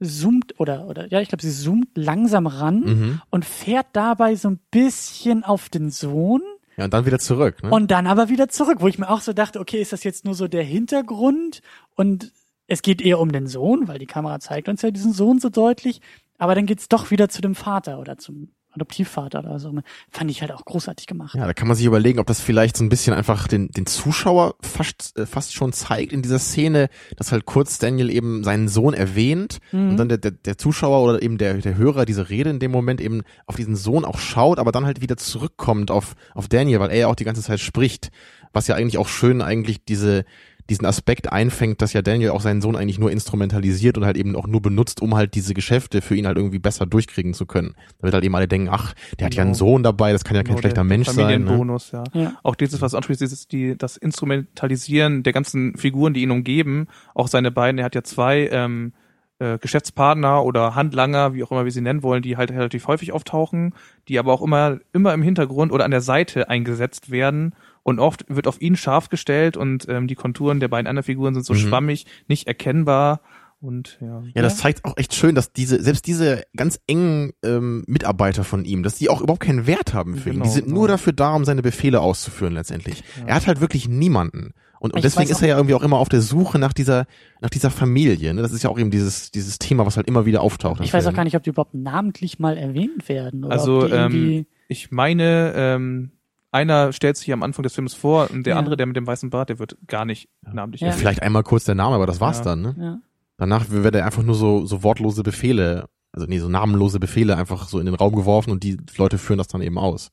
zoomt 0.00 0.58
oder, 0.58 0.86
oder, 0.86 1.10
ja, 1.10 1.20
ich 1.20 1.28
glaube, 1.28 1.42
sie 1.42 1.50
zoomt 1.52 1.88
langsam 1.96 2.46
ran 2.46 2.80
Mhm. 2.80 3.20
und 3.30 3.44
fährt 3.44 3.88
dabei 3.92 4.34
so 4.36 4.48
ein 4.48 4.60
bisschen 4.70 5.44
auf 5.44 5.68
den 5.68 5.90
Sohn. 5.90 6.40
Ja, 6.76 6.84
und 6.84 6.94
dann 6.94 7.04
wieder 7.06 7.18
zurück. 7.18 7.62
Ne? 7.62 7.70
Und 7.70 7.90
dann 7.90 8.06
aber 8.06 8.28
wieder 8.28 8.48
zurück, 8.48 8.76
wo 8.80 8.86
ich 8.88 8.98
mir 8.98 9.10
auch 9.10 9.20
so 9.20 9.32
dachte, 9.32 9.58
okay, 9.58 9.80
ist 9.80 9.92
das 9.92 10.04
jetzt 10.04 10.24
nur 10.24 10.34
so 10.34 10.46
der 10.46 10.62
Hintergrund 10.62 11.60
und 11.96 12.32
es 12.68 12.82
geht 12.82 13.02
eher 13.02 13.18
um 13.18 13.32
den 13.32 13.46
Sohn, 13.48 13.88
weil 13.88 13.98
die 13.98 14.06
Kamera 14.06 14.38
zeigt 14.40 14.68
uns 14.68 14.82
ja 14.82 14.90
diesen 14.92 15.12
Sohn 15.12 15.38
so 15.40 15.48
deutlich, 15.48 16.00
aber 16.38 16.54
dann 16.54 16.66
geht's 16.66 16.88
doch 16.88 17.10
wieder 17.10 17.28
zu 17.28 17.42
dem 17.42 17.54
Vater 17.56 17.98
oder 17.98 18.18
zum 18.18 18.50
Adoptivvater 18.78 19.40
oder 19.40 19.58
so. 19.58 19.72
Fand 20.10 20.30
ich 20.30 20.40
halt 20.40 20.52
auch 20.52 20.64
großartig 20.64 21.06
gemacht. 21.06 21.34
Ja, 21.34 21.46
da 21.46 21.52
kann 21.52 21.68
man 21.68 21.76
sich 21.76 21.86
überlegen, 21.86 22.18
ob 22.18 22.26
das 22.26 22.40
vielleicht 22.40 22.76
so 22.76 22.84
ein 22.84 22.88
bisschen 22.88 23.12
einfach 23.14 23.48
den, 23.48 23.68
den 23.68 23.86
Zuschauer 23.86 24.54
fast, 24.62 25.16
äh, 25.18 25.26
fast 25.26 25.54
schon 25.54 25.72
zeigt 25.72 26.12
in 26.12 26.22
dieser 26.22 26.38
Szene, 26.38 26.88
dass 27.16 27.32
halt 27.32 27.44
kurz 27.44 27.78
Daniel 27.78 28.10
eben 28.10 28.44
seinen 28.44 28.68
Sohn 28.68 28.94
erwähnt 28.94 29.58
Mhm. 29.72 29.90
und 29.90 29.96
dann 29.96 30.08
der, 30.08 30.18
der, 30.18 30.30
der 30.30 30.56
Zuschauer 30.58 31.02
oder 31.02 31.22
eben 31.22 31.38
der, 31.38 31.54
der 31.54 31.76
Hörer 31.76 32.04
diese 32.04 32.28
Rede 32.30 32.50
in 32.50 32.58
dem 32.58 32.70
Moment 32.70 33.00
eben 33.00 33.22
auf 33.46 33.56
diesen 33.56 33.76
Sohn 33.76 34.04
auch 34.04 34.18
schaut, 34.18 34.58
aber 34.58 34.72
dann 34.72 34.86
halt 34.86 35.00
wieder 35.00 35.16
zurückkommt 35.16 35.90
auf, 35.90 36.14
auf 36.34 36.48
Daniel, 36.48 36.80
weil 36.80 36.90
er 36.90 36.96
ja 36.98 37.06
auch 37.08 37.14
die 37.16 37.24
ganze 37.24 37.42
Zeit 37.42 37.60
spricht. 37.60 38.10
Was 38.52 38.66
ja 38.66 38.74
eigentlich 38.76 38.98
auch 38.98 39.08
schön 39.08 39.42
eigentlich 39.42 39.84
diese, 39.84 40.24
diesen 40.68 40.84
Aspekt 40.84 41.32
einfängt, 41.32 41.80
dass 41.80 41.92
ja 41.92 42.02
Daniel 42.02 42.30
auch 42.30 42.40
seinen 42.40 42.60
Sohn 42.60 42.76
eigentlich 42.76 42.98
nur 42.98 43.10
instrumentalisiert 43.10 43.96
und 43.96 44.04
halt 44.04 44.16
eben 44.16 44.36
auch 44.36 44.46
nur 44.46 44.60
benutzt, 44.60 45.00
um 45.00 45.14
halt 45.14 45.34
diese 45.34 45.54
Geschäfte 45.54 46.02
für 46.02 46.14
ihn 46.14 46.26
halt 46.26 46.36
irgendwie 46.36 46.58
besser 46.58 46.86
durchkriegen 46.86 47.32
zu 47.34 47.46
können. 47.46 47.74
Damit 48.00 48.14
halt 48.14 48.24
eben 48.24 48.34
alle 48.34 48.48
denken, 48.48 48.68
ach, 48.70 48.94
der 49.18 49.26
hat 49.26 49.34
ja 49.34 49.42
einen 49.42 49.52
Genau. 49.52 49.58
Sohn 49.58 49.82
dabei, 49.82 50.12
das 50.12 50.24
kann 50.24 50.36
ja 50.36 50.42
kein 50.42 50.48
Genau, 50.48 50.60
schlechter 50.60 50.82
der 50.82 50.84
Mensch 50.84 51.08
sein. 51.08 51.16
Ne? 51.16 51.22
Familienbonus, 51.22 51.92
ja. 51.92 52.04
Ja. 52.12 52.32
Auch 52.42 52.54
dieses, 52.54 52.80
was 52.82 52.94
anspricht, 52.94 53.20
dieses, 53.20 53.48
die, 53.48 53.76
das 53.78 53.96
Instrumentalisieren 53.96 55.22
der 55.22 55.32
ganzen 55.32 55.76
Figuren, 55.76 56.14
die 56.14 56.22
ihn 56.22 56.30
umgeben, 56.30 56.86
auch 57.14 57.28
seine 57.28 57.50
beiden, 57.50 57.78
er 57.78 57.84
hat 57.84 57.94
ja 57.94 58.02
zwei 58.02 58.48
ähm, 58.52 58.92
äh, 59.38 59.58
Geschäftspartner 59.58 60.44
oder 60.44 60.74
Handlanger, 60.74 61.34
wie 61.34 61.44
auch 61.44 61.50
immer 61.50 61.64
wir 61.64 61.72
sie 61.72 61.80
nennen 61.80 62.02
wollen, 62.02 62.22
die 62.22 62.36
halt 62.36 62.50
relativ 62.50 62.86
häufig 62.88 63.12
auftauchen, 63.12 63.74
die 64.08 64.18
aber 64.18 64.32
auch 64.32 64.42
immer, 64.42 64.78
immer 64.92 65.14
im 65.14 65.22
Hintergrund 65.22 65.72
oder 65.72 65.84
an 65.84 65.90
der 65.90 66.00
Seite 66.00 66.48
eingesetzt 66.48 67.10
werden. 67.10 67.54
Und 67.88 67.98
oft 68.00 68.24
wird 68.28 68.46
auf 68.46 68.60
ihn 68.60 68.76
scharf 68.76 69.08
gestellt 69.08 69.56
und 69.56 69.86
ähm, 69.88 70.06
die 70.08 70.14
Konturen 70.14 70.60
der 70.60 70.68
beiden 70.68 70.86
anderen 70.86 71.04
Figuren 71.04 71.32
sind 71.34 71.46
so 71.46 71.54
Mhm. 71.54 71.58
schwammig, 71.58 72.06
nicht 72.28 72.46
erkennbar. 72.46 73.20
Und 73.60 73.98
ja. 74.00 74.22
Ja, 74.34 74.42
das 74.42 74.58
zeigt 74.58 74.84
auch 74.84 74.96
echt 74.98 75.14
schön, 75.14 75.34
dass 75.34 75.52
diese, 75.52 75.82
selbst 75.82 76.06
diese 76.06 76.42
ganz 76.54 76.78
engen 76.86 77.32
ähm, 77.42 77.82
Mitarbeiter 77.88 78.44
von 78.44 78.64
ihm, 78.64 78.82
dass 78.84 78.96
die 78.96 79.08
auch 79.10 79.20
überhaupt 79.20 79.40
keinen 79.42 79.66
Wert 79.66 79.94
haben 79.94 80.16
für 80.16 80.28
ihn. 80.28 80.34
Genau, 80.34 80.44
Die 80.44 80.50
sind 80.50 80.66
genau. 80.66 80.76
nur 80.80 80.88
dafür 80.88 81.12
da, 81.12 81.34
um 81.34 81.44
seine 81.44 81.62
Befehle 81.62 82.00
auszuführen 82.00 82.52
letztendlich. 82.54 83.02
Er 83.26 83.34
hat 83.34 83.46
halt 83.48 83.60
wirklich 83.60 83.88
niemanden. 83.88 84.52
Und, 84.80 84.92
und 84.92 84.98
Ich 84.98 85.02
deswegen 85.02 85.28
ist 85.28 85.42
er 85.42 85.48
ja 85.48 85.56
irgendwie 85.56 85.74
auch 85.74 85.82
immer 85.82 85.96
auf 85.96 86.08
der 86.08 86.20
Suche 86.20 86.60
nach 86.60 86.72
dieser, 86.72 87.06
nach 87.40 87.50
dieser 87.50 87.70
Familie. 87.70 88.32
Ne? 88.32 88.42
Das 88.42 88.52
ist 88.52 88.62
ja 88.62 88.70
auch 88.70 88.78
eben 88.78 88.92
dieses, 88.92 89.32
dieses 89.32 89.58
Thema, 89.58 89.84
was 89.86 89.96
halt 89.96 90.06
immer 90.06 90.24
wieder 90.24 90.40
auftaucht. 90.42 90.80
Ich 90.84 90.92
weiß 90.92 91.04
auch 91.04 91.08
Film. 91.08 91.16
gar 91.16 91.24
nicht, 91.24 91.34
ob 91.36 91.42
die 91.42 91.50
überhaupt 91.50 91.74
namentlich 91.74 92.38
mal 92.38 92.56
erwähnt 92.56 93.08
werden. 93.08 93.42
Oder 93.44 93.54
Also, 93.54 93.88
die 93.88 93.92
ähm, 94.36 94.46
Ich 94.68 94.92
meine, 94.92 95.52
ähm, 95.56 96.12
einer 96.52 96.92
stellt 96.92 97.16
sich 97.16 97.32
am 97.32 97.42
Anfang 97.42 97.62
des 97.62 97.74
Films 97.74 97.94
vor 97.94 98.30
und 98.30 98.44
der 98.46 98.54
Ja. 98.54 98.58
andere, 98.58 98.76
der 98.76 98.86
mit 98.86 98.96
dem 98.96 99.06
weißen 99.06 99.30
Bart, 99.30 99.48
der 99.50 99.58
wird 99.58 99.76
gar 99.86 100.04
nicht 100.04 100.28
namentlich 100.42 100.80
Ja. 100.80 100.92
Vielleicht 100.92 101.22
einmal 101.22 101.42
kurz 101.42 101.64
der 101.64 101.74
Name, 101.74 101.94
aber 101.94 102.06
das 102.06 102.20
war's 102.20 102.38
Ja. 102.38 102.44
dann. 102.44 102.62
Ne? 102.62 102.74
ja. 102.78 102.98
Danach 103.36 103.70
wird 103.70 103.94
er 103.94 104.04
einfach 104.04 104.22
nur 104.22 104.34
so, 104.34 104.66
so 104.66 104.82
wortlose 104.82 105.22
Befehle, 105.22 105.86
also 106.12 106.26
nee, 106.26 106.38
so 106.38 106.48
namenlose 106.48 106.98
Befehle 106.98 107.36
einfach 107.36 107.68
so 107.68 107.78
in 107.78 107.86
den 107.86 107.94
Raum 107.94 108.14
geworfen 108.16 108.50
und 108.50 108.64
die 108.64 108.76
Leute 108.96 109.18
führen 109.18 109.38
das 109.38 109.46
dann 109.48 109.62
eben 109.62 109.78
aus. 109.78 110.10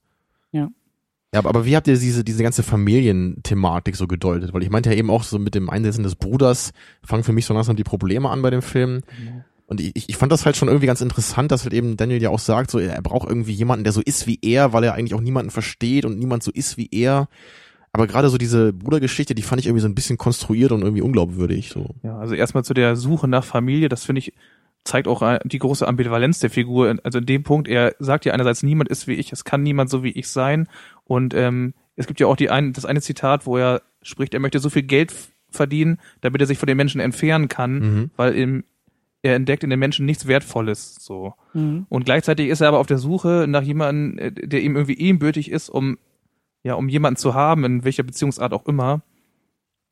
Ja. 0.52 0.70
Ja, 1.34 1.44
aber, 1.44 1.66
wie 1.66 1.76
habt 1.76 1.88
ihr 1.88 1.98
diese, 1.98 2.24
diese 2.24 2.44
ganze 2.44 2.64
Familienthematik 2.64 3.96
so 3.96 4.08
gedeutet? 4.08 4.54
Weil 4.54 4.64
ich 4.64 4.70
meinte 4.70 4.90
ja 4.92 4.96
eben 4.96 5.10
auch 5.10 5.24
so 5.24 5.38
mit 5.40 5.56
dem 5.56 5.70
Einsetzen 5.70 6.04
des 6.04 6.16
Bruders 6.16 6.72
fangen 7.04 7.24
für 7.24 7.34
mich 7.34 7.46
so 7.46 7.54
langsam 7.54 7.76
die 7.76 7.84
Probleme 7.84 8.30
an 8.30 8.42
bei 8.42 8.50
dem 8.52 8.62
Film. 8.62 9.02
Und 9.68 9.82
ich, 9.82 10.10
ich 10.10 10.18
fand 10.18 10.32
das 10.32 10.46
halt 10.46 10.56
schon 10.56 10.68
irgendwie 10.68 10.86
ganz 10.88 11.02
interessant, 11.02 11.52
dass 11.52 11.64
halt 11.64 11.74
eben 11.74 11.98
Daniel 11.98 12.22
ja 12.22 12.30
auch 12.30 12.40
sagt, 12.40 12.70
so 12.70 12.78
er 12.80 13.02
braucht 13.02 13.28
irgendwie 13.28 13.54
jemanden, 13.54 13.84
der 13.84 13.94
so 13.94 14.02
ist 14.02 14.28
wie 14.28 14.38
er, 14.42 14.74
weil 14.74 14.84
er 14.84 14.94
eigentlich 14.94 15.16
auch 15.16 15.22
niemanden 15.22 15.50
versteht 15.50 16.06
und 16.06 16.20
niemand 16.20 16.44
so 16.44 16.52
ist 16.52 16.78
wie 16.78 16.90
er. 16.92 17.28
Aber 17.92 18.08
gerade 18.08 18.30
so 18.30 18.38
diese 18.38 18.74
Brudergeschichte, 18.74 19.34
die 19.34 19.42
fand 19.42 19.62
ich 19.62 19.68
irgendwie 19.68 19.82
so 19.82 19.88
ein 19.88 19.96
bisschen 19.96 20.18
konstruiert 20.18 20.72
und 20.72 20.82
irgendwie 20.82 21.02
unglaubwürdig. 21.02 21.70
So. 21.70 21.96
Ja, 22.04 22.18
also 22.18 22.36
erstmal 22.36 22.64
zu 22.64 22.74
der 22.74 22.96
Suche 22.96 23.28
nach 23.28 23.44
Familie, 23.46 23.90
das 23.90 24.04
finde 24.04 24.20
ich, 24.20 24.34
zeigt 24.84 25.08
auch 25.08 25.22
äh, 25.22 25.40
die 25.46 25.60
große 25.60 25.88
Ambivalenz 25.88 26.40
der 26.40 26.50
Figur. 26.52 26.94
Also 27.04 27.20
in 27.20 27.26
dem 27.26 27.44
Punkt, 27.44 27.68
er 27.68 27.96
sagt 27.98 28.26
ja 28.26 28.34
einerseits, 28.34 28.64
niemand 28.64 28.90
ist 28.90 29.08
wie 29.08 29.14
ich, 29.14 29.32
es 29.32 29.46
kann 29.46 29.64
niemand 29.64 29.90
so 29.90 30.04
wie 30.04 30.12
ich 30.12 30.28
sein. 30.28 30.68
Und 31.06 31.34
ähm, 31.34 31.74
es 31.96 32.06
gibt 32.06 32.20
ja 32.20 32.28
auch 32.28 32.36
die 32.36 32.50
ein, 32.50 32.74
das 32.74 32.86
eine 32.86 33.02
Zitat, 33.02 33.46
wo 33.48 33.58
er 33.58 33.82
spricht, 34.02 34.34
er 34.34 34.40
möchte 34.42 34.60
so 34.60 34.70
viel 34.70 34.84
Geld 34.84 35.14
verdienen, 35.50 36.00
damit 36.22 36.42
er 36.42 36.48
sich 36.48 36.58
von 36.58 36.68
den 36.68 36.78
Menschen 36.78 37.00
entfernen 37.02 37.48
kann, 37.48 37.80
Mhm. 37.80 38.12
weil 38.18 38.36
im, 38.36 38.64
er 39.26 39.36
entdeckt 39.36 39.64
in 39.64 39.72
den 39.72 39.80
Menschen 39.80 40.06
nichts 40.06 40.28
Wertvolles. 40.28 40.96
So. 41.00 41.34
Mhm. 41.54 41.88
Und 41.90 42.06
gleichzeitig 42.06 42.48
ist 42.50 42.62
er 42.62 42.68
aber 42.68 42.80
auf 42.80 42.88
der 42.88 43.00
Suche 43.00 43.46
nach 43.48 43.64
jemandem, 43.64 44.20
äh, 44.20 44.32
der 44.32 44.62
ihm 44.62 44.76
irgendwie 44.76 44.98
ebenbürtig 45.00 45.50
ist, 45.52 45.70
um 45.70 45.98
ja, 46.64 46.74
um 46.74 46.90
jemanden 46.90 47.18
zu 47.18 47.36
haben, 47.36 47.64
in 47.64 47.84
welcher 47.84 48.02
Beziehungsart 48.04 48.52
auch 48.52 48.66
immer. 48.66 49.02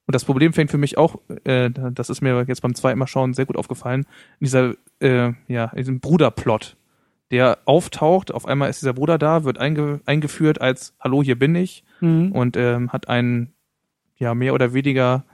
Und 0.06 0.16
das 0.16 0.26
Problem 0.26 0.54
fängt 0.54 0.72
für 0.72 0.80
mich 0.80 0.98
auch, 0.98 1.18
äh, 1.44 1.70
das 1.70 2.10
ist 2.10 2.22
mir 2.22 2.44
jetzt 2.48 2.62
beim 2.62 2.74
zweiten 2.74 2.98
Mal 2.98 3.08
schauen 3.08 3.34
sehr 3.34 3.46
gut 3.46 3.58
aufgefallen, 3.58 4.06
in 4.40 4.46
dieser, 4.46 4.74
äh, 5.00 5.34
ja, 5.48 5.66
in 5.66 5.78
diesem 5.78 6.00
Bruderplot, 6.00 6.76
der 7.30 7.60
auftaucht, 7.66 8.32
auf 8.32 8.48
einmal 8.48 8.70
ist 8.70 8.82
dieser 8.82 8.94
Bruder 8.94 9.18
da, 9.20 9.44
wird 9.44 9.60
einge 9.60 10.02
eingeführt 10.06 10.62
als 10.62 10.96
Hallo, 11.00 11.22
hier 11.24 11.38
bin 11.38 11.56
ich 11.56 11.84
Mhm. 12.02 12.32
und 12.32 12.58
ähm, 12.58 12.92
hat 12.92 13.08
ein 13.08 13.54
ja 14.18 14.34
mehr 14.34 14.54
oder 14.54 14.74
weniger 14.74 15.26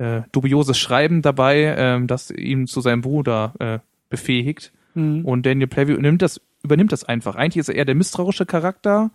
äh, 0.00 0.22
dubioses 0.32 0.78
Schreiben 0.78 1.20
dabei, 1.20 1.74
ähm, 1.76 2.06
das 2.06 2.30
ihn 2.30 2.66
zu 2.66 2.80
seinem 2.80 3.02
Bruder 3.02 3.54
äh, 3.58 3.78
befähigt. 4.08 4.72
Mhm. 4.94 5.24
Und 5.26 5.44
Daniel 5.44 5.66
Pleview 5.68 5.98
nimmt 6.00 6.22
das, 6.22 6.40
übernimmt 6.62 6.90
das 6.90 7.04
einfach. 7.04 7.36
Eigentlich 7.36 7.58
ist 7.58 7.68
er 7.68 7.74
eher 7.74 7.84
der 7.84 7.94
misstrauische 7.94 8.46
Charakter, 8.46 9.10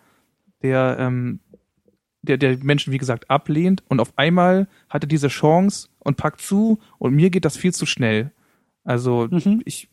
der, 0.61 0.97
ähm, 0.99 1.39
der, 2.21 2.38
der 2.38 2.57
Menschen, 2.59 2.93
wie 2.93 2.99
gesagt, 2.99 3.29
ablehnt. 3.31 3.83
Und 3.88 3.99
auf 3.99 4.13
einmal 4.15 4.67
hat 4.88 5.03
er 5.03 5.07
diese 5.07 5.27
Chance 5.27 5.89
und 5.99 6.17
packt 6.17 6.39
zu. 6.41 6.77
Und 6.99 7.15
mir 7.15 7.31
geht 7.31 7.45
das 7.45 7.57
viel 7.57 7.73
zu 7.73 7.88
schnell. 7.88 8.31
Also, 8.83 9.27
Mhm. 9.31 9.63
ich, 9.65 9.89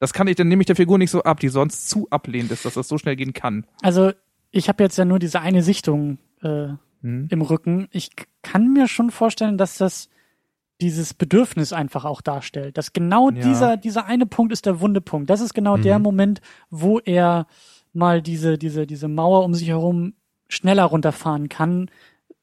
das 0.00 0.14
kann 0.14 0.26
ich, 0.26 0.36
dann 0.36 0.48
nehme 0.48 0.62
ich 0.62 0.66
der 0.66 0.76
Figur 0.76 0.96
nicht 0.96 1.10
so 1.10 1.22
ab, 1.22 1.38
die 1.40 1.48
sonst 1.48 1.90
zu 1.90 2.08
ablehnend 2.08 2.50
ist, 2.50 2.64
dass 2.64 2.74
das 2.74 2.88
so 2.88 2.96
schnell 2.96 3.16
gehen 3.16 3.34
kann. 3.34 3.66
Also 3.82 4.12
ich 4.50 4.68
habe 4.68 4.82
jetzt 4.82 4.96
ja 4.96 5.04
nur 5.04 5.18
diese 5.18 5.40
eine 5.40 5.62
Sichtung 5.62 6.18
äh, 6.42 6.68
Hm? 7.02 7.26
im 7.30 7.42
Rücken. 7.42 7.88
Ich 7.90 8.10
kann 8.42 8.72
mir 8.72 8.88
schon 8.88 9.10
vorstellen, 9.10 9.58
dass 9.58 9.76
das 9.78 10.08
dieses 10.80 11.14
Bedürfnis 11.14 11.72
einfach 11.72 12.04
auch 12.04 12.20
darstellt. 12.20 12.76
Dass 12.78 12.92
genau 12.92 13.30
Ja. 13.30 13.40
dieser, 13.42 13.76
dieser 13.76 14.06
eine 14.06 14.26
Punkt 14.26 14.52
ist 14.52 14.66
der 14.66 14.80
Wundepunkt. 14.80 15.30
Das 15.30 15.40
ist 15.40 15.54
genau 15.54 15.76
der 15.76 15.98
Mhm. 15.98 16.02
Moment, 16.04 16.40
wo 16.70 16.98
er 16.98 17.46
mal 17.92 18.22
diese, 18.22 18.58
diese, 18.58 18.86
diese 18.86 19.06
Mauer 19.08 19.44
um 19.44 19.54
sich 19.54 19.68
herum 19.68 20.14
schneller 20.48 20.84
runterfahren 20.84 21.48
kann, 21.48 21.88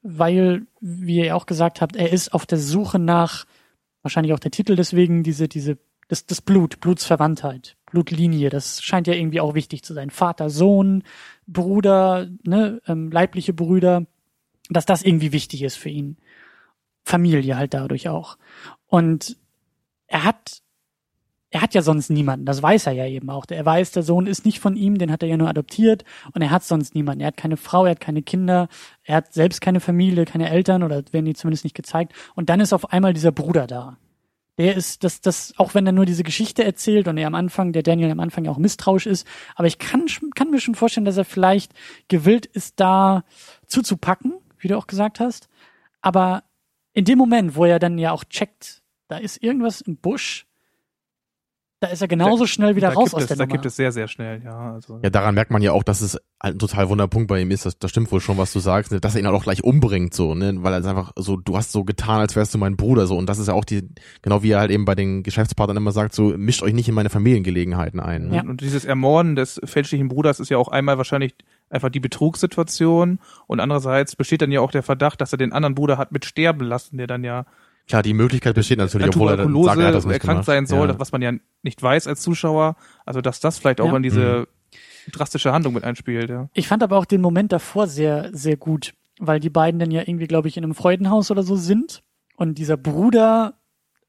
weil, 0.02 0.66
wie 0.80 1.24
ihr 1.24 1.36
auch 1.36 1.46
gesagt 1.46 1.80
habt, 1.80 1.96
er 1.96 2.12
ist 2.12 2.32
auf 2.32 2.46
der 2.46 2.58
Suche 2.58 2.98
nach, 2.98 3.44
wahrscheinlich 4.02 4.32
auch 4.32 4.38
der 4.38 4.50
Titel 4.50 4.74
deswegen, 4.76 5.22
diese, 5.22 5.46
diese, 5.48 5.76
das, 6.08 6.24
das 6.24 6.40
Blut, 6.40 6.80
Blutsverwandtheit, 6.80 7.76
Blutlinie, 7.90 8.48
das 8.48 8.82
scheint 8.82 9.06
ja 9.06 9.14
irgendwie 9.14 9.40
auch 9.40 9.54
wichtig 9.54 9.82
zu 9.84 9.92
sein. 9.92 10.10
Vater, 10.10 10.48
Sohn, 10.50 11.02
Bruder, 11.46 12.28
ne, 12.44 12.80
ähm, 12.86 13.10
leibliche 13.10 13.52
Brüder, 13.52 14.06
dass 14.70 14.86
das 14.86 15.02
irgendwie 15.02 15.32
wichtig 15.32 15.62
ist 15.62 15.76
für 15.76 15.88
ihn. 15.88 16.16
Familie 17.02 17.56
halt 17.56 17.74
dadurch 17.74 18.08
auch. 18.08 18.38
Und 18.86 19.36
er 20.06 20.24
hat, 20.24 20.62
er 21.50 21.62
hat 21.62 21.74
ja 21.74 21.82
sonst 21.82 22.10
niemanden, 22.10 22.46
das 22.46 22.62
weiß 22.62 22.86
er 22.86 22.92
ja 22.92 23.06
eben 23.06 23.30
auch. 23.30 23.46
Er 23.48 23.64
weiß, 23.64 23.92
der 23.92 24.02
Sohn 24.02 24.26
ist 24.26 24.44
nicht 24.44 24.60
von 24.60 24.76
ihm, 24.76 24.98
den 24.98 25.10
hat 25.10 25.22
er 25.22 25.28
ja 25.28 25.36
nur 25.36 25.48
adoptiert 25.48 26.04
und 26.32 26.42
er 26.42 26.50
hat 26.50 26.64
sonst 26.64 26.94
niemanden. 26.94 27.22
Er 27.22 27.28
hat 27.28 27.36
keine 27.36 27.56
Frau, 27.56 27.84
er 27.84 27.92
hat 27.92 28.00
keine 28.00 28.22
Kinder, 28.22 28.68
er 29.02 29.16
hat 29.16 29.32
selbst 29.32 29.60
keine 29.60 29.80
Familie, 29.80 30.24
keine 30.24 30.50
Eltern 30.50 30.82
oder 30.82 31.02
werden 31.12 31.24
die 31.24 31.34
zumindest 31.34 31.64
nicht 31.64 31.76
gezeigt. 31.76 32.12
Und 32.34 32.50
dann 32.50 32.60
ist 32.60 32.72
auf 32.72 32.92
einmal 32.92 33.14
dieser 33.14 33.32
Bruder 33.32 33.66
da. 33.66 33.96
Der 34.58 34.76
ist, 34.76 35.04
das, 35.04 35.22
das, 35.22 35.54
auch 35.56 35.74
wenn 35.74 35.86
er 35.86 35.92
nur 35.92 36.04
diese 36.04 36.22
Geschichte 36.22 36.62
erzählt 36.64 37.08
und 37.08 37.16
er 37.16 37.26
am 37.26 37.34
Anfang, 37.34 37.72
der 37.72 37.82
Daniel 37.82 38.10
am 38.10 38.20
Anfang 38.20 38.44
ja 38.44 38.50
auch 38.50 38.58
misstrauisch 38.58 39.06
ist, 39.06 39.26
aber 39.54 39.66
ich 39.66 39.78
kann, 39.78 40.04
kann 40.34 40.50
mir 40.50 40.60
schon 40.60 40.74
vorstellen, 40.74 41.06
dass 41.06 41.16
er 41.16 41.24
vielleicht 41.24 41.72
gewillt 42.08 42.44
ist, 42.44 42.78
da 42.78 43.24
zuzupacken, 43.66 44.34
wie 44.62 44.68
du 44.68 44.78
auch 44.78 44.86
gesagt 44.86 45.20
hast. 45.20 45.48
Aber 46.00 46.44
in 46.92 47.04
dem 47.04 47.18
Moment, 47.18 47.56
wo 47.56 47.64
er 47.64 47.78
dann 47.78 47.98
ja 47.98 48.12
auch 48.12 48.24
checkt, 48.24 48.82
da 49.08 49.16
ist 49.18 49.42
irgendwas 49.42 49.80
im 49.80 49.96
Busch, 49.96 50.46
da 51.82 51.88
ist 51.88 52.02
er 52.02 52.08
genauso 52.08 52.46
schnell 52.46 52.76
wieder 52.76 52.88
da 52.88 52.94
raus 52.94 53.14
aus 53.14 53.22
es, 53.22 53.28
der 53.28 53.38
Da 53.38 53.44
Nummer. 53.44 53.54
gibt 53.54 53.64
es 53.64 53.74
sehr, 53.74 53.90
sehr 53.90 54.06
schnell, 54.06 54.42
ja. 54.44 54.74
Also, 54.74 55.00
Ja, 55.02 55.08
daran 55.08 55.34
merkt 55.34 55.50
man 55.50 55.62
ja 55.62 55.72
auch, 55.72 55.82
dass 55.82 56.02
es 56.02 56.18
halt 56.42 56.56
ein 56.56 56.58
total 56.58 56.90
Wunderpunkt 56.90 57.26
bei 57.28 57.40
ihm 57.40 57.50
ist. 57.50 57.64
Das, 57.64 57.78
das 57.78 57.90
stimmt 57.90 58.12
wohl 58.12 58.20
schon, 58.20 58.36
was 58.36 58.52
du 58.52 58.58
sagst, 58.60 58.92
ne? 58.92 59.00
dass 59.00 59.14
er 59.14 59.20
ihn 59.22 59.26
halt 59.26 59.34
auch 59.34 59.44
gleich 59.44 59.64
umbringt, 59.64 60.12
so, 60.12 60.34
ne, 60.34 60.62
weil 60.62 60.74
er 60.74 60.80
ist 60.80 60.86
einfach 60.86 61.12
so, 61.16 61.38
du 61.38 61.56
hast 61.56 61.72
so 61.72 61.84
getan, 61.84 62.20
als 62.20 62.36
wärst 62.36 62.52
du 62.52 62.58
mein 62.58 62.76
Bruder, 62.76 63.06
so, 63.06 63.16
und 63.16 63.26
das 63.30 63.38
ist 63.38 63.48
ja 63.48 63.54
auch 63.54 63.64
die, 63.64 63.88
genau 64.20 64.42
wie 64.42 64.50
er 64.50 64.60
halt 64.60 64.70
eben 64.70 64.84
bei 64.84 64.94
den 64.94 65.22
Geschäftspartnern 65.22 65.78
immer 65.78 65.92
sagt, 65.92 66.14
so, 66.14 66.36
mischt 66.36 66.62
euch 66.62 66.74
nicht 66.74 66.88
in 66.88 66.94
meine 66.94 67.08
Familiengelegenheiten 67.08 67.98
ein. 67.98 68.28
Ne? 68.28 68.36
Ja. 68.36 68.42
Und 68.42 68.60
dieses 68.60 68.84
Ermorden 68.84 69.34
des 69.34 69.58
fälschlichen 69.64 70.08
Bruders 70.08 70.38
ist 70.38 70.50
ja 70.50 70.58
auch 70.58 70.68
einmal 70.68 70.98
wahrscheinlich 70.98 71.34
einfach 71.70 71.88
die 71.88 72.00
Betrugssituation 72.00 73.18
und 73.46 73.60
andererseits 73.60 74.16
besteht 74.16 74.42
dann 74.42 74.50
ja 74.52 74.60
auch 74.60 74.70
der 74.72 74.82
Verdacht, 74.82 75.20
dass 75.20 75.32
er 75.32 75.38
den 75.38 75.52
anderen 75.52 75.74
Bruder 75.74 75.96
hat 75.98 76.12
mit 76.12 76.24
sterben 76.24 76.64
lassen, 76.66 76.96
der 76.98 77.06
dann 77.06 77.24
ja 77.24 77.46
Klar, 77.88 78.02
die 78.02 78.12
Möglichkeit 78.14 78.54
besteht 78.54 78.78
natürlich, 78.78 79.04
an 79.06 79.10
obwohl 79.14 79.30
er 79.30 79.36
dann 79.36 79.46
Tuberkulose 79.48 79.68
sagt, 79.70 79.80
er 79.80 79.86
hat 79.88 79.94
das 79.94 80.04
nicht 80.04 80.12
erkrankt 80.14 80.44
gemacht. 80.44 80.46
sein 80.46 80.66
soll, 80.66 80.88
Ja. 80.90 80.98
was 81.00 81.10
man 81.10 81.22
ja 81.22 81.32
nicht 81.62 81.82
weiß 81.82 82.06
als 82.06 82.20
Zuschauer. 82.20 82.76
Also 83.04 83.20
dass 83.20 83.40
das 83.40 83.58
vielleicht 83.58 83.80
auch 83.80 83.88
Ja. 83.90 83.96
in 83.96 84.02
diese 84.04 84.46
drastische 85.10 85.52
Handlung 85.52 85.74
mit 85.74 85.82
einspielt, 85.82 86.30
ja. 86.30 86.48
Ich 86.54 86.68
fand 86.68 86.82
aber 86.84 86.96
auch 86.96 87.04
den 87.04 87.20
Moment 87.20 87.50
davor 87.52 87.88
sehr, 87.88 88.28
sehr 88.32 88.56
gut, 88.56 88.92
weil 89.18 89.40
die 89.40 89.50
beiden 89.50 89.80
dann 89.80 89.90
ja 89.90 90.02
irgendwie, 90.02 90.26
glaube 90.28 90.46
ich, 90.46 90.56
in 90.56 90.62
einem 90.64 90.74
Freudenhaus 90.74 91.30
oder 91.32 91.42
so 91.42 91.56
sind 91.56 92.02
und 92.36 92.58
dieser 92.58 92.76
Bruder 92.76 93.54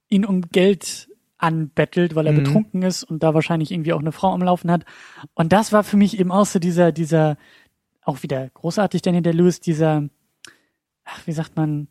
ihn 0.09 0.25
um 0.25 0.41
Geld 0.41 1.07
anbettelt, 1.41 2.15
weil 2.15 2.27
er 2.27 2.33
Mhm. 2.33 2.37
betrunken 2.37 2.81
ist 2.83 3.03
und 3.03 3.23
da 3.23 3.33
wahrscheinlich 3.33 3.71
irgendwie 3.71 3.93
auch 3.93 3.99
eine 3.99 4.11
Frau 4.11 4.31
am 4.33 4.41
Laufen 4.41 4.71
hat. 4.71 4.85
Und 5.33 5.51
das 5.53 5.71
war 5.73 5.83
für 5.83 5.97
mich 5.97 6.19
eben 6.19 6.31
auch 6.31 6.45
so 6.45 6.59
dieser, 6.59 6.91
dieser, 6.91 7.37
auch 8.03 8.23
wieder 8.23 8.49
großartig, 8.53 9.01
Daniel 9.01 9.23
der 9.23 9.33
Lewis, 9.33 9.59
dieser, 9.59 10.03
ach, 11.05 11.19
wie 11.25 11.31
sagt 11.31 11.55
man, 11.55 11.87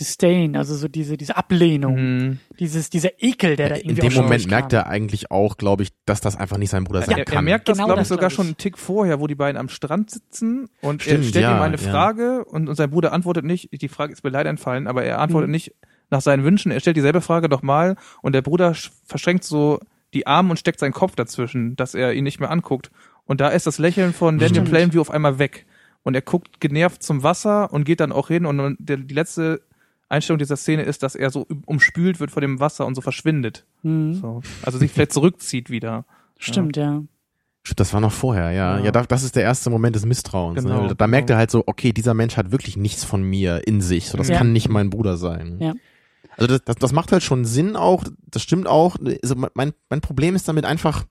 Disdain, 0.00 0.56
also 0.56 0.74
so 0.74 0.88
diese, 0.88 1.16
diese 1.16 1.36
Ablehnung, 1.36 1.94
Mhm. 1.94 2.38
dieses, 2.58 2.90
dieser 2.90 3.10
Ekel, 3.22 3.54
der 3.54 3.68
da 3.68 3.76
irgendwie 3.76 3.90
In 3.90 4.10
dem 4.10 4.14
Moment 4.14 4.50
merkt 4.50 4.72
er 4.72 4.88
eigentlich 4.88 5.30
auch, 5.30 5.56
glaube 5.56 5.84
ich, 5.84 5.90
dass 6.04 6.20
das 6.20 6.34
einfach 6.34 6.56
nicht 6.58 6.70
sein 6.70 6.82
Bruder 6.82 7.02
sein 7.02 7.16
Er, 7.16 7.24
kann. 7.24 7.36
er 7.36 7.42
merkt 7.42 7.68
das, 7.68 7.78
Genau 7.78 7.86
glaube 7.86 8.02
ich, 8.02 8.08
sogar 8.08 8.22
glaub 8.22 8.30
ich. 8.32 8.34
schon 8.34 8.46
einen 8.46 8.56
Tick 8.56 8.76
vorher, 8.76 9.20
wo 9.20 9.28
die 9.28 9.36
beiden 9.36 9.56
am 9.56 9.68
Strand 9.68 10.10
sitzen 10.10 10.68
und 10.80 11.06
er 11.06 11.12
Stimmt, 11.12 11.26
stellt 11.26 11.42
ja, 11.44 11.56
ihm 11.56 11.62
eine 11.62 11.76
ja. 11.76 11.90
Frage 11.90 12.44
und, 12.44 12.68
und 12.68 12.74
sein 12.74 12.90
Bruder 12.90 13.12
antwortet 13.12 13.44
nicht. 13.44 13.70
Die 13.80 13.88
Frage 13.88 14.12
ist 14.12 14.24
mir 14.24 14.30
leider 14.30 14.50
entfallen, 14.50 14.88
aber 14.88 15.04
er 15.04 15.20
antwortet 15.20 15.46
Mhm. 15.48 15.52
nicht 15.52 15.74
nach 16.10 16.20
seinen 16.20 16.44
Wünschen. 16.44 16.70
Er 16.72 16.80
stellt 16.80 16.96
dieselbe 16.96 17.20
Frage 17.20 17.48
nochmal 17.48 17.96
und 18.22 18.34
der 18.34 18.42
Bruder 18.42 18.70
sch- 18.72 18.90
verschränkt 19.06 19.44
so 19.44 19.80
die 20.12 20.26
Arme 20.26 20.50
und 20.50 20.58
steckt 20.58 20.78
seinen 20.78 20.92
Kopf 20.92 21.16
dazwischen, 21.16 21.76
dass 21.76 21.94
er 21.94 22.12
ihn 22.14 22.24
nicht 22.24 22.40
mehr 22.40 22.50
anguckt. 22.50 22.90
Und 23.26 23.40
da 23.40 23.48
ist 23.48 23.66
das 23.66 23.78
Lächeln 23.78 24.12
von 24.12 24.38
Daniel 24.38 24.54
Stimmt. 24.56 24.68
Plainview 24.70 25.00
auf 25.00 25.10
einmal 25.10 25.38
weg. 25.38 25.66
Und 26.02 26.14
er 26.14 26.22
guckt 26.22 26.60
genervt 26.60 27.02
zum 27.02 27.22
Wasser 27.22 27.72
und 27.72 27.84
geht 27.84 28.00
dann 28.00 28.12
auch 28.12 28.28
hin 28.28 28.44
und, 28.46 28.76
der, 28.78 28.98
die 28.98 29.14
letzte 29.14 29.62
Einstellung 30.10 30.38
dieser 30.38 30.56
Szene 30.56 30.82
ist, 30.82 31.02
dass 31.02 31.14
er 31.14 31.30
so 31.30 31.46
umspült 31.64 32.20
wird 32.20 32.30
von 32.30 32.42
dem 32.42 32.60
Wasser 32.60 32.86
und 32.86 32.94
so 32.94 33.00
verschwindet. 33.00 33.64
Mhm. 33.82 34.14
So. 34.14 34.42
Also 34.62 34.78
sich 34.78 34.92
vielleicht 34.92 35.14
zurückzieht 35.14 35.70
wieder. 35.70 36.04
Stimmt, 36.38 36.76
ja. 36.76 37.02
Stimmt, 37.62 37.80
Das 37.80 37.94
war 37.94 38.02
noch 38.02 38.12
vorher, 38.12 38.50
ja. 38.52 38.76
Ja. 38.78 38.84
Ja, 38.84 38.90
da- 38.92 39.04
das 39.04 39.22
ist 39.22 39.34
der 39.34 39.42
erste 39.44 39.70
Moment 39.70 39.96
des 39.96 40.04
Misstrauens. 40.04 40.62
Genau, 40.62 40.82
ne? 40.82 40.88
Da, 40.88 40.94
da 40.94 41.06
merkt 41.06 41.28
genau. 41.28 41.36
er 41.36 41.38
halt 41.38 41.50
so, 41.50 41.64
okay, 41.66 41.92
dieser 41.94 42.12
Mensch 42.12 42.36
hat 42.36 42.52
wirklich 42.52 42.76
nichts 42.76 43.02
von 43.04 43.22
mir 43.22 43.66
in 43.66 43.80
sich. 43.80 44.08
So, 44.10 44.18
das 44.18 44.28
Ja. 44.28 44.36
kann 44.36 44.52
nicht 44.52 44.68
mein 44.68 44.90
Bruder 44.90 45.16
sein. 45.16 45.56
Ja. 45.58 45.72
Also 46.36 46.46
das, 46.48 46.64
das, 46.64 46.76
das 46.76 46.92
macht 46.92 47.12
halt 47.12 47.22
schon 47.22 47.44
Sinn 47.44 47.76
auch, 47.76 48.04
das 48.30 48.42
stimmt 48.42 48.66
auch. 48.66 48.96
Also 49.22 49.34
mein, 49.54 49.72
mein 49.88 50.00
Problem 50.00 50.34
ist 50.34 50.48
damit 50.48 50.64
einfach, 50.64 51.04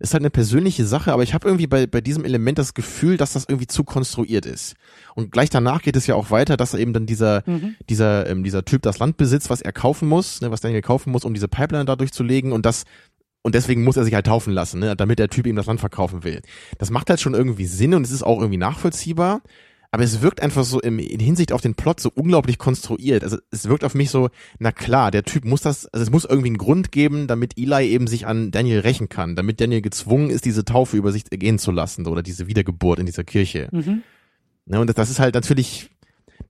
ist 0.00 0.12
halt 0.12 0.22
eine 0.22 0.30
persönliche 0.30 0.86
Sache, 0.86 1.12
aber 1.12 1.22
ich 1.22 1.34
habe 1.34 1.48
irgendwie 1.48 1.66
bei, 1.66 1.86
bei 1.86 2.00
diesem 2.00 2.24
Element 2.24 2.58
das 2.58 2.74
Gefühl, 2.74 3.16
dass 3.16 3.32
das 3.32 3.46
irgendwie 3.48 3.66
zu 3.66 3.82
konstruiert 3.84 4.46
ist. 4.46 4.74
Und 5.14 5.32
gleich 5.32 5.50
danach 5.50 5.82
geht 5.82 5.96
es 5.96 6.06
ja 6.06 6.14
auch 6.14 6.30
weiter, 6.30 6.56
dass 6.56 6.74
eben 6.74 6.92
dann 6.92 7.06
dieser, 7.06 7.42
Mhm. 7.46 7.74
dieser, 7.88 8.28
ähm, 8.28 8.44
dieser 8.44 8.64
Typ 8.64 8.82
das 8.82 8.98
Land 8.98 9.16
besitzt, 9.16 9.50
was 9.50 9.60
er 9.62 9.72
kaufen 9.72 10.08
muss, 10.08 10.40
ne, 10.40 10.50
was 10.50 10.60
Daniel 10.60 10.82
kaufen 10.82 11.10
muss, 11.10 11.24
um 11.24 11.34
diese 11.34 11.48
Pipeline 11.48 11.84
da 11.86 11.96
durchzulegen 11.96 12.52
und 12.52 12.64
das 12.66 12.84
und 13.42 13.54
deswegen 13.54 13.82
muss 13.84 13.96
er 13.96 14.04
sich 14.04 14.14
halt 14.14 14.26
taufen 14.26 14.52
lassen, 14.52 14.80
ne, 14.80 14.94
damit 14.94 15.18
der 15.20 15.28
Typ 15.28 15.46
ihm 15.46 15.56
das 15.56 15.66
Land 15.66 15.80
verkaufen 15.80 16.22
will. 16.22 16.42
Das 16.76 16.90
macht 16.90 17.08
halt 17.08 17.20
schon 17.20 17.34
irgendwie 17.34 17.66
Sinn 17.66 17.94
und 17.94 18.04
es 18.04 18.10
ist 18.10 18.22
auch 18.24 18.40
irgendwie 18.40 18.58
nachvollziehbar. 18.58 19.40
Aber 19.90 20.04
es 20.04 20.20
wirkt 20.20 20.42
einfach 20.42 20.64
so 20.64 20.80
im, 20.80 20.98
in 20.98 21.18
Hinsicht 21.18 21.50
auf 21.50 21.62
den 21.62 21.74
Plot 21.74 21.98
so 22.00 22.10
unglaublich 22.14 22.58
konstruiert. 22.58 23.24
Also 23.24 23.38
es 23.50 23.68
wirkt 23.68 23.84
auf 23.84 23.94
mich 23.94 24.10
so, 24.10 24.28
na 24.58 24.70
klar, 24.70 25.10
der 25.10 25.22
Typ 25.24 25.46
muss 25.46 25.62
das, 25.62 25.86
also 25.86 26.02
es 26.02 26.10
muss 26.10 26.26
irgendwie 26.26 26.48
einen 26.48 26.58
Grund 26.58 26.92
geben, 26.92 27.26
damit 27.26 27.56
Eli 27.56 27.88
eben 27.88 28.06
sich 28.06 28.26
an 28.26 28.50
Daniel 28.50 28.80
rächen 28.80 29.08
kann, 29.08 29.34
damit 29.34 29.60
Daniel 29.62 29.80
gezwungen 29.80 30.28
ist, 30.28 30.44
diese 30.44 30.66
Taufe 30.66 30.96
über 30.98 31.10
sich 31.10 31.24
gehen 31.24 31.58
zu 31.58 31.70
lassen 31.70 32.06
oder 32.06 32.22
diese 32.22 32.48
Wiedergeburt 32.48 32.98
in 32.98 33.06
dieser 33.06 33.24
Kirche. 33.24 33.68
Mhm. 33.72 34.02
Ne, 34.66 34.78
und 34.78 34.98
das, 34.98 35.08
ist 35.08 35.20
halt 35.20 35.34
natürlich, 35.34 35.88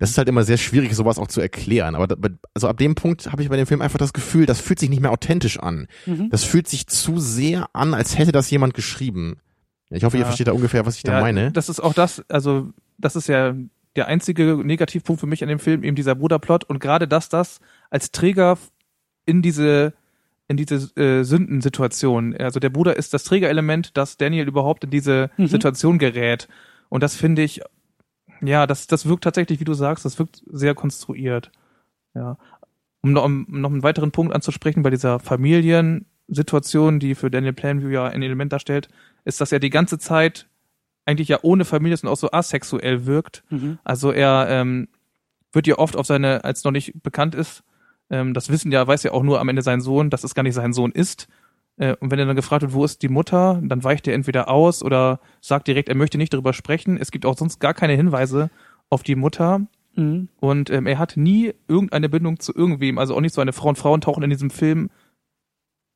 das 0.01 0.11
ist 0.11 0.19
halt 0.19 0.29
immer 0.29 0.43
sehr 0.43 0.57
schwierig, 0.57 0.93
sowas 0.95 1.21
auch 1.21 1.29
zu 1.29 1.41
erklären. 1.41 1.95
Aber 1.95 2.17
also 2.55 2.67
ab 2.67 2.79
dem 2.79 2.97
Punkt 2.97 3.31
habe 3.31 3.45
ich 3.45 3.49
bei 3.49 3.57
dem 3.57 3.67
Film 3.69 3.83
einfach 3.83 4.01
das 4.01 4.13
Gefühl, 4.13 4.47
das 4.47 4.61
fühlt 4.61 4.81
sich 4.81 4.91
nicht 4.91 5.01
mehr 5.01 5.13
authentisch 5.13 5.61
an. 5.61 5.87
Mhm. 6.07 6.29
Das 6.31 6.43
fühlt 6.43 6.67
sich 6.67 6.89
zu 6.89 7.21
sehr 7.21 7.69
an, 7.73 7.95
als 7.95 8.19
hätte 8.19 8.33
das 8.33 8.51
jemand 8.51 8.75
geschrieben. 8.75 9.37
Ich 9.91 10.03
hoffe, 10.03 10.17
ihr 10.17 10.23
Ja. 10.23 10.27
versteht 10.27 10.49
da 10.49 10.53
ungefähr, 10.53 10.85
was 10.87 10.97
ich 10.97 11.05
da 11.05 11.21
meine. 11.21 11.53
Das 11.53 11.69
ist 11.69 11.79
auch 11.79 11.95
das, 11.95 12.23
also 12.29 12.73
das 12.99 13.17
ist 13.17 13.29
ja 13.29 13.55
der 13.97 14.07
einzige 14.07 14.61
Negativpunkt 14.63 15.21
für 15.21 15.27
mich 15.27 15.43
an 15.43 15.49
dem 15.49 15.59
Film, 15.59 15.83
eben 15.83 15.97
dieser 15.97 16.15
Bruderplot 16.15 16.65
und 16.65 16.79
gerade 16.81 17.09
dass 17.09 17.29
das 17.29 17.61
als 17.91 18.13
Träger 18.13 18.59
in 19.27 19.43
diese 19.43 19.95
in 20.51 20.57
diese 20.57 20.77
äh, 20.97 21.25
Sündensituation, 21.25 22.35
also 22.37 22.59
der 22.59 22.71
Bruder 22.71 22.97
ist 22.97 23.13
das 23.13 23.25
Trägerelement, 23.25 23.97
dass 23.99 24.17
Daniel 24.17 24.49
überhaupt 24.49 24.85
in 24.85 24.91
diese 24.91 25.31
Mhm. 25.37 25.47
Situation 25.49 25.99
gerät 25.99 26.49
und 26.89 27.03
das 27.03 27.17
finde 27.17 27.43
ich, 27.43 27.61
ja, 28.41 28.67
das 28.67 28.87
das 28.87 29.07
wirkt 29.07 29.25
tatsächlich, 29.25 29.61
wie 29.61 29.65
du 29.65 29.75
sagst, 29.75 30.05
das 30.05 30.19
wirkt 30.19 30.43
sehr 30.51 30.75
konstruiert, 30.75 31.51
ja. 32.15 32.37
Um 33.01 33.13
noch, 33.13 33.25
um 33.25 33.47
noch 33.49 33.71
einen 33.71 33.85
weiteren 33.85 34.11
Punkt 34.11 34.35
anzusprechen 34.35 34.83
bei 34.83 34.91
dieser 34.91 35.21
Familiensituation, 35.21 36.99
die 36.99 37.15
für 37.15 37.31
Daniel 37.31 37.53
Plainview 37.53 37.91
ja 37.91 38.07
ein 38.07 38.23
Element 38.23 38.53
darstellt, 38.53 38.89
ist, 39.25 39.41
dass 39.41 39.53
er 39.53 39.61
die 39.61 39.71
ganze 39.71 39.99
Zeit 39.99 40.48
eigentlich 41.09 41.29
ja 41.29 41.39
ohne 41.43 41.65
Familie 41.65 41.95
ist 41.95 42.05
und 42.05 42.11
auch 42.11 42.17
so 42.17 42.31
asexuell 42.31 43.07
wirkt. 43.07 43.43
Mhm. 43.51 43.79
Also 43.83 44.13
er, 44.13 44.47
ähm, 44.51 44.89
wird 45.53 45.67
ja 45.67 45.79
oft 45.79 45.97
auf 45.97 46.07
seine, 46.07 46.45
als 46.45 46.65
noch 46.65 46.73
nicht 46.73 47.03
bekannt 47.03 47.35
ist, 47.35 47.65
ähm, 48.11 48.35
das 48.35 48.49
wissen 48.49 48.73
ja, 48.73 48.87
weiß 48.87 49.03
ja 49.03 49.13
auch 49.13 49.23
nur 49.23 49.41
am 49.41 49.49
Ende 49.49 49.63
sein 49.63 49.81
Sohn, 49.81 50.11
dass 50.11 50.25
es 50.25 50.35
gar 50.35 50.43
nicht 50.43 50.55
sein 50.55 50.73
Sohn 50.73 50.93
ist. 50.93 51.29
Äh, 51.77 51.95
und 52.01 52.11
wenn 52.11 52.19
er 52.19 52.27
dann 52.27 52.37
gefragt 52.37 52.63
wird, 52.63 52.73
wo 52.73 52.85
ist 52.85 53.03
die 53.03 53.09
Mutter, 53.09 53.61
dann 53.63 53.85
weicht 53.85 54.07
er 54.07 54.15
entweder 54.15 54.49
aus 54.49 54.83
oder 54.83 55.21
sagt 55.41 55.69
direkt, 55.69 55.89
er 55.89 55.95
möchte 55.95 56.19
nicht 56.19 56.33
darüber 56.33 56.53
sprechen. 56.53 56.97
Es 56.99 57.11
gibt 57.11 57.27
auch 57.27 57.37
sonst 57.37 57.61
gar 57.61 57.75
keine 57.75 57.95
Hinweise 57.95 58.51
auf 58.91 59.03
die 59.03 59.17
Mutter. 59.17 59.63
Mhm. 59.95 60.29
Und 60.41 60.71
ähm, 60.71 60.87
er 60.87 60.99
hat 60.99 61.17
nie 61.17 61.53
irgendeine 61.67 62.09
Bindung 62.09 62.41
zu 62.41 62.55
irgendwem, 62.55 62.99
also 62.99 63.15
auch 63.15 63.21
nicht 63.21 63.35
so 63.35 63.41
eine 63.41 63.53
Frau 63.53 63.69
und 63.69 63.79
Frauen 63.79 64.01
tauchen 64.01 64.23
in 64.23 64.31
diesem 64.31 64.51
Film 64.51 64.91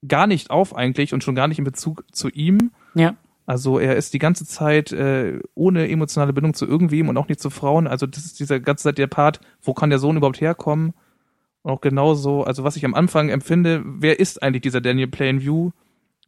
gar 0.06 0.26
nicht 0.26 0.50
auf 0.50 0.74
eigentlich 0.74 1.14
und 1.14 1.22
schon 1.22 1.34
gar 1.34 1.48
nicht 1.48 1.58
in 1.58 1.64
Bezug 1.64 2.04
zu 2.12 2.28
ihm. 2.28 2.72
Ja. 2.94 3.14
Also 3.46 3.78
er 3.78 3.96
ist 3.96 4.14
die 4.14 4.18
ganze 4.18 4.46
Zeit 4.46 4.92
äh, 4.92 5.40
ohne 5.54 5.88
emotionale 5.90 6.32
Bindung 6.32 6.54
zu 6.54 6.66
irgendwem 6.66 7.08
und 7.08 7.16
auch 7.16 7.28
nicht 7.28 7.40
zu 7.40 7.50
Frauen. 7.50 7.86
Also 7.86 8.06
das 8.06 8.24
ist 8.24 8.38
dieser 8.38 8.60
ganze 8.60 8.84
Zeit 8.84 8.98
der 8.98 9.08
Part, 9.08 9.40
wo 9.62 9.74
kann 9.74 9.90
der 9.90 9.98
Sohn 9.98 10.16
überhaupt 10.16 10.40
herkommen? 10.40 10.92
Und 11.62 11.72
auch 11.72 11.80
genauso, 11.80 12.44
also 12.44 12.64
was 12.64 12.76
ich 12.76 12.84
am 12.84 12.94
Anfang 12.94 13.28
empfinde, 13.28 13.82
wer 13.84 14.18
ist 14.20 14.42
eigentlich 14.42 14.62
dieser 14.62 14.80
Daniel 14.80 15.08
Plainview? 15.08 15.70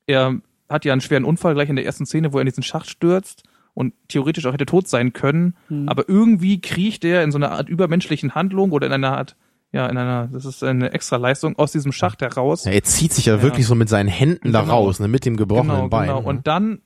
Er 0.07 0.37
hat 0.69 0.85
ja 0.85 0.93
einen 0.93 1.01
schweren 1.01 1.25
Unfall 1.25 1.55
gleich 1.55 1.69
in 1.69 1.77
der 1.77 1.85
ersten 1.85 2.07
Szene, 2.07 2.33
wo 2.33 2.39
er 2.39 2.43
in 2.43 2.47
diesen 2.49 2.63
Schacht 2.63 2.89
stürzt 2.89 3.45
und 3.75 3.93
theoretisch 4.09 4.47
auch 4.47 4.53
hätte 4.53 4.67
tot 4.67 4.89
sein 4.89 5.13
können. 5.13 5.57
Mhm. 5.69 5.89
Aber 5.89 6.09
irgendwie 6.09 6.61
kriecht 6.61 7.05
er 7.05 7.23
in 7.23 7.33
so 7.33 7.39
einer 7.39 7.53
Art 7.53 7.69
übermenschlichen 7.69 8.35
Handlung 8.35 8.71
oder 8.73 8.87
in 8.87 8.93
einer 8.93 9.17
Art, 9.17 9.37
ja, 9.73 9.87
in 9.87 9.97
einer, 9.97 10.29
das 10.33 10.45
ist 10.45 10.63
eine 10.63 10.93
extra 10.93 11.17
Leistung 11.17 11.57
aus 11.59 11.73
diesem 11.73 11.91
Schacht 11.93 12.23
heraus. 12.23 12.65
Ja, 12.65 12.73
er 12.73 12.83
zieht 12.85 13.13
sich 13.13 13.27
ja, 13.27 13.37
Ja. 13.37 13.43
wirklich 13.43 13.67
so 13.67 13.75
mit 13.75 13.89
seinen 13.89 14.09
Händen 14.09 14.53
da 14.53 14.61
Genau. 14.63 14.73
raus, 14.85 15.01
ne, 15.01 15.09
mit 15.09 15.25
dem 15.25 15.37
gebrochenen 15.37 15.77
genau, 15.77 15.89
Bein. 15.89 16.09
Genau. 16.09 16.21
ne? 16.21 16.27
Und 16.27 16.47
dann 16.47 16.81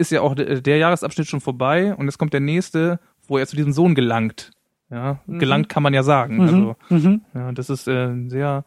ist 0.00 0.10
ja 0.10 0.20
auch 0.22 0.34
der, 0.34 0.60
der 0.60 0.78
Jahresabschnitt 0.78 1.28
schon 1.28 1.40
vorbei 1.40 1.94
und 1.94 2.06
jetzt 2.06 2.18
kommt 2.18 2.32
der 2.32 2.40
nächste, 2.40 2.98
wo 3.28 3.38
er 3.38 3.46
zu 3.46 3.54
diesem 3.56 3.72
Sohn 3.72 3.94
gelangt. 3.94 4.50
Ja, 4.90 5.20
Mhm. 5.26 5.38
gelangt 5.38 5.68
kann 5.68 5.82
man 5.84 5.94
ja 5.94 6.02
sagen. 6.02 6.34
Mhm. 6.36 6.40
Also, 6.40 6.76
Mhm. 6.88 7.20
ja, 7.34 7.52
das 7.52 7.70
ist 7.70 7.86
äh, 7.86 8.12
sehr, 8.28 8.64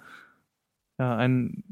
ja, 0.99 1.15
ein, 1.17 1.63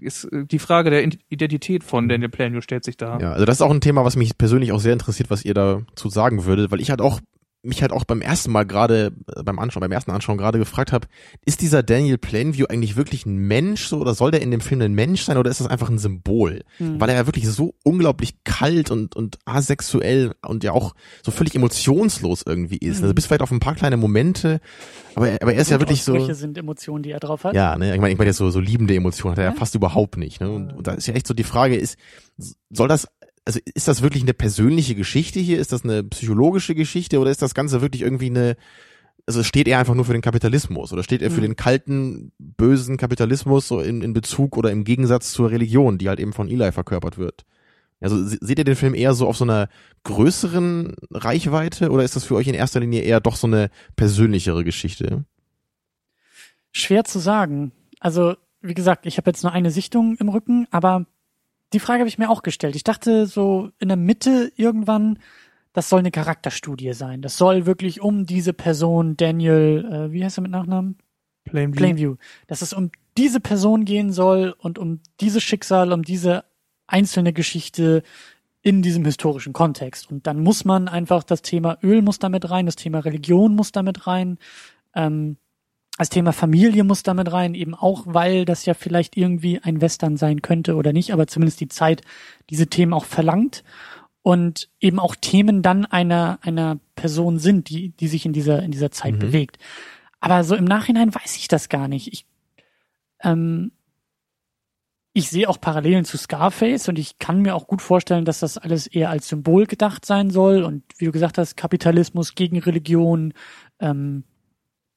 ist 0.00 0.24
äh, 0.26 0.44
die 0.46 0.60
Frage 0.60 0.90
der 0.90 1.02
Id- 1.04 1.18
Identität 1.30 1.82
von 1.82 2.08
Daniel 2.08 2.28
Plainview 2.28 2.60
stellt 2.60 2.84
sich 2.84 2.96
da. 2.96 3.18
Ja, 3.18 3.32
also 3.32 3.44
das 3.44 3.56
ist 3.56 3.62
auch 3.62 3.72
ein 3.72 3.80
Thema, 3.80 4.04
was 4.04 4.14
mich 4.14 4.38
persönlich 4.38 4.70
auch 4.72 4.78
sehr 4.78 4.92
interessiert, 4.92 5.30
was 5.30 5.44
ihr 5.44 5.54
dazu 5.54 6.08
sagen 6.10 6.44
würdet, 6.44 6.70
weil 6.70 6.80
ich 6.80 6.90
halt 6.90 7.00
auch 7.00 7.20
mich 7.64 7.80
halt 7.82 7.92
auch 7.92 8.04
beim 8.04 8.20
ersten 8.20 8.50
Mal 8.50 8.64
gerade 8.64 9.12
äh, 9.36 9.42
beim 9.44 9.58
Anschauen, 9.58 9.80
beim 9.82 9.92
ersten 9.92 10.10
Anschauen 10.10 10.36
gerade 10.36 10.58
gefragt 10.58 10.90
habe, 10.92 11.06
ist 11.44 11.60
dieser 11.60 11.82
Daniel 11.82 12.18
Plainview 12.18 12.66
eigentlich 12.68 12.96
wirklich 12.96 13.24
ein 13.24 13.36
Mensch 13.36 13.86
so 13.86 14.00
oder 14.00 14.14
soll 14.14 14.32
der 14.32 14.42
in 14.42 14.50
dem 14.50 14.60
Film 14.60 14.80
ein 14.80 14.94
Mensch 14.94 15.22
sein 15.22 15.36
oder 15.36 15.50
ist 15.50 15.60
das 15.60 15.68
einfach 15.68 15.88
ein 15.88 15.98
Symbol? 15.98 16.62
Mhm. 16.80 17.00
Weil 17.00 17.08
er 17.10 17.14
ja 17.16 17.26
wirklich 17.26 17.48
so 17.48 17.74
unglaublich 17.84 18.42
kalt 18.44 18.90
und 18.90 19.14
und 19.14 19.38
asexuell 19.44 20.32
und 20.44 20.64
ja 20.64 20.72
auch 20.72 20.94
so 21.22 21.30
völlig 21.30 21.54
emotionslos 21.54 22.42
irgendwie 22.44 22.78
ist. 22.78 22.98
Mhm. 22.98 23.04
Also 23.04 23.14
bis 23.14 23.26
vielleicht 23.26 23.42
auf 23.42 23.50
ein 23.52 23.60
paar 23.60 23.74
kleine 23.76 23.96
Momente, 23.96 24.60
aber 25.14 25.28
er, 25.30 25.42
aber 25.42 25.54
er 25.54 25.60
ist 25.62 25.70
ja 25.70 25.78
wirklich 25.78 26.02
so 26.02 26.12
Wutausbrüche 26.14 26.34
sind 26.34 26.58
Emotionen, 26.58 27.02
die 27.02 27.10
er 27.12 27.20
drauf 27.20 27.44
hat. 27.44 27.54
ja, 27.54 27.76
ne, 27.78 27.94
ich 27.94 28.00
meine, 28.00 28.12
ich 28.12 28.18
meine 28.18 28.28
jetzt 28.30 28.38
so, 28.38 28.50
so 28.50 28.58
liebende 28.60 28.94
Emotionen 28.94 29.32
hat 29.32 29.38
er 29.38 29.44
ja 29.44 29.50
Ja. 29.52 29.56
fast 29.56 29.74
überhaupt 29.74 30.16
nicht. 30.16 30.40
Ne? 30.40 30.50
Und, 30.50 30.72
und 30.72 30.86
da 30.86 30.92
ist 30.94 31.06
ja 31.06 31.14
echt 31.14 31.26
so 31.26 31.34
die 31.34 31.44
Frage, 31.44 31.76
ist, 31.76 31.96
soll 32.70 32.88
das, 32.88 33.06
also 33.44 33.58
ist 33.74 33.88
das 33.88 34.02
wirklich 34.02 34.22
eine 34.22 34.34
persönliche 34.34 34.94
Geschichte 34.94 35.40
hier? 35.40 35.58
Ist 35.58 35.72
das 35.72 35.84
eine 35.84 36.04
psychologische 36.04 36.74
Geschichte 36.74 37.18
oder 37.18 37.30
ist 37.30 37.42
das 37.42 37.54
Ganze 37.54 37.80
wirklich 37.80 38.02
irgendwie 38.02 38.26
eine, 38.30 38.56
also 39.26 39.42
steht 39.42 39.68
er 39.68 39.78
einfach 39.78 39.94
nur 39.94 40.04
für 40.04 40.12
den 40.12 40.22
Kapitalismus 40.22 40.92
oder 40.92 41.02
steht 41.02 41.22
er 41.22 41.30
für 41.30 41.38
Mhm. 41.38 41.42
den 41.46 41.56
kalten, 41.56 42.32
bösen 42.38 42.96
Kapitalismus 42.96 43.66
so 43.68 43.80
in, 43.80 44.02
in 44.02 44.12
Bezug 44.12 44.56
oder 44.56 44.70
im 44.70 44.84
Gegensatz 44.84 45.32
zur 45.32 45.50
Religion, 45.50 45.98
die 45.98 46.08
halt 46.08 46.20
eben 46.20 46.32
von 46.32 46.48
Eli 46.48 46.70
verkörpert 46.72 47.18
wird? 47.18 47.44
Also 48.00 48.24
se- 48.24 48.38
seht 48.40 48.58
ihr 48.58 48.64
den 48.64 48.76
Film 48.76 48.94
eher 48.94 49.14
so 49.14 49.26
auf 49.28 49.36
so 49.36 49.44
einer 49.44 49.68
größeren 50.04 50.94
Reichweite 51.12 51.90
oder 51.90 52.02
ist 52.04 52.16
das 52.16 52.24
für 52.24 52.34
euch 52.34 52.48
in 52.48 52.54
erster 52.54 52.80
Linie 52.80 53.02
eher 53.02 53.20
doch 53.20 53.36
so 53.36 53.46
eine 53.46 53.70
persönlichere 53.96 54.64
Geschichte? 54.64 55.24
Schwer 56.72 57.04
zu 57.04 57.18
sagen. 57.18 57.72
Also, 58.00 58.34
wie 58.60 58.74
gesagt, 58.74 59.06
ich 59.06 59.18
habe 59.18 59.30
jetzt 59.30 59.42
nur 59.42 59.52
eine 59.52 59.70
Sichtung 59.70 60.16
im 60.16 60.28
Rücken, 60.28 60.66
aber 60.70 61.06
die 61.72 61.80
Frage 61.80 62.00
habe 62.00 62.08
ich 62.08 62.18
mir 62.18 62.30
auch 62.30 62.42
gestellt. 62.42 62.76
Ich 62.76 62.84
dachte 62.84 63.26
so 63.26 63.70
in 63.78 63.88
der 63.88 63.96
Mitte 63.96 64.52
irgendwann, 64.56 65.18
das 65.72 65.88
soll 65.88 66.00
eine 66.00 66.10
Charakterstudie 66.10 66.92
sein. 66.92 67.22
Das 67.22 67.38
soll 67.38 67.66
wirklich 67.66 68.00
um 68.00 68.26
diese 68.26 68.52
Person, 68.52 69.16
Daniel, 69.16 69.88
äh, 69.90 70.12
wie 70.12 70.24
heißt 70.24 70.38
er 70.38 70.42
mit 70.42 70.50
Nachnamen? 70.50 70.98
Plainview. 71.44 71.76
Plainview. 71.76 72.16
Dass 72.46 72.62
es 72.62 72.72
um 72.72 72.90
diese 73.16 73.40
Person 73.40 73.84
gehen 73.84 74.12
soll 74.12 74.54
und 74.58 74.78
um 74.78 75.00
dieses 75.20 75.42
Schicksal, 75.42 75.92
um 75.92 76.02
diese 76.02 76.44
einzelne 76.86 77.32
Geschichte 77.32 78.02
in 78.62 78.82
diesem 78.82 79.04
historischen 79.04 79.52
Kontext. 79.52 80.10
Und 80.10 80.26
dann 80.26 80.40
muss 80.40 80.64
man 80.64 80.88
einfach, 80.88 81.24
das 81.24 81.42
Thema 81.42 81.78
Öl 81.82 82.02
muss 82.02 82.18
damit 82.18 82.50
rein, 82.50 82.66
das 82.66 82.76
Thema 82.76 83.00
Religion 83.00 83.54
muss 83.54 83.72
damit 83.72 84.06
rein, 84.06 84.38
ähm, 84.94 85.36
das 86.02 86.08
Thema 86.08 86.32
Familie 86.32 86.82
muss 86.82 87.04
damit 87.04 87.32
rein, 87.32 87.54
eben 87.54 87.76
auch, 87.76 88.02
weil 88.06 88.44
das 88.44 88.66
ja 88.66 88.74
vielleicht 88.74 89.16
irgendwie 89.16 89.60
ein 89.60 89.80
Western 89.80 90.16
sein 90.16 90.42
könnte 90.42 90.74
oder 90.74 90.92
nicht, 90.92 91.12
aber 91.12 91.28
zumindest 91.28 91.60
die 91.60 91.68
Zeit 91.68 92.02
diese 92.50 92.66
Themen 92.66 92.92
auch 92.92 93.04
verlangt 93.04 93.62
und 94.22 94.68
eben 94.80 94.98
auch 94.98 95.14
Themen 95.14 95.62
dann 95.62 95.84
einer, 95.86 96.40
einer 96.42 96.80
Person 96.96 97.38
sind, 97.38 97.68
die, 97.68 97.90
die 97.90 98.08
sich 98.08 98.26
in 98.26 98.32
dieser, 98.32 98.64
in 98.64 98.72
dieser 98.72 98.90
Zeit 98.90 99.14
Mhm. 99.14 99.18
bewegt. 99.20 99.58
Aber 100.18 100.42
so 100.42 100.56
im 100.56 100.64
Nachhinein 100.64 101.14
weiß 101.14 101.36
ich 101.36 101.46
das 101.46 101.68
gar 101.68 101.86
nicht. 101.86 102.12
Ich, 102.12 102.26
ähm, 103.22 103.70
ich 105.12 105.28
sehe 105.28 105.48
auch 105.48 105.60
Parallelen 105.60 106.04
zu 106.04 106.18
Scarface 106.18 106.88
und 106.88 106.98
ich 106.98 107.18
kann 107.18 107.42
mir 107.42 107.54
auch 107.54 107.68
gut 107.68 107.80
vorstellen, 107.80 108.24
dass 108.24 108.40
das 108.40 108.58
alles 108.58 108.88
eher 108.88 109.10
als 109.10 109.28
Symbol 109.28 109.66
gedacht 109.66 110.04
sein 110.04 110.30
soll 110.30 110.64
und 110.64 110.82
wie 110.98 111.04
du 111.04 111.12
gesagt 111.12 111.38
hast, 111.38 111.56
Kapitalismus 111.56 112.34
gegen 112.34 112.58
Religion 112.58 113.34
ähm, 113.78 114.24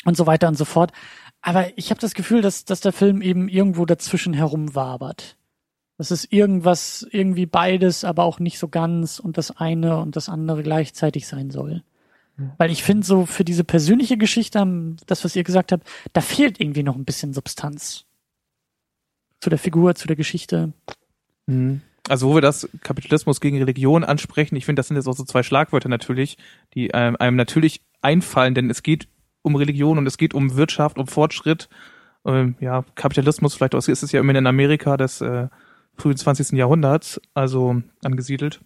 und 0.06 0.16
so 0.16 0.26
weiter 0.26 0.48
und 0.48 0.58
so 0.58 0.64
fort. 0.64 0.94
Aber 1.42 1.78
ich 1.78 1.90
habe 1.90 2.00
das 2.00 2.14
Gefühl, 2.14 2.42
dass, 2.42 2.64
dass 2.64 2.80
der 2.80 2.94
Film 2.94 3.22
eben 3.22 3.50
irgendwo 3.50 3.86
dazwischen 3.86 4.34
herumwabert. 4.34 5.36
Das 5.98 6.12
ist 6.12 6.32
irgendwas, 6.32 7.06
irgendwie 7.12 7.46
beides, 7.46 8.04
aber 8.04 8.24
auch 8.24 8.40
nicht 8.40 8.60
so 8.60 8.68
ganz 8.68 9.20
und 9.20 9.38
das 9.38 9.52
eine 9.52 9.98
und 9.98 10.16
das 10.16 10.30
andere 10.30 10.64
gleichzeitig 10.64 11.28
sein 11.28 11.52
soll. 11.52 11.84
Weil 12.58 12.70
ich 12.70 12.84
finde, 12.84 13.06
so 13.08 13.26
für 13.26 13.46
diese 13.46 13.64
persönliche 13.64 14.18
Geschichte, 14.18 14.60
am- 14.60 14.98
das, 15.06 15.24
was 15.24 15.38
ihr 15.38 15.46
gesagt 15.46 15.72
habt, 15.72 15.88
da 16.12 16.20
fehlt 16.20 16.60
irgendwie 16.60 16.84
noch 16.84 16.96
ein 16.98 17.06
bisschen 17.06 17.34
Substanz. 17.34 18.04
Zu 19.40 19.50
der 19.50 19.60
Figur, 19.60 19.96
zu 19.96 20.06
der 20.06 20.18
Geschichte. 20.18 20.74
Mhm. 21.46 21.82
Also 22.10 22.30
wo 22.30 22.36
wir 22.36 22.42
das 22.42 22.68
Kapitalismus 22.82 23.40
gegen 23.40 23.58
Religion 23.58 24.04
ansprechen, 24.04 24.58
ich 24.58 24.66
finde, 24.66 24.82
das 24.82 24.90
sind 24.90 24.98
jetzt 24.98 25.08
auch 25.08 25.16
so 25.16 25.24
zwei 25.24 25.44
Schlagwörter 25.44 25.88
natürlich, 25.88 26.38
die 26.74 26.94
einem, 26.94 27.16
einem 27.16 27.38
natürlich 27.38 27.82
einfallen, 28.02 28.54
denn 28.54 28.70
es 28.70 28.84
geht 28.84 29.08
um 29.46 29.56
Religion 29.56 29.98
und 29.98 30.08
es 30.08 30.18
geht 30.18 30.34
um 30.34 30.56
Wirtschaft, 30.56 30.98
um 30.98 31.08
Fortschritt. 31.08 31.70
Ähm, 32.26 32.56
ja, 32.60 32.84
Kapitalismus, 32.96 33.54
vielleicht 33.54 33.76
auch, 33.76 33.88
ist 33.88 34.04
es 34.04 34.12
ja 34.12 34.20
immerhin 34.20 34.42
in 34.44 34.48
Amerika 34.48 34.98
des 34.98 35.22
äh, 35.22 35.48
frühen 35.96 36.18
20. 36.18 36.52
Jahrhunderts, 36.58 37.22
also 37.34 37.82
angesiedelt. 38.04 38.62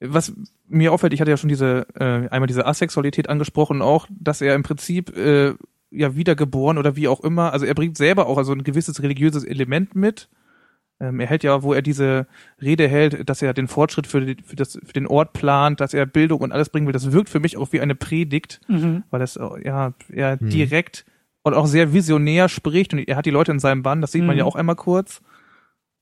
Was 0.00 0.32
mir 0.66 0.92
auffällt, 0.92 1.12
ich 1.12 1.20
hatte 1.20 1.30
ja 1.30 1.36
schon 1.36 1.48
diese, 1.48 1.86
äh, 1.94 2.28
einmal 2.28 2.48
diese 2.48 2.66
Asexualität 2.66 3.28
angesprochen, 3.28 3.82
auch, 3.82 4.08
dass 4.10 4.40
er 4.40 4.56
im 4.56 4.64
Prinzip 4.64 5.16
äh, 5.16 5.54
ja 5.90 6.16
wiedergeboren 6.16 6.78
oder 6.78 6.96
wie 6.96 7.06
auch 7.06 7.20
immer, 7.20 7.52
also 7.52 7.64
er 7.64 7.74
bringt 7.74 7.96
selber 7.96 8.26
auch 8.26 8.38
also 8.38 8.52
ein 8.52 8.64
gewisses 8.64 9.02
religiöses 9.02 9.44
Element 9.44 9.94
mit. 9.94 10.28
Ähm, 11.02 11.18
er 11.20 11.26
hält 11.26 11.42
ja, 11.42 11.62
wo 11.64 11.74
er 11.74 11.82
diese 11.82 12.26
Rede 12.60 12.86
hält, 12.86 13.28
dass 13.28 13.42
er 13.42 13.52
den 13.54 13.66
Fortschritt 13.66 14.06
für, 14.06 14.20
die, 14.20 14.42
für, 14.42 14.54
das, 14.56 14.78
für 14.84 14.92
den 14.92 15.06
Ort 15.08 15.32
plant, 15.32 15.80
dass 15.80 15.92
er 15.94 16.06
Bildung 16.06 16.40
und 16.40 16.52
alles 16.52 16.68
bringen 16.70 16.86
will. 16.86 16.92
Das 16.92 17.10
wirkt 17.10 17.28
für 17.28 17.40
mich 17.40 17.56
auch 17.56 17.72
wie 17.72 17.80
eine 17.80 17.94
Predigt, 17.96 18.60
Mhm. 18.68 19.02
weil 19.10 19.20
das 19.20 19.36
äh, 19.36 19.42
ja 19.64 19.92
er 20.10 20.38
Hm. 20.38 20.48
direkt 20.48 21.04
und 21.42 21.54
auch 21.54 21.66
sehr 21.66 21.92
visionär 21.92 22.48
spricht 22.48 22.92
und 22.94 23.00
er 23.00 23.16
hat 23.16 23.26
die 23.26 23.30
Leute 23.30 23.50
in 23.50 23.58
seinem 23.58 23.82
Bann, 23.82 24.00
das 24.00 24.12
sieht 24.12 24.22
man 24.22 24.36
Mhm. 24.36 24.38
ja 24.38 24.44
auch 24.44 24.54
einmal 24.56 24.76
kurz. 24.76 25.20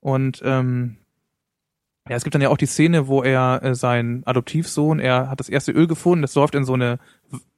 Und 0.01 0.41
ähm, 0.45 0.97
ja, 2.09 2.15
es 2.15 2.23
gibt 2.23 2.33
dann 2.33 2.41
ja 2.41 2.49
auch 2.49 2.57
die 2.57 2.65
Szene, 2.65 3.07
wo 3.07 3.21
er 3.23 3.61
äh, 3.63 3.75
sein 3.75 4.23
Adoptivsohn, 4.25 4.99
er 4.99 5.29
hat 5.29 5.39
das 5.39 5.49
erste 5.49 5.71
Öl 5.71 5.85
gefunden, 5.87 6.23
das 6.23 6.33
läuft 6.35 6.55
in 6.55 6.63
so 6.65 6.73
eine, 6.73 6.97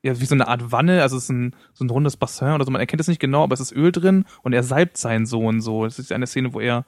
ja, 0.02 0.20
wie 0.20 0.26
so 0.26 0.36
eine 0.36 0.48
Art 0.50 0.72
Wanne, 0.72 1.02
also 1.02 1.16
es 1.18 1.24
ist 1.24 1.30
ein, 1.30 1.56
so 1.74 1.86
ein 1.86 1.90
rundes 1.90 2.18
Bassin 2.18 2.50
oder 2.54 2.66
so, 2.66 2.72
man 2.72 2.82
erkennt 2.82 3.00
es 3.02 3.08
nicht 3.08 3.22
genau, 3.22 3.44
aber 3.44 3.54
es 3.54 3.62
ist 3.62 3.72
Öl 3.74 3.92
drin 3.94 4.26
und 4.44 4.52
er 4.54 4.64
salbt 4.64 4.98
seinen 4.98 5.26
Sohn 5.26 5.62
so. 5.62 5.86
Das 5.86 5.98
ist 6.00 6.12
eine 6.12 6.28
Szene, 6.28 6.54
wo 6.54 6.60
er 6.60 6.86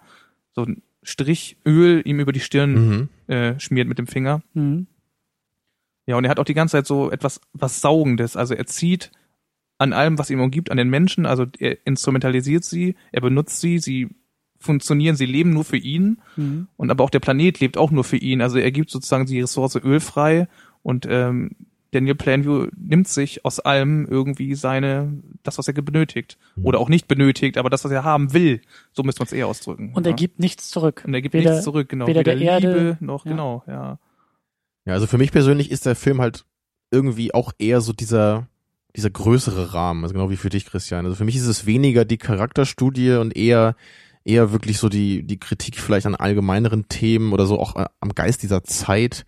so 0.55 0.63
einen 0.63 0.81
Strich 1.03 1.57
Öl 1.65 2.01
ihm 2.05 2.19
über 2.19 2.31
die 2.31 2.39
Stirn 2.39 3.09
Mhm. 3.27 3.33
äh, 3.33 3.59
schmiert 3.59 3.87
mit 3.87 3.99
dem 3.99 4.07
Finger. 4.07 4.41
Mhm. 4.53 4.87
Ja, 6.07 6.17
und 6.17 6.23
er 6.23 6.29
hat 6.31 6.39
auch 6.39 6.45
die 6.45 6.53
ganze 6.53 6.73
Zeit 6.73 6.87
so 6.87 7.11
etwas, 7.11 7.41
was 7.53 7.81
Saugendes. 7.81 8.35
Also 8.35 8.53
er 8.53 8.65
zieht 8.65 9.11
an 9.77 9.91
allem, 9.93 10.17
was 10.17 10.29
ihm 10.29 10.39
umgibt, 10.39 10.71
an 10.71 10.77
den 10.77 10.89
Menschen. 10.89 11.25
Also 11.25 11.45
er 11.59 11.77
instrumentalisiert 11.85 12.63
sie, 12.63 12.95
er 13.11 13.21
benutzt 13.21 13.59
sie, 13.59 13.79
sie 13.79 14.09
funktionieren, 14.59 15.15
sie 15.15 15.25
leben 15.25 15.51
nur 15.51 15.65
für 15.65 15.77
ihn. 15.77 16.21
Mhm. 16.37 16.67
Und 16.77 16.89
aber 16.91 17.03
auch 17.03 17.09
der 17.09 17.19
Planet 17.19 17.59
lebt 17.59 17.77
auch 17.77 17.91
nur 17.91 18.03
für 18.03 18.17
ihn. 18.17 18.41
Also 18.41 18.57
er 18.57 18.71
gibt 18.71 18.89
sozusagen 18.89 19.25
die 19.25 19.41
Ressource 19.41 19.75
Öl 19.75 19.99
frei 19.99 20.47
und 20.81 21.05
ähm, 21.09 21.51
Daniel 21.91 22.15
Plainview 22.15 22.67
nimmt 22.75 23.07
sich 23.07 23.45
aus 23.45 23.59
allem 23.59 24.05
irgendwie 24.05 24.55
seine, 24.55 25.13
das, 25.43 25.57
was 25.57 25.67
er 25.67 25.73
benötigt. 25.73 26.37
Mhm. 26.55 26.65
Oder 26.65 26.79
auch 26.79 26.89
nicht 26.89 27.07
benötigt, 27.07 27.57
aber 27.57 27.69
das, 27.69 27.85
was 27.85 27.91
er 27.91 28.03
haben 28.03 28.33
will. 28.33 28.61
So 28.91 29.03
müsste 29.03 29.21
man 29.21 29.27
es 29.27 29.33
eher 29.33 29.47
ausdrücken. 29.47 29.93
Und 29.93 30.05
er 30.05 30.11
ja. 30.11 30.15
gibt 30.15 30.39
nichts 30.39 30.69
zurück. 30.69 31.03
und 31.05 31.13
er 31.13 31.21
gibt 31.21 31.33
weder- 31.33 31.51
nichts 31.51 31.63
zurück, 31.63 31.87
genau. 31.89 32.07
weder 32.07 32.23
der 32.23 32.35
Liebe 32.35 32.49
Erde- 32.51 32.97
noch, 32.99 33.25
ja. 33.25 33.31
genau, 33.31 33.63
ja. 33.67 33.99
Ja, 34.85 34.93
also 34.93 35.07
für 35.07 35.17
mich 35.17 35.31
persönlich 35.31 35.71
ist 35.71 35.85
der 35.85 35.95
Film 35.95 36.21
halt 36.21 36.45
irgendwie 36.91 37.33
auch 37.33 37.51
eher 37.57 37.81
so 37.81 37.93
dieser 37.93 38.47
dieser 38.95 39.09
größere 39.09 39.73
Rahmen, 39.73 40.03
also 40.03 40.13
genau 40.13 40.29
wie 40.29 40.37
für 40.37 40.47
dich, 40.47 40.65
Christian. 40.65 41.03
Also 41.05 41.17
für 41.17 41.25
mich 41.25 41.35
ist 41.35 41.47
es 41.47 41.65
weniger 41.65 42.05
die 42.05 42.17
Charakterstudie 42.17 43.13
und 43.15 43.35
eher 43.35 43.75
eher 44.23 44.51
wirklich 44.53 44.77
so 44.77 44.87
die 44.89 45.23
die 45.23 45.37
Kritik 45.39 45.77
vielleicht 45.79 46.05
an 46.05 46.15
allgemeineren 46.15 46.87
Themen 46.87 47.33
oder 47.33 47.45
so 47.45 47.59
auch 47.59 47.75
äh, 47.75 47.85
am 47.99 48.15
Geist 48.15 48.41
dieser 48.43 48.63
Zeit. 48.63 49.25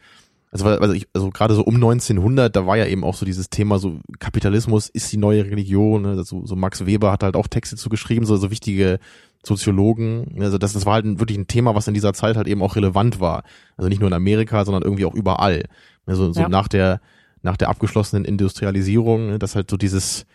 Also, 0.52 0.66
also, 0.66 0.94
ich, 0.94 1.08
also 1.14 1.30
gerade 1.30 1.54
so 1.56 1.64
um 1.64 1.76
1900, 1.76 2.56
da 2.56 2.66
war 2.66 2.78
ja 2.78 2.86
eben 2.86 3.04
auch 3.04 3.16
so 3.16 3.26
dieses 3.26 3.50
Thema, 3.50 3.80
so 3.80 4.00
Kapitalismus 4.20 4.88
ist 4.90 5.12
die 5.12 5.18
neue 5.18 5.44
Religion. 5.46 6.04
Ne? 6.04 6.10
Also, 6.10 6.46
so 6.46 6.56
Max 6.56 6.86
Weber 6.86 7.12
hat 7.12 7.24
halt 7.24 7.36
auch 7.36 7.48
Texte 7.48 7.76
zu 7.76 7.90
geschrieben, 7.90 8.26
so, 8.26 8.38
so 8.38 8.50
wichtige 8.50 9.00
Soziologen. 9.46 10.38
Also 10.42 10.58
das, 10.58 10.74
das 10.74 10.86
war 10.86 10.94
halt 10.96 11.06
wirklich 11.20 11.38
ein 11.38 11.48
Thema, 11.48 11.74
was 11.76 11.88
in 11.88 11.94
dieser 11.94 12.14
Zeit 12.14 12.38
halt 12.38 12.48
eben 12.48 12.62
auch 12.62 12.76
relevant 12.76 13.20
war. 13.20 13.44
Also 13.78 13.88
nicht 13.90 14.00
nur 14.00 14.08
in 14.10 14.14
Amerika, 14.14 14.66
sondern 14.66 14.84
irgendwie 14.84 15.06
auch 15.06 15.14
überall. 15.14 15.64
Also 16.06 16.32
so 16.34 16.42
Ja. 16.42 16.50
nach 16.50 16.68
der 16.68 17.02
nach 17.44 17.56
der 17.56 17.70
abgeschlossenen 17.70 18.26
Industrialisierung, 18.26 19.28
ne, 19.28 19.40
dass 19.40 19.56
halt 19.56 19.70
so 19.70 19.78
dieses 19.78 20.26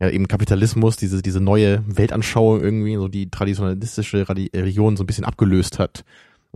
ja 0.00 0.08
eben 0.10 0.26
Kapitalismus, 0.26 0.96
diese 0.96 1.22
diese 1.22 1.40
neue 1.40 1.84
Weltanschauung 1.86 2.60
irgendwie 2.60 2.96
so 2.96 3.08
die 3.08 3.30
traditionalistische 3.30 4.22
Radi- 4.24 4.54
Religion 4.56 4.96
so 4.96 5.04
ein 5.04 5.06
bisschen 5.06 5.24
abgelöst 5.24 5.78
hat. 5.78 6.04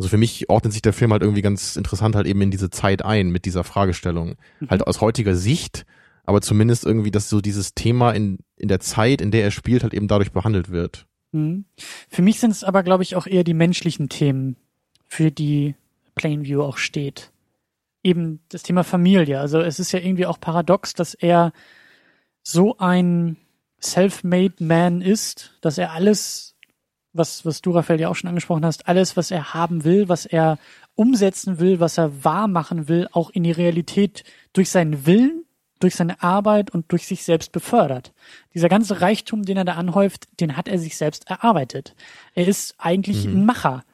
Also 0.01 0.09
für 0.09 0.17
mich 0.17 0.49
ordnet 0.49 0.73
sich 0.73 0.81
der 0.81 0.95
Film 0.95 1.13
halt 1.13 1.21
irgendwie 1.21 1.43
ganz 1.43 1.77
interessant 1.77 2.17
halt 2.17 2.27
eben 2.27 2.41
in 2.41 2.51
diese 2.51 2.71
Zeit 2.71 3.05
ein 3.05 3.29
mit 3.29 3.45
dieser 3.45 3.65
Fragestellung. 3.65 4.37
Halt 4.67 4.87
aus 4.87 5.03
heutiger 5.03 5.37
Sicht, 5.37 5.85
aber 6.25 6.41
zumindest 6.41 6.87
irgendwie, 6.87 7.11
dass 7.11 7.29
so 7.29 7.43
dieses 7.43 7.75
Thema 7.75 8.13
in, 8.13 8.39
in 8.57 8.69
der 8.69 8.81
Zeit, 8.81 9.21
in 9.21 9.31
der 9.31 9.45
er 9.45 9.51
spielt, 9.51 9.83
halt 9.83 9.93
eben 9.93 10.09
dadurch 10.09 10.33
behandelt 10.33 10.71
wird. 10.71 11.05
Mhm. 11.33 11.67
Für 12.09 12.23
mich 12.23 12.41
sind 12.41 12.51
es 12.51 12.65
aber, 12.65 12.83
glaube 12.83 13.03
ich, 13.03 13.15
auch 13.15 13.27
eher 13.27 13.45
die 13.45 13.53
menschlichen 13.53 14.09
Themen, 14.09 14.57
für 15.07 15.31
die 15.31 15.75
Plainview 16.15 16.63
auch 16.63 16.79
steht. 16.79 17.31
Eben 18.03 18.41
das 18.49 18.63
Thema 18.63 18.85
Familie. 18.85 19.39
Also 19.39 19.61
es 19.61 19.79
ist 19.79 19.93
ja 19.93 19.99
irgendwie 19.99 20.25
auch 20.25 20.41
paradox, 20.41 20.95
dass 20.95 21.13
er 21.13 21.53
so 22.43 22.79
ein 22.79 23.37
self-made 23.83 24.65
man 24.65 25.03
ist, 25.03 25.59
dass 25.61 25.77
er 25.77 25.93
alles, 25.93 26.50
was, 27.13 27.45
was 27.45 27.61
du, 27.61 27.73
Raphael, 27.73 28.01
ja 28.01 28.09
auch 28.09 28.17
schon 28.17 28.29
angesprochen 28.29 28.65
hast, 28.65 28.89
alles, 28.89 29.17
was 29.17 29.31
er 29.31 29.55
haben 29.55 29.85
will, 29.85 30.09
was 30.09 30.27
er 30.27 30.59
umsetzen 30.95 31.59
will, 31.59 31.81
was 31.81 31.99
er 31.99 32.25
wahr 32.25 32.49
machen 32.49 32.89
will, 32.89 33.09
auch 33.13 33.31
in 33.31 33.43
die 33.43 33.51
Realität 33.51 34.25
durch 34.53 34.71
seinen 34.71 35.07
Willen, 35.07 35.45
durch 35.81 35.95
seine 35.95 36.23
Arbeit 36.23 36.71
und 36.71 36.93
durch 36.93 37.07
sich 37.07 37.25
selbst 37.25 37.53
befördert. 37.53 38.13
Dieser 38.55 38.69
ganze 38.69 39.01
Reichtum, 39.01 39.45
den 39.45 39.57
er 39.57 39.65
da 39.65 39.75
anhäuft, 39.75 40.29
den 40.41 40.57
hat 40.57 40.69
er 40.69 40.79
sich 40.79 40.97
selbst 40.97 41.29
erarbeitet. 41.29 41.95
Er 42.35 42.47
ist 42.47 42.75
eigentlich 42.79 43.25
ein 43.25 43.47
Macher. 43.47 43.85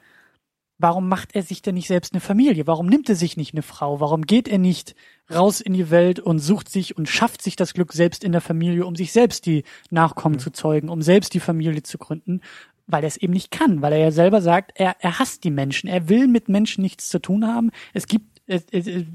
Warum 0.79 1.07
macht 1.07 1.33
er 1.33 1.41
sich 1.41 1.63
denn 1.63 1.73
nicht 1.73 1.87
selbst 1.87 2.13
eine 2.13 2.21
Familie? 2.21 2.67
Warum 2.67 2.85
nimmt 2.85 3.09
er 3.09 3.15
sich 3.15 3.35
nicht 3.35 3.53
eine 3.53 3.63
Frau? 3.63 3.99
Warum 3.99 4.23
geht 4.23 4.47
er 4.47 4.59
nicht 4.59 4.93
raus 5.33 5.59
in 5.59 5.73
die 5.73 5.89
Welt 5.89 6.19
und 6.19 6.37
sucht 6.37 6.69
sich 6.69 6.95
und 6.95 7.09
schafft 7.09 7.41
sich 7.41 7.55
das 7.55 7.73
Glück 7.73 7.93
selbst 7.93 8.23
in 8.23 8.31
der 8.31 8.41
Familie, 8.41 8.85
um 8.85 8.95
sich 8.95 9.11
selbst 9.11 9.47
die 9.47 9.63
Nachkommen 9.89 10.37
zu 10.37 10.51
zeugen, 10.51 10.89
um 10.89 11.01
selbst 11.01 11.33
die 11.33 11.39
Familie 11.39 11.81
zu 11.81 11.97
gründen? 11.97 12.41
Weil 12.87 13.03
er 13.03 13.07
es 13.07 13.17
eben 13.17 13.33
nicht 13.33 13.51
kann, 13.51 13.81
weil 13.81 13.93
er 13.93 13.99
ja 13.99 14.11
selber 14.11 14.41
sagt, 14.41 14.71
er, 14.75 14.95
er 14.99 15.19
hasst 15.19 15.43
die 15.43 15.51
Menschen, 15.51 15.89
er 15.89 16.09
will 16.09 16.27
mit 16.27 16.49
Menschen 16.49 16.81
nichts 16.81 17.09
zu 17.09 17.19
tun 17.19 17.45
haben. 17.45 17.71
Es 17.93 18.07
gibt, 18.07 18.41
äh, 18.47 18.61
äh, 18.71 19.05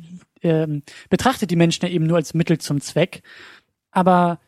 ähm, 0.43 0.83
betrachtet 1.09 1.51
die 1.51 1.57
Menschen 1.57 1.87
ja 1.87 1.91
eben 1.91 2.07
nur 2.07 2.17
als 2.17 2.35
Mittel 2.35 2.59
zum 2.59 2.81
Zweck. 2.81 3.23
Aber 3.91 4.41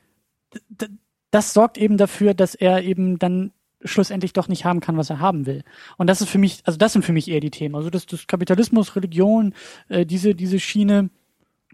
das 1.31 1.53
sorgt 1.53 1.79
eben 1.79 1.97
dafür, 1.97 2.35
dass 2.35 2.55
er 2.55 2.83
eben 2.83 3.19
dann 3.19 3.53
schlussendlich 3.85 4.33
doch 4.33 4.49
nicht 4.49 4.65
haben 4.65 4.81
kann, 4.81 4.97
was 4.97 5.11
er 5.11 5.21
haben 5.21 5.47
will. 5.47 5.63
Und 5.99 6.07
das 6.09 6.21
ist 6.21 6.31
für 6.31 6.39
mich, 6.39 6.63
also 6.65 6.79
das 6.79 6.93
sind 6.93 7.05
für 7.05 7.13
mich 7.13 7.29
eher 7.31 7.41
die 7.41 7.51
Themen. 7.51 7.75
Also 7.75 7.91
das, 7.91 8.07
das 8.07 8.27
Kapitalismus, 8.27 8.97
Religion, 8.97 9.55
äh, 9.89 10.07
diese, 10.07 10.35
diese 10.35 10.59
Schiene 10.59 11.11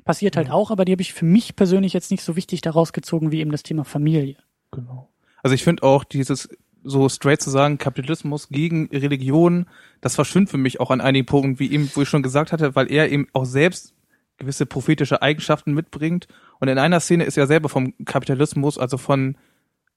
passiert 0.05 0.37
halt 0.37 0.51
auch, 0.51 0.71
aber 0.71 0.85
die 0.85 0.93
habe 0.93 1.03
ich 1.03 1.13
für 1.13 1.25
mich 1.25 1.57
persönlich 1.57 1.93
jetzt 1.93 2.11
nicht 2.11 2.23
so 2.23 2.37
wichtig 2.37 2.63
daraus 2.63 2.93
gezogen 2.93 3.31
wie 3.31 3.41
eben 3.41 3.53
das 3.53 3.63
Thema 3.63 3.85
Familie. 3.85 4.37
Genau. 4.73 5.09
Also 5.43 5.55
ich 5.55 5.63
finde 5.63 5.83
auch 5.83 6.05
dieses 6.05 6.49
so 6.85 7.09
straight 7.09 7.43
zu 7.43 7.51
sagen, 7.51 7.79
Kapitalismus 7.79 8.49
gegen 8.49 8.89
Religion, 8.93 9.67
das 10.01 10.15
verschwimmt 10.15 10.51
für 10.51 10.59
mich 10.59 10.81
auch 10.81 10.91
an 10.91 11.01
einigen 11.01 11.27
Punkten, 11.27 11.59
wie 11.59 11.71
eben, 11.73 11.91
wo 11.95 12.03
ich 12.03 12.09
schon 12.09 12.23
gesagt 12.23 12.53
hatte, 12.53 12.75
weil 12.75 12.91
er 12.91 13.11
eben 13.11 13.27
auch 13.33 13.45
selbst 13.45 13.95
gewisse 14.39 14.65
prophetische 14.67 15.21
Eigenschaften 15.21 15.75
mitbringt. 15.75 16.27
Und 16.59 16.69
in 16.69 16.79
einer 16.79 17.01
Szene 17.01 17.25
ist 17.25 17.37
er 17.37 17.47
selber 17.47 17.69
vom 17.69 17.93
Kapitalismus, 18.07 18.79
also 18.79 18.97
von 18.97 19.37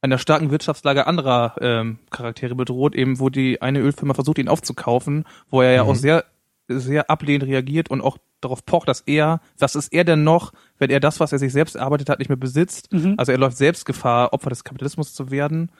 einer 0.01 0.17
starken 0.17 0.51
Wirtschaftslage 0.51 1.07
anderer 1.07 1.55
ähm, 1.61 1.99
Charaktere 2.09 2.55
bedroht, 2.55 2.93
eben 2.93 3.19
wo 3.19 3.29
die 3.29 3.61
eine 3.61 3.79
Ölfirma 3.79 4.13
versucht, 4.13 4.37
ihn 4.37 4.49
aufzukaufen, 4.49 5.23
wo 5.49 5.61
er 5.61 5.71
ja 5.71 5.83
Mhm. 5.85 5.89
auch 5.89 5.95
sehr, 5.95 6.25
sehr 6.67 7.09
ablehnend 7.09 7.45
reagiert 7.45 7.89
und 7.89 8.01
auch 8.01 8.17
darauf 8.41 8.65
pocht, 8.65 8.89
dass 8.89 8.99
er, 9.01 9.39
was 9.57 9.75
ist 9.75 9.93
er 9.93 10.03
denn 10.03 10.25
noch, 10.25 10.51
wenn 10.77 10.89
er 10.89 10.99
das, 10.99 11.21
was 11.21 11.31
er 11.31 11.39
sich 11.39 11.53
selbst 11.53 11.75
erarbeitet 11.75 12.09
hat, 12.09 12.19
nicht 12.19 12.27
mehr 12.27 12.35
besitzt. 12.35 12.91
Mhm. 12.91 13.15
Also 13.15 13.31
er 13.31 13.37
läuft 13.37 13.55
selbst 13.55 13.85
Gefahr, 13.85 14.33
Opfer 14.33 14.49
des 14.49 14.65
Kapitalismus 14.65 15.13
zu 15.13 15.31
werden. 15.31 15.71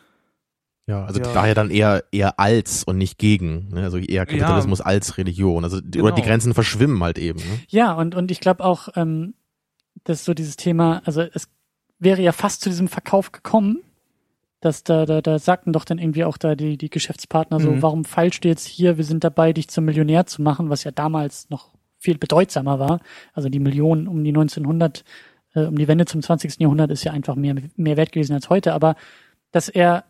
Ja, 0.88 1.06
also 1.06 1.22
Ja. 1.22 1.34
daher 1.34 1.56
dann 1.56 1.70
eher 1.72 2.04
eher 2.12 2.40
als 2.40 2.84
und 2.84 2.98
nicht 2.98 3.18
gegen, 3.18 3.70
ne? 3.70 3.84
also 3.84 3.98
eher 3.98 4.26
Kapitalismus 4.26 4.82
als 4.82 5.18
Religion. 5.18 5.64
Also 5.64 5.80
die- 5.80 6.02
oder 6.02 6.12
die 6.12 6.22
Genau. 6.22 6.28
Grenzen 6.32 6.54
verschwimmen 6.54 7.02
halt 7.02 7.18
eben. 7.18 7.40
Ne? 7.40 7.60
Ja, 7.70 7.94
und, 7.94 8.16
und 8.16 8.32
ich 8.32 8.42
glaube 8.42 8.64
auch, 8.66 8.90
ähm, 8.96 9.34
dass 10.04 10.26
so 10.26 10.34
dieses 10.34 10.58
Thema, 10.58 11.02
also 11.06 11.22
es 11.22 11.48
wäre 12.00 12.22
ja 12.22 12.34
fast 12.34 12.62
zu 12.62 12.70
diesem 12.70 12.90
Verkauf 12.90 13.32
gekommen, 13.32 13.80
dass 14.60 14.84
da, 14.84 15.06
da, 15.06 15.22
da 15.22 15.40
sagten 15.40 15.72
doch 15.72 15.86
dann 15.86 16.00
irgendwie 16.00 16.26
auch 16.26 16.38
da 16.38 16.56
die, 16.56 16.78
die 16.78 16.90
Geschäftspartner 16.90 17.60
so, 17.62 17.72
Mhm. 17.72 17.82
warum 17.82 18.06
feilst 18.06 18.44
du 18.44 18.50
jetzt 18.50 18.66
hier, 18.68 18.98
wir 18.98 19.04
sind 19.06 19.24
dabei, 19.24 19.54
dich 19.54 19.70
zum 19.70 19.86
Millionär 19.86 20.26
zu 20.26 20.42
machen, 20.42 20.70
was 20.70 20.84
ja 20.84 20.92
damals 20.92 21.50
noch 21.50 21.72
viel 21.98 22.18
bedeutsamer 22.18 22.80
war. 22.80 23.00
Also 23.34 23.48
die 23.48 23.60
Millionen 23.60 24.08
um 24.10 24.22
die 24.24 24.32
1900, 24.34 25.06
äh, 25.54 25.62
um 25.66 25.78
die 25.78 25.88
Wende 25.88 26.06
zum 26.06 26.22
20. 26.22 26.60
Jahrhundert 26.60 26.92
ist 26.92 27.06
ja 27.06 27.14
einfach 27.14 27.36
mehr, 27.36 27.56
mehr 27.78 27.96
wert 27.96 28.12
gewesen 28.12 28.34
als 28.34 28.50
heute, 28.50 28.74
aber 28.74 28.96
dass 29.54 29.70
er 29.70 30.04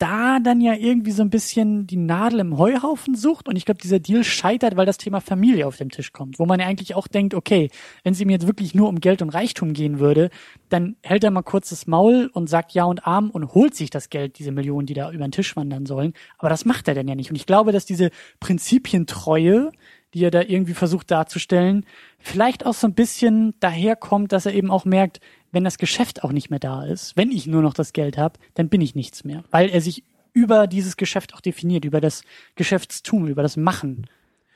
da 0.00 0.40
dann 0.40 0.62
ja 0.62 0.74
irgendwie 0.74 1.10
so 1.10 1.22
ein 1.22 1.28
bisschen 1.28 1.86
die 1.86 1.98
Nadel 1.98 2.40
im 2.40 2.56
Heuhaufen 2.56 3.14
sucht 3.14 3.48
und 3.48 3.56
ich 3.56 3.66
glaube, 3.66 3.82
dieser 3.82 3.98
Deal 3.98 4.24
scheitert, 4.24 4.76
weil 4.76 4.86
das 4.86 4.96
Thema 4.96 5.20
Familie 5.20 5.66
auf 5.66 5.76
den 5.76 5.90
Tisch 5.90 6.12
kommt, 6.12 6.38
wo 6.38 6.46
man 6.46 6.58
ja 6.58 6.66
eigentlich 6.66 6.94
auch 6.94 7.06
denkt, 7.06 7.34
okay, 7.34 7.70
wenn 8.02 8.14
es 8.14 8.20
ihm 8.20 8.30
jetzt 8.30 8.46
wirklich 8.46 8.74
nur 8.74 8.88
um 8.88 9.00
Geld 9.00 9.20
und 9.20 9.28
Reichtum 9.28 9.74
gehen 9.74 9.98
würde, 9.98 10.30
dann 10.70 10.96
hält 11.02 11.22
er 11.22 11.30
mal 11.30 11.42
kurz 11.42 11.68
das 11.68 11.86
Maul 11.86 12.30
und 12.32 12.48
sagt 12.48 12.72
Ja 12.72 12.84
und 12.84 13.06
Arm 13.06 13.28
und 13.28 13.52
holt 13.52 13.74
sich 13.74 13.90
das 13.90 14.08
Geld, 14.08 14.38
diese 14.38 14.52
Millionen, 14.52 14.86
die 14.86 14.94
da 14.94 15.12
über 15.12 15.26
den 15.26 15.32
Tisch 15.32 15.54
wandern 15.54 15.84
sollen. 15.84 16.14
Aber 16.38 16.48
das 16.48 16.64
macht 16.64 16.88
er 16.88 16.94
denn 16.94 17.06
ja 17.06 17.14
nicht. 17.14 17.28
Und 17.28 17.36
ich 17.36 17.44
glaube, 17.44 17.70
dass 17.70 17.84
diese 17.84 18.10
Prinzipientreue, 18.40 19.70
die 20.14 20.24
er 20.24 20.30
da 20.30 20.40
irgendwie 20.40 20.74
versucht 20.74 21.10
darzustellen, 21.10 21.84
vielleicht 22.18 22.64
auch 22.64 22.74
so 22.74 22.86
ein 22.86 22.94
bisschen 22.94 23.54
daherkommt, 23.60 24.32
dass 24.32 24.46
er 24.46 24.54
eben 24.54 24.70
auch 24.70 24.86
merkt, 24.86 25.20
wenn 25.52 25.64
das 25.64 25.78
Geschäft 25.78 26.24
auch 26.24 26.32
nicht 26.32 26.50
mehr 26.50 26.58
da 26.58 26.84
ist, 26.84 27.16
wenn 27.16 27.30
ich 27.30 27.46
nur 27.46 27.62
noch 27.62 27.74
das 27.74 27.92
Geld 27.92 28.18
habe, 28.18 28.38
dann 28.54 28.68
bin 28.68 28.80
ich 28.80 28.94
nichts 28.94 29.24
mehr, 29.24 29.44
weil 29.50 29.70
er 29.70 29.80
sich 29.80 30.04
über 30.32 30.66
dieses 30.66 30.96
Geschäft 30.96 31.34
auch 31.34 31.40
definiert, 31.40 31.84
über 31.84 32.00
das 32.00 32.22
Geschäftstum, 32.54 33.26
über 33.26 33.42
das 33.42 33.56
Machen. 33.56 34.06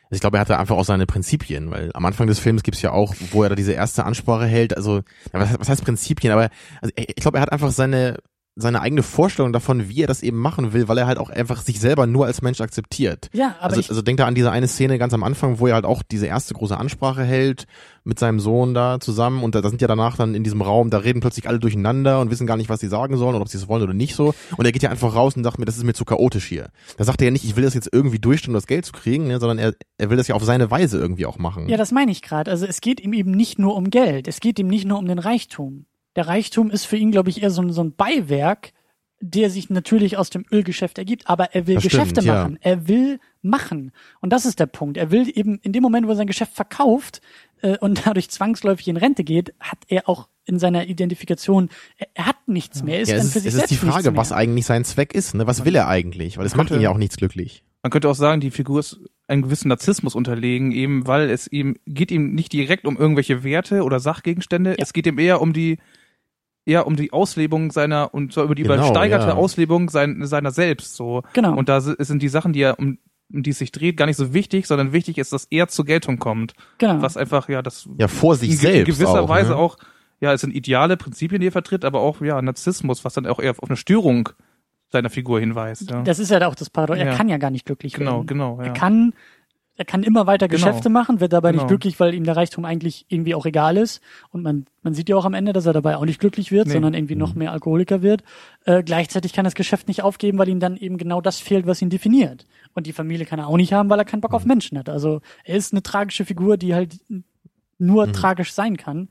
Also 0.05 0.16
ich 0.16 0.20
glaube, 0.20 0.36
er 0.36 0.42
hatte 0.42 0.59
einfach 0.59 0.76
auch 0.76 0.84
seine 0.84 1.07
Prinzipien, 1.07 1.70
weil 1.70 1.90
am 1.95 2.05
Anfang 2.05 2.26
des 2.26 2.38
Films 2.38 2.62
gibt's 2.62 2.82
ja 2.82 2.92
auch, 2.92 3.14
wo 3.32 3.42
er 3.42 3.49
da 3.49 3.55
diese 3.55 3.72
erste 3.72 4.05
Ansprache 4.05 4.47
hält, 4.47 4.76
also 4.76 5.03
was, 5.32 5.59
was 5.59 5.68
heißt 5.68 5.84
Prinzipien, 5.84 6.32
aber 6.32 6.51
also 6.80 6.92
ich 6.97 7.16
glaube, 7.16 7.38
er 7.38 7.42
hat 7.42 7.53
einfach 7.53 7.70
seine 7.70 8.18
seine 8.57 8.81
eigene 8.81 9.03
Vorstellung 9.03 9.53
davon, 9.53 9.89
wie 9.89 10.03
er 10.03 10.07
das 10.07 10.22
eben 10.22 10.39
machen 10.39 10.72
will, 10.72 10.87
weil 10.87 10.99
er 10.99 11.07
halt 11.07 11.18
auch 11.18 11.31
einfach 11.31 11.61
sich 11.61 11.81
selber 11.81 12.07
nur 12.07 12.26
als 12.26 12.41
Mensch 12.41 12.61
akzeptiert. 12.61 13.29
Ja, 13.33 13.57
aber 13.59 13.71
also, 13.71 13.81
ich, 13.81 13.89
also 13.89 14.01
denk 14.01 14.18
da 14.18 14.26
an 14.26 14.37
diese 14.37 14.53
eine 14.53 14.68
Szene 14.68 14.99
ganz 14.99 15.13
am 15.13 15.25
Anfang, 15.25 15.59
wo 15.59 15.67
er 15.67 15.75
halt 15.75 15.85
auch 15.85 16.03
diese 16.05 16.26
erste 16.26 16.55
große 16.55 16.76
Ansprache 16.76 17.25
hält 17.25 17.67
mit 18.05 18.18
seinem 18.18 18.39
Sohn 18.39 18.72
da 18.72 19.01
zusammen 19.01 19.43
und 19.43 19.57
da, 19.57 19.61
da 19.61 19.71
sind 19.71 19.81
ja 19.81 19.89
danach 19.89 20.17
dann 20.17 20.37
in 20.37 20.45
diesem 20.45 20.63
Raum, 20.63 20.91
da 20.91 20.99
reden 20.99 21.21
plötzlich 21.21 21.49
alle 21.49 21.59
durcheinander 21.59 22.21
und 22.21 22.31
wissen 22.31 22.47
gar 22.47 22.57
nicht, 22.57 22.68
was 22.68 22.79
sie 22.79 22.87
sagen 22.87 23.17
sollen 23.17 23.35
oder 23.35 23.43
ob 23.43 23.49
sie 23.49 23.59
es 23.59 23.67
wollen 23.67 23.83
oder 23.83 23.95
nicht 23.95 24.14
so. 24.14 24.35
Und 24.57 24.64
er 24.67 24.72
geht 24.72 24.83
ja 24.83 24.91
einfach 24.91 25.14
raus 25.17 25.37
und 25.37 25.43
sagt 25.43 25.59
mir, 25.59 25.64
das 25.64 25.76
ist 25.76 25.85
mir 25.85 25.95
zu 25.95 26.05
chaotisch 26.05 26.45
hier. 26.45 26.68
Da 26.97 27.05
sagt 27.05 27.22
er 27.22 27.26
ja 27.26 27.31
nicht, 27.33 27.45
ich 27.45 27.57
will 27.57 27.64
das 27.64 27.75
jetzt 27.75 27.89
irgendwie 27.91 28.21
durchstehen, 28.21 28.51
um 28.51 28.55
das 28.55 28.68
Geld 28.68 28.85
zu 28.85 28.93
kriegen, 28.93 29.26
ne, 29.26 29.41
sondern 29.41 29.59
er, 29.59 29.75
er 29.99 30.11
will 30.11 30.17
das 30.17 30.29
ja 30.29 30.37
auf 30.37 30.45
seine 30.45 30.71
Weise 30.71 30.99
irgendwie 30.99 31.26
auch 31.26 31.39
machen. 31.39 31.68
Ja, 31.68 31.76
das 31.76 31.91
meine 31.91 32.13
ich 32.13 32.22
gerade. 32.22 32.53
Also 32.53 32.67
es 32.67 32.81
geht 32.81 33.01
ihm 33.01 33.14
eben 33.14 33.33
nicht 33.33 33.59
nur 33.59 33.75
um 33.75 33.91
Geld, 33.91 34.29
es 34.29 34.39
geht 34.39 34.61
ihm 34.61 34.68
nicht 34.68 34.85
nur 34.85 34.99
um 34.99 35.07
den 35.07 35.18
Reichtum. 35.18 35.87
Der 36.16 36.28
Reichtum 36.28 36.70
ist 36.70 36.84
für 36.84 36.96
ihn, 36.96 37.11
glaube 37.11 37.30
ich, 37.30 37.42
eher 37.42 37.50
so, 37.50 37.62
ein- 37.62 37.72
so 37.72 37.82
ein 37.82 37.95
Beiwerk, 37.95 38.72
der 39.20 39.49
sich 39.49 39.70
natürlich 39.70 40.16
aus 40.18 40.28
dem 40.30 40.45
Ölgeschäft 40.53 40.99
ergibt, 40.99 41.28
aber 41.28 41.54
er 41.54 41.66
will 41.66 41.76
Das 41.76 41.84
Geschäfte 41.84 42.20
stimmt, 42.20 42.26
ja. 42.26 42.34
machen. 42.42 42.58
Er 42.61 42.88
will 42.88 43.20
machen. 43.42 43.92
Und 44.20 44.32
das 44.32 44.45
ist 44.45 44.61
der 44.61 44.66
Punkt. 44.66 44.96
Er 44.99 45.11
will 45.11 45.30
eben 45.34 45.58
in 45.62 45.72
dem 45.72 45.82
Moment, 45.82 46.07
wo 46.07 46.11
er 46.11 46.16
sein 46.16 46.26
Geschäft 46.26 46.54
verkauft 46.54 47.20
äh, 47.62 47.78
und 47.78 48.07
dadurch 48.07 48.28
zwangsläufig 48.28 48.86
in 48.88 48.96
Rente 48.99 49.24
geht, 49.24 49.54
hat 49.61 49.78
er 49.88 50.08
auch 50.08 50.28
in 50.45 50.58
seiner 50.58 50.86
Identifikation, 50.88 51.70
er, 51.96 52.08
er 52.12 52.26
hat 52.26 52.36
nichts 52.49 52.82
mehr. 52.82 52.96
Er 52.96 53.00
ist 53.03 53.08
Ja, 53.08 53.16
dann 53.16 53.26
es 53.26 53.32
für 53.32 53.38
ist, 53.38 53.45
sich 53.45 53.54
es 53.54 53.61
ist 53.61 53.70
die 53.70 53.76
Frage, 53.76 54.14
was 54.14 54.30
eigentlich 54.32 54.66
sein 54.66 54.84
Zweck 54.84 55.14
ist. 55.14 55.34
Ne? 55.34 55.46
Was 55.46 55.64
will 55.64 55.74
er 55.74 55.88
eigentlich? 55.88 56.36
Weil 56.36 56.45
es 56.45 56.54
macht 56.54 56.70
ihn 56.70 56.80
ja 56.82 56.91
auch 56.91 56.99
nichts 56.99 57.16
glücklich. 57.16 57.64
Man 57.82 57.91
könnte 57.91 58.08
auch 58.11 58.14
sagen, 58.14 58.41
die 58.42 58.50
Figur 58.50 58.80
ist 58.80 58.99
einem 59.26 59.42
gewissen 59.42 59.68
Narzissmus 59.68 60.14
unterlegen, 60.14 60.70
eben 60.72 61.07
weil 61.07 61.30
es 61.30 61.50
ihm 61.50 61.76
geht 61.86 62.11
ihm 62.11 62.34
nicht 62.34 62.53
direkt 62.53 62.86
um 62.86 62.96
irgendwelche 62.99 63.42
Werte 63.42 63.84
oder 63.84 64.00
Sachgegenstände. 64.00 64.76
Es 64.78 64.92
geht 64.92 65.07
ihm 65.07 65.18
eher 65.18 65.41
um 65.41 65.53
die 65.54 65.78
eher 66.66 66.86
um 66.86 66.96
die 66.96 67.12
Auslebung 67.12 67.70
seiner 67.70 68.14
und 68.14 68.32
zwar 68.32 68.45
über 68.45 68.54
die 68.54 68.62
Genau, 68.62 68.74
übersteigerte 68.76 69.28
ja. 69.28 69.34
Auslebung 69.34 69.91
sein, 69.91 70.26
seiner 70.26 70.50
selbst 70.50 70.96
so. 70.96 71.22
Genau. 71.34 71.54
Und 71.57 71.68
da 71.68 71.80
si- 71.80 71.95
sind 71.99 72.22
die 72.22 72.28
Sachen, 72.28 72.53
die 72.53 72.62
er 72.62 72.78
um 72.78 72.99
um 73.32 73.42
die 73.42 73.50
es 73.50 73.58
sich 73.58 73.72
dreht, 73.72 73.96
gar 73.96 74.04
nicht 74.07 74.18
so 74.18 74.34
wichtig, 74.34 74.66
sondern 74.66 74.92
wichtig 74.92 75.16
ist, 75.16 75.32
dass 75.32 75.46
er 75.50 75.66
zur 75.68 75.86
Geltung 75.86 76.18
kommt. 76.18 76.53
genau. 76.78 77.00
Was 77.00 77.16
einfach, 77.16 77.49
ja, 77.49 77.62
das 77.62 77.88
Ja, 77.99 78.07
vor 78.07 78.36
sich 78.36 78.50
in, 78.50 78.57
selbst 78.58 78.78
in 78.80 78.84
gewisser 78.95 79.22
auch, 79.22 79.28
Weise 79.30 79.50
ne? 79.50 79.57
auch 79.57 79.78
ja, 80.20 80.32
es 80.34 80.42
sind 80.42 80.54
ideale 80.54 80.96
Prinzipien, 80.99 81.41
die 81.41 81.49
er 81.49 81.53
vertritt, 81.53 81.84
aber 81.86 82.00
auch 82.00 82.20
ja 82.20 82.41
Narzissmus, 82.41 83.04
was 83.04 83.14
dann 83.14 83.26
auch 83.26 83.41
eher 83.41 83.50
auf 83.53 83.62
eine 83.68 83.76
Störung 83.76 84.28
seiner 84.92 85.11
Figur 85.11 85.41
hinweist. 85.41 85.91
Ja. 85.91 86.03
Das 86.03 86.18
ist 86.18 86.30
ja 86.30 86.46
auch 86.46 86.54
das 86.54 86.70
Paradox. 86.70 86.99
Er 87.00 87.07
Ja. 87.07 87.14
kann 87.16 87.28
ja 87.28 87.38
gar 87.38 87.50
nicht 87.50 87.64
glücklich 87.66 87.95
Genau, 87.95 88.16
werden. 88.18 88.26
genau. 88.26 88.58
Ja. 88.61 88.66
Er 88.68 88.72
kann, 88.74 89.14
er 89.76 89.84
kann 89.84 90.03
immer 90.05 90.26
weiter 90.26 90.46
Genau. 90.49 90.64
Geschäfte 90.67 90.88
machen, 90.88 91.21
wird 91.21 91.33
dabei 91.33 91.51
nicht 91.51 91.61
Genau. 91.63 91.68
glücklich, 91.68 91.99
weil 91.99 92.14
ihm 92.14 92.25
der 92.25 92.37
Reichtum 92.37 92.64
eigentlich 92.64 93.07
irgendwie 93.09 93.34
auch 93.34 93.45
egal 93.45 93.76
ist. 93.76 94.01
Und 94.30 94.42
man, 94.42 94.67
man 94.83 94.95
sieht 94.95 95.09
ja 95.09 95.17
auch 95.17 95.25
am 95.25 95.34
Ende, 95.34 95.53
dass 95.53 95.67
er 95.67 95.72
dabei 95.72 95.96
auch 95.96 96.05
nicht 96.05 96.21
glücklich 96.21 96.53
wird, 96.53 96.68
Nee. 96.68 96.75
sondern 96.75 96.95
irgendwie 96.95 97.17
noch 97.17 97.34
mehr 97.34 97.51
Alkoholiker 97.53 98.01
wird. 98.01 98.22
Äh, 98.64 98.83
gleichzeitig 98.84 99.33
kann 99.33 99.45
das 99.45 99.55
Geschäft 99.57 99.88
nicht 99.88 100.03
aufgeben, 100.03 100.38
weil 100.38 100.49
ihm 100.49 100.61
dann 100.61 100.76
eben 100.76 100.96
genau 100.96 101.21
das 101.21 101.41
fehlt, 101.41 101.67
was 101.67 101.83
ihn 101.83 101.91
definiert. 101.91 102.46
Und 102.75 102.87
die 102.87 102.92
Familie 102.92 103.26
kann 103.26 103.38
er 103.41 103.49
auch 103.49 103.57
nicht 103.57 103.72
haben, 103.72 103.88
weil 103.91 103.99
er 103.99 104.05
keinen 104.05 104.21
Bock 104.21 104.33
auf 104.34 104.45
Menschen 104.45 104.79
hat. 104.79 104.88
Also 104.88 105.21
er 105.45 105.57
ist 105.57 105.72
eine 105.72 105.83
tragische 105.83 106.25
Figur, 106.25 106.57
die 106.57 106.75
halt 106.75 107.01
nur 107.79 108.13
tragisch 108.13 108.53
sein 108.53 108.76
kann. 108.76 109.09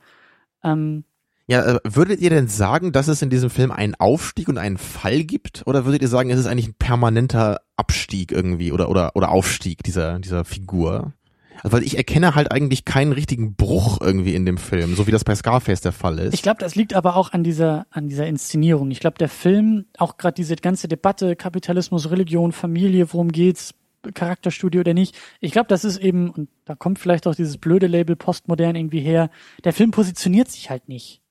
Ähm, 0.63 1.03
Ja, 1.47 1.75
äh, 1.75 1.79
würdet 1.83 2.21
ihr 2.21 2.29
denn 2.29 2.47
sagen, 2.47 2.91
dass 2.91 3.07
es 3.07 3.21
in 3.21 3.29
diesem 3.29 3.49
Film 3.49 3.71
einen 3.71 3.95
Aufstieg 3.95 4.47
und 4.47 4.57
einen 4.57 4.77
Fall 4.77 5.23
gibt? 5.23 5.63
Oder 5.65 5.85
würdet 5.85 6.01
ihr 6.01 6.07
sagen, 6.07 6.29
es 6.29 6.39
ist 6.39 6.45
eigentlich 6.45 6.69
ein 6.69 6.75
permanenter 6.75 7.61
Abstieg 7.75 8.31
irgendwie 8.31 8.71
oder, 8.71 8.89
oder, 8.89 9.15
oder 9.15 9.29
Aufstieg 9.29 9.83
dieser, 9.83 10.19
dieser 10.19 10.45
Figur? 10.45 11.13
Also, 11.61 11.77
weil 11.77 11.83
ich 11.83 11.97
erkenne 11.97 12.35
halt 12.35 12.51
eigentlich 12.51 12.85
keinen 12.85 13.11
richtigen 13.11 13.55
Bruch 13.55 13.99
irgendwie 14.01 14.35
in 14.35 14.45
dem 14.45 14.57
Film, 14.57 14.95
so 14.95 15.05
wie 15.05 15.11
das 15.11 15.23
bei 15.23 15.35
Scarface 15.35 15.81
der 15.81 15.91
Fall 15.91 16.19
ist. 16.19 16.33
Ich 16.33 16.41
glaube, 16.41 16.59
das 16.59 16.75
liegt 16.75 16.93
aber 16.93 17.15
auch 17.15 17.33
an 17.33 17.43
dieser, 17.43 17.85
an 17.89 18.07
dieser 18.07 18.25
Inszenierung. 18.25 18.89
Ich 18.91 18.99
glaube, 18.99 19.17
der 19.17 19.29
Film, 19.29 19.85
auch 19.97 20.17
gerade 20.17 20.35
diese 20.35 20.55
ganze 20.55 20.87
Debatte, 20.87 21.35
Kapitalismus, 21.35 22.09
Religion, 22.09 22.51
Familie, 22.51 23.11
worum 23.13 23.31
geht's, 23.31 23.73
Charakterstudio 24.13 24.81
oder 24.81 24.93
nicht. 24.93 25.15
Ich 25.39 25.53
glaube, 25.53 25.67
das 25.67 25.85
ist 25.85 25.97
eben, 25.97 26.29
und 26.29 26.49
da 26.65 26.75
kommt 26.75 26.99
vielleicht 26.99 27.25
auch 27.27 27.35
dieses 27.35 27.57
blöde 27.57 27.87
Label 27.87 28.17
Postmodern 28.17 28.75
irgendwie 28.75 28.99
her, 28.99 29.29
der 29.63 29.71
Film 29.71 29.91
positioniert 29.91 30.51
sich 30.51 30.69
halt 30.69 30.89
nicht. 30.89 31.22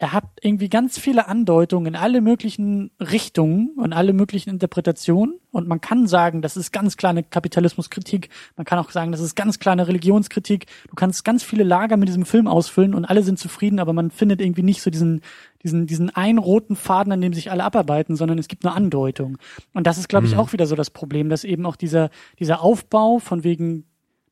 Er 0.00 0.12
hat 0.12 0.24
irgendwie 0.40 0.68
ganz 0.68 0.96
viele 0.96 1.26
Andeutungen 1.26 1.86
in 1.86 1.96
alle 1.96 2.20
möglichen 2.20 2.92
Richtungen 3.00 3.70
und 3.76 3.92
alle 3.92 4.12
möglichen 4.12 4.48
Interpretationen. 4.48 5.40
Und 5.50 5.66
man 5.66 5.80
kann 5.80 6.06
sagen, 6.06 6.40
das 6.40 6.56
ist 6.56 6.72
ganz 6.72 6.96
klar 6.96 7.10
eine 7.10 7.24
Kapitalismuskritik. 7.24 8.28
Man 8.56 8.64
kann 8.64 8.78
auch 8.78 8.92
sagen, 8.92 9.10
das 9.10 9.20
ist 9.20 9.34
ganz 9.34 9.58
klar 9.58 9.72
eine 9.72 9.88
Religionskritik. 9.88 10.66
Du 10.88 10.94
kannst 10.94 11.24
ganz 11.24 11.42
viele 11.42 11.64
Lager 11.64 11.96
mit 11.96 12.08
diesem 12.08 12.26
Film 12.26 12.46
ausfüllen 12.46 12.94
und 12.94 13.06
alle 13.06 13.24
sind 13.24 13.40
zufrieden, 13.40 13.80
aber 13.80 13.92
man 13.92 14.12
findet 14.12 14.40
irgendwie 14.40 14.62
nicht 14.62 14.82
so 14.82 14.90
diesen, 14.90 15.20
diesen, 15.64 15.88
diesen 15.88 16.10
einen 16.10 16.38
roten 16.38 16.76
Faden, 16.76 17.12
an 17.12 17.20
dem 17.20 17.34
sich 17.34 17.50
alle 17.50 17.64
abarbeiten, 17.64 18.14
sondern 18.14 18.38
es 18.38 18.46
gibt 18.46 18.62
nur 18.62 18.76
Andeutungen. 18.76 19.38
Und 19.74 19.88
das 19.88 19.98
ist, 19.98 20.08
glaube 20.08 20.26
ich, 20.26 20.36
auch 20.36 20.52
wieder 20.52 20.68
so 20.68 20.76
das 20.76 20.90
Problem, 20.90 21.28
dass 21.28 21.42
eben 21.42 21.66
auch 21.66 21.74
dieser, 21.74 22.10
dieser 22.38 22.62
Aufbau 22.62 23.18
von 23.18 23.42
wegen 23.42 23.84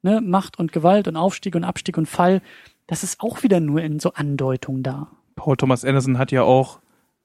ne, 0.03 0.21
Macht 0.21 0.61
und 0.61 0.71
Gewalt 0.71 1.09
und 1.09 1.17
Aufstieg 1.17 1.57
und 1.57 1.65
Abstieg 1.65 1.99
und 1.99 2.07
Fall, 2.07 2.41
das 2.87 3.03
ist 3.03 3.21
auch 3.21 3.43
wieder 3.43 3.59
nur 3.59 3.83
in 3.83 3.99
so 3.99 4.13
Andeutungen 4.13 4.85
da. 4.85 5.11
Paul 5.37 5.57
Thomas 5.57 5.85
Anderson 5.85 6.19
hat 6.19 6.33
ja 6.33 6.43
auch 6.43 6.81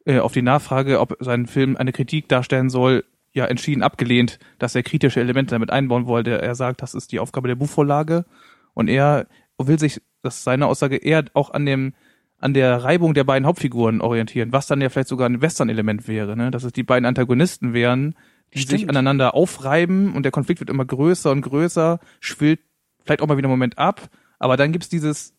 äh, 0.06 0.20
auf 0.20 0.34
die 0.34 0.42
Nachfrage, 0.44 1.00
ob 1.00 1.18
sein 1.20 1.48
Film 1.48 1.76
eine 1.76 1.92
Kritik 1.92 2.28
darstellen 2.30 2.70
soll, 2.70 3.04
ja 3.34 3.46
entschieden 3.46 3.82
abgelehnt, 3.82 4.40
dass 4.60 4.76
er 4.76 4.84
kritische 4.84 5.22
Elemente 5.22 5.56
damit 5.56 5.72
einbauen 5.72 6.06
wollte. 6.06 6.42
Er 6.42 6.54
sagt, 6.54 6.82
das 6.82 6.94
ist 6.94 7.12
die 7.12 7.20
Aufgabe 7.20 7.48
der 7.48 7.56
Buchvorlage 7.56 8.26
und 8.74 8.90
er 8.90 9.28
will 9.58 9.80
sich, 9.80 10.02
das 10.22 10.38
ist 10.38 10.44
seine 10.44 10.68
Aussage, 10.68 10.98
eher 10.98 11.26
auch 11.34 11.52
an 11.52 11.66
dem 11.66 11.94
an 12.42 12.56
der 12.56 12.84
Reibung 12.84 13.14
der 13.14 13.24
beiden 13.24 13.46
Hauptfiguren 13.46 14.02
orientieren, 14.02 14.52
was 14.52 14.66
dann 14.66 14.82
ja 14.82 14.90
vielleicht 14.90 15.10
sogar 15.10 15.30
ein 15.30 15.42
Western-Element 15.42 16.08
wäre, 16.08 16.36
ne? 16.36 16.50
dass 16.50 16.64
es 16.64 16.74
die 16.74 16.82
beiden 16.82 17.06
Antagonisten 17.06 17.74
wären, 17.74 18.16
die 18.56 18.60
Stimmt. 18.60 18.80
sich 18.80 18.90
aneinander 18.90 19.36
aufreiben 19.36 20.16
und 20.16 20.24
der 20.24 20.32
Konflikt 20.32 20.60
wird 20.60 20.72
immer 20.72 20.84
größer 20.84 21.32
und 21.32 21.42
größer, 21.42 22.00
schwillt 22.20 22.60
vielleicht 23.06 23.22
auch 23.22 23.28
mal 23.28 23.38
wieder 23.38 23.46
einen 23.46 23.54
Moment 23.54 23.78
ab, 23.78 24.10
aber 24.40 24.58
dann 24.58 24.72
gibt's 24.72 24.90
dieses 24.90 25.36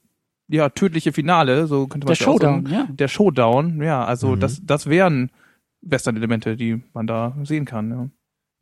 ja 0.52 0.68
tödliche 0.68 1.12
Finale, 1.12 1.66
so 1.66 1.86
könnte 1.86 2.06
man 2.06 2.12
Der 2.14 2.20
es 2.20 2.20
ja 2.20 2.28
auch 2.28 2.40
sagen. 2.40 2.66
Showdown, 2.66 2.72
ja. 2.72 2.88
Der 2.92 3.08
Showdown, 3.08 3.82
ja, 3.82 4.04
also 4.04 4.36
Mhm. 4.36 4.40
das 4.40 4.60
das 4.64 4.86
wären 4.86 5.30
Western-Elemente, 5.82 6.56
die 6.56 6.82
man 6.94 7.06
da 7.06 7.36
sehen 7.42 7.64
kann. 7.64 7.90
Ja. 7.90 8.08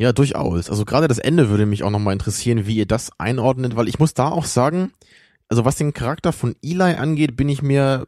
Ja, 0.07 0.13
durchaus. 0.15 0.71
Also 0.71 0.87
gerade 0.87 1.09
das 1.09 1.19
Ende 1.19 1.51
würde 1.51 1.67
mich 1.67 1.83
auch 1.85 1.91
nochmal 1.91 2.15
interessieren, 2.15 2.67
wie 2.67 2.77
ihr 2.77 2.87
das 2.87 3.11
einordnet, 3.19 3.77
weil 3.77 3.87
ich 3.89 3.99
muss 3.99 4.15
da 4.15 4.29
auch 4.29 4.47
sagen, 4.47 4.93
also 5.49 5.67
was 5.67 5.77
den 5.77 5.93
Charakter 5.93 6.33
von 6.33 6.55
Eli 6.63 6.95
angeht, 6.95 7.37
bin 7.37 7.51
ich 7.51 7.61
mir 7.61 8.07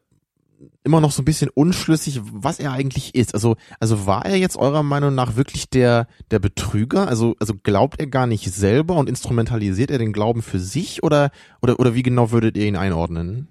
immer 0.84 1.00
noch 1.00 1.12
so 1.12 1.22
ein 1.22 1.26
bisschen 1.26 1.50
unschlüssig, 1.52 2.20
was 2.24 2.59
er 2.60 2.72
eigentlich 2.72 3.14
ist. 3.14 3.34
Also, 3.34 3.56
also 3.78 4.06
war 4.06 4.24
er 4.24 4.36
jetzt 4.36 4.56
eurer 4.56 4.82
Meinung 4.82 5.14
nach 5.14 5.36
wirklich 5.36 5.68
der, 5.68 6.06
der 6.30 6.38
Betrüger? 6.38 7.09
Also, 7.09 7.36
also 7.40 7.54
glaubt 7.62 8.00
er 8.00 8.06
gar 8.06 8.26
nicht 8.26 8.50
selber 8.52 8.94
und 8.96 9.09
instrumentalisiert 9.09 9.90
er 9.90 9.98
den 9.98 10.12
Glauben 10.12 10.40
für 10.42 10.59
sich 10.60 11.02
oder, 11.02 11.30
oder, 11.60 11.78
oder 11.78 11.94
wie 11.94 12.02
genau 12.02 12.30
würdet 12.30 12.56
ihr 12.56 12.66
ihn 12.66 12.76
einordnen? 12.76 13.48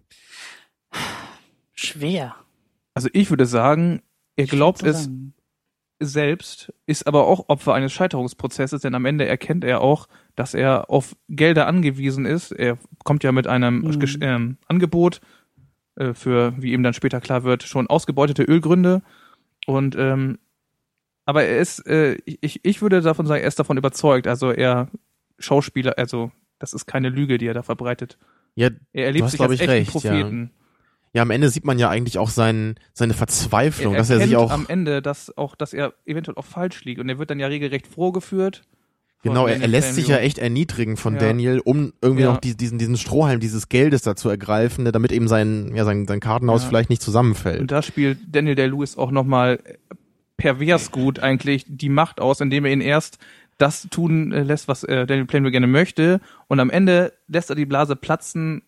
Schwer. 1.81 2.35
Also 2.93 3.09
ich 3.13 3.29
würde 3.29 3.45
sagen, 3.45 4.01
er 4.35 4.45
glaubt 4.45 4.83
es 4.83 5.05
sagen. 5.05 5.33
selbst, 5.99 6.73
ist 6.85 7.07
aber 7.07 7.27
auch 7.27 7.47
Opfer 7.49 7.73
eines 7.73 7.93
Scheiterungsprozesses, 7.93 8.81
denn 8.81 8.95
am 8.95 9.05
Ende 9.05 9.25
erkennt 9.27 9.63
er 9.63 9.81
auch, 9.81 10.07
dass 10.35 10.53
er 10.53 10.89
auf 10.89 11.15
Gelder 11.29 11.67
angewiesen 11.67 12.25
ist. 12.25 12.51
Er 12.51 12.77
kommt 13.03 13.23
ja 13.23 13.31
mit 13.31 13.47
einem 13.47 13.79
Mhm. 13.81 14.17
Ähm, 14.21 14.57
Angebot 14.67 15.21
äh, 15.95 16.13
für, 16.13 16.53
wie 16.57 16.73
ihm 16.73 16.83
dann 16.83 16.93
später 16.93 17.21
klar 17.21 17.43
wird, 17.43 17.63
schon 17.63 17.87
ausgebeutete 17.87 18.43
Ölgründe. 18.43 19.01
Und 19.67 19.95
ähm, 19.97 20.39
aber 21.25 21.43
er 21.43 21.59
ist, 21.59 21.85
äh, 21.87 22.17
ich, 22.25 22.59
ich 22.63 22.81
würde 22.81 23.01
davon 23.01 23.27
sagen, 23.27 23.41
er 23.41 23.47
ist 23.47 23.59
davon 23.59 23.77
überzeugt. 23.77 24.27
Also 24.27 24.49
er 24.51 24.89
Schauspieler, 25.37 25.97
also 25.97 26.31
das 26.59 26.73
ist 26.73 26.85
keine 26.87 27.09
Lüge, 27.09 27.37
die 27.37 27.45
er 27.47 27.53
da 27.53 27.63
verbreitet. 27.63 28.17
Ja, 28.55 28.69
Er 28.91 29.05
erlebt 29.05 29.25
hast, 29.25 29.31
sich 29.31 29.41
als 29.41 29.51
ich, 29.53 29.61
echten 29.61 29.71
recht. 29.71 29.91
Propheten. 29.91 30.51
ja, 30.53 30.60
am 31.19 31.31
Ende 31.31 31.49
sieht 31.49 31.65
man 31.65 31.77
ja 31.77 31.89
eigentlich 31.89 32.17
auch 32.17 32.29
sein, 32.29 32.75
seine 32.93 33.13
Verzweiflung, 33.13 33.93
er 33.95 33.97
dass 33.97 34.09
er 34.09 34.19
sich 34.21 34.35
auch, 34.38 34.49
am 34.51 34.65
Ende, 34.67 35.01
dass 35.01 35.35
auch, 35.38 35.55
dass 35.55 35.73
er 35.73 35.93
eventuell 36.05 36.38
auch 36.38 36.45
falsch 36.45 36.85
liegt 36.85 36.99
und 37.01 37.09
er 37.09 37.19
wird 37.19 37.29
dann 37.29 37.39
ja 37.39 37.47
regelrecht 37.47 37.88
vorgeführt. 37.88 38.63
Genau, 39.23 39.45
er, 39.45 39.53
er 39.53 39.59
Daniel 39.59 39.69
lässt 39.71 39.95
sich 39.95 40.07
ja 40.07 40.17
echt 40.17 40.39
erniedrigen 40.39 40.97
von 40.97 41.13
Ja. 41.15 41.19
Daniel, 41.19 41.59
um 41.59 41.93
irgendwie 42.01 42.23
Ja. 42.23 42.31
noch 42.31 42.39
die, 42.39 42.55
diesen, 42.57 42.79
diesen 42.79 42.97
Strohhalm 42.97 43.39
dieses 43.39 43.69
Geldes 43.69 44.01
da 44.01 44.15
zu 44.15 44.29
ergreifen, 44.29 44.85
ne, 44.85 44.91
damit 44.91 45.11
eben 45.11 45.27
sein, 45.27 45.75
ja, 45.75 45.83
sein, 45.85 46.07
sein 46.07 46.19
Kartenhaus 46.21 46.63
Ja. 46.63 46.69
vielleicht 46.69 46.89
nicht 46.89 47.01
zusammenfällt. 47.03 47.59
Und 47.61 47.71
da 47.71 47.81
spielt 47.83 48.17
Daniel 48.31 48.55
Day-Lewis 48.55 48.97
auch 48.97 49.11
nochmal 49.11 49.59
pervers 50.38 50.91
gut 50.91 51.19
eigentlich 51.19 51.65
die 51.67 51.89
Macht 51.89 52.19
aus, 52.19 52.41
indem 52.41 52.65
er 52.65 52.71
ihn 52.71 52.81
erst 52.81 53.19
das 53.59 53.88
tun 53.91 54.31
äh, 54.31 54.41
lässt, 54.41 54.67
was 54.67 54.83
äh, 54.85 55.05
Daniel 55.05 55.25
Plainview 55.27 55.51
gerne 55.51 55.67
möchte 55.67 56.19
und 56.47 56.59
am 56.59 56.71
Ende 56.71 57.13
lässt 57.27 57.51
er 57.51 57.55
die 57.55 57.67
Blase 57.67 57.95
platzen 57.95 58.63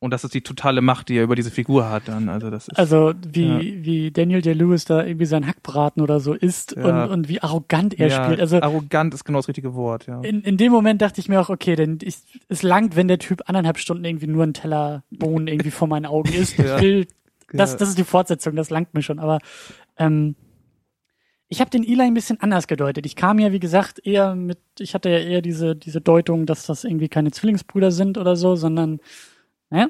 und 0.00 0.10
das 0.10 0.22
ist 0.24 0.34
die 0.34 0.42
totale 0.42 0.82
Macht, 0.82 1.08
die 1.08 1.16
er 1.16 1.24
über 1.24 1.34
diese 1.34 1.50
Figur 1.50 1.88
hat 1.88 2.08
dann. 2.08 2.28
Also 2.28 2.50
das 2.50 2.68
ist 2.68 2.78
Also 2.78 3.14
wie, 3.26 3.84
wie 3.84 4.10
Daniel 4.10 4.42
Day-Lewis 4.42 4.84
da 4.84 5.02
irgendwie 5.04 5.24
sein 5.24 5.46
Hackbraten 5.46 6.02
oder 6.02 6.20
so 6.20 6.34
isst 6.34 6.76
Ja. 6.76 7.04
und, 7.04 7.10
und 7.10 7.28
wie 7.28 7.40
arrogant 7.42 7.98
er 7.98 8.08
ja, 8.08 8.24
spielt. 8.24 8.40
Also 8.40 8.60
arrogant 8.60 9.14
ist 9.14 9.24
genau 9.24 9.38
das 9.38 9.48
richtige 9.48 9.74
Wort, 9.74 10.06
ja. 10.06 10.20
in, 10.20 10.42
in 10.42 10.56
dem 10.58 10.72
Moment 10.72 11.00
dachte 11.00 11.20
ich 11.20 11.28
mir 11.28 11.40
auch, 11.40 11.48
okay, 11.48 11.74
denn 11.74 11.98
ich, 12.02 12.16
es 12.48 12.62
langt, 12.62 12.96
wenn 12.96 13.08
der 13.08 13.18
Typ 13.18 13.42
anderthalb 13.46 13.78
Stunden 13.78 14.04
irgendwie 14.04 14.26
nur 14.26 14.42
einen 14.42 14.52
Teller 14.54 15.04
Bohnen 15.10 15.48
irgendwie 15.48 15.70
vor 15.70 15.88
meinen 15.88 16.06
Augen 16.06 16.32
isst. 16.32 16.58
Ja. 16.64 16.76
Ich 16.76 16.82
will, 16.82 17.06
das, 17.52 17.72
Ja. 17.72 17.78
das 17.78 17.88
ist 17.90 17.98
die 17.98 18.04
Fortsetzung, 18.04 18.56
das 18.56 18.68
langt 18.70 18.92
mir 18.94 19.02
schon. 19.02 19.18
Aber 19.18 19.38
ähm, 19.96 20.34
ich 21.48 21.60
habe 21.60 21.70
den 21.70 21.84
Eli 21.84 22.00
ein 22.02 22.14
bisschen 22.14 22.40
anders 22.40 22.66
gedeutet. 22.66 23.06
Ich 23.06 23.16
kam 23.16 23.38
ja, 23.38 23.52
wie 23.52 23.60
gesagt, 23.60 24.04
eher 24.04 24.34
mit, 24.34 24.58
ich 24.78 24.94
hatte 24.94 25.08
ja 25.08 25.18
eher 25.18 25.40
diese, 25.40 25.76
diese 25.76 26.00
Deutung, 26.00 26.46
dass 26.46 26.66
das 26.66 26.84
irgendwie 26.84 27.08
keine 27.08 27.30
Zwillingsbrüder 27.30 27.90
sind 27.90 28.18
oder 28.18 28.34
so, 28.34 28.56
sondern 28.56 28.98
ja. 29.70 29.88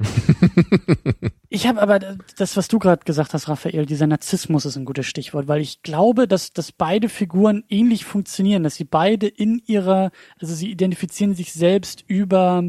ich 1.48 1.66
habe 1.66 1.82
aber 1.82 1.98
das, 1.98 2.56
was 2.56 2.68
du 2.68 2.78
gerade 2.78 3.04
gesagt 3.04 3.34
hast, 3.34 3.48
Raphael, 3.48 3.86
dieser 3.86 4.06
Narzissmus 4.06 4.64
ist 4.64 4.76
ein 4.76 4.84
gutes 4.84 5.06
Stichwort, 5.06 5.48
weil 5.48 5.60
ich 5.60 5.82
glaube, 5.82 6.26
dass, 6.26 6.52
dass 6.52 6.72
beide 6.72 7.08
Figuren 7.08 7.64
ähnlich 7.68 8.04
funktionieren, 8.04 8.62
dass 8.62 8.76
sie 8.76 8.84
beide 8.84 9.26
in 9.26 9.60
ihrer, 9.66 10.10
also 10.40 10.54
sie 10.54 10.70
identifizieren 10.70 11.34
sich 11.34 11.52
selbst 11.52 12.04
über 12.06 12.64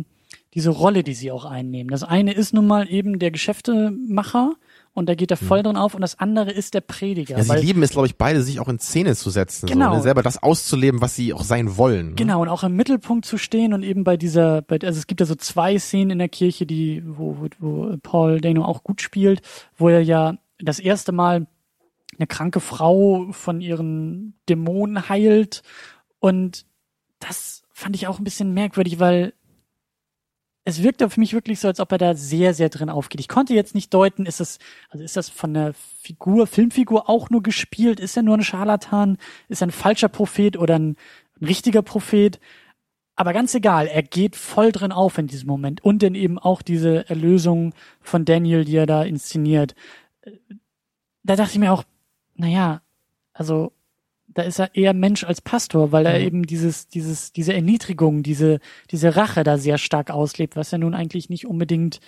diese 0.54 0.72
Rolle, 0.72 1.04
die 1.04 1.14
sie 1.14 1.32
auch 1.32 1.46
einnehmen. 1.46 1.92
Das 1.92 2.04
eine 2.04 2.34
ist 2.34 2.54
nun 2.54 2.68
mal 2.68 2.90
eben 2.90 3.20
der 3.20 3.32
Geschäftemacher 3.32 4.56
und 4.94 5.08
da 5.08 5.16
geht 5.16 5.32
er 5.32 5.38
voll 5.38 5.64
drin 5.64 5.78
auf 5.78 5.94
und 5.96 6.02
das 6.02 6.20
andere 6.20 6.52
ist 6.52 6.74
der 6.74 6.82
Prediger. 6.82 7.38
ja, 7.38 7.44
sie 7.44 7.56
lieben 7.58 7.84
es, 7.84 7.92
glaube 7.92 8.08
ich, 8.08 8.18
beide, 8.18 8.42
sich 8.42 8.60
auch 8.60 8.68
in 8.68 8.80
Szene 8.80 9.16
zu 9.16 9.30
setzen, 9.30 9.68
Genau. 9.68 9.92
so, 9.92 9.98
ne? 9.98 10.02
selber 10.02 10.24
das 10.24 10.42
auszuleben, 10.42 11.02
was 11.02 11.16
sie 11.16 11.34
auch 11.34 11.44
sein 11.44 11.78
wollen. 11.78 12.10
Ne? 12.10 12.16
Genau, 12.16 12.42
und 12.42 12.50
auch 12.50 12.64
im 12.64 12.76
Mittelpunkt 12.76 13.26
zu 13.26 13.38
stehen 13.38 13.74
und 13.74 13.84
eben 13.84 14.04
bei 14.04 14.18
dieser, 14.18 14.62
bei, 14.62 14.80
also 14.84 14.98
es 15.00 15.08
gibt 15.08 15.20
ja 15.22 15.26
so 15.26 15.36
zwei 15.36 15.78
Szenen 15.80 16.12
in 16.12 16.20
der 16.20 16.30
Kirche, 16.30 16.66
die, 16.66 17.04
wo, 17.06 17.38
wo, 17.40 17.48
wo 17.60 17.98
Paul 18.02 18.42
Dano 18.42 18.66
auch 18.66 18.84
gut 18.84 19.02
spielt, 19.02 19.42
wo 19.78 19.90
er 19.90 20.02
ja 20.02 20.38
das 20.60 20.80
erste 20.80 21.12
Mal 21.12 21.48
eine 22.18 22.28
kranke 22.28 22.60
Frau 22.60 23.28
von 23.32 23.62
ihren 23.62 24.34
Dämonen 24.50 25.08
heilt 25.08 25.64
und 26.20 26.66
das 27.20 27.64
fand 27.72 27.96
ich 27.96 28.08
auch 28.08 28.18
ein 28.20 28.24
bisschen 28.26 28.54
merkwürdig, 28.54 29.00
weil 29.00 29.34
es 30.66 30.84
wirkt 30.84 31.02
auf 31.04 31.18
mich 31.18 31.34
wirklich 31.34 31.60
so, 31.60 31.68
als 31.68 31.80
ob 31.80 31.92
er 31.92 31.98
da 31.98 32.16
sehr, 32.16 32.54
sehr 32.54 32.70
drin 32.70 32.90
aufgeht. 32.90 33.22
Ich 33.22 33.28
konnte 33.28 33.54
jetzt 33.54 33.76
nicht 33.76 33.94
deuten, 33.94 34.26
ist 34.26 34.40
das, 34.40 34.60
also 34.90 35.04
ist 35.04 35.18
das 35.18 35.30
von 35.30 35.54
der 35.54 35.74
Figur, 35.74 36.48
Filmfigur 36.48 37.10
auch 37.10 37.30
nur 37.30 37.42
gespielt? 37.42 38.00
Ist 38.00 38.18
er 38.18 38.24
nur 38.24 38.38
ein 38.38 38.44
Scharlatan? 38.44 39.18
Ist 39.48 39.62
er 39.62 39.68
ein 39.68 39.72
falscher 39.72 40.10
Prophet 40.10 40.58
oder 40.58 40.78
ein, 40.78 40.96
ein 41.40 41.46
richtiger 41.46 41.82
Prophet? 41.82 42.40
Aber 43.16 43.34
ganz 43.34 43.54
egal, 43.54 43.88
er 43.88 44.04
geht 44.04 44.36
voll 44.36 44.72
drin 44.72 44.92
auf 44.92 45.18
in 45.18 45.28
diesem 45.28 45.48
Moment. 45.48 45.84
Und 45.84 46.04
dann 46.04 46.16
eben 46.16 46.38
auch 46.40 46.62
diese 46.62 47.10
Erlösung 47.10 47.74
von 48.02 48.26
Daniel, 48.26 48.64
die 48.64 48.78
er 48.78 48.86
da 48.86 49.04
inszeniert. 49.04 49.76
Da 51.24 51.36
dachte 51.36 51.52
ich 51.54 51.60
mir 51.60 51.74
auch, 51.74 51.84
naja, 52.36 52.82
also 53.34 53.74
da 54.40 54.46
ist 54.46 54.60
er 54.60 54.74
eher 54.74 54.94
Mensch 54.94 55.24
als 55.26 55.42
Pastor, 55.42 55.92
weil 55.92 56.06
er 56.06 56.18
Mhm. 56.20 56.26
eben 56.26 56.44
dieses, 56.44 56.88
dieses, 56.88 57.34
diese 57.34 57.54
Erniedrigung, 57.54 58.24
diese, 58.24 58.60
diese 58.90 59.16
Rache 59.16 59.44
da 59.44 59.58
sehr 59.58 59.78
stark 59.78 60.10
auslebt, 60.10 60.56
was 60.56 60.72
ja 60.72 60.78
nun 60.78 60.94
eigentlich 60.94 61.30
nicht 61.30 61.46
unbedingt 61.46 62.00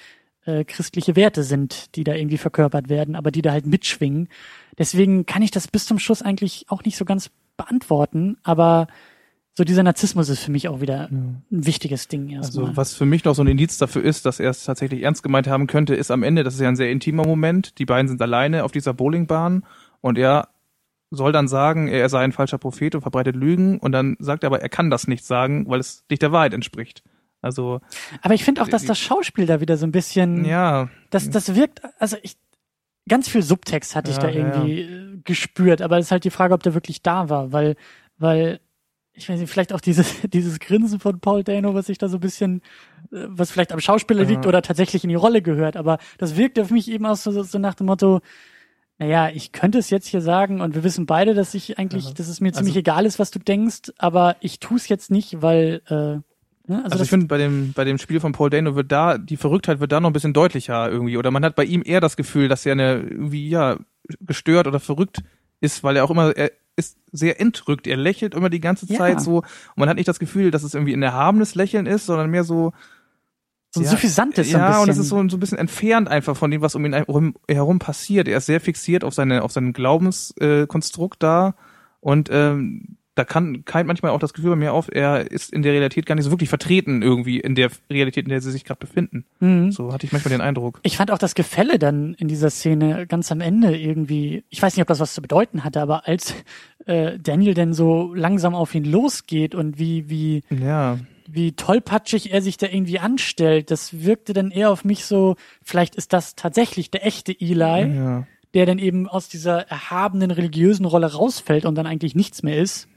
äh, 0.46 0.64
christliche 0.64 1.16
Werte 1.16 1.44
sind, 1.44 1.96
die 1.96 2.04
da 2.04 2.14
irgendwie 2.16 2.38
verkörpert 2.38 2.90
werden, 2.90 3.16
aber 3.16 3.32
die 3.32 3.42
da 3.42 3.52
halt 3.52 3.66
mitschwingen. 3.68 4.30
Deswegen 4.78 5.26
kann 5.26 5.42
ich 5.42 5.52
das 5.52 5.68
bis 5.68 5.86
zum 5.86 6.00
Schluss 6.00 6.22
eigentlich 6.22 6.66
auch 6.70 6.84
nicht 6.84 6.98
so 6.98 7.06
ganz 7.06 7.30
beantworten, 7.58 8.38
aber 8.44 8.88
so 9.54 9.66
dieser 9.66 9.84
Narzissmus 9.84 10.30
ist 10.30 10.40
für 10.40 10.52
mich 10.52 10.70
auch 10.70 10.80
wieder 10.80 11.10
ein 11.12 11.44
wichtiges 11.50 12.08
Ding 12.08 12.30
erstmal. 12.30 12.68
Also 12.68 12.78
was 12.78 12.96
für 12.96 13.06
mich 13.06 13.26
noch 13.26 13.36
so 13.36 13.44
ein 13.44 13.48
Indiz 13.48 13.78
dafür 13.78 14.04
ist, 14.04 14.26
dass 14.26 14.40
er 14.40 14.50
es 14.50 14.64
tatsächlich 14.64 15.04
ernst 15.04 15.22
gemeint 15.24 15.48
haben 15.48 15.68
könnte, 15.68 15.94
ist 15.94 16.10
am 16.10 16.24
Ende, 16.24 16.44
das 16.44 16.56
ist 16.56 16.62
ja 16.62 16.70
ein 16.70 16.78
sehr 16.78 16.90
intimer 16.90 17.28
Moment, 17.28 17.78
die 17.78 17.86
beiden 17.86 18.08
sind 18.08 18.22
alleine 18.22 18.64
auf 18.64 18.72
dieser 18.72 18.94
Bowlingbahn 18.94 19.66
und 20.00 20.18
er 20.18 20.48
soll 21.12 21.32
dann 21.32 21.48
sagen, 21.48 21.88
er 21.88 22.08
sei 22.10 22.22
ein 22.24 22.32
falscher 22.32 22.58
Prophet 22.58 22.96
und 22.96 23.02
verbreitet 23.02 23.36
Lügen. 23.36 23.80
Und 23.80 23.92
dann 23.92 24.16
sagt 24.20 24.44
er 24.44 24.48
aber, 24.48 24.62
er 24.62 24.70
kann 24.70 24.90
das 24.90 25.08
nicht 25.08 25.26
sagen, 25.26 25.66
weil 25.68 25.80
es 25.80 26.06
nicht 26.10 26.22
der 26.22 26.32
Wahrheit 26.32 26.54
entspricht. 26.54 27.04
Also, 27.42 27.82
aber 28.22 28.34
ich 28.34 28.44
finde 28.44 28.62
auch, 28.62 28.68
dass 28.68 28.86
das 28.86 29.00
Schauspiel 29.00 29.46
da 29.48 29.62
wieder 29.62 29.76
so 29.76 29.86
ein 29.86 29.92
bisschen, 29.92 30.46
ja, 30.46 30.90
das, 31.10 31.30
das 31.30 31.56
wirkt, 31.56 31.82
also 32.00 32.16
ich, 32.22 32.38
ganz 33.10 33.28
viel 33.28 33.42
Subtext 33.42 33.96
hatte 33.96 34.12
ich 34.12 34.18
Ja, 34.18 34.24
da 34.24 34.30
ja, 34.30 34.36
irgendwie 34.48 34.82
äh, 34.82 35.18
gespürt, 35.24 35.82
aber 35.82 35.98
es 35.98 36.06
ist 36.06 36.12
halt 36.12 36.24
die 36.24 36.30
Frage, 36.30 36.54
ob 36.54 36.62
der 36.62 36.76
wirklich 36.76 37.02
da 37.02 37.30
war, 37.30 37.52
weil, 37.52 37.76
weil, 38.20 38.60
ich 39.14 39.28
weiß 39.28 39.40
nicht, 39.40 39.50
vielleicht 39.50 39.74
auch 39.74 39.82
dieses, 39.82 40.22
dieses 40.32 40.60
Grinsen 40.60 41.00
von 41.00 41.20
Paul 41.20 41.44
Dano, 41.44 41.74
was 41.74 41.88
sich 41.88 41.98
da 41.98 42.10
so 42.10 42.18
ein 42.18 42.22
bisschen, 42.22 42.62
äh, 43.12 43.26
was 43.28 43.50
vielleicht 43.50 43.72
am 43.72 43.80
Schauspieler 43.80 44.24
liegt 44.24 44.46
Ja. 44.46 44.50
oder 44.50 44.62
tatsächlich 44.62 45.04
in 45.04 45.10
die 45.10 45.16
Rolle 45.16 45.42
gehört, 45.42 45.78
aber 45.78 45.98
das 46.20 46.38
wirkt 46.38 46.60
auf 46.60 46.70
mich 46.70 46.92
eben 46.92 47.08
auch 47.08 47.16
so, 47.18 47.42
so 47.42 47.58
nach 47.58 47.74
dem 47.74 47.88
Motto, 47.88 48.22
naja, 49.02 49.30
ich 49.34 49.52
könnte 49.52 49.80
es 49.80 49.90
jetzt 49.90 50.06
hier 50.08 50.22
sagen 50.22 50.62
und 50.62 50.76
wir 50.76 50.84
wissen 50.84 51.08
beide, 51.08 51.34
dass 51.34 51.56
ich 51.56 51.80
eigentlich, 51.80 52.06
Ja. 52.06 52.14
dass 52.14 52.28
es 52.28 52.40
mir 52.40 52.54
ziemlich 52.54 52.74
Also- 52.74 52.80
egal 52.82 53.06
ist, 53.08 53.18
was 53.18 53.32
du 53.32 53.40
denkst, 53.40 53.92
aber 53.98 54.36
ich 54.42 54.60
tue 54.60 54.78
es 54.78 54.88
jetzt 54.90 55.10
nicht, 55.10 55.42
weil, 55.42 55.82
äh, 55.88 55.94
ne? 55.94 56.24
also, 56.70 56.84
Also, 56.92 57.04
ich 57.06 57.10
finde, 57.10 57.26
bei 57.26 57.40
dem, 57.40 57.74
bei 57.74 57.84
dem 57.84 57.98
Spiel 57.98 58.20
von 58.20 58.32
Paul 58.32 58.52
Dano 58.52 58.76
wird 58.76 58.92
da, 58.92 59.18
die 59.18 59.38
Verrücktheit 59.38 59.80
wird 59.80 59.92
da 59.92 60.00
noch 60.00 60.10
ein 60.12 60.14
bisschen 60.14 60.34
deutlicher 60.34 60.88
irgendwie. 60.90 61.18
Oder 61.18 61.32
man 61.32 61.44
hat 61.44 61.56
bei 61.56 61.64
ihm 61.66 61.82
eher 61.84 62.00
das 62.00 62.16
Gefühl, 62.16 62.48
dass 62.48 62.64
er 62.66 62.74
eine, 62.74 63.00
irgendwie, 63.00 63.50
ja, 63.50 63.78
gestört 64.20 64.68
oder 64.68 64.80
verrückt 64.80 65.24
ist, 65.62 65.84
weil 65.84 65.96
er 65.98 66.04
auch 66.04 66.12
immer, 66.12 66.36
er 66.38 66.52
ist 66.76 66.98
sehr 67.12 67.42
entrückt. 67.42 67.88
Er 67.88 67.98
lächelt 67.98 68.36
immer 68.36 68.50
die 68.52 68.60
ganze 68.62 68.86
Ja. 68.86 68.98
Zeit 69.00 69.20
so. 69.20 69.38
Und 69.40 69.46
man 69.78 69.90
hat 69.90 69.98
nicht 69.98 70.08
das 70.08 70.20
Gefühl, 70.20 70.52
dass 70.52 70.62
es 70.64 70.74
irgendwie 70.76 70.94
ein 70.94 71.02
erhabenes 71.04 71.56
Lächeln 71.56 71.88
ist, 71.88 72.06
sondern 72.06 72.30
mehr 72.30 72.44
so, 72.44 72.72
so 73.74 73.80
ein 73.80 73.86
ja, 73.86 73.90
suffisantes 73.90 74.50
so 74.50 74.58
ein 74.58 74.62
ja, 74.62 74.68
bisschen. 74.68 74.84
und 74.84 74.90
es 74.90 74.98
ist 74.98 75.08
so, 75.08 75.30
so 75.30 75.38
ein 75.38 75.40
bisschen 75.40 75.58
entfernt 75.58 76.10
einfach 76.10 76.36
von 76.36 76.52
dem, 76.52 76.62
was 76.62 76.76
um 76.76 76.86
ihn 76.86 76.94
herum, 77.48 77.80
passiert. 77.80 78.28
Er 78.28 78.38
ist 78.38 78.46
sehr 78.46 78.60
fixiert 78.60 79.04
auf 79.04 79.14
seine, 79.14 79.44
auf 79.44 79.52
sein 79.52 79.72
Glaubenskonstrukt 79.72 81.24
äh, 81.24 81.26
da. 81.26 81.56
Und 82.02 82.30
ähm, 82.32 82.98
da 83.16 83.26
kann 83.26 83.66
keimt 83.66 83.88
manchmal 83.88 84.12
auch 84.12 84.20
das 84.20 84.34
Gefühl 84.34 84.52
bei 84.52 84.56
mir 84.56 84.74
auf, 84.74 84.90
er 84.92 85.30
ist 85.32 85.54
in 85.54 85.62
der 85.62 85.74
Realität 85.74 86.06
gar 86.06 86.16
nicht 86.16 86.24
so 86.24 86.32
wirklich 86.32 86.50
vertreten 86.50 87.02
irgendwie 87.02 87.40
in 87.40 87.56
der 87.56 87.70
Realität, 87.90 88.26
in 88.26 88.30
der 88.30 88.42
sie 88.42 88.52
sich 88.52 88.64
gerade 88.64 88.80
befinden. 88.80 89.26
Mhm. 89.40 89.72
So 89.72 89.94
hatte 89.94 90.06
ich 90.06 90.12
manchmal 90.12 90.32
den 90.32 90.42
Eindruck. 90.42 90.80
Ich 90.84 90.98
fand 90.98 91.12
auch 91.12 91.18
das 91.18 91.36
Gefälle 91.36 91.78
dann 91.78 92.14
in 92.16 92.28
dieser 92.28 92.50
Szene 92.50 93.08
ganz 93.08 93.32
am 93.32 93.42
Ende 93.42 93.78
irgendwie, 93.78 94.44
ich 94.50 94.62
weiß 94.62 94.76
nicht, 94.76 94.82
ob 94.82 94.88
das 94.88 95.00
was 95.00 95.14
zu 95.14 95.22
bedeuten 95.22 95.64
hatte, 95.64 95.82
aber 95.82 96.08
als 96.08 96.34
äh, 96.86 97.20
Daniel 97.20 97.54
denn 97.54 97.74
so 97.74 98.14
langsam 98.14 98.56
auf 98.56 98.74
ihn 98.76 98.86
losgeht 98.86 99.56
und 99.56 99.78
wie, 99.78 100.10
wie, 100.10 100.44
Ja, 100.50 100.98
wie 101.34 101.54
tollpatschig 101.54 102.32
er 102.34 102.42
sich 102.42 102.58
da 102.58 102.68
irgendwie 102.68 103.00
anstellt, 103.00 103.72
das 103.72 104.04
wirkte 104.04 104.34
dann 104.34 104.52
eher 104.52 104.70
auf 104.72 104.84
mich 104.84 105.06
so, 105.06 105.36
vielleicht 105.64 105.96
ist 105.96 106.14
das 106.14 106.36
tatsächlich 106.36 106.92
der 106.92 107.06
echte 107.06 107.32
Eli, 107.40 107.96
ja. 107.96 108.28
der 108.54 108.66
dann 108.66 108.80
eben 108.80 109.08
aus 109.08 109.28
dieser 109.30 109.68
erhabenen 109.70 110.32
religiösen 110.32 110.86
Rolle 110.86 111.14
rausfällt 111.14 111.66
und 111.66 111.76
dann 111.76 111.86
eigentlich 111.88 112.16
nichts 112.16 112.44
mehr 112.44 112.58
ist. 112.58 112.88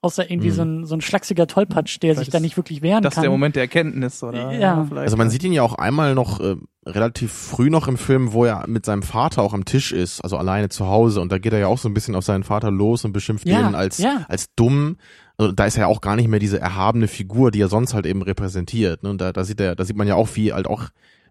Außer 0.00 0.30
irgendwie 0.30 0.50
Mhm. 0.50 0.52
so, 0.54 0.62
ein, 0.62 0.86
so 0.86 0.94
ein 0.94 1.00
schlachsiger 1.00 1.48
Tollpatsch, 1.48 1.98
der 2.00 2.14
Vielleicht 2.14 2.26
sich 2.26 2.32
da 2.32 2.38
nicht 2.38 2.56
wirklich 2.56 2.82
wehren 2.82 3.02
Das 3.02 3.12
ist 3.12 3.14
kann. 3.16 3.22
der 3.22 3.32
Moment 3.32 3.56
der 3.56 3.64
Erkenntnis, 3.64 4.22
oder? 4.22 4.52
Ja. 4.52 4.84
vielleicht. 4.88 5.02
Also 5.06 5.16
man 5.16 5.28
sieht 5.28 5.42
ihn 5.42 5.52
ja 5.52 5.62
auch 5.64 5.74
einmal 5.74 6.14
noch 6.14 6.38
äh, 6.38 6.54
relativ 6.86 7.32
früh 7.32 7.68
noch 7.68 7.88
im 7.88 7.96
Film, 7.96 8.32
wo 8.32 8.44
er 8.44 8.64
mit 8.68 8.86
seinem 8.86 9.02
Vater 9.02 9.42
auch 9.42 9.54
am 9.54 9.64
Tisch 9.64 9.90
ist, 9.92 10.20
also 10.20 10.36
alleine 10.36 10.68
zu 10.68 10.86
Hause 10.86 11.20
und 11.20 11.32
da 11.32 11.38
geht 11.38 11.52
er 11.52 11.58
ja 11.58 11.66
auch 11.66 11.78
so 11.78 11.88
ein 11.88 11.94
bisschen 11.94 12.14
auf 12.14 12.24
seinen 12.24 12.44
Vater 12.44 12.70
los 12.70 13.04
und 13.04 13.12
beschimpft 13.12 13.48
Ja, 13.48 13.68
ihn 13.68 13.74
als 13.74 13.98
ja. 13.98 14.24
als 14.28 14.54
dumm. 14.54 14.98
Also 15.38 15.52
da 15.52 15.66
ist 15.66 15.76
er 15.76 15.82
ja 15.82 15.86
auch 15.86 16.00
gar 16.00 16.16
nicht 16.16 16.28
mehr 16.28 16.40
diese 16.40 16.60
erhabene 16.60 17.08
Figur, 17.08 17.50
die 17.50 17.60
er 17.60 17.68
sonst 17.68 17.94
halt 17.94 18.06
eben 18.06 18.22
repräsentiert. 18.22 19.02
Ne? 19.02 19.10
Und 19.10 19.20
da, 19.20 19.32
da 19.32 19.44
sieht 19.44 19.60
er, 19.60 19.76
da 19.76 19.84
sieht 19.84 19.96
man 19.96 20.08
ja 20.08 20.16
auch, 20.16 20.28
wie 20.34 20.52
halt 20.52 20.66
auch 20.66 20.88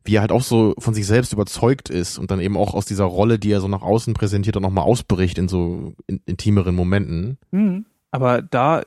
wie 0.07 0.15
er 0.15 0.21
halt 0.21 0.31
auch 0.31 0.41
so 0.41 0.73
von 0.77 0.93
sich 0.93 1.05
selbst 1.05 1.33
überzeugt 1.33 1.89
ist 1.89 2.17
und 2.17 2.31
dann 2.31 2.39
eben 2.39 2.55
auch 2.55 2.73
aus 2.73 2.85
dieser 2.85 3.03
Rolle, 3.03 3.39
die 3.39 3.51
er 3.51 3.59
so 3.59 3.67
nach 3.67 3.81
außen 3.81 4.13
präsentiert, 4.13 4.55
dann 4.55 4.63
nochmal 4.63 4.85
ausbricht 4.85 5.37
in 5.37 5.49
so 5.49 5.95
in, 6.07 6.21
intimeren 6.25 6.75
Momenten. 6.75 7.37
Mhm. 7.51 7.85
Aber 8.11 8.41
da 8.41 8.83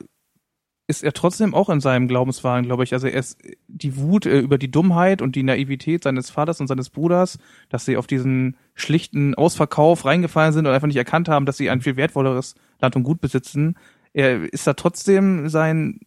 ist 0.87 1.03
er 1.03 1.13
trotzdem 1.13 1.53
auch 1.53 1.69
in 1.69 1.79
seinem 1.79 2.07
Glaubenswahn, 2.07 2.65
glaube 2.65 2.83
ich. 2.83 2.93
Also 2.93 3.07
er 3.07 3.19
ist 3.19 3.39
die 3.67 3.95
Wut 3.97 4.25
äh, 4.25 4.39
über 4.39 4.57
die 4.57 4.71
Dummheit 4.71 5.21
und 5.21 5.35
die 5.35 5.43
Naivität 5.43 6.03
seines 6.03 6.29
Vaters 6.29 6.59
und 6.59 6.67
seines 6.67 6.89
Bruders, 6.89 7.37
dass 7.69 7.85
sie 7.85 7.97
auf 7.97 8.07
diesen 8.07 8.57
schlichten 8.73 9.35
Ausverkauf 9.35 10.05
reingefallen 10.05 10.53
sind 10.53 10.65
und 10.65 10.73
einfach 10.73 10.87
nicht 10.87 10.97
erkannt 10.97 11.29
haben, 11.29 11.45
dass 11.45 11.57
sie 11.57 11.69
ein 11.69 11.81
viel 11.81 11.95
wertvolleres 11.95 12.55
Land 12.81 12.95
und 12.95 13.03
Gut 13.03 13.21
besitzen. 13.21 13.75
Er 14.13 14.51
ist 14.53 14.67
da 14.67 14.73
trotzdem 14.73 15.47
sein 15.49 15.99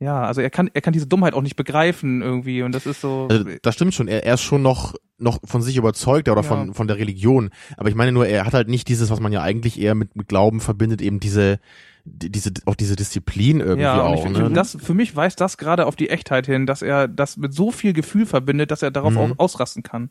ja, 0.00 0.22
also 0.22 0.40
er 0.40 0.50
kann 0.50 0.70
er 0.72 0.80
kann 0.80 0.92
diese 0.92 1.08
Dummheit 1.08 1.34
auch 1.34 1.42
nicht 1.42 1.56
begreifen 1.56 2.22
irgendwie 2.22 2.62
und 2.62 2.72
das 2.72 2.86
ist 2.86 3.00
so 3.00 3.26
Also, 3.28 3.44
das 3.62 3.74
stimmt 3.74 3.94
schon. 3.94 4.06
Er, 4.06 4.24
er 4.24 4.34
ist 4.34 4.42
schon 4.42 4.62
noch 4.62 4.94
noch 5.18 5.40
von 5.44 5.60
sich 5.60 5.76
überzeugt 5.76 6.28
oder 6.28 6.42
Ja. 6.42 6.48
von 6.48 6.72
von 6.72 6.86
der 6.86 6.98
Religion. 6.98 7.50
Aber 7.76 7.88
ich 7.88 7.96
meine 7.96 8.12
nur, 8.12 8.24
er 8.28 8.44
hat 8.46 8.54
halt 8.54 8.68
nicht 8.68 8.86
dieses, 8.86 9.10
was 9.10 9.18
man 9.18 9.32
ja 9.32 9.42
eigentlich 9.42 9.80
eher 9.80 9.96
mit, 9.96 10.14
mit 10.14 10.28
Glauben 10.28 10.60
verbindet, 10.60 11.02
eben 11.02 11.18
diese 11.18 11.58
die- 12.04 12.30
diese 12.30 12.52
auch 12.66 12.76
diese 12.76 12.94
Disziplin 12.94 13.58
irgendwie 13.58 13.82
ja, 13.82 14.00
auch. 14.02 14.24
ich 14.24 14.30
ne? 14.30 14.50
das 14.52 14.78
für 14.80 14.94
mich 14.94 15.16
weist 15.16 15.40
das 15.40 15.58
gerade 15.58 15.84
auf 15.86 15.96
die 15.96 16.10
Echtheit 16.10 16.46
hin, 16.46 16.64
dass 16.64 16.80
er 16.80 17.08
das 17.08 17.36
mit 17.36 17.52
so 17.52 17.72
viel 17.72 17.92
Gefühl 17.92 18.24
verbindet, 18.24 18.70
dass 18.70 18.82
er 18.82 18.92
darauf 18.92 19.12
Mhm. 19.14 19.18
auch 19.18 19.30
ausrasten 19.38 19.82
kann. 19.82 20.10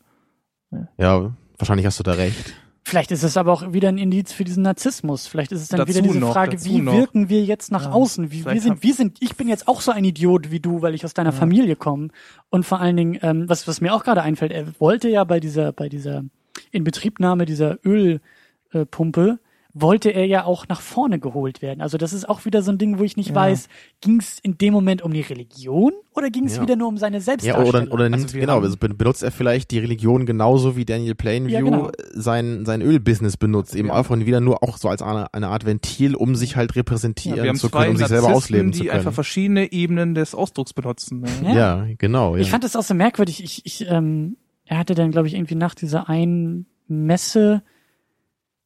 ja, 0.98 1.34
wahrscheinlich 1.56 1.86
hast 1.86 1.98
du 1.98 2.02
da 2.02 2.12
recht. 2.12 2.54
Vielleicht 2.84 3.10
ist 3.10 3.22
es 3.22 3.36
aber 3.36 3.52
auch 3.52 3.72
wieder 3.72 3.88
ein 3.88 3.98
Indiz 3.98 4.32
für 4.32 4.44
diesen 4.44 4.62
Narzissmus. 4.62 5.26
Vielleicht 5.26 5.52
ist 5.52 5.60
es 5.60 5.68
dann 5.68 5.78
Dazu 5.78 5.90
wieder 5.90 6.02
diese 6.02 6.18
noch, 6.20 6.32
Frage, 6.32 6.64
wie 6.64 6.78
noch. 6.80 6.94
wirken 6.94 7.28
wir 7.28 7.44
jetzt 7.44 7.70
nach 7.70 7.84
Ja, 7.84 7.92
außen? 7.92 8.30
Wie, 8.30 8.36
wir 8.38 8.42
vielleicht 8.44 8.62
sind, 8.62 8.82
wir 8.82 8.94
sind, 8.94 9.18
ich 9.20 9.36
bin 9.36 9.46
jetzt 9.48 9.68
auch 9.68 9.82
so 9.82 9.90
ein 9.92 10.04
Idiot 10.04 10.50
wie 10.50 10.60
du, 10.60 10.80
weil 10.80 10.94
ich 10.94 11.04
aus 11.04 11.12
deiner 11.12 11.30
Ja. 11.32 11.36
Familie 11.36 11.76
komme. 11.76 12.08
Und 12.48 12.64
vor 12.64 12.80
allen 12.80 12.96
Dingen, 12.96 13.18
ähm, 13.22 13.48
was, 13.48 13.68
was 13.68 13.80
mir 13.82 13.92
auch 13.92 14.04
gerade 14.04 14.22
einfällt, 14.22 14.52
er 14.52 14.66
wollte 14.80 15.08
ja 15.10 15.24
bei 15.24 15.38
dieser, 15.38 15.72
bei 15.72 15.88
dieser 15.90 16.24
Inbetriebnahme 16.70 17.44
dieser 17.44 17.78
Ölpumpe, 17.84 19.38
äh, 19.40 19.47
wollte 19.74 20.08
er 20.10 20.24
ja 20.24 20.44
auch 20.44 20.66
nach 20.68 20.80
vorne 20.80 21.18
geholt 21.20 21.60
werden. 21.60 21.82
Also 21.82 21.98
das 21.98 22.12
ist 22.14 22.26
auch 22.28 22.44
wieder 22.46 22.62
so 22.62 22.72
ein 22.72 22.78
Ding, 22.78 22.98
wo 22.98 23.04
ich 23.04 23.16
nicht 23.18 23.28
Ja. 23.30 23.34
weiß, 23.34 23.68
ging 24.00 24.18
es 24.18 24.38
in 24.42 24.56
dem 24.56 24.72
Moment 24.72 25.02
um 25.02 25.12
die 25.12 25.20
Religion 25.20 25.92
oder 26.14 26.30
ging 26.30 26.46
es 26.46 26.56
Ja. 26.56 26.62
wieder 26.62 26.74
nur 26.74 26.88
um 26.88 26.96
seine 26.96 27.18
Ja, 27.18 27.20
Selbstdarstellung? 27.20 27.88
oder, 27.88 27.92
oder 27.92 28.08
nimmt, 28.08 28.24
Also 28.24 28.38
genau, 28.38 28.54
haben- 28.54 28.64
also 28.64 28.76
ben- 28.78 28.96
benutzt 28.96 29.22
er 29.22 29.30
vielleicht 29.30 29.70
die 29.70 29.78
Religion 29.78 30.24
genauso 30.24 30.74
wie 30.76 30.86
Daniel 30.86 31.14
Plainview 31.14 31.52
Ja, 31.52 31.60
genau. 31.60 31.90
sein, 32.14 32.64
sein 32.64 32.80
Ölbusiness 32.80 33.36
benutzt, 33.36 33.76
eben 33.76 33.88
Ja. 33.88 33.94
einfach 33.94 34.18
wieder 34.18 34.40
nur 34.40 34.62
auch 34.62 34.78
so 34.78 34.88
als 34.88 35.02
eine, 35.02 35.32
eine 35.34 35.48
Art 35.48 35.66
Ventil, 35.66 36.14
um 36.16 36.34
sich 36.34 36.56
halt 36.56 36.74
repräsentieren 36.74 37.44
Ja, 37.44 37.54
zu 37.54 37.68
können, 37.68 37.90
um 37.90 37.96
sich 37.98 38.06
selber 38.06 38.34
ausleben 38.34 38.72
zu 38.72 38.80
die 38.82 38.86
können. 38.88 38.98
einfach 38.98 39.12
verschiedene 39.12 39.70
Ebenen 39.70 40.14
des 40.14 40.34
Ausdrucks 40.34 40.72
benutzen. 40.72 41.20
Ne? 41.20 41.28
Ja. 41.44 41.52
Ja, 41.84 41.86
genau. 41.98 42.36
Ja. 42.36 42.42
Ich 42.42 42.50
fand 42.50 42.64
das 42.64 42.74
auch 42.74 42.82
so 42.82 42.94
merkwürdig. 42.94 43.44
Ich, 43.44 43.66
ich, 43.66 43.86
ähm, 43.88 44.38
er 44.64 44.78
hatte 44.78 44.94
dann, 44.94 45.10
glaube 45.10 45.28
ich, 45.28 45.34
irgendwie 45.34 45.54
nach 45.56 45.74
dieser 45.74 46.08
einen 46.08 46.66
Messe 46.88 47.62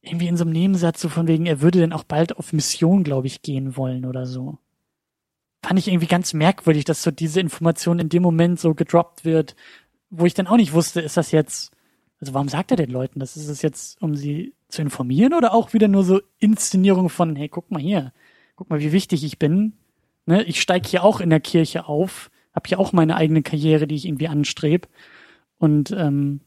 irgendwie 0.03 0.27
in 0.27 0.37
so 0.37 0.43
einem 0.43 0.53
Nebensatz 0.53 1.01
so 1.01 1.09
von 1.09 1.27
wegen, 1.27 1.45
er 1.45 1.61
würde 1.61 1.79
dann 1.79 1.93
auch 1.93 2.03
bald 2.03 2.37
auf 2.37 2.53
Mission, 2.53 3.03
glaube 3.03 3.27
ich, 3.27 3.41
gehen 3.41 3.77
wollen 3.77 4.05
oder 4.05 4.25
so. 4.25 4.57
Fand 5.63 5.79
ich 5.79 5.87
irgendwie 5.87 6.07
ganz 6.07 6.33
merkwürdig, 6.33 6.83
dass 6.83 7.01
so 7.01 7.09
diese 7.09 7.39
Information 7.39 7.99
in 7.99 8.09
dem 8.09 8.21
Moment 8.21 8.59
so 8.59 8.73
gedroppt 8.73 9.23
wird, 9.23 9.55
wo 10.09 10.25
ich 10.25 10.33
dann 10.33 10.47
auch 10.47 10.57
nicht 10.57 10.73
wusste, 10.73 10.99
ist 10.99 11.15
das 11.15 11.31
jetzt, 11.31 11.71
also 12.19 12.33
warum 12.33 12.49
sagt 12.49 12.71
er 12.71 12.77
den 12.77 12.91
Leuten 12.91 13.21
das? 13.21 13.37
Ist 13.37 13.47
es 13.47 13.61
jetzt, 13.61 13.99
um 14.01 14.15
sie 14.15 14.53
zu 14.67 14.81
informieren 14.81 15.33
oder 15.33 15.53
auch 15.53 15.71
wieder 15.73 15.87
nur 15.87 16.03
so 16.03 16.21
Inszenierung 16.37 17.07
von, 17.09 17.37
hey, 17.37 17.47
guck 17.47 17.71
mal 17.71 17.81
hier, 17.81 18.11
guck 18.55 18.69
mal, 18.69 18.81
wie 18.81 18.91
wichtig 18.91 19.23
ich 19.23 19.39
bin. 19.39 19.73
Ne, 20.25 20.43
ich 20.43 20.61
steig 20.61 20.85
hier 20.85 21.03
auch 21.03 21.21
in 21.21 21.29
der 21.29 21.39
Kirche 21.39 21.85
auf, 21.87 22.29
habe 22.53 22.67
hier 22.67 22.79
auch 22.79 22.91
meine 22.91 23.15
eigene 23.15 23.41
Karriere, 23.41 23.87
die 23.87 23.95
ich 23.95 24.05
irgendwie 24.05 24.27
anstrebe. 24.27 24.87
Und 25.59 25.91
ähm, 25.91 26.41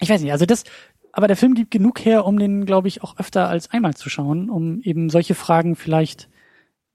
ich 0.00 0.08
weiß 0.08 0.20
nicht, 0.20 0.32
also 0.32 0.46
das, 0.46 0.64
aber 1.12 1.26
der 1.26 1.36
Film 1.36 1.54
gibt 1.54 1.70
genug 1.70 2.04
her, 2.04 2.24
um 2.24 2.38
den, 2.38 2.66
glaube 2.66 2.88
ich, 2.88 3.02
auch 3.02 3.16
öfter 3.18 3.48
als 3.48 3.70
einmal 3.70 3.94
zu 3.94 4.08
schauen, 4.10 4.50
um 4.50 4.80
eben 4.82 5.10
solche 5.10 5.34
Fragen 5.34 5.76
vielleicht 5.76 6.28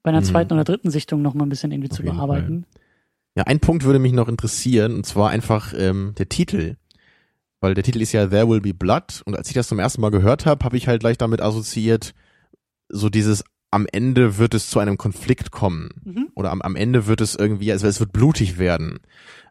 bei 0.02 0.10
einer 0.10 0.20
Mhm. 0.20 0.24
zweiten 0.24 0.52
oder 0.54 0.64
dritten 0.64 0.90
Sichtung 0.90 1.22
noch 1.22 1.34
mal 1.34 1.44
ein 1.44 1.48
bisschen 1.48 1.72
irgendwie 1.72 1.90
Auf 1.90 1.96
zu 1.96 2.02
bearbeiten. 2.02 2.64
Ja, 3.34 3.44
ein 3.44 3.60
Punkt 3.60 3.84
würde 3.84 3.98
mich 3.98 4.12
noch 4.12 4.28
interessieren, 4.28 4.94
und 4.94 5.04
zwar 5.06 5.30
einfach 5.30 5.74
ähm, 5.76 6.14
der 6.16 6.28
Titel. 6.28 6.76
Weil 7.60 7.74
der 7.74 7.84
Titel 7.84 8.00
ist 8.00 8.12
ja 8.12 8.26
There 8.26 8.48
Will 8.48 8.60
Be 8.60 8.72
Blood. 8.74 9.22
Und 9.24 9.36
als 9.36 9.48
ich 9.48 9.54
das 9.54 9.68
zum 9.68 9.78
ersten 9.78 10.00
Mal 10.00 10.10
gehört 10.10 10.46
habe, 10.46 10.64
habe 10.64 10.76
ich 10.76 10.88
halt 10.88 11.00
gleich 11.00 11.18
damit 11.18 11.40
assoziiert, 11.40 12.14
so 12.88 13.08
dieses 13.10 13.44
am 13.76 13.86
Ende 13.92 14.38
wird 14.38 14.54
es 14.54 14.70
zu 14.70 14.78
einem 14.78 14.96
Konflikt 14.96 15.50
kommen. 15.50 15.90
Mhm. 16.02 16.28
Oder 16.34 16.50
am, 16.50 16.62
am 16.62 16.76
Ende 16.76 17.06
wird 17.06 17.20
es 17.20 17.34
irgendwie, 17.34 17.70
also 17.70 17.86
es 17.86 18.00
wird 18.00 18.10
blutig 18.10 18.58
werden. 18.58 19.00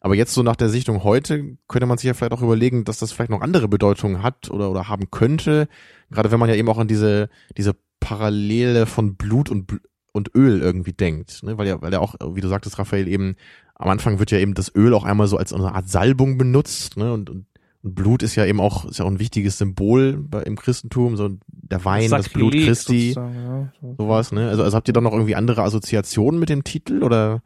Aber 0.02 0.15
jetzt 0.15 0.34
so 0.34 0.41
nach 0.41 0.56
der 0.56 0.69
Sichtung 0.69 1.03
heute 1.03 1.57
könnte 1.68 1.85
man 1.85 1.99
sich 1.99 2.07
ja 2.07 2.15
vielleicht 2.15 2.34
auch 2.34 2.41
überlegen, 2.41 2.85
dass 2.85 2.97
das 2.97 3.11
vielleicht 3.11 3.30
noch 3.30 3.41
andere 3.41 3.68
Bedeutungen 3.68 4.23
hat 4.23 4.49
oder, 4.49 4.72
oder 4.72 4.89
haben 4.89 5.11
könnte. 5.11 5.68
Gerade 6.10 6.31
wenn 6.31 6.39
man 6.39 6.49
ja 6.49 6.56
eben 6.56 6.68
auch 6.69 6.80
an 6.80 6.88
diese, 6.88 7.30
diese 7.56 7.76
Parallele 7.99 8.88
von 8.88 9.15
Blut 9.15 9.52
und, 9.52 9.80
und 10.11 10.34
Öl 10.34 10.60
irgendwie 10.60 10.93
denkt. 10.93 11.43
Ne? 11.43 11.60
Weil 11.60 11.68
ja, 11.68 11.80
weil 11.84 11.93
ja 11.93 11.99
auch, 11.99 12.15
wie 12.34 12.41
du 12.41 12.47
sagtest, 12.47 12.80
Raphael, 12.80 13.07
eben, 13.07 13.35
am 13.76 13.89
Anfang 13.89 14.18
wird 14.18 14.31
ja 14.31 14.39
eben 14.39 14.56
das 14.56 14.73
Öl 14.73 14.95
auch 14.95 15.03
einmal 15.03 15.27
so 15.27 15.38
als 15.38 15.53
eine 15.53 15.73
Art 15.73 15.88
Salbung 15.88 16.39
benutzt, 16.39 16.97
ne? 16.97 17.14
Und, 17.14 17.30
und 17.30 17.45
Blut 17.88 18.24
ist 18.24 18.36
ja 18.36 18.45
eben 18.45 18.60
auch, 18.60 18.86
ist 18.86 18.98
ja 18.98 19.06
auch 19.06 19.10
ein 19.12 19.20
wichtiges 19.20 19.60
Symbol 19.60 20.14
bei, 20.18 20.41
im 20.41 20.56
Christentum, 20.57 21.16
so 21.18 21.30
der 21.48 21.86
Wein, 21.86 22.10
das 22.10 22.30
Blut 22.30 22.53
Sakrileg 22.53 22.68
Christi, 22.68 23.12
Ja, 23.14 23.70
so. 23.80 23.95
sowas, 23.99 24.32
ne? 24.32 24.49
Also, 24.49 24.64
also 24.64 24.76
habt 24.76 24.88
ihr 24.88 24.94
dann 24.94 25.03
noch 25.03 25.14
irgendwie 25.14 25.36
andere 25.36 25.62
Assoziationen 25.62 26.40
mit 26.40 26.49
dem 26.49 26.64
Titel 26.64 27.03
oder, 27.03 27.44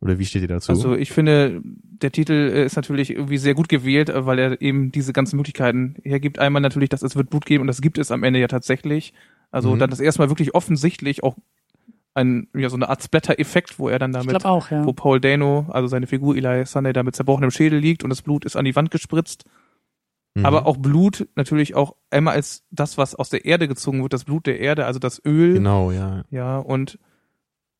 oder 0.00 0.18
wie 0.18 0.24
steht 0.24 0.40
ihr 0.42 0.48
dazu? 0.48 0.72
Also 0.72 0.94
ich 0.96 1.12
finde, 1.12 1.60
der 1.64 2.12
Titel 2.12 2.32
äh, 2.32 2.64
ist 2.64 2.76
natürlich 2.76 3.10
irgendwie 3.10 3.36
sehr 3.36 3.52
gut 3.54 3.68
gewählt, 3.68 4.08
äh, 4.08 4.24
weil 4.24 4.38
er 4.38 4.60
eben 4.62 4.90
diese 4.90 5.12
ganzen 5.12 5.36
Möglichkeiten 5.36 5.96
hergibt. 6.02 6.38
Einmal 6.38 6.62
natürlich, 6.62 6.88
dass 6.88 7.02
es 7.02 7.14
wird 7.14 7.28
Blut 7.28 7.44
geben 7.44 7.60
und 7.62 7.66
das 7.68 7.82
gibt 7.82 7.98
es 7.98 8.10
am 8.10 8.22
Ende 8.22 8.40
ja 8.40 8.48
tatsächlich. 8.48 9.12
Also 9.50 9.74
Mhm. 9.74 9.78
dann 9.80 9.92
ist 9.92 10.00
erstmal 10.00 10.30
wirklich 10.30 10.54
offensichtlich 10.54 11.22
auch 11.22 11.36
ein, 12.14 12.48
ja, 12.54 12.70
so 12.70 12.76
eine 12.76 12.88
Art 12.88 13.02
Splatter-Effekt, 13.02 13.78
wo 13.78 13.88
er 13.88 13.98
dann 13.98 14.12
Ich 14.12 14.16
damit, 14.16 14.30
glaube 14.30 14.48
auch, 14.48 14.70
ja. 14.70 14.84
wo 14.86 14.92
Paul 14.92 15.20
Dano, 15.20 15.66
also 15.70 15.88
seine 15.88 16.06
Figur 16.06 16.36
Eli 16.36 16.64
Sunday, 16.64 16.92
da 16.92 17.02
mit 17.02 17.16
zerbrochenem 17.16 17.50
Schädel 17.50 17.78
liegt 17.80 18.04
und 18.04 18.10
das 18.10 18.22
Blut 18.22 18.44
ist 18.44 18.56
an 18.56 18.64
die 18.64 18.74
Wand 18.76 18.90
gespritzt. 18.90 19.44
Mhm. 20.34 20.46
Aber 20.46 20.66
auch 20.66 20.76
Blut 20.76 21.28
natürlich 21.36 21.74
auch 21.74 21.94
einmal 22.10 22.34
als 22.34 22.64
das, 22.70 22.98
was 22.98 23.14
aus 23.14 23.30
der 23.30 23.44
Erde 23.44 23.68
gezogen 23.68 24.02
wird, 24.02 24.12
das 24.12 24.24
Blut 24.24 24.46
der 24.46 24.58
Erde, 24.60 24.84
also 24.86 24.98
das 24.98 25.22
Öl. 25.24 25.54
Genau, 25.54 25.92
ja. 25.92 26.24
Ja, 26.30 26.58
und 26.58 26.98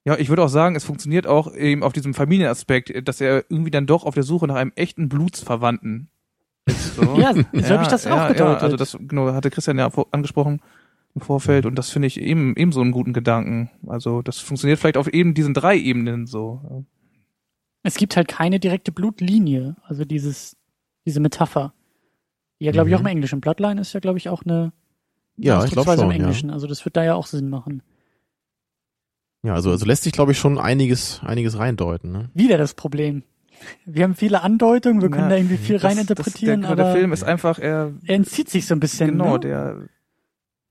ja, 0.05 0.17
ich 0.19 0.29
würde 0.29 0.43
auch 0.45 0.49
sagen, 0.49 0.77
es 0.77 0.85
funktioniert 0.85 1.27
auch 1.27 1.53
eben 1.55 1.83
auf 1.83 1.93
diesem 1.93 2.15
Familienaspekt, 2.15 3.09
dass 3.09 3.21
er 3.21 3.45
irgendwie 3.49 3.71
dann 3.71 3.87
doch 3.87 4.05
auf 4.05 4.15
der 4.15 4.23
Suche 4.23 4.47
nach 4.47 4.55
einem 4.57 4.73
echten 4.77 5.09
Blutsverwandten 5.09 6.09
ist. 6.67 6.97
So. 6.97 7.03
Ja, 7.19 7.33
so 7.35 7.71
habe 7.75 7.83
ich 7.83 7.89
das 7.89 8.07
auch 8.07 8.11
ja, 8.17 8.29
gedeutet. 8.29 8.59
Ja, 8.59 8.65
also 8.65 8.77
das 8.77 8.97
genau, 9.01 9.33
hatte 9.33 9.51
Christian 9.51 9.79
ja 9.79 9.91
vor- 9.91 10.09
angesprochen 10.13 10.61
im 11.15 11.21
Vorfeld 11.21 11.65
und 11.67 11.77
das 11.77 11.91
finde 11.91 12.07
ich 12.07 12.21
eben, 12.21 12.55
eben 12.57 12.73
so 12.73 12.81
einen 12.81 12.93
guten 12.93 13.13
Gedanken. 13.13 13.71
Also 13.87 14.21
das 14.23 14.39
funktioniert 14.39 14.79
vielleicht 14.79 14.97
auf 14.97 15.09
eben 15.09 15.35
diesen 15.35 15.55
drei 15.55 15.77
Ebenen 15.77 16.27
so. 16.27 16.85
Es 17.83 17.97
gibt 17.97 18.17
halt 18.17 18.29
keine 18.29 18.61
direkte 18.61 18.93
Blutlinie, 18.93 19.77
also 19.85 20.05
dieses, 20.05 20.57
diese 21.07 21.21
Metapher. 21.21 21.73
Die 22.61 22.65
ja, 22.67 22.73
glaube 22.73 22.89
ich, 22.89 22.93
Mhm. 22.93 22.97
auch 22.97 23.01
im 23.01 23.07
Englischen. 23.07 23.41
Bloodline 23.41 23.81
ist 23.81 23.93
ja, 23.93 24.01
glaube 24.01 24.19
ich, 24.19 24.29
auch 24.29 24.43
eine 24.45 24.73
Ja, 25.37 25.65
ich 25.65 25.71
glaube 25.73 25.91
schon, 25.93 26.05
im 26.05 26.11
ja. 26.11 26.17
Englischen. 26.17 26.51
Also 26.51 26.67
das 26.67 26.85
wird 26.85 26.97
da 26.97 27.05
ja 27.05 27.15
auch 27.15 27.27
Sinn 27.27 27.49
machen. 27.51 27.83
Ja, 29.43 29.55
also, 29.55 29.71
also 29.71 29.85
lässt 29.85 30.05
sich, 30.05 30.13
glaube 30.13 30.33
ich, 30.33 30.39
schon 30.39 30.59
einiges, 30.59 31.21
einiges 31.25 31.59
reindeuten, 31.59 32.13
ne? 32.13 32.31
Wieder 32.35 32.57
das 32.57 32.75
Problem. 32.75 33.23
Wir 33.85 34.05
haben 34.05 34.15
viele 34.15 34.43
Andeutungen, 34.43 35.03
wir 35.03 35.11
können 35.11 35.25
Ja, 35.25 35.29
da 35.31 35.37
irgendwie 35.37 35.57
viel 35.59 35.77
Das- 35.79 35.85
reininterpretieren, 35.85 36.63
das, 36.63 36.69
der, 36.69 36.77
der 36.77 36.85
aber 36.87 36.95
Film 36.99 37.13
ist 37.13 37.25
einfach, 37.25 37.59
er, 37.59 37.93
er 38.05 38.15
entzieht 38.17 38.49
sich 38.49 38.67
so 38.67 38.75
ein 38.75 38.81
bisschen. 38.81 39.11
genau, 39.11 39.35
ne? 39.35 39.41
der, 39.41 39.77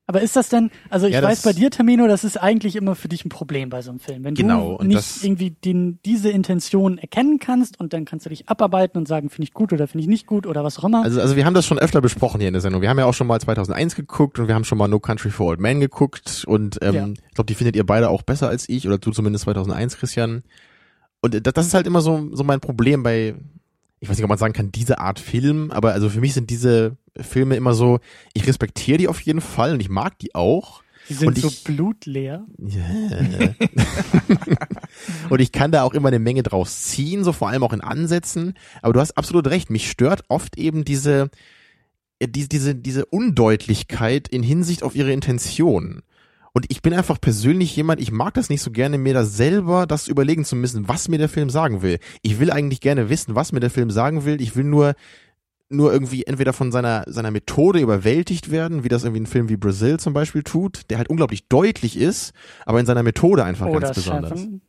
Aber 0.05 0.21
ist 0.21 0.35
das 0.35 0.49
denn, 0.49 0.69
also 0.89 1.07
ich 1.07 1.13
Ja, 1.13 1.23
weiß 1.23 1.43
bei 1.43 1.53
dir, 1.53 1.71
Tamino, 1.71 2.07
das 2.07 2.25
ist 2.25 2.35
eigentlich 2.35 2.75
immer 2.75 2.93
für 2.93 3.07
dich 3.07 3.23
ein 3.23 3.29
Problem 3.29 3.69
bei 3.69 3.81
so 3.81 3.89
einem 3.89 3.99
Film. 3.99 4.25
Wenn 4.25 4.35
Genau, 4.35 4.77
du 4.77 4.83
nicht 4.85 5.23
irgendwie 5.23 5.51
den, 5.51 5.99
diese 6.05 6.29
Intention 6.29 6.97
erkennen 6.97 7.39
kannst 7.39 7.79
und 7.79 7.93
dann 7.93 8.03
kannst 8.03 8.25
du 8.25 8.29
dich 8.29 8.49
abarbeiten 8.49 8.97
und 8.97 9.07
sagen, 9.07 9.29
finde 9.29 9.45
ich 9.45 9.53
gut 9.53 9.71
oder 9.71 9.87
finde 9.87 10.01
ich 10.03 10.09
nicht 10.09 10.27
gut 10.27 10.45
oder 10.45 10.61
was 10.65 10.77
auch 10.77 10.83
immer. 10.83 11.03
Also, 11.03 11.21
also 11.21 11.37
wir 11.37 11.45
haben 11.45 11.53
das 11.53 11.65
schon 11.65 11.79
öfter 11.79 12.01
besprochen 12.01 12.41
hier 12.41 12.49
in 12.49 12.53
der 12.53 12.61
Sendung. 12.61 12.81
Wir 12.81 12.89
haben 12.89 12.99
ja 12.99 13.05
auch 13.05 13.13
schon 13.13 13.27
mal 13.27 13.39
2001 13.39 13.95
geguckt 13.95 14.39
und 14.39 14.49
wir 14.49 14.55
haben 14.55 14.65
schon 14.65 14.77
mal 14.77 14.89
No 14.89 14.99
Country 14.99 15.29
for 15.31 15.47
Old 15.47 15.61
Men 15.61 15.79
geguckt 15.79 16.43
und 16.47 16.79
ähm, 16.81 16.93
Ja. 16.95 17.07
ich 17.07 17.33
glaube, 17.35 17.45
die 17.47 17.55
findet 17.55 17.77
ihr 17.77 17.85
beide 17.85 18.09
auch 18.09 18.23
besser 18.23 18.49
als 18.49 18.67
ich 18.67 18.85
oder 18.85 18.97
du 18.97 19.11
zumindest 19.11 19.45
2001, 19.45 19.97
Christian. 19.97 20.43
Und 21.21 21.33
das, 21.45 21.53
das 21.53 21.67
ist 21.67 21.73
halt 21.73 21.87
immer 21.87 22.01
so, 22.01 22.27
so 22.33 22.43
mein 22.43 22.59
Problem 22.59 23.03
bei, 23.03 23.35
ich 24.03 24.09
weiß 24.09 24.17
nicht, 24.17 24.25
ob 24.25 24.29
man 24.29 24.37
sagen 24.37 24.51
kann, 24.51 24.69
diese 24.69 24.99
Art 24.99 25.17
Film, 25.17 25.71
aber 25.71 25.93
also 25.93 26.09
für 26.09 26.19
mich 26.19 26.33
sind 26.33 26.49
diese 26.49 26.97
Filme 27.15 27.55
immer 27.55 27.73
so, 27.73 28.01
ich 28.33 28.45
respektiere 28.45 28.97
die 28.97 29.07
auf 29.07 29.21
jeden 29.21 29.39
Fall 29.39 29.71
und 29.71 29.79
ich 29.79 29.87
mag 29.87 30.19
die 30.19 30.35
auch. 30.35 30.83
Die 31.07 31.13
sind 31.13 31.29
und 31.29 31.37
so 31.37 31.47
ich- 31.47 31.63
blutleer. 31.63 32.45
Ja. 32.57 32.83
und 35.29 35.39
ich 35.39 35.53
kann 35.53 35.71
da 35.71 35.83
auch 35.83 35.93
immer 35.93 36.09
eine 36.09 36.19
Menge 36.19 36.43
draus 36.43 36.83
ziehen, 36.83 37.23
so 37.23 37.31
vor 37.31 37.47
allem 37.47 37.63
auch 37.63 37.71
in 37.71 37.79
Ansätzen. 37.79 38.55
Aber 38.81 38.91
du 38.91 38.99
hast 38.99 39.17
absolut 39.17 39.47
recht. 39.47 39.69
Mich 39.69 39.89
stört 39.89 40.25
oft 40.27 40.57
eben 40.57 40.83
diese, 40.83 41.29
äh, 42.19 42.27
diese, 42.27 42.49
diese, 42.49 42.75
diese 42.75 43.05
Undeutlichkeit 43.05 44.27
in 44.27 44.43
Hinsicht 44.43 44.83
auf 44.83 44.95
ihre 44.95 45.13
Intention. 45.13 46.01
Und 46.55 46.67
ich 46.69 46.83
bin 46.83 46.93
einfach 46.93 47.19
persönlich 47.19 47.75
jemand, 47.75 47.99
ich 47.99 48.11
mag 48.11 48.35
das 48.35 48.49
nicht 48.49 48.61
so 48.61 48.69
gerne, 48.69 48.99
mir 48.99 49.15
da 49.15 49.25
selber 49.25 49.87
das 49.87 50.07
überlegen 50.07 50.45
zu 50.45 50.55
müssen, 50.55 50.87
was 50.87 51.07
mir 51.09 51.17
der 51.17 51.29
Film 51.29 51.49
sagen 51.49 51.81
will. 51.81 51.97
Ich 52.21 52.39
will 52.39 52.51
eigentlich 52.51 52.79
gerne 52.79 53.09
wissen, 53.09 53.33
was 53.33 53.51
mir 53.51 53.59
der 53.59 53.71
Film 53.71 53.89
sagen 53.89 54.23
will. 54.23 54.39
Ich 54.39 54.55
will 54.55 54.63
nur, 54.63 54.93
nur 55.69 55.91
irgendwie 55.91 56.25
entweder 56.25 56.53
von 56.53 56.71
seiner, 56.71 57.05
seiner 57.07 57.31
Methode 57.31 57.79
überwältigt 57.79 58.51
werden, 58.51 58.83
wie 58.83 58.89
das 58.89 59.03
irgendwie 59.03 59.21
ein 59.21 59.25
Film 59.25 59.49
wie 59.49 59.57
Brazil 59.57 59.99
zum 59.99 60.13
Beispiel 60.13 60.43
tut, 60.43 60.91
der 60.91 60.99
halt 60.99 61.09
unglaublich 61.09 61.47
deutlich 61.47 61.97
ist, 61.97 62.33
aber 62.67 62.79
in 62.79 62.85
seiner 62.85 63.01
Methode 63.01 63.43
einfach 63.43 63.65
Oder 63.65 63.79
ganz 63.79 63.95
besonders. 63.95 64.39
Seven. 64.39 64.61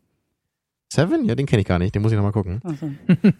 Seven? 0.90 1.24
Ja, 1.26 1.34
den 1.34 1.44
kenne 1.44 1.60
ich 1.60 1.68
gar 1.68 1.78
nicht, 1.78 1.94
den 1.94 2.00
muss 2.00 2.12
ich 2.12 2.16
nochmal 2.16 2.32
gucken. 2.32 2.62
Also, 2.64 2.90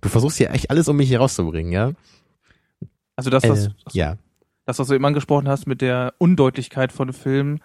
Du 0.00 0.08
versuchst 0.08 0.38
ja 0.38 0.50
echt 0.50 0.70
alles, 0.70 0.86
um 0.88 0.96
mich 0.96 1.08
hier 1.08 1.18
rauszubringen, 1.18 1.72
ja? 1.72 1.92
also 3.16 3.30
das, 3.30 3.42
was, 3.48 3.66
Äh, 3.66 3.70
ja. 3.92 4.16
Das, 4.68 4.78
was 4.78 4.88
du 4.88 4.94
eben 4.94 5.04
angesprochen 5.06 5.48
hast 5.48 5.66
mit 5.66 5.80
der 5.80 6.12
Undeutlichkeit 6.18 6.92
von 6.92 7.12
Filmen, 7.14 7.60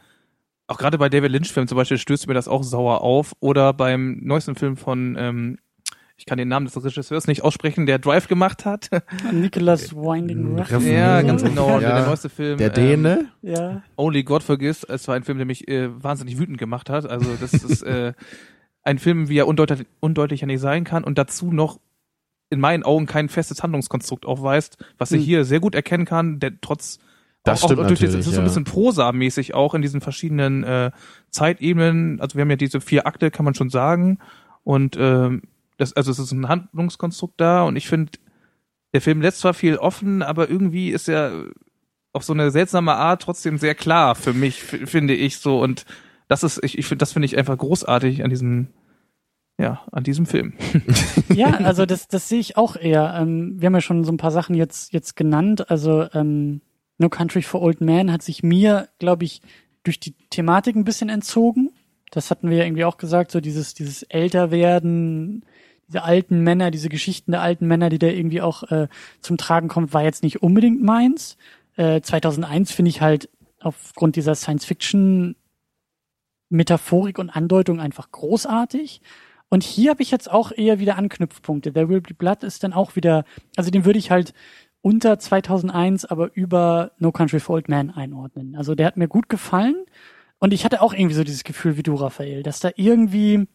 auch 0.67 0.77
gerade 0.77 0.97
bei 0.97 1.09
David 1.09 1.31
Lynch-Filmen 1.31 1.67
zum 1.67 1.75
Beispiel 1.77 1.97
stößt 1.97 2.27
mir 2.27 2.33
das 2.33 2.47
auch 2.47 2.63
sauer 2.63 3.01
auf. 3.01 3.33
Oder 3.41 3.73
beim 3.73 4.19
neuesten 4.23 4.55
Film 4.55 4.77
von, 4.77 5.17
ähm, 5.19 5.57
ich 6.15 6.25
kann 6.25 6.37
den 6.37 6.47
Namen 6.47 6.65
des 6.67 6.81
Regisseurs 6.81 7.27
nicht 7.27 7.43
aussprechen, 7.43 7.85
der 7.85 7.99
Drive 7.99 8.29
gemacht 8.29 8.63
hat. 8.63 8.89
Nicholas 9.33 9.93
Winding 9.93 10.57
Refn- 10.57 10.89
ja, 10.89 11.21
Mhm. 11.21 11.27
ganz 11.27 11.43
genau. 11.43 11.79
Ja. 11.81 11.97
Der 11.97 12.05
neueste 12.07 12.29
Film. 12.29 12.57
Der 12.57 12.67
ähm, 12.77 13.03
Däne? 13.03 13.25
Ja. 13.41 13.81
Only 13.97 14.23
God 14.23 14.41
Forgives. 14.41 14.85
Es 14.85 15.05
war 15.09 15.15
ein 15.15 15.23
Film, 15.23 15.37
der 15.39 15.45
mich 15.45 15.67
äh, 15.67 15.89
wahnsinnig 16.01 16.39
wütend 16.39 16.57
gemacht 16.57 16.89
hat. 16.89 17.05
Also 17.05 17.35
das 17.41 17.53
ist 17.53 17.81
äh, 17.83 18.13
ein 18.83 18.97
Film, 18.99 19.27
wie 19.27 19.37
er 19.39 19.47
undeutlich, 19.47 19.85
undeutlicher 19.99 20.45
nicht 20.45 20.61
sein 20.61 20.85
kann 20.85 21.03
und 21.03 21.17
dazu 21.17 21.51
noch 21.51 21.79
in 22.53 22.59
meinen 22.59 22.83
Augen 22.83 23.05
kein 23.05 23.27
festes 23.29 23.63
Handlungskonstrukt 23.63 24.25
aufweist, 24.25 24.77
was 24.97 25.11
ich 25.11 25.19
Hm. 25.19 25.25
hier 25.25 25.45
sehr 25.45 25.59
gut 25.59 25.75
erkennen 25.75 26.05
kann, 26.05 26.39
der 26.39 26.53
trotz 26.61 26.99
Das 27.43 27.61
auch, 27.61 27.67
stimmt 27.67 27.81
auch 27.81 27.83
natürlich, 27.83 28.03
es 28.03 28.15
ist 28.15 28.25
so 28.25 28.31
ein 28.31 28.37
ja. 28.37 28.43
bisschen 28.43 28.63
prosamäßig 28.63 29.53
auch 29.53 29.73
in 29.73 29.81
diesen 29.81 29.99
verschiedenen 29.99 30.63
äh, 30.63 30.91
Zeitebenen. 31.29 32.21
Also 32.21 32.35
wir 32.35 32.41
haben 32.41 32.49
ja 32.49 32.55
diese 32.55 32.79
vier 32.79 33.05
Akte, 33.05 33.31
kann 33.31 33.43
man 33.43 33.53
schon 33.53 33.69
sagen. 33.69 34.19
Und 34.63 34.95
ähm, 34.97 35.41
das, 35.77 35.93
also 35.93 36.11
es 36.11 36.19
ist 36.19 36.31
ein 36.31 36.47
Handlungskonstrukt 36.47 37.41
da 37.41 37.63
und 37.63 37.75
ich 37.75 37.87
finde, 37.87 38.13
der 38.93 39.01
Film 39.01 39.21
lässt 39.21 39.39
zwar 39.39 39.53
viel 39.53 39.77
offen, 39.77 40.21
aber 40.21 40.49
irgendwie 40.49 40.91
ist 40.91 41.09
er 41.09 41.45
auf 42.13 42.23
so 42.23 42.31
eine 42.31 42.51
seltsame 42.51 42.93
Art 42.93 43.23
trotzdem 43.23 43.57
sehr 43.57 43.75
klar 43.75 44.15
für 44.15 44.33
mich, 44.33 44.61
finde 44.61 45.15
ich 45.15 45.39
so. 45.39 45.59
Und 45.59 45.85
das 46.27 46.43
ist, 46.43 46.63
ich, 46.63 46.77
ich 46.77 46.85
finde, 46.85 46.99
das 46.99 47.11
finde 47.11 47.25
ich 47.25 47.37
einfach 47.37 47.57
großartig 47.57 48.23
an 48.23 48.29
diesem, 48.29 48.67
ja, 49.57 49.81
an 49.91 50.03
diesem 50.03 50.25
Film. 50.25 50.53
Ja, 51.33 51.51
also 51.51 51.85
das, 51.85 52.07
das 52.07 52.29
sehe 52.29 52.39
ich 52.39 52.57
auch 52.57 52.75
eher. 52.75 53.15
Ähm, 53.17 53.59
wir 53.59 53.67
haben 53.67 53.73
ja 53.73 53.81
schon 53.81 54.03
so 54.03 54.11
ein 54.11 54.17
paar 54.17 54.31
Sachen 54.31 54.55
jetzt, 54.55 54.93
jetzt 54.93 55.15
genannt. 55.15 55.69
Also 55.71 56.07
ähm, 56.13 56.61
No 56.99 57.09
Country 57.09 57.41
for 57.41 57.61
Old 57.61 57.81
Men 57.81 58.11
hat 58.11 58.21
sich 58.21 58.43
mir, 58.43 58.89
glaube 58.99 59.23
ich, 59.25 59.41
durch 59.83 59.99
die 59.99 60.13
Thematik 60.29 60.75
ein 60.75 60.83
bisschen 60.83 61.09
entzogen. 61.09 61.71
Das 62.11 62.29
hatten 62.29 62.49
wir 62.49 62.57
ja 62.57 62.65
irgendwie 62.65 62.85
auch 62.85 62.97
gesagt, 62.97 63.31
so 63.31 63.41
dieses, 63.41 63.73
dieses 63.73 64.03
Älterwerden, 64.03 65.43
diese 65.87 66.03
alten 66.03 66.41
Männer, 66.41 66.69
diese 66.69 66.89
Geschichten 66.89 67.31
der 67.31 67.41
alten 67.41 67.67
Männer, 67.67 67.89
die 67.89 67.99
da 67.99 68.07
irgendwie 68.07 68.41
auch 68.41 68.63
äh, 68.71 68.87
zum 69.21 69.37
Tragen 69.37 69.67
kommt, 69.67 69.93
war 69.93 70.03
jetzt 70.03 70.23
nicht 70.23 70.43
unbedingt 70.43 70.83
meins. 70.83 71.37
Äh, 71.75 72.01
2001 72.01 72.71
finde 72.71 72.89
ich 72.89 73.01
halt 73.01 73.29
aufgrund 73.59 74.15
dieser 74.15 74.35
Science-Fiction 74.35 75.35
Metaphorik 76.49 77.17
und 77.17 77.31
Andeutung 77.31 77.79
einfach 77.79 78.11
großartig. 78.11 79.01
Und 79.53 79.61
hier 79.61 79.91
habe 79.91 80.01
ich 80.01 80.09
jetzt 80.09 80.31
auch 80.31 80.51
eher 80.51 80.79
wieder 80.79 80.97
Anknüpfpunkte. 80.97 81.73
There 81.73 81.87
Will 81.87 82.01
Be 82.01 82.15
Blood 82.15 82.41
ist 82.41 82.63
dann 82.63 82.73
auch 82.73 82.95
wieder, 82.95 83.23
also 83.55 83.69
den 83.69 83.85
würde 83.85 83.99
ich 83.99 84.09
halt 84.09 84.33
unter 84.81 85.19
2001, 85.19 86.05
aber 86.05 86.31
über 86.33 86.93
No 86.97 87.11
Country 87.11 87.39
for 87.39 87.57
Old 87.57 87.69
Men 87.69 87.91
einordnen. 87.91 88.55
Also 88.55 88.73
der 88.73 88.87
hat 88.87 88.97
mir 88.97 89.07
gut 89.07 89.29
gefallen. 89.29 89.75
Und 90.39 90.53
ich 90.53 90.65
hatte 90.65 90.81
auch 90.81 90.91
irgendwie 90.91 91.13
so 91.13 91.23
dieses 91.23 91.43
Gefühl 91.43 91.77
wie 91.77 91.83
du, 91.83 91.93
Raphael, 91.93 92.41
dass 92.41 92.61
da 92.61 92.71
irgendwie, 92.77 93.45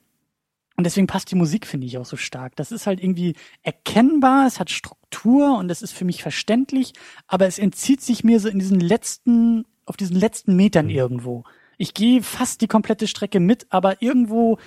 und 0.76 0.84
deswegen 0.84 1.08
passt 1.08 1.32
die 1.32 1.34
Musik, 1.34 1.66
finde 1.66 1.88
ich, 1.88 1.98
auch 1.98 2.06
so 2.06 2.16
stark. 2.16 2.54
Das 2.54 2.70
ist 2.70 2.86
halt 2.86 3.02
irgendwie 3.02 3.34
erkennbar, 3.64 4.46
es 4.46 4.60
hat 4.60 4.70
Struktur 4.70 5.58
und 5.58 5.68
es 5.68 5.82
ist 5.82 5.94
für 5.94 6.04
mich 6.04 6.22
verständlich, 6.22 6.92
aber 7.26 7.48
es 7.48 7.58
entzieht 7.58 8.02
sich 8.02 8.22
mir 8.22 8.38
so 8.38 8.48
in 8.48 8.60
diesen 8.60 8.78
letzten, 8.78 9.64
auf 9.84 9.96
diesen 9.96 10.14
letzten 10.14 10.54
Metern 10.54 10.90
irgendwo. 10.90 11.42
Ich 11.76 11.92
gehe 11.92 12.22
fast 12.22 12.60
die 12.60 12.68
komplette 12.68 13.08
Strecke 13.08 13.40
mit, 13.40 13.66
aber 13.70 14.00
irgendwo, 14.00 14.58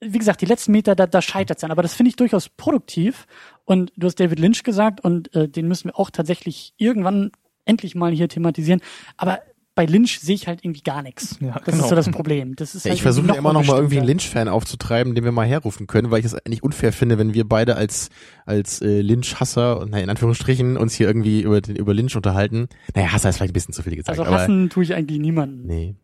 wie 0.00 0.18
gesagt, 0.18 0.40
die 0.42 0.46
letzten 0.46 0.72
Meter, 0.72 0.94
da, 0.94 1.06
da 1.06 1.22
scheitert 1.22 1.58
es 1.58 1.60
dann. 1.62 1.70
Aber 1.70 1.82
das 1.82 1.94
finde 1.94 2.10
ich 2.10 2.16
durchaus 2.16 2.48
produktiv. 2.48 3.26
Und 3.64 3.92
du 3.96 4.06
hast 4.06 4.20
David 4.20 4.38
Lynch 4.38 4.62
gesagt 4.62 5.00
und 5.02 5.34
äh, 5.34 5.48
den 5.48 5.68
müssen 5.68 5.88
wir 5.88 5.98
auch 5.98 6.10
tatsächlich 6.10 6.74
irgendwann 6.76 7.32
endlich 7.64 7.94
mal 7.94 8.12
hier 8.12 8.28
thematisieren. 8.28 8.80
Aber 9.16 9.40
bei 9.74 9.84
Lynch 9.84 10.20
sehe 10.20 10.34
ich 10.34 10.46
halt 10.48 10.64
irgendwie 10.64 10.80
gar 10.82 11.02
nichts. 11.02 11.36
Ja, 11.40 11.52
das 11.52 11.64
genau. 11.64 11.82
ist 11.84 11.88
so 11.90 11.94
das 11.94 12.08
Problem. 12.10 12.56
Das 12.56 12.74
ist 12.74 12.84
Ja, 12.84 12.90
halt 12.90 12.96
ich 12.96 13.02
versuche 13.02 13.36
immer 13.36 13.52
noch 13.52 13.66
mal 13.66 13.76
irgendwie 13.76 13.98
einen. 13.98 14.06
Lynch-Fan 14.06 14.48
aufzutreiben, 14.48 15.14
den 15.14 15.22
wir 15.24 15.32
mal 15.32 15.46
herrufen 15.46 15.86
können, 15.86 16.10
weil 16.10 16.20
ich 16.20 16.24
es 16.24 16.34
eigentlich 16.34 16.62
unfair 16.62 16.94
finde, 16.94 17.18
wenn 17.18 17.34
wir 17.34 17.46
beide 17.46 17.76
als 17.76 18.08
als 18.46 18.80
äh, 18.80 19.02
Lynch-Hasser 19.02 19.78
und 19.80 19.90
naja, 19.90 20.04
in 20.04 20.08
Anführungsstrichen 20.10 20.78
uns 20.78 20.94
hier 20.94 21.06
irgendwie 21.06 21.42
über 21.42 21.60
den, 21.60 21.76
über 21.76 21.92
Lynch 21.92 22.16
unterhalten. 22.16 22.68
Naja, 22.94 23.12
Hasser 23.12 23.28
ist 23.28 23.36
vielleicht 23.36 23.50
ein 23.50 23.52
bisschen 23.52 23.74
zu 23.74 23.82
viel 23.82 23.96
gesagt, 23.96 24.18
Also 24.18 24.24
aber 24.24 24.40
hassen 24.40 24.70
tue 24.70 24.82
ich 24.82 24.94
eigentlich 24.94 25.18
niemanden. 25.18 25.66
nee, 25.66 25.94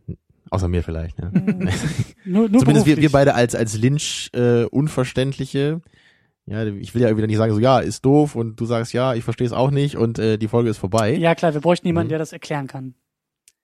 außer 0.52 0.68
mir 0.68 0.82
vielleicht. 0.82 1.18
Ja. 1.18 1.30
Nur, 2.24 2.48
nur 2.48 2.60
Zumindest 2.60 2.86
wir, 2.86 2.96
wir 2.98 3.10
beide 3.10 3.34
als 3.34 3.54
als 3.54 3.76
Lynch 3.76 4.30
äh, 4.34 4.64
unverständliche. 4.64 5.80
Ja, 6.46 6.64
ich 6.64 6.94
will 6.94 7.02
ja 7.02 7.16
wieder 7.16 7.26
nicht 7.26 7.36
sagen 7.36 7.52
so 7.54 7.60
ja 7.60 7.78
ist 7.80 8.04
doof 8.04 8.34
und 8.36 8.56
du 8.60 8.64
sagst 8.64 8.92
ja, 8.92 9.14
ich 9.14 9.24
verstehe 9.24 9.46
es 9.46 9.52
auch 9.52 9.70
nicht 9.70 9.96
und 9.96 10.18
äh, 10.18 10.38
die 10.38 10.48
Folge 10.48 10.70
ist 10.70 10.78
vorbei. 10.78 11.14
Ja 11.16 11.34
klar, 11.34 11.54
wir 11.54 11.60
bräuchten 11.60 11.86
jemanden, 11.86 12.08
Mhm. 12.08 12.10
der 12.10 12.18
das 12.18 12.32
erklären 12.32 12.66
kann. 12.66 12.94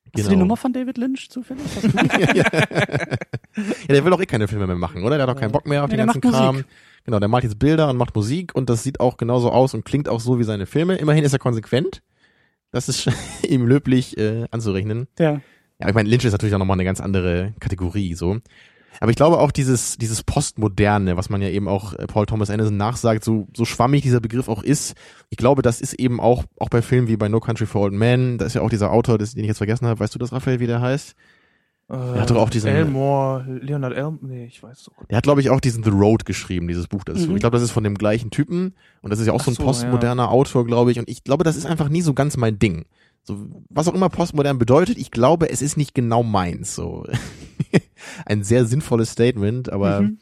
Hast 0.06 0.14
Genau. 0.14 0.28
du 0.28 0.30
die 0.30 0.36
Nummer 0.40 0.56
von 0.56 0.72
David 0.72 0.96
Lynch 0.96 1.28
zufällig? 1.28 1.62
Hast 1.64 1.84
du 1.84 1.88
die? 1.88 2.38
ja, 2.38 3.94
der 3.94 4.04
will 4.04 4.12
auch 4.12 4.20
eh 4.20 4.26
keine 4.26 4.48
Filme 4.48 4.66
mehr 4.66 4.76
machen, 4.76 5.02
oder? 5.04 5.16
Der 5.18 5.26
hat 5.26 5.36
auch 5.36 5.40
keinen 5.40 5.52
Bock 5.52 5.66
mehr 5.66 5.82
auf 5.84 5.90
Nee, 5.90 5.96
den 5.96 6.06
der 6.06 6.14
ganzen 6.14 6.30
macht 6.30 6.38
Kram. 6.40 6.54
Musik. 6.56 6.66
Genau, 7.04 7.18
der 7.18 7.28
malt 7.28 7.44
jetzt 7.44 7.58
Bilder 7.58 7.88
und 7.90 7.96
macht 7.96 8.14
Musik 8.14 8.54
und 8.54 8.70
das 8.70 8.82
sieht 8.82 9.00
auch 9.00 9.16
genauso 9.16 9.50
aus 9.50 9.74
und 9.74 9.84
klingt 9.84 10.08
auch 10.08 10.20
so 10.20 10.38
wie 10.38 10.44
seine 10.44 10.66
Filme. 10.66 10.96
Immerhin 10.96 11.24
ist 11.24 11.32
er 11.32 11.38
konsequent. 11.38 12.02
Das 12.70 12.88
ist 12.88 13.08
ihm 13.48 13.66
löblich 13.66 14.16
äh, 14.18 14.46
anzurechnen. 14.50 15.08
ja. 15.18 15.40
Ja, 15.80 15.88
ich 15.88 15.94
meine, 15.94 16.08
Lynch 16.08 16.24
ist 16.24 16.32
natürlich 16.32 16.54
auch 16.54 16.58
nochmal 16.58 16.76
eine 16.76 16.84
ganz 16.84 17.00
andere 17.00 17.54
Kategorie, 17.60 18.14
so. 18.14 18.38
Aber 19.00 19.10
ich 19.10 19.16
glaube 19.16 19.38
auch 19.38 19.52
dieses, 19.52 19.96
dieses 19.96 20.24
Postmoderne, 20.24 21.16
was 21.16 21.30
man 21.30 21.40
ja 21.40 21.48
eben 21.50 21.68
auch 21.68 21.92
äh, 21.94 22.06
Paul 22.08 22.26
Thomas 22.26 22.50
Anderson 22.50 22.76
nachsagt, 22.76 23.22
so, 23.22 23.46
so 23.56 23.64
schwammig 23.64 24.02
dieser 24.02 24.20
Begriff 24.20 24.48
auch 24.48 24.62
ist, 24.64 24.94
ich 25.30 25.36
glaube, 25.36 25.62
das 25.62 25.80
ist 25.80 25.92
eben 25.94 26.20
auch, 26.20 26.44
auch 26.58 26.68
bei 26.68 26.82
Filmen 26.82 27.06
wie 27.06 27.16
bei 27.16 27.28
No 27.28 27.38
Country 27.38 27.66
for 27.66 27.82
Old 27.82 27.92
Men, 27.92 28.38
da 28.38 28.46
ist 28.46 28.54
ja 28.54 28.62
auch 28.62 28.70
dieser 28.70 28.90
Autor, 28.90 29.18
den 29.18 29.26
ich 29.36 29.46
jetzt 29.46 29.58
vergessen 29.58 29.86
habe, 29.86 30.00
weißt 30.00 30.14
du 30.14 30.18
das, 30.18 30.32
Raphael, 30.32 30.58
wie 30.58 30.66
der 30.66 30.80
heißt? 30.80 31.14
Äh, 31.90 31.94
hat 31.94 32.28
doch 32.30 32.36
auch 32.36 32.50
diesen- 32.50 32.68
Elmore, 32.70 33.44
Leonard 33.62 33.94
Elmore, 33.94 34.18
nee, 34.22 34.46
ich 34.46 34.60
weiß 34.62 34.82
so. 34.82 34.92
Der 35.08 35.16
hat, 35.18 35.24
glaube 35.24 35.40
ich, 35.42 35.48
auch 35.50 35.60
diesen 35.60 35.84
The 35.84 35.90
Road 35.90 36.26
geschrieben, 36.26 36.66
dieses 36.66 36.88
Buch 36.88 37.04
dazu. 37.04 37.28
Mhm. 37.28 37.36
Ich 37.36 37.40
glaube, 37.40 37.54
das 37.56 37.62
ist 37.62 37.70
von 37.70 37.84
dem 37.84 37.94
gleichen 37.94 38.30
Typen 38.30 38.74
und 39.00 39.10
das 39.10 39.20
ist 39.20 39.26
ja 39.26 39.32
auch 39.32 39.40
Ach 39.40 39.44
so 39.44 39.52
ein 39.52 39.56
postmoderner 39.56 40.30
Autor, 40.30 40.66
glaube 40.66 40.90
ich. 40.90 40.98
Und 40.98 41.08
ich 41.08 41.22
glaube, 41.24 41.44
das 41.44 41.56
ist 41.56 41.66
einfach 41.66 41.88
nie 41.88 42.02
so 42.02 42.14
ganz 42.14 42.36
mein 42.36 42.58
Ding. 42.58 42.84
So, 43.28 43.62
was 43.68 43.86
auch 43.88 43.94
immer 43.94 44.08
postmodern 44.08 44.58
bedeutet, 44.58 44.96
ich 44.98 45.10
glaube, 45.10 45.50
es 45.50 45.60
ist 45.62 45.76
nicht 45.76 45.94
genau 45.94 46.22
meins. 46.22 46.74
So 46.74 47.04
ein 48.26 48.42
sehr 48.42 48.64
sinnvolles 48.64 49.10
Statement, 49.12 49.70
aber 49.70 50.00
Mhm. 50.00 50.18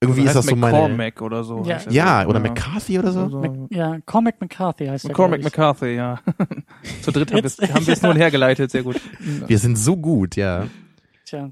irgendwie 0.00 0.20
ist 0.22 0.28
heißt 0.28 0.36
das 0.36 0.46
so 0.46 0.56
meine. 0.56 0.76
McCormack 0.78 1.22
oder 1.22 1.42
so. 1.44 1.64
Ja. 1.64 1.80
Ja, 1.90 2.26
oder 2.26 2.38
McCarthy 2.40 2.98
oder 3.00 3.10
so. 3.12 3.20
Also, 3.24 3.40
Mac, 3.40 3.52
ja, 3.70 3.98
Cormac 4.06 4.40
McCarthy 4.40 4.86
heißt 4.86 5.04
er. 5.06 5.32
Ich. 5.34 5.44
McCarthy, 5.44 5.94
ja. 5.96 6.20
Zu 7.02 7.10
dritt 7.10 7.32
haben 7.32 7.38
wir 7.42 7.44
es 7.46 7.58
haben 7.58 7.86
wir 7.86 7.94
es 7.94 8.02
nun 8.08 8.16
hergeleitet, 8.16 8.70
sehr 8.70 8.84
gut. 8.84 9.00
Wir 9.18 9.58
sind 9.58 9.76
so 9.76 9.96
gut, 9.96 10.36
ja. 10.36 10.66
Tja. 11.26 11.50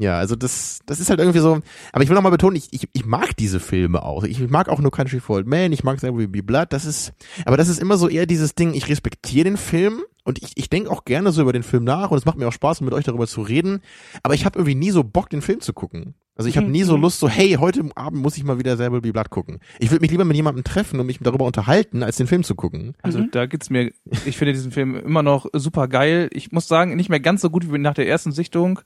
Ja, 0.00 0.16
also 0.16 0.34
das, 0.34 0.78
das 0.86 0.98
ist 0.98 1.10
halt 1.10 1.20
irgendwie 1.20 1.40
so. 1.40 1.60
Aber 1.92 2.02
ich 2.02 2.08
will 2.08 2.14
noch 2.14 2.22
mal 2.22 2.30
betonen, 2.30 2.56
ich, 2.56 2.68
ich, 2.72 2.88
ich 2.94 3.04
mag 3.04 3.36
diese 3.36 3.60
Filme 3.60 4.02
auch. 4.02 4.24
Ich 4.24 4.40
mag 4.48 4.70
auch 4.70 4.80
No 4.80 4.90
Country 4.90 5.20
for 5.20 5.36
Old 5.36 5.46
Men, 5.46 5.74
ich 5.74 5.84
mag 5.84 6.02
Will 6.02 6.26
Be 6.26 6.42
Blood. 6.42 6.68
Das 6.72 6.86
ist, 6.86 7.12
aber 7.44 7.58
das 7.58 7.68
ist 7.68 7.78
immer 7.78 7.98
so 7.98 8.08
eher 8.08 8.24
dieses 8.24 8.54
Ding, 8.54 8.72
ich 8.72 8.88
respektiere 8.88 9.44
den 9.44 9.58
Film 9.58 10.00
und 10.24 10.42
ich, 10.42 10.52
ich 10.54 10.70
denke 10.70 10.90
auch 10.90 11.04
gerne 11.04 11.32
so 11.32 11.42
über 11.42 11.52
den 11.52 11.62
Film 11.62 11.84
nach 11.84 12.10
und 12.10 12.16
es 12.16 12.24
macht 12.24 12.38
mir 12.38 12.48
auch 12.48 12.52
Spaß, 12.52 12.80
mit 12.80 12.94
euch 12.94 13.04
darüber 13.04 13.26
zu 13.26 13.42
reden. 13.42 13.82
Aber 14.22 14.32
ich 14.32 14.46
habe 14.46 14.58
irgendwie 14.58 14.74
nie 14.74 14.90
so 14.90 15.04
Bock, 15.04 15.28
den 15.28 15.42
Film 15.42 15.60
zu 15.60 15.74
gucken. 15.74 16.14
Also 16.34 16.48
ich 16.48 16.56
habe 16.56 16.68
nie 16.68 16.84
so 16.84 16.96
mhm. 16.96 17.02
Lust, 17.02 17.20
so, 17.20 17.28
hey, 17.28 17.58
heute 17.60 17.84
Abend 17.96 18.22
muss 18.22 18.38
ich 18.38 18.44
mal 18.44 18.58
wieder 18.58 18.74
Be 18.74 19.12
Blood 19.12 19.28
gucken. 19.28 19.58
Ich 19.80 19.90
würde 19.90 20.00
mich 20.00 20.10
lieber 20.10 20.24
mit 20.24 20.36
jemandem 20.36 20.64
treffen 20.64 20.98
und 20.98 21.04
mich 21.04 21.18
darüber 21.20 21.44
unterhalten, 21.44 22.02
als 22.02 22.16
den 22.16 22.26
Film 22.26 22.44
zu 22.44 22.54
gucken. 22.54 22.94
Also 23.02 23.18
Mhm. 23.18 23.30
da 23.32 23.44
geht's 23.44 23.68
mir, 23.68 23.92
ich 24.24 24.38
finde 24.38 24.54
diesen 24.54 24.72
Film 24.72 24.96
immer 24.96 25.22
noch 25.22 25.44
super 25.52 25.86
geil. 25.88 26.30
Ich 26.32 26.52
muss 26.52 26.66
sagen, 26.66 26.96
nicht 26.96 27.10
mehr 27.10 27.20
ganz 27.20 27.42
so 27.42 27.50
gut 27.50 27.70
wie 27.70 27.76
nach 27.76 27.92
der 27.92 28.08
ersten 28.08 28.32
Sichtung. 28.32 28.80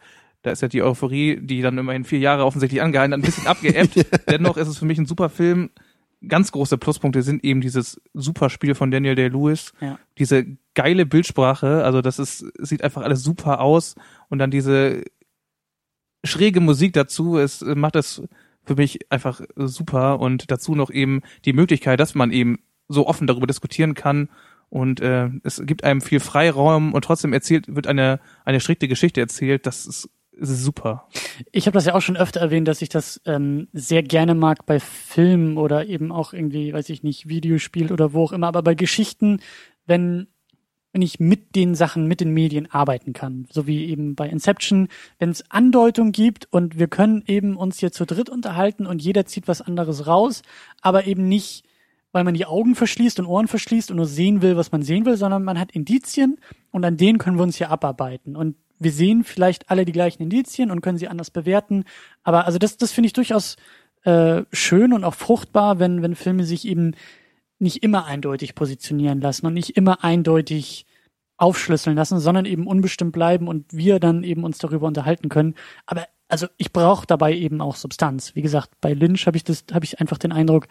Da 0.44 0.50
ist 0.50 0.60
ja 0.60 0.68
die 0.68 0.82
Euphorie, 0.82 1.38
die 1.40 1.62
dann 1.62 1.78
immerhin 1.78 2.04
vier 2.04 2.18
Jahre 2.18 2.44
offensichtlich 2.44 2.82
angehalten 2.82 3.14
hat, 3.14 3.20
ein 3.20 3.24
bisschen 3.24 3.46
abgeebbt. 3.46 4.06
Dennoch 4.30 4.58
ist 4.58 4.68
es 4.68 4.76
für 4.76 4.84
mich 4.84 4.98
ein 4.98 5.06
super 5.06 5.30
Film. 5.30 5.70
Ganz 6.28 6.52
große 6.52 6.76
Pluspunkte 6.76 7.22
sind 7.22 7.42
eben 7.44 7.62
dieses 7.62 7.98
super 8.12 8.50
Spiel 8.50 8.74
von 8.74 8.90
Daniel 8.90 9.14
Day-Lewis. 9.14 9.72
Ja. 9.80 9.98
Diese 10.18 10.44
geile 10.74 11.06
Bildsprache, 11.06 11.82
also 11.82 12.02
das 12.02 12.18
ist, 12.18 12.44
sieht 12.58 12.84
einfach 12.84 13.00
alles 13.00 13.22
super 13.22 13.62
aus. 13.62 13.94
Und 14.28 14.38
dann 14.38 14.50
diese 14.50 15.02
schräge 16.24 16.60
Musik 16.60 16.92
dazu, 16.92 17.38
es 17.38 17.62
macht 17.62 17.94
das 17.94 18.22
für 18.66 18.74
mich 18.74 19.10
einfach 19.10 19.40
super. 19.56 20.20
Und 20.20 20.50
dazu 20.50 20.74
noch 20.74 20.90
eben 20.90 21.22
die 21.46 21.54
Möglichkeit, 21.54 22.00
dass 22.00 22.14
man 22.14 22.30
eben 22.30 22.58
so 22.88 23.06
offen 23.06 23.26
darüber 23.26 23.46
diskutieren 23.46 23.94
kann. 23.94 24.28
Und 24.68 25.00
äh, 25.00 25.30
es 25.42 25.62
gibt 25.64 25.84
einem 25.84 26.02
viel 26.02 26.20
Freiraum 26.20 26.92
und 26.92 27.02
trotzdem 27.02 27.32
erzählt, 27.32 27.74
wird 27.74 27.86
eine, 27.86 28.20
eine 28.44 28.60
strikte 28.60 28.88
Geschichte 28.88 29.20
erzählt. 29.22 29.64
Das 29.64 29.86
ist 29.86 30.10
super. 30.38 31.08
Ich 31.52 31.66
habe 31.66 31.74
das 31.74 31.86
ja 31.86 31.94
auch 31.94 32.02
schon 32.02 32.16
öfter 32.16 32.40
erwähnt, 32.40 32.68
dass 32.68 32.82
ich 32.82 32.88
das 32.88 33.20
ähm, 33.26 33.68
sehr 33.72 34.02
gerne 34.02 34.34
mag 34.34 34.66
bei 34.66 34.80
Filmen 34.80 35.56
oder 35.56 35.86
eben 35.86 36.12
auch 36.12 36.32
irgendwie, 36.32 36.72
weiß 36.72 36.88
ich 36.90 37.02
nicht, 37.02 37.28
Videospiel 37.28 37.92
oder 37.92 38.12
wo 38.12 38.24
auch 38.24 38.32
immer, 38.32 38.48
aber 38.48 38.62
bei 38.62 38.74
Geschichten, 38.74 39.40
wenn 39.86 40.28
wenn 40.94 41.02
ich 41.02 41.18
mit 41.18 41.56
den 41.56 41.74
Sachen, 41.74 42.06
mit 42.06 42.20
den 42.20 42.30
Medien 42.30 42.70
arbeiten 42.70 43.12
kann, 43.12 43.48
so 43.50 43.66
wie 43.66 43.86
eben 43.86 44.14
bei 44.14 44.28
Inception, 44.28 44.86
wenn 45.18 45.28
es 45.28 45.50
Andeutung 45.50 46.12
gibt 46.12 46.46
und 46.52 46.78
wir 46.78 46.86
können 46.86 47.24
eben 47.26 47.56
uns 47.56 47.80
hier 47.80 47.90
zu 47.90 48.06
dritt 48.06 48.30
unterhalten 48.30 48.86
und 48.86 49.02
jeder 49.02 49.26
zieht 49.26 49.48
was 49.48 49.60
anderes 49.60 50.06
raus, 50.06 50.42
aber 50.82 51.08
eben 51.08 51.28
nicht, 51.28 51.64
weil 52.12 52.22
man 52.22 52.34
die 52.34 52.46
Augen 52.46 52.76
verschließt 52.76 53.18
und 53.18 53.26
Ohren 53.26 53.48
verschließt 53.48 53.90
und 53.90 53.96
nur 53.96 54.06
sehen 54.06 54.40
will, 54.40 54.56
was 54.56 54.70
man 54.70 54.82
sehen 54.82 55.04
will, 55.04 55.16
sondern 55.16 55.42
man 55.42 55.58
hat 55.58 55.72
Indizien 55.72 56.38
und 56.70 56.84
an 56.84 56.96
denen 56.96 57.18
können 57.18 57.38
wir 57.38 57.42
uns 57.42 57.56
hier 57.56 57.70
abarbeiten 57.70 58.36
und 58.36 58.54
wir 58.78 58.92
sehen 58.92 59.24
vielleicht 59.24 59.70
alle 59.70 59.84
die 59.84 59.92
gleichen 59.92 60.22
Indizien 60.22 60.70
und 60.70 60.80
können 60.80 60.98
sie 60.98 61.08
anders 61.08 61.30
bewerten, 61.30 61.84
aber 62.22 62.46
also 62.46 62.58
das, 62.58 62.76
das 62.76 62.92
finde 62.92 63.06
ich 63.06 63.12
durchaus 63.12 63.56
äh, 64.02 64.42
schön 64.52 64.92
und 64.92 65.04
auch 65.04 65.14
fruchtbar, 65.14 65.78
wenn, 65.78 66.02
wenn 66.02 66.14
Filme 66.14 66.44
sich 66.44 66.66
eben 66.66 66.94
nicht 67.58 67.82
immer 67.82 68.04
eindeutig 68.06 68.54
positionieren 68.54 69.20
lassen 69.20 69.46
und 69.46 69.54
nicht 69.54 69.76
immer 69.76 70.04
eindeutig 70.04 70.86
aufschlüsseln 71.36 71.96
lassen, 71.96 72.20
sondern 72.20 72.44
eben 72.44 72.66
unbestimmt 72.66 73.12
bleiben 73.12 73.48
und 73.48 73.72
wir 73.72 73.98
dann 73.98 74.22
eben 74.22 74.44
uns 74.44 74.58
darüber 74.58 74.86
unterhalten 74.86 75.28
können. 75.28 75.54
Aber 75.86 76.06
also 76.28 76.46
ich 76.56 76.72
brauche 76.72 77.06
dabei 77.06 77.34
eben 77.34 77.60
auch 77.60 77.76
Substanz. 77.76 78.34
Wie 78.34 78.42
gesagt, 78.42 78.70
bei 78.80 78.92
Lynch 78.92 79.26
habe 79.26 79.36
ich 79.36 79.44
das, 79.44 79.64
habe 79.72 79.84
ich 79.84 80.00
einfach 80.00 80.18
den 80.18 80.32
Eindruck, 80.32 80.68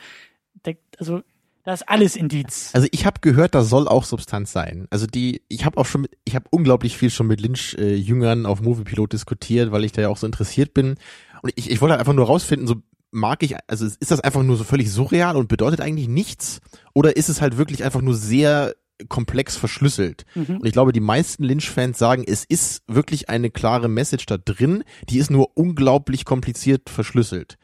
der, 0.66 0.76
also 1.00 1.22
da 1.64 1.73
ist 1.73 1.88
alles 1.88 2.15
Indiz. 2.15 2.72
Also 2.73 2.88
ich 2.91 3.06
habe 3.06 3.22
gehört, 3.22 3.56
da 3.56 3.64
soll 3.64 3.88
auch 3.88 4.03
Substanz 4.03 4.52
sein. 4.52 4.88
Also 4.90 5.07
die, 5.07 5.41
ich 5.48 5.65
habe 5.65 5.77
auch 5.77 5.85
schon, 5.85 6.02
mit, 6.02 6.18
ich 6.26 6.35
habe 6.35 6.45
unglaublich 6.49 6.98
viel 6.98 7.10
schon 7.10 7.27
mit 7.27 7.40
Lynch-Jüngern 7.40 8.45
auf 8.45 8.61
Moviepilot 8.61 9.14
diskutiert, 9.14 9.72
weil 9.72 9.85
ich 9.85 9.94
da 9.94 10.02
ja 10.02 10.10
auch 10.10 10.18
so 10.18 10.26
interessiert 10.26 10.73
bin. 10.73 10.95
Und 11.41 11.53
ich, 11.56 11.72
ich 11.72 11.80
wollte 11.80 11.94
halt 11.94 12.02
einfach 12.02 12.14
nur 12.14 12.26
rausfinden, 12.26 12.68
so 12.68 12.76
mag 13.11 13.44
ich, 13.44 13.56
also 13.68 13.85
ist 13.85 14.11
das 14.11 14.19
einfach 14.19 14.44
nur 14.44 14.57
so 14.57 14.64
völlig 14.64 14.91
surreal 14.91 15.38
und 15.38 15.48
bedeutet 15.48 15.80
eigentlich 15.80 16.10
nichts? 16.10 16.60
Oder 16.94 17.15
ist 17.15 17.30
es 17.30 17.41
halt 17.41 17.57
wirklich 17.57 17.84
einfach 17.84 18.02
nur 18.02 18.15
sehr 18.15 18.76
komplex 19.07 19.56
verschlüsselt? 19.56 20.26
Mhm. 20.35 20.57
Und 20.57 20.65
ich 20.65 20.73
glaube, 20.73 20.91
die 20.91 20.99
meisten 20.99 21.44
Lynch-Fans 21.44 21.98
sagen, 21.98 22.26
es 22.27 22.44
ist 22.44 22.84
wirklich 22.88 23.30
eine 23.30 23.52
klare 23.52 23.88
Message 23.88 24.26
da 24.26 24.38
drin, 24.38 24.84
die 25.10 25.19
ist 25.19 25.31
nur 25.31 25.56
unglaublich 25.56 26.26
kompliziert 26.26 26.90
verschlüsselt. 26.90 27.57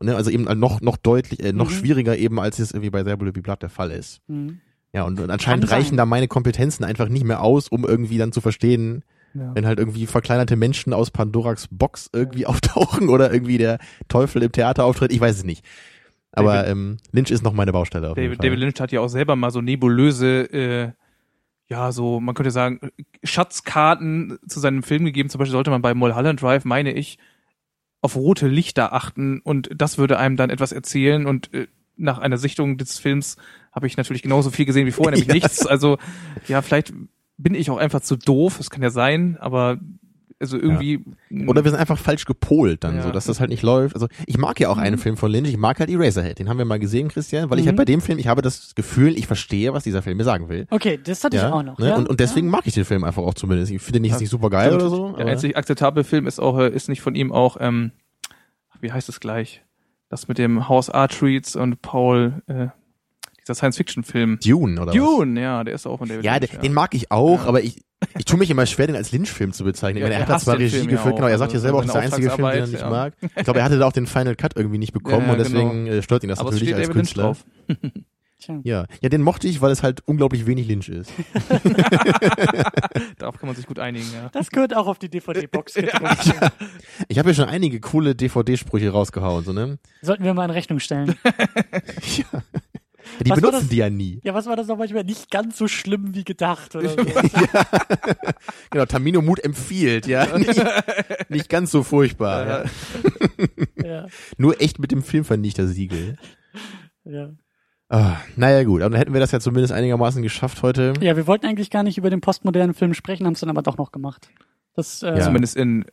Und, 0.00 0.06
ne, 0.06 0.16
also 0.16 0.30
eben 0.30 0.44
noch, 0.58 0.80
noch 0.80 0.96
deutlich, 0.96 1.40
äh, 1.44 1.52
noch 1.52 1.70
Mhm. 1.70 1.74
schwieriger 1.74 2.16
eben, 2.16 2.40
als 2.40 2.58
es 2.58 2.72
irgendwie 2.72 2.90
bei 2.90 3.04
Be 3.04 3.16
Blood 3.16 3.62
der 3.62 3.68
Fall 3.70 3.92
ist. 3.92 4.20
Mhm. 4.26 4.60
Ja, 4.92 5.04
und, 5.04 5.20
und 5.20 5.30
anscheinend 5.30 5.64
Kann 5.64 5.68
sein. 5.70 5.78
reichen 5.82 5.96
da 5.96 6.04
meine 6.06 6.26
Kompetenzen 6.26 6.82
einfach 6.82 7.08
nicht 7.08 7.24
mehr 7.24 7.42
aus, 7.42 7.68
um 7.68 7.84
irgendwie 7.84 8.18
dann 8.18 8.32
zu 8.32 8.40
verstehen, 8.40 9.04
Ja. 9.34 9.54
wenn 9.54 9.64
halt 9.66 9.78
irgendwie 9.78 10.06
verkleinerte 10.06 10.56
Menschen 10.56 10.92
aus 10.92 11.12
Pandoras 11.12 11.68
Box 11.70 12.10
irgendwie 12.12 12.46
auftauchen 12.46 13.08
oder 13.08 13.32
irgendwie 13.32 13.58
der 13.58 13.78
Teufel 14.08 14.42
im 14.42 14.50
Theater 14.50 14.84
auftritt. 14.84 15.12
Ich 15.12 15.20
weiß 15.20 15.36
es 15.36 15.44
nicht. 15.44 15.64
Aber 16.32 16.54
David- 16.54 16.70
ähm, 16.72 16.96
Lynch 17.12 17.30
ist 17.30 17.42
noch 17.44 17.52
meine 17.52 17.72
Baustelle 17.72 18.10
auf 18.10 18.16
jeden 18.16 18.28
David, 18.30 18.38
Fall. 18.38 18.46
David 18.48 18.58
Lynch 18.60 18.80
hat 18.80 18.90
ja 18.92 19.00
auch 19.00 19.08
selber 19.08 19.36
mal 19.36 19.50
so 19.50 19.60
nebulöse, 19.60 20.42
äh, 20.52 20.92
ja, 21.68 21.92
so, 21.92 22.18
man 22.18 22.34
könnte 22.34 22.50
sagen, 22.50 22.80
Schatzkarten 23.22 24.38
zu 24.46 24.60
seinem 24.60 24.82
Film 24.82 25.04
gegeben. 25.04 25.28
Zum 25.28 25.38
Beispiel 25.38 25.52
sollte 25.52 25.70
man 25.70 25.82
bei 25.82 25.94
Mulholland 25.94 26.40
Drive, 26.42 26.64
meine 26.64 26.92
ich, 26.92 27.18
auf 28.00 28.16
rote 28.16 28.48
Lichter 28.48 28.92
achten 28.92 29.40
und 29.40 29.68
das 29.74 29.98
würde 29.98 30.18
einem 30.18 30.36
dann 30.36 30.50
etwas 30.50 30.72
erzählen 30.72 31.26
und 31.26 31.52
äh, 31.52 31.66
nach 31.96 32.18
einer 32.18 32.38
Sichtung 32.38 32.78
des 32.78 32.98
Films 32.98 33.36
habe 33.72 33.86
ich 33.86 33.96
natürlich 33.96 34.22
genauso 34.22 34.50
viel 34.50 34.64
gesehen 34.64 34.86
wie 34.86 34.90
vorher, 34.92 35.12
nämlich 35.12 35.28
Ja. 35.28 35.34
nichts. 35.34 35.66
Also, 35.66 35.98
ja, 36.48 36.62
vielleicht 36.62 36.92
bin 37.36 37.54
ich 37.54 37.70
auch 37.70 37.76
einfach 37.76 38.00
zu 38.00 38.16
doof, 38.16 38.56
das 38.58 38.70
kann 38.70 38.82
ja 38.82 38.90
sein, 38.90 39.36
aber 39.38 39.78
also 40.40 40.56
irgendwie. 40.58 41.04
Oder 41.46 41.64
wir 41.64 41.70
sind 41.70 41.78
einfach 41.80 41.98
falsch 41.98 42.24
gepolt 42.24 42.82
dann, 42.82 42.96
Ja. 42.96 43.02
so 43.02 43.10
dass 43.10 43.26
das 43.26 43.40
halt 43.40 43.50
nicht 43.50 43.62
läuft. 43.62 43.94
Also 43.94 44.08
ich 44.26 44.38
mag 44.38 44.58
ja 44.58 44.70
auch 44.70 44.78
einen 44.78 44.96
Mhm. 44.96 45.00
Film 45.00 45.16
von 45.16 45.30
Lynch, 45.30 45.48
ich 45.50 45.56
mag 45.58 45.78
halt 45.78 45.90
Eraserhead. 45.90 46.38
Den 46.38 46.48
haben 46.48 46.56
wir 46.58 46.64
mal 46.64 46.78
gesehen, 46.78 47.08
Christian, 47.08 47.50
weil 47.50 47.58
ich 47.58 47.64
Mhm. 47.66 47.68
halt 47.68 47.76
bei 47.76 47.84
dem 47.84 48.00
Film, 48.00 48.18
ich 48.18 48.26
habe 48.26 48.40
das 48.42 48.74
Gefühl, 48.74 49.16
ich 49.18 49.26
verstehe, 49.26 49.72
was 49.74 49.84
dieser 49.84 50.02
Film 50.02 50.16
mir 50.16 50.24
sagen 50.24 50.48
will. 50.48 50.66
Okay, 50.70 50.98
das 51.02 51.22
hatte 51.22 51.36
ich 51.36 51.42
auch 51.42 51.62
noch. 51.62 51.78
ne? 51.78 51.88
Ja? 51.88 51.96
und, 51.96 52.08
und 52.08 52.18
deswegen 52.20 52.46
ja. 52.46 52.52
mag 52.52 52.66
ich 52.66 52.74
den 52.74 52.84
Film 52.84 53.04
einfach 53.04 53.22
auch 53.22 53.34
zumindest. 53.34 53.70
Ich 53.70 53.82
finde 53.82 53.98
den 53.98 54.02
nicht, 54.02 54.18
nicht 54.18 54.30
super 54.30 54.50
geil 54.50 54.74
oder 54.74 54.88
so. 54.88 55.12
Der 55.12 55.26
einzig 55.26 55.56
akzeptable 55.56 56.04
Film 56.04 56.26
ist 56.26 56.40
auch, 56.40 56.58
äh, 56.58 56.68
ist 56.70 56.88
nicht 56.88 57.02
von 57.02 57.14
ihm 57.14 57.32
auch, 57.32 57.58
ähm, 57.60 57.92
wie 58.80 58.92
heißt 58.92 59.08
es 59.10 59.20
gleich? 59.20 59.62
Das 60.08 60.26
mit 60.26 60.38
dem 60.38 60.68
House 60.68 60.88
Artreats 60.90 61.54
und 61.54 61.82
Paul, 61.82 62.42
äh, 62.46 62.68
dieser 63.50 63.54
Science-Fiction-Film. 63.56 64.38
Dune 64.42 64.80
oder 64.80 64.88
was? 64.92 64.94
Dune, 64.94 65.40
ja, 65.40 65.64
der 65.64 65.74
ist 65.74 65.86
auch 65.86 65.98
von 65.98 66.08
David 66.08 66.24
Ja, 66.24 66.36
Lynch, 66.36 66.50
den, 66.50 66.60
den 66.60 66.72
mag 66.72 66.94
ich 66.94 67.10
auch, 67.10 67.42
Ja. 67.42 67.48
aber 67.48 67.62
ich, 67.62 67.82
Ich 68.18 68.24
tue 68.24 68.38
mich 68.38 68.48
immer 68.50 68.64
schwer, 68.66 68.86
den 68.86 68.96
als 68.96 69.12
Lynch-Film 69.12 69.52
zu 69.52 69.64
bezeichnen. 69.64 69.98
Ich 69.98 70.02
Ja, 70.02 70.06
meine, 70.08 70.14
er 70.14 70.20
hat 70.22 70.28
da 70.30 70.38
zwar 70.38 70.56
Regie 70.58 70.70
Film 70.70 70.88
ja 70.88 70.96
geführt, 70.96 71.16
genau, 71.16 71.28
er 71.28 71.38
sagt 71.38 71.52
ja 71.52 71.56
Also 71.56 71.62
selber 71.62 71.78
auch, 71.78 71.82
das 71.82 71.88
ist 71.90 71.94
der 71.94 72.02
einzige 72.02 72.30
Film, 72.30 72.48
den 72.48 72.60
er 72.60 72.66
nicht 72.66 72.80
ja. 72.80 72.90
mag. 72.90 73.12
Ich 73.36 73.44
glaube, 73.44 73.58
er 73.58 73.64
hatte 73.64 73.78
da 73.78 73.86
auch 73.86 73.92
den 73.92 74.06
Final 74.06 74.36
Cut 74.36 74.56
irgendwie 74.56 74.78
nicht 74.78 74.92
bekommen 74.92 75.26
Ja, 75.26 75.32
und 75.32 75.38
deswegen 75.38 75.86
äh, 75.86 76.02
stört 76.02 76.22
ihn 76.22 76.28
das 76.30 76.38
Aber 76.38 76.50
natürlich 76.50 76.70
steht 76.74 76.78
als 76.78 76.88
David 76.88 76.96
Lynch 76.96 77.14
Künstler. 77.14 77.36
Ja. 78.64 78.86
ja, 79.02 79.08
den 79.10 79.20
mochte 79.20 79.46
ich, 79.46 79.60
weil 79.60 79.70
es 79.70 79.82
halt 79.82 80.00
unglaublich 80.06 80.46
wenig 80.46 80.66
Lynch 80.66 80.88
ist. 80.88 81.12
Darauf 83.18 83.38
kann 83.38 83.46
man 83.48 83.54
sich 83.54 83.66
gut 83.66 83.78
einigen, 83.78 84.06
ja. 84.14 84.30
Das 84.32 84.50
gehört 84.50 84.74
auch 84.74 84.86
auf 84.86 84.98
die 84.98 85.10
DVD-Box. 85.10 85.74
Ich 87.08 87.18
habe 87.18 87.30
ja 87.30 87.34
schon 87.34 87.48
einige 87.48 87.80
coole 87.80 88.14
DVD-Sprüche 88.14 88.90
rausgehauen, 88.90 89.44
so, 89.44 89.52
ne? 89.52 89.78
Sollten 90.00 90.24
wir 90.24 90.32
mal 90.34 90.44
in 90.46 90.50
Rechnung 90.52 90.78
stellen. 90.80 91.16
Ja. 92.16 92.42
Die 93.24 93.30
Was 93.30 93.36
benutzen 93.40 93.60
das? 93.60 93.68
die 93.68 93.76
ja 93.76 93.90
nie. 93.90 94.20
Ja, 94.22 94.34
was 94.34 94.46
war 94.46 94.56
das 94.56 94.66
noch 94.66 94.76
manchmal? 94.78 95.04
Nicht 95.04 95.30
ganz 95.30 95.56
so 95.58 95.68
schlimm 95.68 96.14
wie 96.14 96.24
gedacht 96.24 96.74
oder 96.76 96.88
so. 96.90 96.96
Genau, 98.70 98.86
Tamino 98.86 99.22
Mut 99.22 99.42
empfiehlt, 99.44 100.06
ja. 100.06 100.26
Nicht, 100.38 100.62
nicht 101.28 101.48
ganz 101.48 101.70
so 101.70 101.82
furchtbar. 101.82 102.46
Ja. 102.46 102.64
ja, 103.84 104.06
Nur 104.38 104.60
echt 104.60 104.78
mit 104.78 104.90
dem 104.92 105.02
Filmvernichter-Siegel. 105.02 106.16
ja. 107.04 107.30
Ah, 107.92 108.18
naja, 108.36 108.62
gut, 108.62 108.82
aber 108.82 108.90
dann 108.90 108.98
hätten 109.00 109.12
wir 109.14 109.18
das 109.20 109.32
ja 109.32 109.40
zumindest 109.40 109.72
einigermaßen 109.72 110.22
geschafft 110.22 110.62
heute. 110.62 110.92
ja, 111.00 111.16
wir 111.16 111.26
wollten 111.26 111.46
eigentlich 111.46 111.70
gar 111.70 111.82
nicht 111.82 111.98
über 111.98 112.08
den 112.08 112.20
postmodernen 112.20 112.72
Film 112.72 112.94
sprechen, 112.94 113.26
haben 113.26 113.32
es 113.32 113.40
dann 113.40 113.50
aber 113.50 113.62
doch 113.62 113.78
noch 113.78 113.90
gemacht. 113.90 114.28
Das, 114.76 115.02
äh, 115.02 115.08
Ja. 115.08 115.20
Zumindest 115.22 115.56
in 115.56 115.84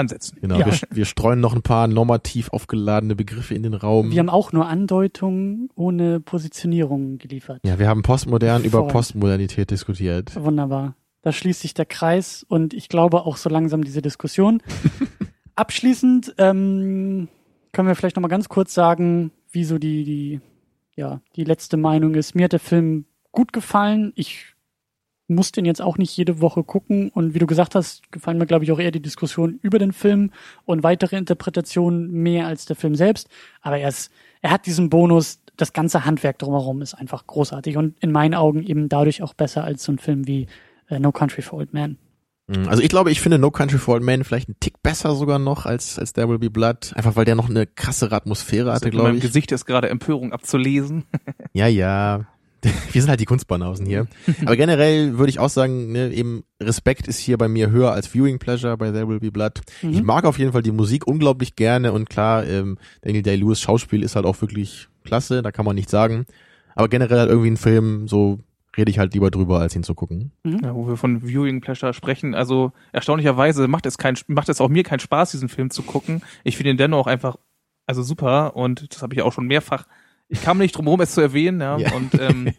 Ansätzen. 0.00 0.38
Genau, 0.40 0.58
Ja. 0.58 0.66
wir, 0.66 0.74
wir 0.90 1.04
streuen 1.04 1.40
noch 1.40 1.54
ein 1.54 1.62
paar 1.62 1.86
normativ 1.86 2.48
aufgeladene 2.50 3.14
Begriffe 3.14 3.54
in 3.54 3.62
den 3.62 3.74
Raum. 3.74 4.10
wir 4.10 4.18
haben 4.18 4.28
auch 4.30 4.52
nur 4.52 4.66
Andeutungen 4.66 5.68
ohne 5.76 6.18
Positionierung 6.20 7.18
geliefert. 7.18 7.60
ja, 7.64 7.78
wir 7.78 7.88
haben 7.88 8.02
postmodern 8.02 8.64
über 8.64 8.80
Voll. 8.80 8.88
Postmodernität 8.88 9.70
diskutiert. 9.70 10.34
Wunderbar. 10.42 10.94
Da 11.22 11.32
schließt 11.32 11.60
sich 11.60 11.74
der 11.74 11.84
Kreis 11.86 12.44
und 12.48 12.72
ich 12.74 12.88
glaube 12.88 13.26
auch 13.26 13.36
so 13.36 13.48
langsam 13.50 13.84
diese 13.84 14.00
Diskussion. 14.02 14.62
Abschließend 15.54 16.34
ähm, 16.38 17.28
können 17.72 17.88
wir 17.88 17.94
vielleicht 17.94 18.16
noch 18.16 18.22
mal 18.22 18.28
ganz 18.28 18.48
kurz 18.48 18.72
sagen, 18.74 19.30
wie 19.52 19.64
so 19.64 19.78
die, 19.78 20.04
die, 20.04 20.40
ja, 20.96 21.20
die 21.36 21.44
letzte 21.44 21.76
Meinung 21.76 22.14
ist. 22.14 22.34
Mir 22.34 22.44
hat 22.44 22.52
der 22.52 22.60
Film 22.60 23.04
gut 23.32 23.52
gefallen. 23.52 24.12
Ich 24.14 24.54
muss 25.30 25.52
den 25.52 25.64
jetzt 25.64 25.80
auch 25.80 25.96
nicht 25.98 26.16
jede 26.16 26.40
Woche 26.40 26.62
gucken. 26.64 27.10
Und 27.10 27.34
wie 27.34 27.38
du 27.38 27.46
gesagt 27.46 27.74
hast, 27.74 28.10
gefallen 28.12 28.38
mir, 28.38 28.46
glaube 28.46 28.64
ich, 28.64 28.72
auch 28.72 28.78
eher 28.78 28.90
die 28.90 29.00
Diskussion 29.02 29.58
über 29.62 29.78
den 29.78 29.92
Film 29.92 30.30
und 30.64 30.82
weitere 30.82 31.16
Interpretationen 31.16 32.10
mehr 32.12 32.46
als 32.46 32.66
der 32.66 32.76
Film 32.76 32.94
selbst. 32.94 33.28
Aber 33.62 33.78
er 33.78 33.88
ist, 33.88 34.10
er 34.42 34.50
hat 34.50 34.66
diesen 34.66 34.90
Bonus, 34.90 35.40
das 35.56 35.72
ganze 35.72 36.04
Handwerk 36.04 36.38
drumherum 36.38 36.82
ist 36.82 36.94
einfach 36.94 37.26
großartig 37.26 37.76
und 37.76 37.98
in 38.00 38.12
meinen 38.12 38.34
Augen 38.34 38.62
eben 38.62 38.88
dadurch 38.88 39.22
auch 39.22 39.34
besser 39.34 39.64
als 39.64 39.84
so 39.84 39.92
ein 39.92 39.98
Film 39.98 40.26
wie 40.26 40.46
äh, 40.88 40.98
No 40.98 41.12
Country 41.12 41.42
for 41.42 41.58
Old 41.58 41.72
Men. 41.74 41.98
Mhm, 42.48 42.66
Also 42.66 42.82
ich 42.82 42.88
glaube, 42.88 43.10
ich 43.10 43.20
finde 43.20 43.38
No 43.38 43.50
Country 43.50 43.78
for 43.78 43.94
Old 43.94 44.02
Men 44.02 44.24
vielleicht 44.24 44.48
einen 44.48 44.58
Tick 44.58 44.82
besser 44.82 45.14
sogar 45.14 45.38
noch 45.38 45.66
als, 45.66 45.98
als 45.98 46.14
There 46.14 46.28
Will 46.28 46.38
Be 46.38 46.50
Blood. 46.50 46.92
Einfach 46.96 47.14
weil 47.14 47.24
der 47.26 47.34
noch 47.34 47.50
eine 47.50 47.66
krassere 47.66 48.14
Atmosphäre 48.16 48.72
hatte, 48.72 48.86
in 48.86 48.92
glaube 48.92 49.08
meinem 49.08 49.16
ich. 49.18 49.22
Gesicht 49.22 49.52
ist 49.52 49.66
gerade 49.66 49.90
Empörung 49.90 50.32
abzulesen. 50.32 51.04
Ja, 51.52 51.66
ja. 51.66 52.26
Wir 52.92 53.00
sind 53.00 53.08
halt 53.08 53.20
die 53.20 53.24
Kunstbanausen 53.24 53.86
hier. 53.86 54.06
Aber 54.44 54.56
generell 54.56 55.18
würde 55.18 55.30
ich 55.30 55.38
auch 55.38 55.48
sagen, 55.48 55.92
ne, 55.92 56.12
eben 56.12 56.44
Respekt 56.60 57.08
ist 57.08 57.18
hier 57.18 57.38
bei 57.38 57.48
mir 57.48 57.70
höher 57.70 57.92
als 57.92 58.06
Viewing 58.06 58.38
Pleasure 58.38 58.76
bei 58.76 58.90
There 58.90 59.08
Will 59.08 59.20
Be 59.20 59.30
Blood. 59.30 59.60
Mhm. 59.82 59.90
Ich 59.90 60.02
mag 60.02 60.24
auf 60.24 60.38
jeden 60.38 60.52
Fall 60.52 60.62
die 60.62 60.72
Musik 60.72 61.06
unglaublich 61.06 61.56
gerne 61.56 61.92
und 61.92 62.10
klar, 62.10 62.46
ähm, 62.46 62.78
Daniel 63.02 63.22
Day-Lewis 63.22 63.60
Schauspiel 63.60 64.02
ist 64.02 64.16
halt 64.16 64.26
auch 64.26 64.40
wirklich 64.40 64.88
klasse, 65.04 65.42
da 65.42 65.52
kann 65.52 65.64
man 65.64 65.74
nichts 65.74 65.90
sagen. 65.90 66.26
Aber 66.74 66.88
generell 66.88 67.18
halt 67.18 67.30
irgendwie 67.30 67.50
ein 67.50 67.56
Film, 67.56 68.08
so 68.08 68.40
rede 68.76 68.90
ich 68.90 68.98
halt 68.98 69.14
lieber 69.14 69.30
drüber, 69.30 69.60
als 69.60 69.74
ihn 69.74 69.82
zu 69.82 69.94
gucken. 69.94 70.32
Ja, 70.44 70.74
wo 70.74 70.86
wir 70.86 70.96
von 70.96 71.22
Viewing 71.22 71.60
Pleasure 71.60 71.92
sprechen. 71.92 72.34
Also 72.34 72.72
erstaunlicherweise 72.92 73.68
macht 73.68 73.86
es 73.86 73.98
kein, 73.98 74.16
macht 74.28 74.48
es 74.48 74.60
auch 74.60 74.68
mir 74.68 74.84
keinen 74.84 75.00
Spaß, 75.00 75.32
diesen 75.32 75.48
Film 75.48 75.70
zu 75.70 75.82
gucken. 75.82 76.22
Ich 76.44 76.56
finde 76.56 76.70
ihn 76.70 76.76
dennoch 76.76 77.06
einfach, 77.06 77.36
also 77.86 78.02
super 78.02 78.54
und 78.56 78.94
das 78.94 79.02
habe 79.02 79.14
ich 79.14 79.22
auch 79.22 79.32
schon 79.32 79.46
mehrfach. 79.46 79.86
Ich 80.30 80.42
kam 80.42 80.58
nicht 80.58 80.76
drum 80.76 80.86
herum, 80.86 81.00
es 81.00 81.12
zu 81.12 81.20
erwähnen, 81.20 81.60
ja. 81.60 81.76
Ja. 81.76 81.92
Und 81.92 82.14
ähm, 82.18 82.52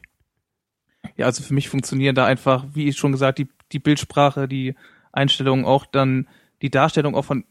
ja, 1.17 1.25
also 1.25 1.41
für 1.41 1.53
mich 1.53 1.69
funktionieren 1.69 2.15
da 2.15 2.25
einfach, 2.25 2.65
wie 2.73 2.87
ich 2.87 2.97
schon 2.97 3.11
gesagt, 3.11 3.39
die, 3.39 3.47
die 3.71 3.79
Bildsprache, 3.79 4.47
die 4.47 4.75
Einstellungen, 5.11 5.65
auch 5.65 5.85
dann 5.85 6.27
die 6.61 6.69
Darstellung 6.69 7.15
auch 7.15 7.25
von 7.25 7.45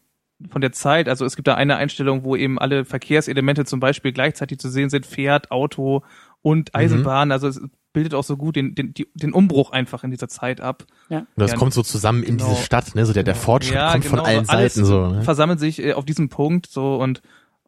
von 0.49 0.61
der 0.61 0.71
Zeit. 0.71 1.07
Also 1.07 1.25
es 1.25 1.35
gibt 1.35 1.47
da 1.47 1.55
eine 1.55 1.75
Einstellung, 1.75 2.23
wo 2.23 2.35
eben 2.35 2.57
alle 2.57 2.85
Verkehrselemente 2.85 3.65
zum 3.65 3.79
Beispiel 3.79 4.11
gleichzeitig 4.11 4.57
zu 4.59 4.69
sehen 4.69 4.89
sind, 4.89 5.05
Pferd, 5.05 5.51
Auto 5.51 6.03
und 6.41 6.73
Eisenbahn. 6.73 7.31
Also 7.31 7.47
es 7.47 7.61
bildet 7.93 8.13
auch 8.13 8.23
so 8.23 8.37
gut 8.37 8.55
den, 8.55 8.73
den, 8.73 8.93
die, 8.93 9.07
den 9.13 9.33
Umbruch 9.33 9.71
einfach 9.71 10.03
in 10.03 10.11
dieser 10.11 10.29
Zeit 10.29 10.61
ab. 10.61 10.85
Und 11.09 11.27
das 11.35 11.51
Ja, 11.51 11.57
kommt 11.57 11.73
so 11.73 11.83
zusammen 11.83 12.23
in 12.23 12.37
genau. 12.37 12.49
diese 12.49 12.63
Stadt, 12.63 12.95
ne? 12.95 13.05
So 13.05 13.13
der, 13.13 13.23
der 13.23 13.35
Fortschritt 13.35 13.77
kommt 13.77 14.05
von 14.05 14.19
allen 14.19 14.49
alles 14.49 14.73
Seiten 14.75 14.85
so. 14.85 15.07
Ne? 15.07 15.21
versammelt 15.23 15.59
sich 15.59 15.83
äh, 15.83 15.93
auf 15.93 16.05
diesem 16.05 16.29
Punkt 16.29 16.67
so 16.67 16.95
und 16.95 17.21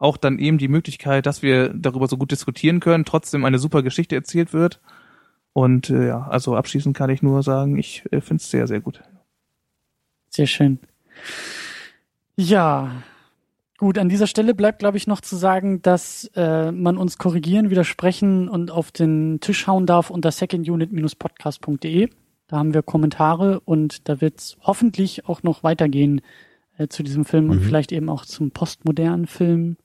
auch 0.03 0.17
dann 0.17 0.37
eben 0.37 0.57
die 0.57 0.67
Möglichkeit, 0.67 1.25
dass 1.25 1.41
wir 1.41 1.69
darüber 1.69 2.07
so 2.07 2.17
gut 2.17 2.31
diskutieren 2.31 2.79
können, 2.79 3.05
trotzdem 3.05 3.45
eine 3.45 3.57
super 3.57 3.81
Geschichte 3.83 4.15
erzählt 4.15 4.53
wird. 4.53 4.81
Und 5.53 5.89
äh, 5.89 6.07
ja, 6.07 6.27
also 6.27 6.55
abschließend 6.55 6.95
kann 6.97 7.09
ich 7.09 7.21
nur 7.21 7.43
sagen, 7.43 7.77
ich 7.77 8.03
äh, 8.11 8.19
finde 8.21 8.41
es 8.41 8.49
sehr, 8.51 8.67
sehr 8.67 8.81
gut. 8.81 9.01
Sehr 10.29 10.47
schön. 10.47 10.79
Ja, 12.35 12.91
gut, 13.77 13.97
an 13.97 14.09
dieser 14.09 14.27
Stelle 14.27 14.53
bleibt, 14.55 14.79
glaube 14.79 14.97
ich, 14.97 15.07
noch 15.07 15.21
zu 15.21 15.35
sagen, 15.35 15.81
dass 15.83 16.29
äh, 16.35 16.71
man 16.71 16.97
uns 16.97 17.17
korrigieren, 17.17 17.69
widersprechen 17.69 18.49
und 18.49 18.71
auf 18.71 18.91
den 18.91 19.39
Tisch 19.39 19.67
hauen 19.67 19.85
darf 19.85 20.09
unter 20.09 20.31
secondunit-podcast.de. 20.31 22.09
Da 22.47 22.57
haben 22.57 22.73
wir 22.73 22.81
Kommentare 22.81 23.59
und 23.61 24.09
da 24.09 24.19
wird 24.21 24.39
es 24.39 24.57
hoffentlich 24.61 25.25
auch 25.27 25.43
noch 25.43 25.63
weitergehen 25.63 26.21
äh, 26.77 26.87
zu 26.87 27.03
diesem 27.03 27.25
Film 27.25 27.49
und 27.51 27.59
Mhm. 27.59 27.63
vielleicht 27.63 27.91
eben 27.91 28.09
auch 28.09 28.25
zum 28.25 28.51
postmodernen 28.51 29.27
Film. 29.27 29.77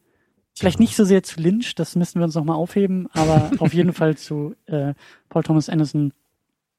Vielleicht 0.59 0.81
nicht 0.81 0.97
so 0.97 1.05
sehr 1.05 1.23
zu 1.23 1.41
Lynch, 1.41 1.75
das 1.75 1.97
müssen 1.97 2.21
wir 2.21 2.25
uns 2.25 2.35
noch 2.35 2.45
mal 2.45 2.55
aufheben, 2.55 3.09
aber 3.13 3.51
auf 3.59 3.75
jeden 3.75 3.93
Fall 3.93 4.17
zu 4.17 4.55
äh, 4.67 4.95
Paul 5.29 5.43
Thomas 5.43 5.69
Anderson 5.69 6.13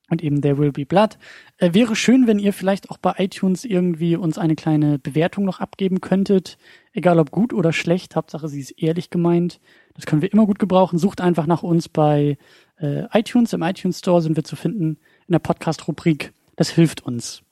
und 0.09 0.23
eben 0.23 0.41
There 0.41 0.57
Will 0.57 0.71
Be 0.71 0.85
Blood. 0.85 1.17
Äh, 1.57 1.73
wäre 1.73 1.95
schön, 1.95 2.27
wenn 2.27 2.39
ihr 2.39 2.53
vielleicht 2.53 2.89
auch 2.89 2.97
bei 2.97 3.13
iTunes 3.17 3.63
irgendwie 3.63 4.15
uns 4.15 4.37
eine 4.37 4.55
kleine 4.55 4.99
Bewertung 4.99 5.45
noch 5.45 5.59
abgeben 5.59 6.01
könntet. 6.01 6.57
Egal 6.93 7.19
ob 7.19 7.31
gut 7.31 7.53
oder 7.53 7.73
schlecht, 7.73 8.15
Hauptsache 8.15 8.47
sie 8.47 8.59
ist 8.59 8.71
ehrlich 8.71 9.09
gemeint. 9.09 9.59
Das 9.93 10.05
können 10.05 10.21
wir 10.21 10.31
immer 10.31 10.45
gut 10.45 10.59
gebrauchen. 10.59 10.97
Sucht 10.97 11.21
einfach 11.21 11.45
nach 11.45 11.63
uns 11.63 11.89
bei 11.89 12.37
äh, 12.77 13.03
iTunes. 13.17 13.53
Im 13.53 13.61
iTunes 13.61 13.99
Store 13.99 14.21
sind 14.21 14.35
wir 14.35 14.43
zu 14.43 14.55
finden 14.55 14.97
in 15.27 15.31
der 15.31 15.39
Podcast-Rubrik. 15.39 16.33
Das 16.55 16.69
hilft 16.69 17.05
uns. 17.05 17.43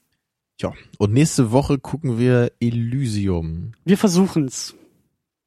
Tja, 0.58 0.74
und 0.98 1.14
nächste 1.14 1.52
Woche 1.52 1.78
gucken 1.78 2.18
wir 2.18 2.52
Elysium. 2.60 3.74
Wir 3.86 3.98
versuchen's. 3.98 4.76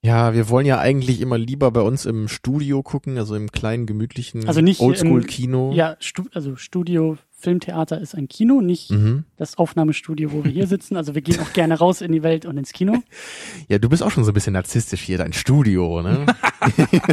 Ja, 0.02 0.32
wir 0.32 0.48
wollen 0.48 0.64
ja 0.64 0.78
eigentlich 0.78 1.20
immer 1.20 1.36
lieber 1.36 1.70
bei 1.70 1.82
uns 1.82 2.06
im 2.06 2.27
Studio 2.28 2.82
gucken, 2.82 3.18
also 3.18 3.35
im 3.35 3.52
kleinen, 3.52 3.85
gemütlichen 3.85 4.48
Also 4.48 4.60
Oldschool-Kino. 4.60 5.72
Ja, 5.74 5.97
Stu 6.01 6.24
also 6.32 6.56
Studio 6.56 7.18
Filmtheater 7.32 8.01
ist 8.01 8.14
ein 8.14 8.28
Kino, 8.28 8.60
nicht 8.62 8.90
Mhm. 8.90 9.24
das 9.36 9.59
Aufnahmestudio, 9.59 10.32
wo 10.32 10.44
wir 10.44 10.51
hier 10.51 10.66
sitzen. 10.66 10.97
Also 10.97 11.14
wir 11.14 11.22
gehen 11.22 11.39
auch 11.40 11.52
gerne 11.52 11.78
raus 11.78 12.01
in 12.01 12.12
die 12.12 12.22
Welt 12.22 12.47
und 12.47 12.56
ins 12.56 12.72
Kino. 12.72 13.02
Ja, 13.68 13.78
du 13.78 13.89
bist 13.90 14.02
auch 14.02 14.10
schon 14.10 14.24
so 14.24 14.31
ein 14.31 14.35
bisschen 14.35 14.55
narzisstisch 14.55 15.02
hier, 15.02 15.18
dein 15.18 15.32
Studio, 15.35 16.01
ne? 16.02 16.24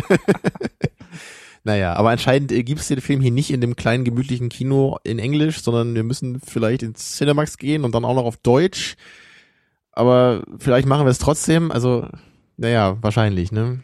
naja, 1.63 1.93
aber 1.93 2.09
anscheinend 2.09 2.51
äh, 2.51 2.63
gibt's 2.63 2.87
den 2.87 3.01
Film 3.01 3.21
hier 3.21 3.31
nicht 3.31 3.51
in 3.51 3.61
dem 3.61 3.75
kleinen, 3.75 4.05
gemütlichen 4.05 4.49
Kino 4.49 4.97
in 5.03 5.19
Englisch, 5.19 5.61
sondern 5.61 5.93
wir 5.93 6.03
müssen 6.03 6.39
vielleicht 6.39 6.83
ins 6.83 7.17
Cinemax 7.17 7.57
gehen 7.57 7.83
und 7.83 7.93
dann 7.93 8.05
auch 8.05 8.15
noch 8.15 8.25
auf 8.25 8.37
Deutsch. 8.37 8.95
Aber 9.91 10.43
vielleicht 10.59 10.87
machen 10.87 11.05
wir 11.05 11.11
es 11.11 11.17
trotzdem, 11.19 11.71
also, 11.71 12.07
naja, 12.57 12.97
wahrscheinlich, 13.01 13.51
ne? 13.51 13.79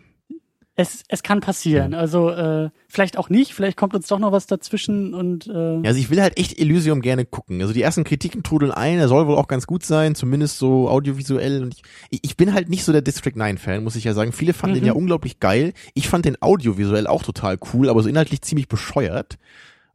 Es, 0.75 1.03
es 1.07 1.21
kann 1.21 1.39
passieren. 1.39 1.93
Also 1.93 2.31
äh, 2.31 2.71
vielleicht 2.87 3.19
auch 3.19 3.29
nicht, 3.29 3.53
vielleicht 3.53 3.77
kommt 3.77 3.93
uns 3.93 4.07
doch 4.07 4.17
noch 4.17 4.31
was 4.31 4.47
dazwischen 4.47 5.13
und 5.13 5.45
äh, 5.45 5.75
Ja, 5.75 5.81
also 5.85 5.99
ich 5.99 6.09
will 6.09 6.19
halt 6.19 6.35
echt 6.39 6.57
Elysium 6.57 7.01
gerne 7.01 7.25
gucken. 7.25 7.61
Also 7.61 7.73
die 7.75 7.83
ersten 7.83 8.03
Kritiken 8.03 8.41
trudeln 8.41 8.71
ein, 8.71 8.97
er 8.97 9.07
soll 9.07 9.27
wohl 9.27 9.35
auch 9.35 9.47
ganz 9.47 9.67
gut 9.67 9.83
sein, 9.85 10.15
zumindest 10.15 10.57
so 10.57 10.89
audiovisuell. 10.89 11.61
Und 11.61 11.75
ich, 12.09 12.19
ich- 12.23 12.37
bin 12.37 12.55
halt 12.55 12.69
nicht 12.69 12.85
so 12.85 12.91
der 12.91 13.03
District 13.03 13.35
9 13.35 13.59
Fan, 13.59 13.83
muss 13.83 13.95
ich 13.95 14.03
ja 14.03 14.15
sagen. 14.15 14.31
Viele 14.31 14.53
fanden 14.53 14.73
den 14.73 14.81
Mhm. 14.83 14.87
ja 14.87 14.93
unglaublich 14.93 15.39
geil. 15.39 15.73
Ich 15.93 16.09
fand 16.09 16.25
den 16.25 16.41
audiovisuell 16.41 17.05
auch 17.05 17.21
total 17.21 17.59
cool, 17.75 17.87
aber 17.87 18.01
so 18.01 18.09
inhaltlich 18.09 18.41
ziemlich 18.41 18.67
bescheuert. 18.67 19.37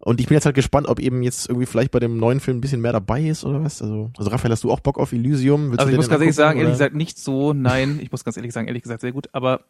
Und 0.00 0.20
ich 0.20 0.26
bin 0.28 0.36
jetzt 0.36 0.46
halt 0.46 0.54
gespannt, 0.54 0.86
ob 0.88 1.00
eben 1.00 1.22
jetzt 1.22 1.48
irgendwie 1.48 1.66
vielleicht 1.66 1.90
bei 1.90 1.98
dem 1.98 2.18
neuen 2.18 2.38
Film 2.40 2.58
ein 2.58 2.60
bisschen 2.60 2.80
mehr 2.80 2.92
dabei 2.92 3.22
ist 3.22 3.44
oder 3.44 3.62
was. 3.64 3.82
Also, 3.82 4.10
also 4.16 4.30
Raphael, 4.30 4.52
hast 4.52 4.62
du 4.64 4.70
auch 4.70 4.80
Bock 4.80 4.96
auf 4.98 5.12
Elysium? 5.12 5.70
Willst 5.70 5.80
Also 5.80 5.90
ich 5.90 5.96
muss 5.96 6.08
ganz 6.08 6.20
ehrlich 6.20 6.36
sagen, 6.36 6.58
ehrlich 6.58 6.68
oder? 6.68 6.78
gesagt 6.78 6.94
nicht 6.94 7.18
so, 7.18 7.52
nein, 7.52 7.98
ich 8.00 8.12
muss 8.12 8.24
ganz 8.24 8.36
ehrlich 8.36 8.52
sagen, 8.52 8.68
ehrlich 8.68 8.82
gesagt 8.84 9.00
sehr 9.00 9.12
gut, 9.12 9.28
aber 9.32 9.62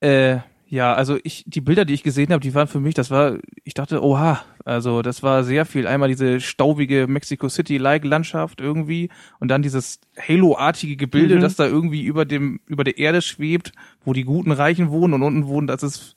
äh, 0.00 0.38
ja, 0.66 0.92
also 0.94 1.18
ich, 1.22 1.44
die 1.46 1.60
Bilder, 1.60 1.84
die 1.84 1.94
ich 1.94 2.02
gesehen 2.02 2.32
habe, 2.32 2.40
die 2.40 2.54
waren 2.54 2.66
für 2.66 2.80
mich, 2.80 2.94
das 2.94 3.10
war, 3.10 3.38
ich 3.64 3.74
dachte, 3.74 4.02
oha, 4.02 4.42
also 4.64 5.02
das 5.02 5.22
war 5.22 5.44
sehr 5.44 5.64
viel. 5.66 5.86
Einmal 5.86 6.08
diese 6.08 6.40
staubige 6.40 7.06
Mexico 7.06 7.48
City-like 7.48 8.04
Landschaft 8.04 8.60
irgendwie 8.60 9.08
und 9.40 9.48
dann 9.48 9.62
dieses 9.62 10.00
Halo-artige 10.18 10.96
Gebilde, 10.96 11.36
Mhm. 11.36 11.40
das 11.40 11.56
da 11.56 11.66
irgendwie 11.66 12.02
über 12.02 12.24
dem, 12.24 12.60
über 12.66 12.82
der 12.84 12.98
Erde 12.98 13.22
schwebt, 13.22 13.72
wo 14.04 14.12
die 14.12 14.24
guten 14.24 14.52
Reichen 14.52 14.90
wohnen 14.90 15.14
und 15.14 15.22
unten 15.22 15.46
wohnen, 15.46 15.66
das 15.66 15.82
ist 15.82 16.16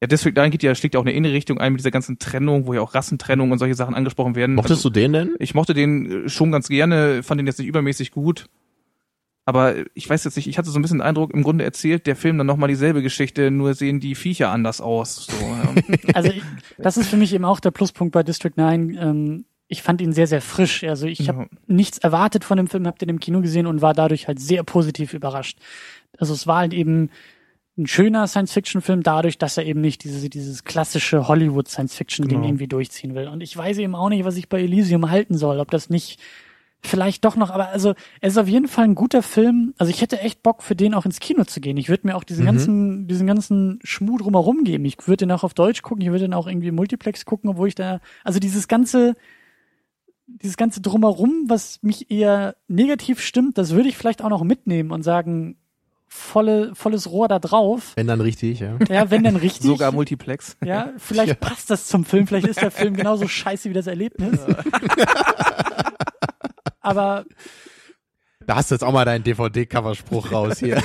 Ja, 0.00 0.06
District 0.06 0.32
9 0.34 0.50
geht 0.52 0.62
ja, 0.62 0.74
schlägt 0.74 0.94
ja 0.94 1.00
auch 1.00 1.04
eine 1.04 1.12
innere 1.12 1.32
Richtung 1.32 1.58
ein 1.58 1.72
mit 1.72 1.80
dieser 1.80 1.90
ganzen 1.90 2.18
Trennung, 2.20 2.66
wo 2.66 2.72
ja 2.74 2.80
auch 2.80 2.94
Rassentrennung 2.94 3.50
und 3.50 3.58
solche 3.58 3.74
Sachen 3.74 3.94
angesprochen 3.96 4.36
werden. 4.36 4.54
Mochtest 4.54 4.84
du 4.84 4.90
den 4.90 5.12
denn? 5.12 5.30
Ich 5.40 5.54
mochte 5.54 5.74
den 5.74 6.26
äh, 6.26 6.28
schon 6.28 6.52
ganz 6.52 6.68
gerne, 6.68 7.22
fand 7.24 7.40
den 7.40 7.46
jetzt 7.46 7.58
nicht 7.58 7.66
übermäßig 7.68 8.12
gut. 8.12 8.46
Aber 9.44 9.74
ich 9.94 10.08
weiß 10.08 10.24
jetzt 10.24 10.36
nicht, 10.36 10.46
ich 10.46 10.58
hatte 10.58 10.68
so 10.70 10.78
ein 10.78 10.82
bisschen 10.82 10.98
den 10.98 11.06
Eindruck, 11.06 11.32
im 11.32 11.42
Grunde 11.42 11.64
erzählt 11.64 12.06
der 12.06 12.16
Film 12.16 12.36
dann 12.36 12.46
nochmal 12.46 12.68
dieselbe 12.68 13.00
Geschichte, 13.02 13.50
nur 13.50 13.72
sehen 13.74 13.98
die 13.98 14.14
Viecher 14.14 14.50
anders 14.50 14.80
aus. 14.82 15.26
So, 15.26 15.32
ja. 15.46 15.96
Also 16.14 16.30
ich, 16.30 16.42
das 16.76 16.98
ist 16.98 17.08
für 17.08 17.16
mich 17.16 17.32
eben 17.32 17.46
auch 17.46 17.58
der 17.58 17.70
Pluspunkt 17.70 18.12
bei 18.12 18.22
District 18.22 18.52
9. 18.56 18.96
Ähm, 19.00 19.44
ich 19.66 19.82
fand 19.82 20.00
ihn 20.02 20.12
sehr, 20.12 20.26
sehr 20.26 20.42
frisch. 20.42 20.84
Also 20.84 21.06
ich 21.06 21.20
Ja. 21.20 21.28
habe 21.34 21.48
nichts 21.66 21.96
erwartet 21.98 22.44
von 22.44 22.58
dem 22.58 22.68
Film, 22.68 22.86
hab 22.86 22.98
den 22.98 23.08
im 23.08 23.20
Kino 23.20 23.40
gesehen 23.40 23.66
und 23.66 23.80
war 23.82 23.94
dadurch 23.94 24.28
halt 24.28 24.38
sehr 24.38 24.62
positiv 24.64 25.14
überrascht. 25.14 25.58
Also 26.18 26.34
es 26.34 26.46
war 26.46 26.58
halt 26.58 26.74
eben 26.74 27.10
ein 27.78 27.86
schöner 27.86 28.26
Science-Fiction-Film 28.26 29.02
dadurch, 29.02 29.38
dass 29.38 29.56
er 29.56 29.64
eben 29.64 29.80
nicht 29.80 30.02
diese, 30.04 30.28
dieses 30.28 30.64
klassische 30.64 31.28
Hollywood-Science-Fiction-Ding 31.28 32.38
Genau. 32.38 32.48
irgendwie 32.48 32.66
durchziehen 32.68 33.14
will. 33.14 33.28
Und 33.28 33.40
ich 33.40 33.56
weiß 33.56 33.78
eben 33.78 33.94
auch 33.94 34.08
nicht, 34.08 34.24
was 34.24 34.36
ich 34.36 34.48
bei 34.48 34.60
Elysium 34.60 35.10
halten 35.10 35.38
soll. 35.38 35.60
Ob 35.60 35.70
das 35.70 35.88
nicht 35.88 36.20
vielleicht 36.80 37.24
doch 37.24 37.34
noch, 37.34 37.50
aber 37.50 37.70
also 37.70 37.94
es 38.20 38.34
ist 38.34 38.38
auf 38.38 38.46
jeden 38.46 38.68
Fall 38.68 38.84
ein 38.84 38.94
guter 38.94 39.22
Film. 39.22 39.74
Also 39.78 39.90
ich 39.90 40.00
hätte 40.00 40.20
echt 40.20 40.42
Bock 40.44 40.62
für 40.62 40.76
den 40.76 40.94
auch 40.94 41.04
ins 41.06 41.18
Kino 41.18 41.44
zu 41.44 41.60
gehen. 41.60 41.76
Ich 41.76 41.88
würde 41.88 42.06
mir 42.06 42.14
auch 42.16 42.22
diesen 42.24 42.42
Mhm. 42.44 42.46
ganzen, 42.46 43.08
diesen 43.08 43.26
ganzen 43.26 43.78
Schmuh 43.82 44.16
drumherum 44.18 44.62
geben. 44.64 44.84
Ich 44.84 44.96
würde 45.08 45.24
den 45.26 45.32
auch 45.32 45.42
auf 45.44 45.54
Deutsch 45.54 45.82
gucken, 45.82 46.02
ich 46.02 46.08
würde 46.10 46.24
den 46.26 46.34
auch 46.34 46.46
irgendwie 46.46 46.68
im 46.68 46.76
Multiplex 46.76 47.24
gucken, 47.24 47.50
obwohl 47.50 47.68
ich 47.68 47.74
da, 47.74 48.00
also 48.22 48.38
dieses 48.38 48.68
ganze, 48.68 49.14
dieses 50.26 50.56
ganze 50.56 50.80
drumherum, 50.80 51.44
was 51.48 51.82
mich 51.82 52.10
eher 52.10 52.54
negativ 52.68 53.20
stimmt, 53.20 53.58
das 53.58 53.72
würde 53.72 53.88
ich 53.88 53.96
vielleicht 53.96 54.22
auch 54.22 54.28
noch 54.30 54.44
mitnehmen 54.44 54.90
und 54.92 55.02
sagen, 55.02 55.56
volle, 56.08 56.74
volles 56.74 57.10
Rohr 57.10 57.28
da 57.28 57.38
drauf. 57.38 57.92
Wenn 57.94 58.06
dann 58.06 58.20
richtig, 58.20 58.60
ja. 58.60 58.76
Ja, 58.88 59.10
wenn 59.10 59.22
dann 59.22 59.36
richtig. 59.36 59.66
Sogar 59.66 59.92
Multiplex. 59.92 60.56
ja, 60.64 60.90
vielleicht 60.96 61.40
passt 61.40 61.70
das 61.70 61.86
zum 61.86 62.04
Film, 62.04 62.26
vielleicht 62.26 62.46
ist 62.48 62.60
der 62.60 62.70
Film 62.70 62.94
genauso 62.94 63.28
scheiße 63.28 63.68
wie 63.68 63.74
das 63.74 63.86
Erlebnis. 63.86 64.40
Aber 66.80 67.24
Da 68.48 68.56
hast 68.56 68.70
du 68.70 68.76
jetzt 68.76 68.82
auch 68.82 68.92
mal 68.94 69.04
deinen 69.04 69.22
DVD-Coverspruch 69.24 70.32
raus 70.32 70.58
hier. 70.60 70.82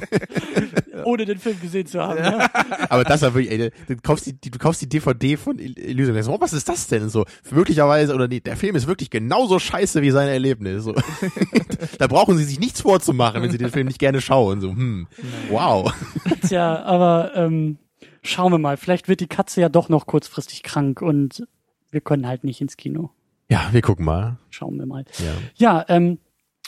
ohne 1.04 1.26
den 1.26 1.38
Film 1.38 1.60
gesehen 1.60 1.86
zu 1.86 2.00
haben. 2.00 2.16
Ja. 2.24 2.48
Aber 2.88 3.04
das 3.04 3.20
war 3.20 3.34
wirklich, 3.34 3.52
ey, 3.52 3.70
du 3.86 3.96
kaufst 3.96 4.24
die, 4.24 4.50
du 4.50 4.58
kaufst 4.58 4.80
die 4.80 4.88
DVD 4.88 5.36
von 5.36 5.58
El- 5.58 5.78
Elysium. 5.78 6.14
denkst, 6.14 6.28
Oh, 6.30 6.40
was 6.40 6.54
ist 6.54 6.70
das 6.70 6.86
denn? 6.86 7.10
So, 7.10 7.26
möglicherweise, 7.50 8.14
oder 8.14 8.28
nee, 8.28 8.40
der 8.40 8.56
Film 8.56 8.76
ist 8.76 8.86
wirklich 8.86 9.10
genauso 9.10 9.58
scheiße 9.58 10.00
wie 10.00 10.10
sein 10.10 10.28
Erlebnis. 10.28 10.84
So. 10.84 10.94
da 11.98 12.06
brauchen 12.06 12.38
sie 12.38 12.44
sich 12.44 12.58
nichts 12.58 12.80
vorzumachen, 12.80 13.42
wenn 13.42 13.50
sie 13.50 13.58
den 13.58 13.70
Film 13.70 13.86
nicht 13.86 13.98
gerne 13.98 14.22
schauen. 14.22 14.62
So, 14.62 14.70
hm, 14.70 15.06
wow. 15.50 15.92
Tja, 16.48 16.82
aber 16.82 17.32
ähm, 17.34 17.76
schauen 18.22 18.52
wir 18.52 18.58
mal. 18.58 18.78
Vielleicht 18.78 19.06
wird 19.06 19.20
die 19.20 19.26
Katze 19.28 19.60
ja 19.60 19.68
doch 19.68 19.90
noch 19.90 20.06
kurzfristig 20.06 20.62
krank 20.62 21.02
und 21.02 21.46
wir 21.90 22.00
können 22.00 22.26
halt 22.26 22.42
nicht 22.42 22.62
ins 22.62 22.78
Kino. 22.78 23.10
Ja, 23.50 23.68
wir 23.72 23.82
gucken 23.82 24.06
mal. 24.06 24.38
Schauen 24.48 24.78
wir 24.78 24.86
mal. 24.86 25.04
Ja. 25.18 25.34
Ja, 25.56 25.84
ähm, 25.88 26.18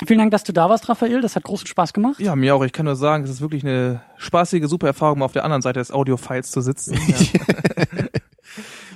vielen 0.06 0.18
Dank, 0.18 0.30
dass 0.30 0.44
du 0.44 0.52
da 0.52 0.68
warst, 0.68 0.88
Raphael. 0.88 1.20
Das 1.20 1.36
hat 1.36 1.44
großen 1.44 1.66
Spaß 1.66 1.92
gemacht. 1.92 2.20
Ja, 2.20 2.36
mir 2.36 2.54
auch. 2.54 2.64
Ich 2.64 2.72
kann 2.72 2.86
nur 2.86 2.96
sagen, 2.96 3.24
es 3.24 3.30
ist 3.30 3.40
wirklich 3.40 3.64
eine 3.64 4.02
spaßige, 4.16 4.66
super 4.66 4.88
Erfahrung, 4.88 5.18
mal 5.18 5.24
auf 5.24 5.32
der 5.32 5.44
anderen 5.44 5.62
Seite 5.62 5.80
des 5.80 5.90
Audiofiles 5.90 6.50
zu 6.50 6.60
sitzen. 6.60 6.98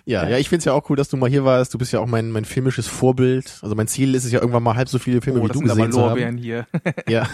Ja. 0.07 0.23
Ja, 0.23 0.29
ja, 0.29 0.39
ich 0.39 0.49
find's 0.49 0.65
ja 0.65 0.73
auch 0.73 0.89
cool, 0.89 0.97
dass 0.97 1.09
du 1.09 1.17
mal 1.17 1.29
hier 1.29 1.45
warst. 1.45 1.75
Du 1.75 1.79
bist 1.79 1.93
ja 1.93 1.99
auch 1.99 2.07
mein, 2.07 2.31
mein 2.31 2.45
filmisches 2.45 2.87
Vorbild. 2.87 3.59
Also 3.63 3.75
mein 3.75 3.89
Ziel 3.89 4.15
ist 4.15 4.25
es 4.25 4.31
ja 4.31 4.39
irgendwann 4.39 4.63
mal 4.63 4.77
halb 4.77 4.89
so 4.89 5.01
viele 5.01 5.21
Filme 5.21 5.41
oh, 5.41 5.45
wie 5.45 5.49
du 5.49 5.59
sind 5.59 5.69
aber 5.69 5.79
gesehen 5.79 5.93
zu 5.93 6.01
haben. 6.01 6.09
Lorbeeren 6.11 6.39
hier. 6.39 6.67
Ja. 7.09 7.29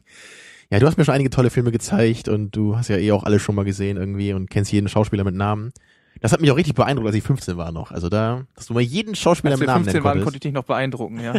ja, 0.70 0.78
du 0.78 0.86
hast 0.86 0.98
mir 0.98 1.06
schon 1.06 1.14
einige 1.14 1.30
tolle 1.30 1.48
Filme 1.48 1.72
gezeigt 1.72 2.28
und 2.28 2.54
du 2.54 2.76
hast 2.76 2.88
ja 2.88 2.98
eh 2.98 3.12
auch 3.12 3.24
alle 3.24 3.38
schon 3.38 3.54
mal 3.54 3.64
gesehen 3.64 3.96
irgendwie 3.96 4.34
und 4.34 4.50
kennst 4.50 4.70
jeden 4.72 4.88
Schauspieler 4.88 5.24
mit 5.24 5.34
Namen. 5.34 5.72
Das 6.20 6.32
hat 6.32 6.40
mich 6.40 6.50
auch 6.52 6.56
richtig 6.56 6.74
beeindruckt, 6.74 7.06
als 7.08 7.16
ich 7.16 7.24
15 7.24 7.56
war 7.56 7.72
noch. 7.72 7.90
Also 7.90 8.08
da, 8.08 8.44
dass 8.54 8.66
du 8.66 8.74
mal 8.74 8.80
jeden 8.80 9.14
Schauspieler 9.16 9.52
Als 9.52 9.60
mit 9.60 9.68
wir 9.68 9.72
Namen 9.72 9.84
15 9.84 10.02
nennen 10.02 10.04
waren, 10.04 10.12
konnte 10.18 10.24
konntest. 10.24 10.44
ich 10.44 10.48
dich 10.50 10.52
noch 10.52 10.64
beeindrucken, 10.64 11.20
ja. 11.20 11.34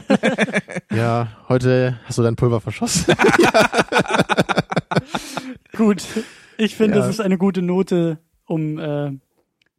Ja, 0.95 1.27
heute 1.47 1.99
hast 2.05 2.17
du 2.17 2.23
dein 2.23 2.35
Pulver 2.35 2.59
verschossen. 2.61 3.13
Gut. 5.75 6.03
Ich 6.57 6.75
finde, 6.75 6.97
Ja. 6.97 7.01
das 7.05 7.15
ist 7.15 7.19
eine 7.21 7.37
gute 7.37 7.61
Note, 7.61 8.19
um 8.45 8.77
äh, 8.77 9.11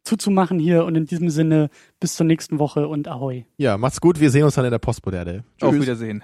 zuzumachen 0.03 0.59
hier. 0.59 0.85
Und 0.85 0.95
in 0.95 1.05
diesem 1.05 1.29
Sinne, 1.29 1.69
bis 1.99 2.15
zur 2.15 2.25
nächsten 2.25 2.59
Woche 2.59 2.87
und 2.87 3.07
Ahoi. 3.07 3.45
ja, 3.57 3.77
macht's 3.77 4.01
gut. 4.01 4.19
Wir 4.19 4.29
sehen 4.29 4.43
uns 4.43 4.55
dann 4.55 4.65
in 4.65 4.71
der 4.71 4.79
Postmoderne. 4.79 5.43
Auf. 5.61 5.73
Wiedersehen. 5.73 6.23